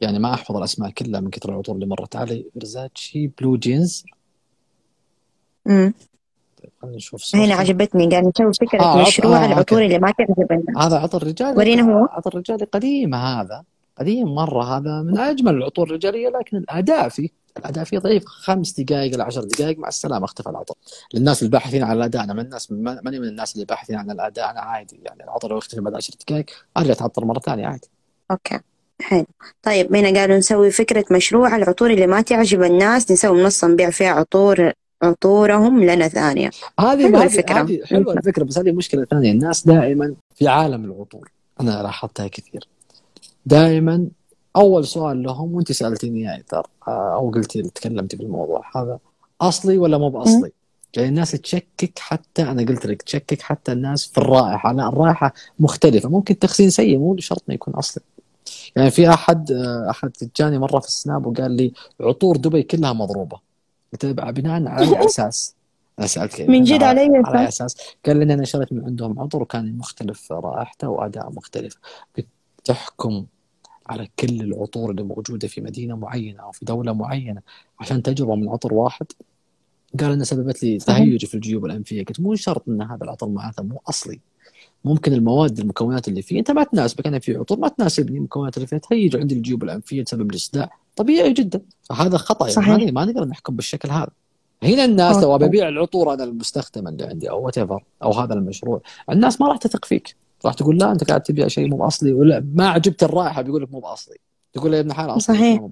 يعني 0.00 0.18
ما 0.18 0.34
أحفظ 0.34 0.56
الأسماء 0.56 0.90
كلها 0.90 1.20
من 1.20 1.30
كثر 1.30 1.48
العطور 1.48 1.74
اللي 1.74 1.86
مرت 1.86 2.16
علي. 2.16 2.44
فرزاتشي 2.54 3.26
بلو 3.26 3.56
جينز 3.56 4.04
امم 5.66 5.94
طيب 6.62 6.70
خلينا 6.82 6.96
نشوف 6.96 7.22
صورته. 7.22 7.46
هنا 7.46 7.54
عجبتني 7.54 8.08
قال 8.08 8.28
نسوي 8.28 8.52
فكرة 8.68 8.82
آه، 8.82 9.02
مشروع 9.02 9.44
آه، 9.44 9.46
العطور. 9.46 9.82
اللي 9.82 9.98
ما 9.98 10.10
تعجب 10.10 10.52
الناس 10.52 10.76
هذا 10.86 10.98
عطر 10.98 11.26
رجالي 11.26 11.56
ورينا 11.58 11.82
هو. 11.82 12.04
عطر 12.10 12.36
رجالي 12.38 12.64
قديم 12.64 13.14
هذا. 13.14 13.64
قديم 14.02 14.34
مرة 14.34 14.64
هذا 14.76 15.02
من 15.02 15.18
أجمل 15.18 15.54
العطور 15.54 15.86
الرجالية 15.86 16.28
لكن 16.28 16.56
الأداء 16.56 17.08
فيه 17.08 17.28
الأداء 17.58 17.84
فيه 17.84 17.98
ضعيف 17.98 18.24
خمس 18.26 18.80
دقائق 18.80 19.14
إلى 19.14 19.22
عشر 19.22 19.44
دقائق 19.44 19.78
مع 19.78 19.88
السلامة 19.88 20.24
اختفى 20.24 20.48
العطر. 20.50 20.74
للناس 21.14 21.42
الباحثين 21.42 21.82
عن 21.82 21.96
الأداء 21.96 22.24
أنا 22.24 22.32
من 22.34 22.40
الناس 22.40 22.72
ما- 22.72 23.00
ماني 23.04 23.18
من 23.20 23.28
الناس 23.28 23.54
اللي 23.54 23.64
باحثين 23.66 23.96
عن 23.96 24.10
الأداء 24.10 24.50
أنا 24.50 24.60
عادي. 24.60 25.00
يعني 25.04 25.24
العطر 25.24 25.50
لو 25.50 25.58
يختفي 25.58 25.80
بعد 25.80 25.94
عشر 25.94 26.14
دقائق 26.28 26.46
أرجع 26.76 26.92
أتعطر 26.92 27.24
مرة 27.24 27.38
ثانية 27.38 27.66
عادي. 27.66 27.88
أوكي. 28.30 28.60
حلو. 29.02 29.24
طيب 29.62 29.96
هنا 29.96 30.20
قالوا 30.20 30.36
نسوي 30.36 30.70
فكرة 30.70 31.04
مشروع 31.10 31.56
العطور 31.56 31.90
اللي 31.90 32.06
ما 32.06 32.20
تعجب 32.20 32.62
الناس 32.62 33.10
نسوي 33.12 33.42
منصة 33.42 33.68
نبيع 33.68 33.90
فيها 33.90 34.10
عطور 34.10 34.72
عطورهم 35.02 35.84
لنا 35.84 36.08
ثانية. 36.08 36.50
هذه 36.80 37.02
حلوة 37.06 37.20
هذه 37.20 37.24
الفكرة. 37.26 37.60
هذه 37.62 37.80
حلوة 37.84 38.12
الفكرة 38.14 38.44
بس 38.44 38.58
هذه 38.58 38.72
مشكلة 38.72 39.04
ثانية. 39.04 39.32
الناس 39.32 39.66
دائما 39.66 40.14
في 40.34 40.48
عالم 40.48 40.84
العطور. 40.84 41.30
أنا 41.60 41.82
لاحظتها 41.82 42.28
كثير. 42.28 42.68
دائما 43.46 44.08
أول 44.56 44.86
سؤال 44.86 45.22
لهم 45.22 45.54
وأنت 45.54 45.72
سألتيني 45.72 46.20
يا 46.20 46.36
إيثار 46.36 46.66
آه، 46.88 47.14
أو 47.14 47.30
قلتي 47.30 47.62
تكلمتي 47.62 48.16
في 48.16 48.22
الموضوع 48.22 48.62
هذا 48.76 48.98
أصلي 49.40 49.78
ولا 49.78 49.98
مو 49.98 50.08
بأصلي؟ 50.08 50.52
يعني 50.96 51.08
الناس 51.08 51.30
تشكك 51.30 51.98
حتى 51.98 52.42
أنا 52.42 52.62
قلت 52.62 52.86
لك 52.86 53.02
تشكك 53.02 53.42
حتى 53.42 53.72
الناس 53.72 54.06
في 54.06 54.18
الرائحة 54.18 54.72
لا 54.72 54.88
الرائحة 54.88 55.32
مختلفة 55.58 56.08
ممكن 56.08 56.38
تخزين 56.38 56.70
سيء 56.70 56.98
مو 56.98 57.16
شرط 57.18 57.42
إنه 57.48 57.54
يكون 57.54 57.74
أصلي 57.74 58.04
يعني 58.76 58.90
في 58.90 59.08
أحد 59.08 59.52
آه، 59.52 59.90
أحد 59.90 60.12
جاني 60.36 60.58
مرة 60.58 60.80
في 60.80 60.86
السناب 60.86 61.26
وقال 61.26 61.50
لي 61.50 61.72
عطور 62.00 62.36
دبي 62.36 62.62
كلها 62.62 62.92
مضروبة 62.92 63.40
قلت 63.92 64.04
له 64.04 64.12
بناء 64.12 64.68
على؟ 64.68 65.06
أنا 65.98 66.06
سألت 66.06 66.34
كيف 66.34 66.48
من 66.48 66.64
جد 66.64 66.82
على 66.82 67.00
على 67.00 67.40
أي 67.40 67.48
أساس؟ 67.48 67.76
قال 68.06 68.26
لي 68.26 68.34
أنا 68.34 68.44
شريت 68.44 68.72
من 68.72 68.84
عندهم 68.84 69.20
عطر 69.20 69.42
وكان 69.42 69.78
مختلف 69.78 70.32
رائحته 70.32 70.88
وأداء 70.88 71.30
مختلف 71.32 71.76
بتحكم 72.62 73.26
على 73.92 74.08
كل 74.18 74.40
العطور 74.40 74.90
اللي 74.90 75.02
موجودة 75.02 75.48
في 75.48 75.60
مدينة 75.60 75.96
معينة 75.96 76.42
أو 76.42 76.52
في 76.52 76.64
دولة 76.64 76.92
معينة 76.92 77.40
عشان 77.80 78.02
تجربة 78.02 78.34
من 78.34 78.48
عطر 78.48 78.74
واحد. 78.74 79.06
قال 80.00 80.12
إنها 80.12 80.24
سببت 80.24 80.62
لي. 80.62 80.78
تهيج 80.78 81.24
في 81.24 81.34
الجيوب 81.34 81.64
الأنفية. 81.64 82.04
قلت 82.04 82.20
مو 82.20 82.34
شرط 82.34 82.68
إن 82.68 82.82
هذا 82.82 83.04
العطر 83.04 83.28
معناته 83.28 83.62
مو 83.62 83.80
أصلي. 83.88 84.20
ممكن 84.84 85.12
المواد 85.12 85.58
المكونات 85.58 86.08
اللي 86.08 86.22
فيه 86.22 86.38
أنت 86.38 86.50
ما 86.50 86.64
تناسبك. 86.64 87.06
أنا 87.06 87.18
في 87.18 87.36
عطور 87.36 87.58
ما 87.58 87.68
تناسبني. 87.68 88.18
المكونات 88.18 88.56
اللي 88.56 88.66
فيها 88.66 88.78
تهيج 88.78 89.16
عندي 89.16 89.34
الجيوب 89.34 89.64
الأنفية 89.64 90.04
تسبب 90.04 90.32
لي 90.32 90.38
صداع 90.38 90.70
طبيعي 90.96 91.32
جدا. 91.32 91.60
فهذا 91.82 92.16
خطأ 92.16 92.48
يعني. 92.48 92.54
صحيح. 92.54 92.92
ما 92.92 93.04
نقدر 93.04 93.24
نحكم 93.24 93.56
بالشكل 93.56 93.90
هذا. 93.90 94.10
هنا 94.62 94.84
الناس 94.84 95.16
لو 95.16 95.34
أبيع 95.34 95.68
العطور 95.68 96.14
أنا 96.14 96.24
المستخدمه 96.24 96.90
اللي 96.90 97.04
عندي 97.04 97.30
أو 97.30 97.44
وات 97.46 97.58
أو 98.02 98.12
هذا 98.12 98.34
المشروع 98.34 98.82
الناس 99.10 99.40
ما 99.40 99.48
راح 99.48 99.56
تثق 99.56 99.84
فيك. 99.84 100.21
راح 100.44 100.54
تقول 100.54 100.78
لا 100.78 100.92
أنت 100.92 101.04
قاعد 101.04 101.22
تبيع 101.22 101.48
شيء 101.48 101.68
مو 101.68 101.76
بأصلي. 101.76 102.12
ولا 102.12 102.44
ما 102.54 102.68
عجبت 102.68 103.02
الرائحة 103.02 103.42
بيقول 103.42 103.62
لك 103.62 103.72
مو 103.72 103.80
بأصلي. 103.80 104.16
تقول 104.52 104.70
له 104.70 104.76
يا 104.76 104.82
ابن 104.82 104.92
حلال 104.92 105.16
اصلي 105.16 105.36
صحيح 105.36 105.60
مو 105.60 105.68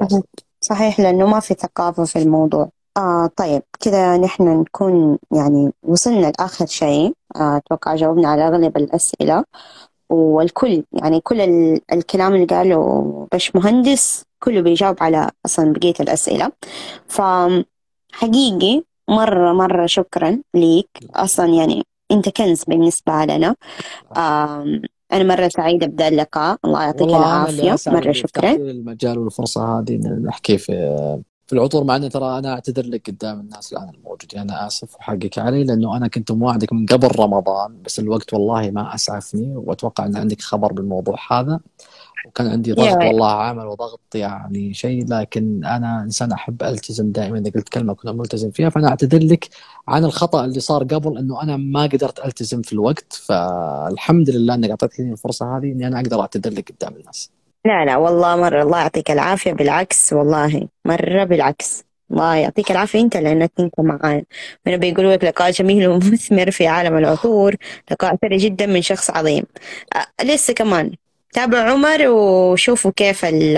صحيح. 0.60 1.01
لأنه 1.01 1.26
ما 1.26 1.40
في 1.40 1.55
ثقافة 1.55 2.05
في 2.05 2.18
الموضوع. 2.18 2.68
آه 2.97 3.30
طيب 3.36 3.62
كذا 3.80 4.16
نحن 4.16 4.60
نكون 4.60 5.18
يعني 5.32 5.72
وصلنا 5.82 6.26
لآخر 6.26 6.66
شيء. 6.66 7.12
آه 7.36 7.56
أتوقع 7.56 7.94
جاوبنا 7.94 8.28
على 8.28 8.48
أغلب 8.48 8.76
الأسئلة. 8.76 9.44
والكل 10.10 10.84
يعني 10.92 11.20
كل 11.20 11.40
ال- 11.40 11.80
الكلام 11.92 12.34
اللي 12.34 12.47
قاله 12.47 13.26
باش 13.32 13.56
مهندس 13.56 14.24
كله 14.42 14.60
بيجاوب 14.60 14.97
على 15.01 15.30
أصلا 15.47 15.72
بقية 15.72 15.94
الأسئلة. 16.01 16.52
فحقيقي 17.09 18.82
مرة 19.09 19.52
مرة 19.52 19.86
شكرا 19.86 20.40
ليك. 20.55 20.88
أصلا 21.14 21.47
يعني 21.47 21.82
أنت 22.11 22.28
كنز 22.28 22.65
بالنسبة 22.65 23.24
لنا. 23.24 23.55
آم، 24.16 24.82
أنا 25.12 25.24
مرة 25.24 25.49
سعيدة 25.49 25.87
بدا 25.87 26.09
اللقاء. 26.09 26.59
الله 26.65 26.82
يعطيك 26.82 27.09
أنا 27.09 27.45
مرة 27.87 28.01
اللي 28.01 28.15
شكرا. 28.15 28.53
المجال 28.53 29.19
والفرصة 29.19 29.78
هذه 29.78 29.97
نحكي 29.97 30.59
في 30.59 30.73
في 31.47 31.57
العطور 31.57 31.85
مع 31.85 31.97
إني 31.97 32.09
ترى 32.09 32.39
أنا 32.39 32.53
أعتذر 32.53 32.87
لك 32.87 33.11
قدام 33.11 33.41
الناس 33.41 33.73
الآن 33.73 33.89
الموجودين. 33.89 34.41
أنا 34.41 34.66
آسف 34.66 34.95
وحقك 34.95 35.39
علي 35.39 35.65
لأنه 35.65 35.97
أنا 35.97 36.09
كنت 36.09 36.32
مواعدك 36.32 36.73
من 36.73 36.87
قبل 36.87 37.09
رمضان 37.19 37.82
بس 37.82 37.99
الوقت 37.99 38.35
والله 38.35 38.70
ما 38.70 38.95
أسعفني 38.95 39.57
وأتوقع 39.57 40.07
إن 40.07 40.16
عندك 40.16 40.41
خبر 40.41 40.73
بالموضوع 40.73 41.16
هذا. 41.31 41.61
وكان 42.26 42.47
عندي 42.47 42.72
ضغط 42.72 43.02
يا- 43.02 43.09
والله 43.09 43.32
عمل 43.32 43.66
وضغط 43.66 44.01
يعني 44.14 44.74
شيء 44.74 45.06
لكن 45.09 45.64
أنا 45.64 46.02
إنسان 46.02 46.32
أحب 46.32 46.62
ألتزم 46.62 47.12
دائما. 47.12 47.38
إذا 47.38 47.51
قلت 47.51 47.68
كلمة 47.68 47.94
كنت 47.94 48.09
ملتزم 48.09 48.51
فيها 48.51 48.68
فأنا 48.68 48.88
أعتذر 48.88 49.22
لك 49.22 49.48
عن 49.88 50.05
الخطأ 50.05 50.44
اللي 50.44 50.60
صار 50.60 50.84
قبل 50.84 51.18
إنه 51.18 51.42
أنا 51.42 51.56
ما 51.56 51.82
قدرت 51.82 52.24
ألتزم 52.24 52.62
في 52.62 52.72
الوقت. 52.72 53.12
فالحمد 53.12 54.30
لله 54.30 54.55
إنك 54.55 54.70
أعطيتني 54.70 55.12
الفرصة 55.12 55.56
هذه 55.56 55.72
إني 55.72 55.86
أنا 55.86 56.01
أقدر 56.01 56.20
أعتذر 56.20 56.51
لك 56.51 56.72
قدام 56.72 56.97
الناس. 56.97 57.30
لا 57.66 57.84
لا 57.84 57.97
والله 57.97 58.36
مرة 58.36 58.62
الله 58.62 58.78
يعطيك 58.78 59.10
العافية. 59.10 59.52
بالعكس 59.52 60.12
والله 60.12 60.68
مرة 60.84 61.24
بالعكس. 61.24 61.84
الله 62.10 62.34
يعطيك 62.34 62.70
العافية 62.70 63.01
أنت 63.01 63.16
لأنك 63.16 63.52
أنت 63.60 63.80
معانا 63.80 64.22
هنا 64.66 64.76
بيقولوا 64.76 65.12
لك 65.12 65.24
لقاء 65.24 65.51
جميل 65.51 65.88
ومثمر 65.88 66.51
في 66.51 66.66
عالم 66.66 66.97
العطور 66.97 67.56
لقاء 67.90 68.16
ثري 68.16 68.36
جدا 68.36 68.66
من 68.66 68.82
شخص 68.82 69.10
عظيم. 69.10 69.44
أه 69.97 70.24
لسه 70.24 70.55
كمان؟ 70.55 70.92
تابع 71.32 71.59
عمر 71.70 72.09
وشوفوا 72.09 72.90
كيف 72.97 73.24
ال- 73.24 73.57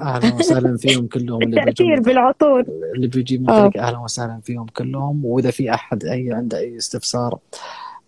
أهلا 0.00 0.34
وسهلا 0.34 0.76
فيهم 0.76 1.06
كلهم 1.06 1.38
بيجون 1.38 2.00
بالعطور 2.00 2.64
اللي 2.94 3.06
بيجي 3.06 3.38
من 3.38 3.50
آه. 3.50 3.68
طريق 3.68 3.82
أهلا 3.82 3.98
وسهلا 3.98 4.40
فيهم 4.44 4.66
كلهم 4.66 5.24
وإذا 5.24 5.50
في 5.50 5.74
أحد 5.74 6.04
أي 6.04 6.32
عنده 6.32 6.58
أي 6.58 6.76
استفسار 6.76 7.38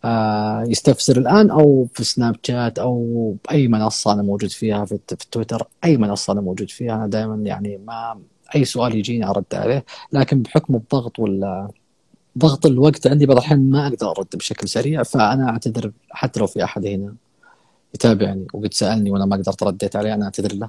آه 0.05 0.63
يستفسر 0.69 1.17
الآن 1.19 1.51
أو 1.51 1.87
في 1.95 2.05
سناب 2.05 2.37
شات 2.43 2.79
أو 2.79 3.35
باي 3.49 3.69
منصة 3.69 4.13
أنا 4.13 4.23
موجود 4.23 4.51
فيها 4.51 4.85
في, 4.85 4.99
تويتر 5.31 5.67
أي 5.85 5.97
منصة 5.97 6.33
أنا 6.33 6.41
موجود 6.41 6.71
فيها 6.71 6.95
أنا 6.95 7.07
دائما 7.07 7.35
يعني 7.37 7.81
ما 7.87 8.19
أي 8.55 8.65
سؤال 8.65 8.97
يجيني 8.97 9.27
أرد 9.29 9.45
عليه 9.55 9.85
لكن 10.13 10.43
بحكم 10.43 10.75
الضغط 10.75 11.19
ولا 11.19 11.69
ضغط 12.39 12.67
الوقت 12.67 13.07
عندي 13.07 13.27
بعض 13.27 13.37
الأحيان 13.37 13.71
ما 13.71 13.87
أقدر 13.87 14.11
أرد 14.11 14.27
بشكل 14.35 14.69
سريع 14.69 15.03
فأنا 15.03 15.49
أعتذر 15.51 15.93
حتى 16.11 16.41
لو 16.41 16.47
في 16.47 16.65
أحد 16.65 16.87
هنا 16.87 17.15
يتابعني 17.95 18.47
وقد 18.55 18.75
سالني 18.75 19.11
وأنا 19.11 19.27
ما 19.27 19.37
قدرت 19.37 19.63
رديت 19.63 19.97
عليه 19.97 20.15
أنا 20.15 20.25
أعتذر 20.25 20.55
له. 20.55 20.69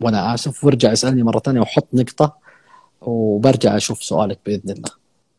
وأنا 0.00 0.34
آسف 0.34 0.64
وارجع 0.64 0.92
يسالني 0.92 1.22
مرة 1.22 1.38
ثانية 1.38 1.60
وحط 1.60 1.88
نقطة 1.94 2.36
وبرجع 3.00 3.76
أشوف 3.76 4.04
سؤالك 4.04 4.38
بإذن 4.46 4.70
الله. 4.70 4.90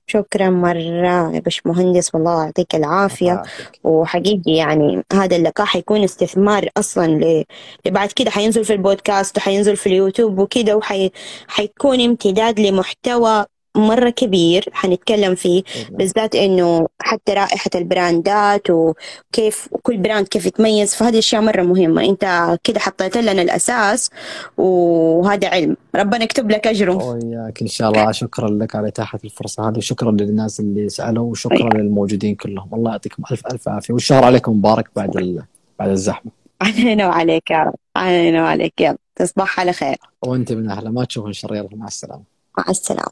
شكرا 0.07 0.49
مرة 0.49 1.35
يا 1.35 1.39
باشمهندس 1.39 2.15
والله 2.15 2.43
يعطيك 2.43 2.75
العافية. 2.75 3.43
وحقيقي 3.83 4.51
يعني 4.51 5.03
هذا 5.13 5.35
اللقاء 5.35 5.67
حيكون 5.67 6.03
استثمار 6.03 6.69
أصلا 6.77 7.07
ل... 7.07 7.45
لبعد 7.85 8.11
كده 8.11 8.31
حينزل 8.31 8.65
في 8.65 8.73
البودكاست 8.73 9.37
وحينزل 9.37 9.77
في 9.77 9.87
اليوتيوب 9.87 10.39
وكده 10.39 10.77
وحي... 10.77 11.11
حيكون 11.47 12.01
امتداد 12.01 12.59
لمحتوى 12.59 13.45
مرة 13.77 14.09
كبير 14.09 14.69
حنتكلم 14.71 15.35
فيه 15.35 15.63
الله. 15.75 15.97
بالذات 15.97 16.35
إنه 16.35 16.87
حتى 16.99 17.33
رائحة 17.33 17.69
البراندات 17.75 18.69
وكيف 18.69 19.69
كل 19.83 19.97
brand 19.97 20.27
كيف 20.27 20.45
يتميز 20.45 20.95
فهذه 20.95 21.19
أشياء 21.19 21.41
مرة 21.41 21.61
مهمة. 21.61 22.05
أنت 22.05 22.57
كده 22.63 22.79
حطيت 22.79 23.17
لنا 23.17 23.41
الأساس 23.41 24.09
وهذا 24.57 25.47
علم. 25.47 25.77
ربنا 25.95 26.23
يكتب 26.23 26.51
لك 26.51 26.67
اجره 26.67 27.05
وياك 27.05 27.61
إن 27.61 27.67
شاء 27.67 27.91
الله. 27.91 28.11
شكرا 28.11 28.49
لك 28.49 28.75
على 28.75 28.87
إتاحة 28.87 29.19
الفرصة 29.23 29.69
هذه 29.69 29.77
وشكرا 29.77 30.11
للناس 30.11 30.59
اللي 30.59 30.89
سألوا 30.89 31.31
وشكرا 31.31 31.77
للموجودين 31.77 32.35
كلهم. 32.35 32.69
الله 32.73 32.91
يعطيكم 32.91 33.23
ألف 33.31 33.47
ألف 33.47 33.69
عافية. 33.69 33.93
والشهر 33.93 34.23
عليكم 34.23 34.51
مبارك 34.51 34.89
بعد 34.95 35.17
ال... 35.17 35.43
بعد 35.79 35.89
الزحمة. 35.89 36.31
علينا 36.61 37.07
وعليك 37.07 37.51
يا 37.51 37.63
رب. 37.63 37.75
علينا 37.95 38.43
وعليك 38.43 38.81
يلا 38.81 38.97
تصبح 39.15 39.59
على 39.59 39.73
خير. 39.73 39.97
وأنت 40.21 40.51
من 40.51 40.69
اهله 40.69 40.89
ما 40.89 41.05
تشوفون 41.05 41.33
شر. 41.33 41.55
يلا 41.55 41.69
مع 41.75 41.87
السلامة. 41.87 42.23
مع 42.57 42.65
السلامة. 42.69 43.11